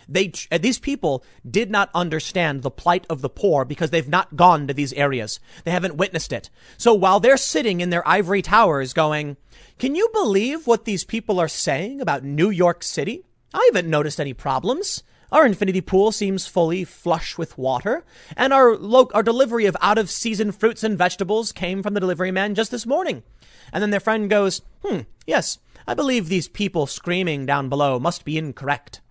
They, 0.08 0.32
uh, 0.52 0.58
these 0.58 0.80
people 0.80 1.24
did 1.50 1.72
not 1.72 1.90
understand 1.94 2.62
the 2.62 2.72
plight 2.72 3.06
of 3.10 3.22
the 3.22 3.30
poor 3.30 3.66
because 3.66 3.90
they've 3.90 4.08
not 4.08 4.36
gone 4.36 4.68
to 4.68 4.74
these 4.74 4.94
areas. 4.94 5.40
They 5.64 5.72
haven't 5.72 5.98
witnessed 5.98 6.34
it. 6.34 6.50
So 6.78 6.94
while 6.94 7.20
they're 7.20 7.38
sitting 7.38 7.82
in 7.82 7.90
their 7.90 8.08
ivory 8.08 8.42
towers 8.42 8.94
going, 8.94 9.38
can 9.80 9.96
you 9.96 10.10
believe 10.14 10.68
what 10.68 10.86
these 10.86 11.04
people 11.04 11.40
are 11.40 11.48
saying 11.48 12.02
about 12.02 12.24
New 12.24 12.50
York 12.50 12.84
City? 12.84 13.26
I 13.54 13.70
haven't 13.72 13.90
noticed 13.90 14.20
any 14.20 14.34
problems. 14.34 15.04
Our 15.32 15.48
infinity 15.48 15.82
pool 15.82 16.12
seems 16.12 16.46
fully 16.46 16.84
flush 16.84 17.40
with 17.40 17.58
water, 17.58 18.06
and 18.38 18.54
our 18.54 18.76
lo- 18.76 19.10
our 19.16 19.24
delivery 19.24 19.66
of 19.66 19.76
out 19.82 19.98
of 19.98 20.12
season 20.12 20.52
fruits 20.52 20.84
and 20.84 20.96
vegetables 20.96 21.52
came 21.52 21.82
from 21.82 21.96
the 21.96 22.00
delivery 22.00 22.30
man 22.30 22.54
just 22.54 22.70
this 22.70 22.86
morning. 22.86 23.24
And 23.72 23.82
then 23.82 23.90
their 23.90 24.00
friend 24.00 24.30
goes, 24.30 24.62
"Hmm, 24.86 25.00
yes, 25.26 25.58
I 25.88 25.96
believe 25.96 26.30
these 26.30 26.48
people 26.48 26.86
screaming 26.86 27.48
down 27.48 27.68
below 27.68 28.00
must 28.00 28.26
be 28.26 28.38
incorrect." 28.38 29.02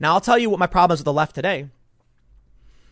Now, 0.00 0.14
I'll 0.14 0.20
tell 0.20 0.38
you 0.38 0.50
what 0.50 0.58
my 0.58 0.66
problems 0.66 1.00
with 1.00 1.04
the 1.04 1.12
left 1.12 1.34
today. 1.34 1.68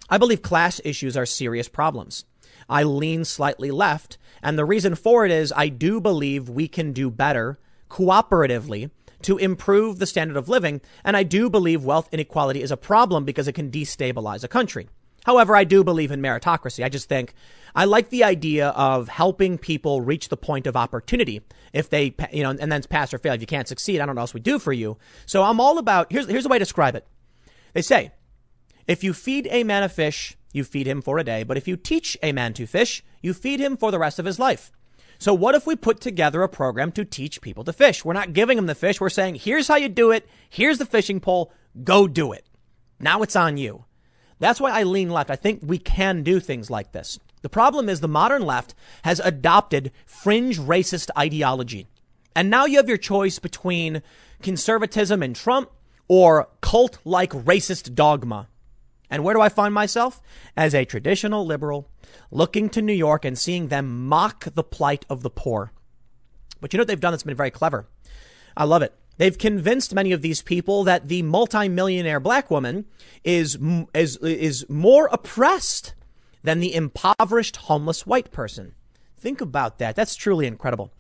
I 0.09 0.19
believe 0.19 0.43
class 0.43 0.81
issues 0.85 1.17
are 1.17 1.27
serious 1.27 1.69
problems. 1.69 2.25
I 2.69 2.83
lean 2.83 3.25
slightly 3.25 3.71
left, 3.71 4.19
and 4.43 4.59
the 4.59 4.65
reason 4.65 4.95
for 4.95 5.25
it 5.25 5.31
is 5.31 5.53
I 5.57 5.69
do 5.69 6.01
believe 6.01 6.49
we 6.49 6.69
can 6.69 6.93
do 6.93 7.11
better 7.11 7.59
cooperatively 7.91 8.91
to 9.23 9.39
improve 9.39 9.99
the 9.99 10.07
standard 10.07 10.37
of 10.37 10.49
living, 10.49 10.81
and 11.05 11.17
I 11.17 11.23
do 11.23 11.49
believe 11.49 11.85
wealth 11.85 12.09
inequality 12.13 12.63
is 12.63 12.71
a 12.71 12.77
problem 12.77 13.25
because 13.25 13.49
it 13.49 13.53
can 13.53 13.71
destabilize 13.71 14.45
a 14.45 14.49
country. 14.49 14.89
However, 15.25 15.55
I 15.55 15.65
do 15.65 15.85
believe 15.85 16.11
in 16.11 16.21
meritocracy. 16.21 16.85
I 16.85 16.89
just 16.89 17.09
think 17.09 17.35
I 17.75 17.85
like 17.87 18.11
the 18.11 18.25
idea 18.25 18.69
of 18.69 19.09
helping 19.09 19.59
people 19.59 20.01
reach 20.01 20.29
the 20.29 20.37
point 20.37 20.67
of 20.67 20.77
opportunity. 20.77 21.41
If 21.73 21.89
they, 21.89 22.15
you 22.33 22.43
know, 22.43 22.51
and 22.51 22.61
then 22.61 22.73
it's 22.73 22.87
pass 22.87 23.15
or 23.15 23.19
fail. 23.19 23.33
If 23.33 23.41
you 23.41 23.47
can't 23.47 23.69
succeed, 23.69 24.01
I 24.01 24.07
don't 24.07 24.15
know 24.15 24.21
what 24.21 24.25
else 24.25 24.35
we 24.35 24.41
do 24.41 24.59
for 24.59 24.73
you. 24.73 24.99
So 25.27 25.43
I'm 25.43 25.61
all 25.61 25.79
about, 25.79 26.13
here's, 26.13 26.29
here's 26.29 26.43
the 26.43 26.51
way 26.51 26.59
to 26.59 26.65
describe 26.65 26.95
it. 26.95 27.07
They 27.73 27.83
say, 27.83 28.13
if 28.87 29.03
you 29.03 29.15
feed 29.15 29.49
a 29.51 29.65
man 29.65 29.83
a 29.83 29.89
fish, 29.89 30.37
you 30.53 30.65
feed 30.65 30.87
him 30.87 31.01
for 31.01 31.19
a 31.19 31.25
day. 31.25 31.45
But 31.45 31.57
if 31.57 31.67
you 31.67 31.77
teach 31.77 32.19
a 32.23 32.33
man 32.33 32.53
to 32.55 32.67
fish, 32.67 33.03
you 33.23 33.33
feed 33.33 33.61
him 33.61 33.77
for 33.77 33.91
the 33.91 33.99
rest 33.99 34.19
of 34.19 34.27
his 34.27 34.39
life. 34.39 34.71
So 35.19 35.33
what 35.33 35.55
if 35.55 35.67
we 35.67 35.77
put 35.77 36.01
together 36.01 36.43
a 36.43 36.49
program 36.49 36.93
to 36.93 37.05
teach 37.05 37.41
people 37.41 37.65
to 37.65 37.73
fish? 37.73 38.05
We're 38.05 38.13
not 38.13 38.33
giving 38.33 38.57
them 38.57 38.67
the 38.67 38.75
fish. 38.75 39.01
We're 39.01 39.09
saying, 39.09 39.37
here's 39.37 39.69
how 39.69 39.77
you 39.77 39.89
do 39.89 40.11
it. 40.11 40.29
Here's 40.51 40.79
the 40.79 40.85
fishing 40.85 41.21
pole. 41.21 41.53
Go 41.85 42.09
do 42.09 42.33
it. 42.33 42.45
Now 42.99 43.23
it's 43.23 43.37
on 43.37 43.57
you. 43.57 43.85
That's 44.41 44.61
why 44.61 44.73
I 44.73 44.83
lean 44.83 45.11
left. 45.11 45.31
I 45.31 45.37
think 45.37 45.61
we 45.63 45.79
can 45.79 46.25
do 46.25 46.41
things 46.41 46.71
like 46.71 46.91
this. 46.93 47.21
The 47.43 47.49
problem 47.49 47.89
is 47.89 48.01
the 48.01 48.09
modern 48.09 48.43
left 48.43 48.75
has 49.03 49.21
adopted 49.21 49.93
fringe 50.07 50.59
racist 50.59 51.11
ideology. 51.19 51.87
And 52.35 52.49
now 52.49 52.65
you 52.65 52.79
have 52.79 52.89
your 52.89 52.99
choice 52.99 53.39
between 53.39 54.03
conservatism 54.41 55.23
and 55.23 55.37
Trump 55.37 55.71
or 56.09 56.49
cult 56.61 56.99
like 57.05 57.33
racist 57.33 57.95
dogma. 57.95 58.49
And 59.11 59.23
where 59.23 59.35
do 59.35 59.41
I 59.41 59.51
find 59.51 59.75
myself? 59.75 60.23
As 60.57 60.75
a 60.75 60.87
traditional 60.87 61.45
liberal, 61.45 61.91
looking 62.31 62.71
to 62.71 62.81
New 62.81 62.95
York 62.95 63.25
and 63.25 63.39
seeing 63.39 63.69
them 63.69 64.07
mock 64.09 64.47
the 64.55 64.65
plight 64.65 65.05
of 65.11 65.23
the 65.23 65.31
poor. 65.31 65.73
But 66.61 66.73
you 66.73 66.79
know 66.79 66.83
what 66.83 66.89
they've 66.89 67.01
done 67.01 67.13
that's 67.13 67.23
been 67.23 67.37
very 67.37 67.51
clever? 67.51 67.89
I 68.57 68.65
love 68.65 68.83
it. 68.83 68.95
They've 69.19 69.37
convinced 69.37 69.95
many 69.95 70.13
of 70.13 70.23
these 70.23 70.41
people 70.41 70.85
that 70.85 71.09
the 71.09 71.23
multimillionaire 71.23 72.21
black 72.21 72.51
woman 72.51 72.87
is, 73.25 73.59
is, 73.95 74.17
is 74.17 74.67
more 74.71 75.09
oppressed 75.13 75.95
than 76.43 76.61
the 76.61 76.75
impoverished 76.75 77.57
homeless 77.57 78.07
white 78.07 78.33
person. 78.33 78.75
Think 79.17 79.41
about 79.41 79.79
that. 79.79 79.95
That's 79.95 80.17
truly 80.17 80.47
incredible. 80.47 80.93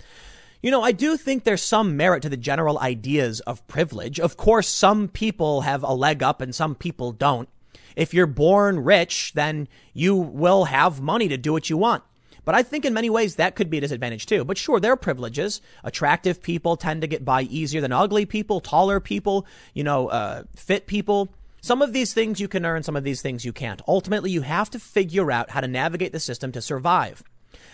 You 0.62 0.70
know, 0.70 0.82
I 0.82 0.92
do 0.92 1.16
think 1.16 1.42
there's 1.42 1.62
some 1.62 1.96
merit 1.96 2.22
to 2.22 2.28
the 2.28 2.36
general 2.36 2.78
ideas 2.78 3.40
of 3.40 3.66
privilege. 3.66 4.20
Of 4.20 4.36
course, 4.36 4.68
some 4.68 5.08
people 5.08 5.62
have 5.62 5.82
a 5.82 5.92
leg 5.92 6.22
up 6.22 6.40
and 6.40 6.54
some 6.54 6.76
people 6.76 7.10
don't. 7.10 7.48
If 7.96 8.14
you're 8.14 8.26
born 8.28 8.78
rich, 8.78 9.32
then 9.34 9.66
you 9.92 10.16
will 10.16 10.66
have 10.66 11.00
money 11.00 11.26
to 11.28 11.36
do 11.36 11.52
what 11.52 11.68
you 11.68 11.76
want. 11.76 12.04
But 12.44 12.54
I 12.54 12.62
think 12.62 12.84
in 12.84 12.94
many 12.94 13.10
ways 13.10 13.36
that 13.36 13.54
could 13.54 13.70
be 13.70 13.78
a 13.78 13.80
disadvantage 13.80 14.26
too. 14.26 14.44
But 14.44 14.58
sure, 14.58 14.80
there 14.80 14.92
are 14.92 14.96
privileges. 14.96 15.60
Attractive 15.84 16.42
people 16.42 16.76
tend 16.76 17.00
to 17.02 17.06
get 17.06 17.24
by 17.24 17.42
easier 17.42 17.80
than 17.80 17.92
ugly 17.92 18.26
people, 18.26 18.60
taller 18.60 19.00
people, 19.00 19.46
you 19.74 19.84
know, 19.84 20.08
uh, 20.08 20.44
fit 20.56 20.86
people. 20.86 21.28
Some 21.64 21.80
of 21.80 21.92
these 21.92 22.12
things 22.12 22.40
you 22.40 22.48
can 22.48 22.66
earn, 22.66 22.82
some 22.82 22.96
of 22.96 23.04
these 23.04 23.22
things 23.22 23.44
you 23.44 23.52
can't. 23.52 23.80
Ultimately, 23.86 24.32
you 24.32 24.42
have 24.42 24.68
to 24.70 24.80
figure 24.80 25.30
out 25.30 25.50
how 25.50 25.60
to 25.60 25.68
navigate 25.68 26.10
the 26.10 26.18
system 26.18 26.50
to 26.52 26.60
survive. 26.60 27.22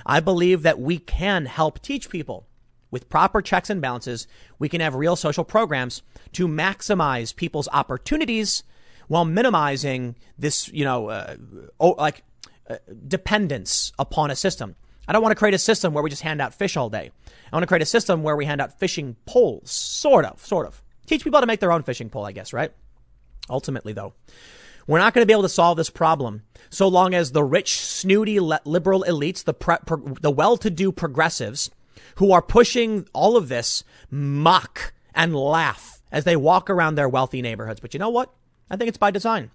I 0.04 0.20
believe 0.20 0.62
that 0.62 0.78
we 0.78 0.98
can 0.98 1.46
help 1.46 1.80
teach 1.80 2.10
people 2.10 2.46
with 2.90 3.08
proper 3.08 3.40
checks 3.40 3.70
and 3.70 3.80
balances. 3.80 4.26
We 4.58 4.68
can 4.68 4.82
have 4.82 4.94
real 4.94 5.16
social 5.16 5.42
programs 5.42 6.02
to 6.32 6.46
maximize 6.46 7.34
people's 7.34 7.66
opportunities 7.72 8.62
while 9.06 9.24
minimizing 9.24 10.16
this, 10.38 10.68
you 10.68 10.84
know, 10.84 11.08
uh, 11.08 11.36
oh, 11.80 11.92
like 11.92 12.24
uh, 12.68 12.76
dependence 13.06 13.92
upon 13.98 14.30
a 14.30 14.36
system. 14.36 14.76
I 15.08 15.14
don't 15.14 15.22
want 15.22 15.32
to 15.32 15.38
create 15.38 15.54
a 15.54 15.58
system 15.58 15.94
where 15.94 16.04
we 16.04 16.10
just 16.10 16.20
hand 16.20 16.42
out 16.42 16.52
fish 16.52 16.76
all 16.76 16.90
day. 16.90 17.10
I 17.50 17.56
want 17.56 17.62
to 17.62 17.66
create 17.66 17.80
a 17.80 17.86
system 17.86 18.22
where 18.22 18.36
we 18.36 18.44
hand 18.44 18.60
out 18.60 18.78
fishing 18.78 19.16
poles, 19.24 19.70
sort 19.70 20.26
of, 20.26 20.44
sort 20.44 20.66
of. 20.66 20.82
Teach 21.06 21.24
people 21.24 21.38
how 21.38 21.40
to 21.40 21.46
make 21.46 21.60
their 21.60 21.72
own 21.72 21.84
fishing 21.84 22.10
pole, 22.10 22.26
I 22.26 22.32
guess, 22.32 22.52
right? 22.52 22.70
Ultimately, 23.50 23.92
though, 23.92 24.14
we're 24.86 24.98
not 24.98 25.14
going 25.14 25.22
to 25.22 25.26
be 25.26 25.32
able 25.32 25.42
to 25.42 25.48
solve 25.48 25.76
this 25.76 25.90
problem 25.90 26.42
so 26.70 26.88
long 26.88 27.14
as 27.14 27.32
the 27.32 27.44
rich, 27.44 27.80
snooty 27.80 28.40
liberal 28.40 29.04
elites, 29.06 29.44
the, 29.44 29.54
pre- 29.54 29.76
pro- 29.86 30.14
the 30.20 30.30
well-to-do 30.30 30.92
progressives 30.92 31.70
who 32.16 32.32
are 32.32 32.42
pushing 32.42 33.06
all 33.12 33.36
of 33.36 33.48
this 33.48 33.84
mock 34.10 34.92
and 35.14 35.34
laugh 35.34 36.02
as 36.10 36.24
they 36.24 36.36
walk 36.36 36.70
around 36.70 36.94
their 36.94 37.08
wealthy 37.08 37.42
neighborhoods. 37.42 37.80
But 37.80 37.94
you 37.94 38.00
know 38.00 38.08
what? 38.08 38.32
I 38.70 38.76
think 38.76 38.88
it's 38.88 38.98
by 38.98 39.10
design. 39.10 39.50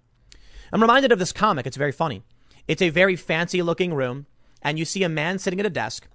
I'm 0.72 0.82
reminded 0.82 1.12
of 1.12 1.20
this 1.20 1.32
comic. 1.32 1.68
It's 1.68 1.78
very 1.78 1.92
funny. 1.92 2.24
It's 2.68 2.82
a 2.82 2.90
very 2.90 3.16
fancy 3.16 3.62
looking 3.62 3.94
room, 3.94 4.26
and 4.62 4.80
you 4.80 4.86
see 4.86 5.04
a 5.04 5.10
man 5.10 5.40
sitting 5.40 5.60
at 5.60 5.66
a 5.66 5.70
desk. 5.70 6.08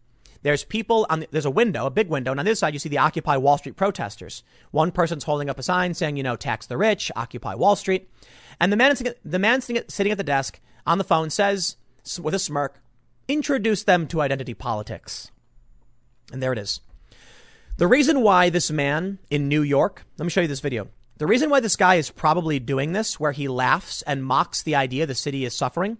There's 0.42 0.64
people 0.64 1.06
on 1.10 1.20
the, 1.20 1.28
there's 1.30 1.44
a 1.44 1.50
window, 1.50 1.86
a 1.86 1.90
big 1.90 2.08
window, 2.08 2.30
and 2.30 2.40
on 2.40 2.46
this 2.46 2.60
side 2.60 2.72
you 2.72 2.78
see 2.78 2.88
the 2.88 2.98
Occupy 2.98 3.36
Wall 3.36 3.58
Street 3.58 3.76
protesters. 3.76 4.42
One 4.70 4.92
person's 4.92 5.24
holding 5.24 5.50
up 5.50 5.58
a 5.58 5.62
sign 5.62 5.94
saying, 5.94 6.16
you 6.16 6.22
know, 6.22 6.36
tax 6.36 6.66
the 6.66 6.76
rich, 6.76 7.10
Occupy 7.16 7.54
Wall 7.54 7.76
Street, 7.76 8.08
and 8.60 8.72
the 8.72 8.76
man 8.76 8.94
the 9.24 9.38
man 9.38 9.60
sitting 9.60 10.12
at 10.12 10.18
the 10.18 10.24
desk 10.24 10.60
on 10.86 10.98
the 10.98 11.04
phone 11.04 11.30
says 11.30 11.76
with 12.20 12.34
a 12.34 12.38
smirk, 12.38 12.80
introduce 13.26 13.82
them 13.82 14.06
to 14.06 14.20
identity 14.20 14.54
politics. 14.54 15.30
And 16.32 16.42
there 16.42 16.52
it 16.52 16.58
is. 16.58 16.80
The 17.76 17.86
reason 17.86 18.22
why 18.22 18.50
this 18.50 18.70
man 18.70 19.18
in 19.30 19.48
New 19.48 19.62
York, 19.62 20.04
let 20.18 20.24
me 20.24 20.30
show 20.30 20.40
you 20.40 20.48
this 20.48 20.60
video. 20.60 20.88
The 21.18 21.26
reason 21.26 21.50
why 21.50 21.58
this 21.58 21.74
guy 21.74 21.96
is 21.96 22.10
probably 22.10 22.60
doing 22.60 22.92
this, 22.92 23.18
where 23.18 23.32
he 23.32 23.48
laughs 23.48 24.02
and 24.02 24.24
mocks 24.24 24.62
the 24.62 24.76
idea 24.76 25.04
the 25.04 25.16
city 25.16 25.44
is 25.44 25.52
suffering, 25.52 25.98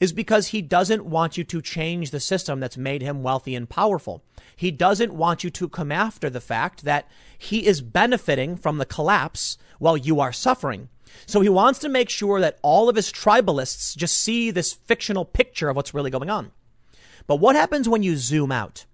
is 0.00 0.12
because 0.12 0.48
he 0.48 0.60
doesn't 0.60 1.06
want 1.06 1.38
you 1.38 1.44
to 1.44 1.62
change 1.62 2.10
the 2.10 2.18
system 2.18 2.58
that's 2.58 2.76
made 2.76 3.00
him 3.00 3.22
wealthy 3.22 3.54
and 3.54 3.68
powerful. 3.68 4.24
He 4.56 4.72
doesn't 4.72 5.14
want 5.14 5.44
you 5.44 5.50
to 5.50 5.68
come 5.68 5.92
after 5.92 6.28
the 6.28 6.40
fact 6.40 6.82
that 6.82 7.08
he 7.38 7.64
is 7.64 7.80
benefiting 7.80 8.56
from 8.56 8.78
the 8.78 8.84
collapse 8.84 9.56
while 9.78 9.96
you 9.96 10.18
are 10.18 10.32
suffering. 10.32 10.88
So 11.26 11.40
he 11.42 11.48
wants 11.48 11.78
to 11.80 11.88
make 11.88 12.10
sure 12.10 12.40
that 12.40 12.58
all 12.62 12.88
of 12.88 12.96
his 12.96 13.12
tribalists 13.12 13.96
just 13.96 14.18
see 14.18 14.50
this 14.50 14.72
fictional 14.72 15.24
picture 15.24 15.68
of 15.68 15.76
what's 15.76 15.94
really 15.94 16.10
going 16.10 16.28
on. 16.28 16.50
But 17.28 17.36
what 17.36 17.54
happens 17.54 17.88
when 17.88 18.02
you 18.02 18.16
zoom 18.16 18.50
out? 18.50 18.84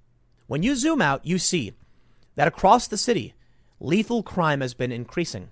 When 0.49 0.62
you 0.62 0.77
zoom 0.77 1.01
out, 1.01 1.24
you 1.24 1.39
see 1.39 1.73
that 2.35 2.47
across 2.47 2.86
the 2.89 2.99
city, 2.99 3.32
lethal 3.81 4.23
crime 4.23 4.61
has 4.61 4.74
been 4.74 4.93
increasing 4.93 5.49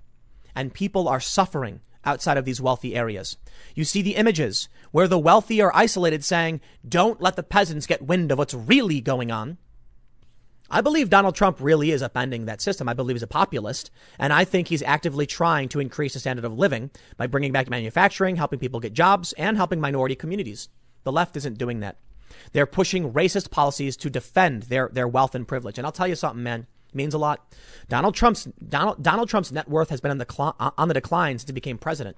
and 0.55 0.74
people 0.74 1.09
are 1.09 1.20
suffering 1.20 1.81
outside 2.05 2.36
of 2.36 2.44
these 2.44 2.60
wealthy 2.60 2.94
areas. 2.94 3.36
You 3.74 3.85
see 3.85 4.02
the 4.02 4.16
images 4.16 4.68
where 4.90 5.09
the 5.09 5.18
wealthy 5.18 5.60
are 5.60 5.72
isolated 5.74 6.24
saying, 6.24 6.60
don't 6.86 7.20
let 7.20 7.36
the 7.36 7.43
peasants 7.43 7.86
get 7.86 8.02
wind 8.02 8.32
of 8.32 8.39
what's 8.39 8.55
really 8.55 9.01
going 9.01 9.31
on. 9.31 9.59
I 10.72 10.81
believe 10.81 11.10
Donald 11.10 11.35
Trump 11.35 11.59
really 11.60 11.90
is 11.90 12.02
upending 12.02 12.47
that 12.47 12.60
system. 12.60 12.89
I 12.89 12.94
believe 12.94 13.16
he's 13.16 13.24
a 13.24 13.27
populist, 13.27 13.90
and 14.20 14.32
I 14.32 14.44
think 14.44 14.68
he's 14.68 14.85
actively 14.85 15.27
trying 15.27 15.68
to 15.70 15.81
increase 15.81 16.14
the 16.14 16.20
standard 16.20 16.44
of 16.44 16.56
living 16.56 16.90
by 17.16 17.27
bringing 17.27 17.51
back 17.51 17.68
manufacturing, 17.68 18.36
helping 18.36 18.60
people 18.60 18.78
get 18.78 18.93
jobs, 18.93 19.32
and 19.32 19.56
helping 19.56 19.81
minority 19.81 20.14
communities. 20.14 20.68
The 21.02 21.10
left 21.10 21.36
isn't 21.36 21.59
doing 21.59 21.81
that. 21.81 21.97
They're 22.52 22.66
pushing 22.66 23.12
racist 23.12 23.51
policies 23.51 23.97
to 23.97 24.10
defend 24.10 24.64
their, 24.64 24.89
their 24.93 25.09
wealth 25.09 25.35
and 25.35 25.47
privilege. 25.47 25.77
And 25.77 25.85
I'll 25.85 25.93
tell 25.93 26.06
you 26.06 26.14
something, 26.14 26.43
man 26.43 26.68
means 26.95 27.15
a 27.15 27.19
lot. 27.19 27.55
Donald 27.89 28.15
Trump's 28.15 28.49
Donald, 28.67 29.03
Donald 29.03 29.29
Trump's 29.29 29.53
net 29.53 29.69
worth 29.69 29.91
has 29.91 30.01
been 30.01 30.11
on 30.11 30.19
the 30.19 30.27
cl- 30.31 30.57
uh, 30.59 30.71
on 30.79 30.89
the 30.89 30.95
decline 30.95 31.39
since 31.39 31.49
he 31.49 31.53
became 31.53 31.79
president. 31.79 32.17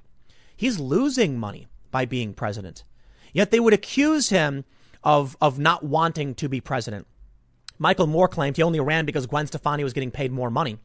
He's 0.57 0.78
losing 0.78 1.39
money 1.39 1.69
by 1.90 2.05
being 2.05 2.35
president. 2.35 2.85
Yet 3.32 3.51
they 3.51 3.61
would 3.61 3.74
accuse 3.74 4.28
him 4.28 4.65
of 5.03 5.36
of 5.40 5.59
not 5.59 5.82
wanting 5.85 6.35
to 6.36 6.49
be 6.49 6.61
president. 6.61 7.07
Michael 7.78 8.07
Moore 8.07 8.28
claimed 8.28 8.57
he 8.57 8.62
only 8.62 8.78
ran 8.78 9.07
because 9.07 9.27
Gwen 9.27 9.47
Stefani 9.47 9.82
was 9.82 9.93
getting 9.93 10.12
paid 10.12 10.31
more 10.31 10.51
money. 10.51 10.78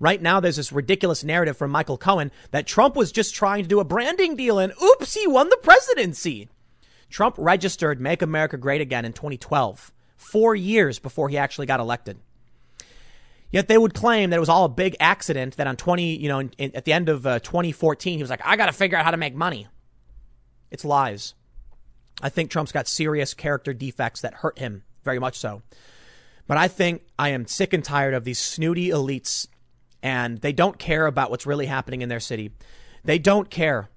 Right 0.00 0.20
now, 0.20 0.40
there's 0.40 0.56
this 0.56 0.72
ridiculous 0.72 1.22
narrative 1.22 1.56
from 1.56 1.70
Michael 1.70 1.96
Cohen 1.96 2.32
that 2.50 2.66
Trump 2.66 2.96
was 2.96 3.12
just 3.12 3.34
trying 3.34 3.62
to 3.62 3.68
do 3.68 3.78
a 3.78 3.84
branding 3.84 4.34
deal 4.34 4.58
and 4.58 4.72
oops, 4.82 5.14
he 5.14 5.28
won 5.28 5.48
the 5.48 5.56
presidency. 5.58 6.48
Trump 7.08 7.36
registered 7.38 8.00
Make 8.00 8.22
America 8.22 8.56
Great 8.56 8.80
Again 8.80 9.04
in 9.04 9.12
2012, 9.12 9.92
four 10.16 10.54
years 10.54 10.98
before 10.98 11.28
he 11.28 11.38
actually 11.38 11.66
got 11.66 11.80
elected. 11.80 12.18
Yet 13.50 13.66
they 13.66 13.78
would 13.78 13.94
claim 13.94 14.30
that 14.30 14.36
it 14.36 14.40
was 14.40 14.48
all 14.48 14.64
a 14.64 14.68
big 14.68 14.96
accident. 15.00 15.56
That 15.56 15.66
on 15.66 15.76
20, 15.76 16.16
you 16.16 16.28
know, 16.28 16.38
in, 16.38 16.52
in, 16.56 16.76
at 16.76 16.84
the 16.84 16.92
end 16.92 17.08
of 17.08 17.26
uh, 17.26 17.40
2014, 17.40 18.18
he 18.18 18.22
was 18.22 18.30
like, 18.30 18.44
"I 18.44 18.56
got 18.56 18.66
to 18.66 18.72
figure 18.72 18.96
out 18.96 19.04
how 19.04 19.10
to 19.10 19.16
make 19.16 19.34
money." 19.34 19.66
It's 20.70 20.84
lies. 20.84 21.34
I 22.22 22.28
think 22.28 22.50
Trump's 22.50 22.72
got 22.72 22.86
serious 22.86 23.34
character 23.34 23.72
defects 23.72 24.20
that 24.20 24.34
hurt 24.34 24.58
him 24.58 24.84
very 25.04 25.18
much 25.18 25.38
so. 25.38 25.62
But 26.46 26.58
I 26.58 26.68
think 26.68 27.02
I 27.18 27.30
am 27.30 27.46
sick 27.46 27.72
and 27.72 27.82
tired 27.82 28.14
of 28.14 28.24
these 28.24 28.38
snooty 28.38 28.88
elites, 28.88 29.46
and 30.02 30.38
they 30.38 30.52
don't 30.52 30.78
care 30.78 31.06
about 31.06 31.30
what's 31.30 31.46
really 31.46 31.66
happening 31.66 32.02
in 32.02 32.08
their 32.08 32.20
city. 32.20 32.52
They 33.04 33.18
don't 33.18 33.50
care 33.50 33.88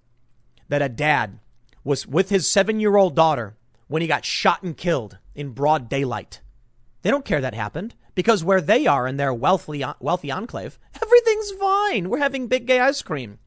that 0.69 0.81
a 0.81 0.89
dad 0.89 1.39
was 1.83 2.07
with 2.07 2.29
his 2.29 2.49
seven 2.49 2.79
year 2.79 2.95
old 2.95 3.15
daughter 3.15 3.55
when 3.87 4.01
he 4.01 4.07
got 4.07 4.25
shot 4.25 4.63
and 4.63 4.75
killed 4.77 5.17
in 5.35 5.49
broad 5.49 5.89
daylight. 5.89 6.41
They 7.01 7.11
don't 7.11 7.25
care 7.25 7.41
that 7.41 7.53
happened 7.53 7.95
because 8.15 8.43
where 8.43 8.61
they 8.61 8.85
are 8.87 9.07
in 9.07 9.17
their 9.17 9.33
wealthy, 9.33 9.83
wealthy 9.99 10.31
enclave, 10.31 10.79
everything's 11.01 11.51
fine. 11.51 12.09
We're 12.09 12.19
having 12.19 12.47
big 12.47 12.65
gay 12.65 12.79
ice 12.79 13.01
cream. 13.01 13.39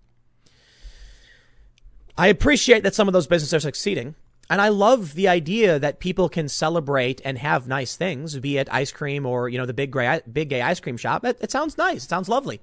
I 2.19 2.29
appreciate 2.29 2.83
that 2.83 2.95
some 2.95 3.09
of 3.09 3.13
those 3.13 3.27
businesses 3.27 3.55
are 3.55 3.61
succeeding. 3.61 4.15
And 4.49 4.61
I 4.63 4.69
love 4.69 5.15
the 5.15 5.29
idea 5.29 5.79
that 5.79 5.99
people 5.99 6.29
can 6.29 6.49
celebrate 6.49 7.21
and 7.25 7.37
have 7.39 7.67
nice 7.67 7.97
things, 7.97 8.39
be 8.39 8.59
it 8.59 8.69
ice 8.71 8.93
cream 8.93 9.27
or, 9.27 9.49
you 9.49 9.59
know, 9.59 9.67
the 9.67 9.75
big 9.75 9.93
gay, 9.93 10.21
big 10.31 10.51
gay 10.51 10.63
ice 10.63 10.79
cream 10.79 10.97
shop. 10.97 11.25
It, 11.25 11.39
it 11.41 11.51
sounds 11.51 11.77
nice. 11.77 12.05
It 12.05 12.09
sounds 12.09 12.29
lovely. 12.29 12.61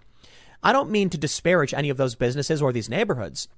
I 0.64 0.72
don't 0.72 0.90
mean 0.90 1.10
to 1.10 1.18
disparage 1.18 1.74
any 1.74 1.90
of 1.90 1.98
those 1.98 2.16
businesses 2.16 2.62
or 2.62 2.72
these 2.72 2.90
neighborhoods, 2.90 3.50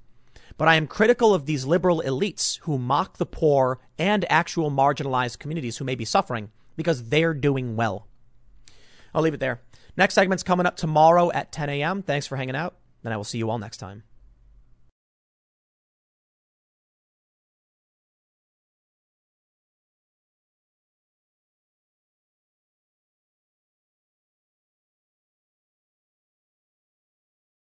but 0.58 0.68
I 0.68 0.76
am 0.76 0.88
critical 0.88 1.36
of 1.36 1.46
these 1.46 1.66
liberal 1.66 2.02
elites 2.02 2.58
who 2.62 2.80
mock 2.80 3.18
the 3.18 3.28
poor 3.28 3.80
and 4.00 4.26
actual 4.28 4.72
marginalized 4.72 5.38
communities 5.38 5.78
who 5.78 5.86
may 5.86 5.94
be 5.94 6.04
suffering 6.04 6.50
because 6.76 7.10
they're 7.10 7.36
doing 7.36 7.76
well. 7.76 8.08
I'll 9.16 9.22
leave 9.22 9.34
it 9.34 9.40
there. 9.40 9.62
Next 9.96 10.14
segment's 10.14 10.44
coming 10.44 10.66
up 10.66 10.76
tomorrow 10.76 11.32
at 11.32 11.54
10 11.54 11.70
a.m. 11.70 12.04
Thanks 12.04 12.28
for 12.28 12.36
hanging 12.36 12.56
out, 12.56 12.76
and 13.06 13.14
I 13.14 13.18
will 13.18 13.24
see 13.24 13.38
you 13.38 13.50
all 13.50 13.58
next 13.58 13.78
time. 13.78 14.04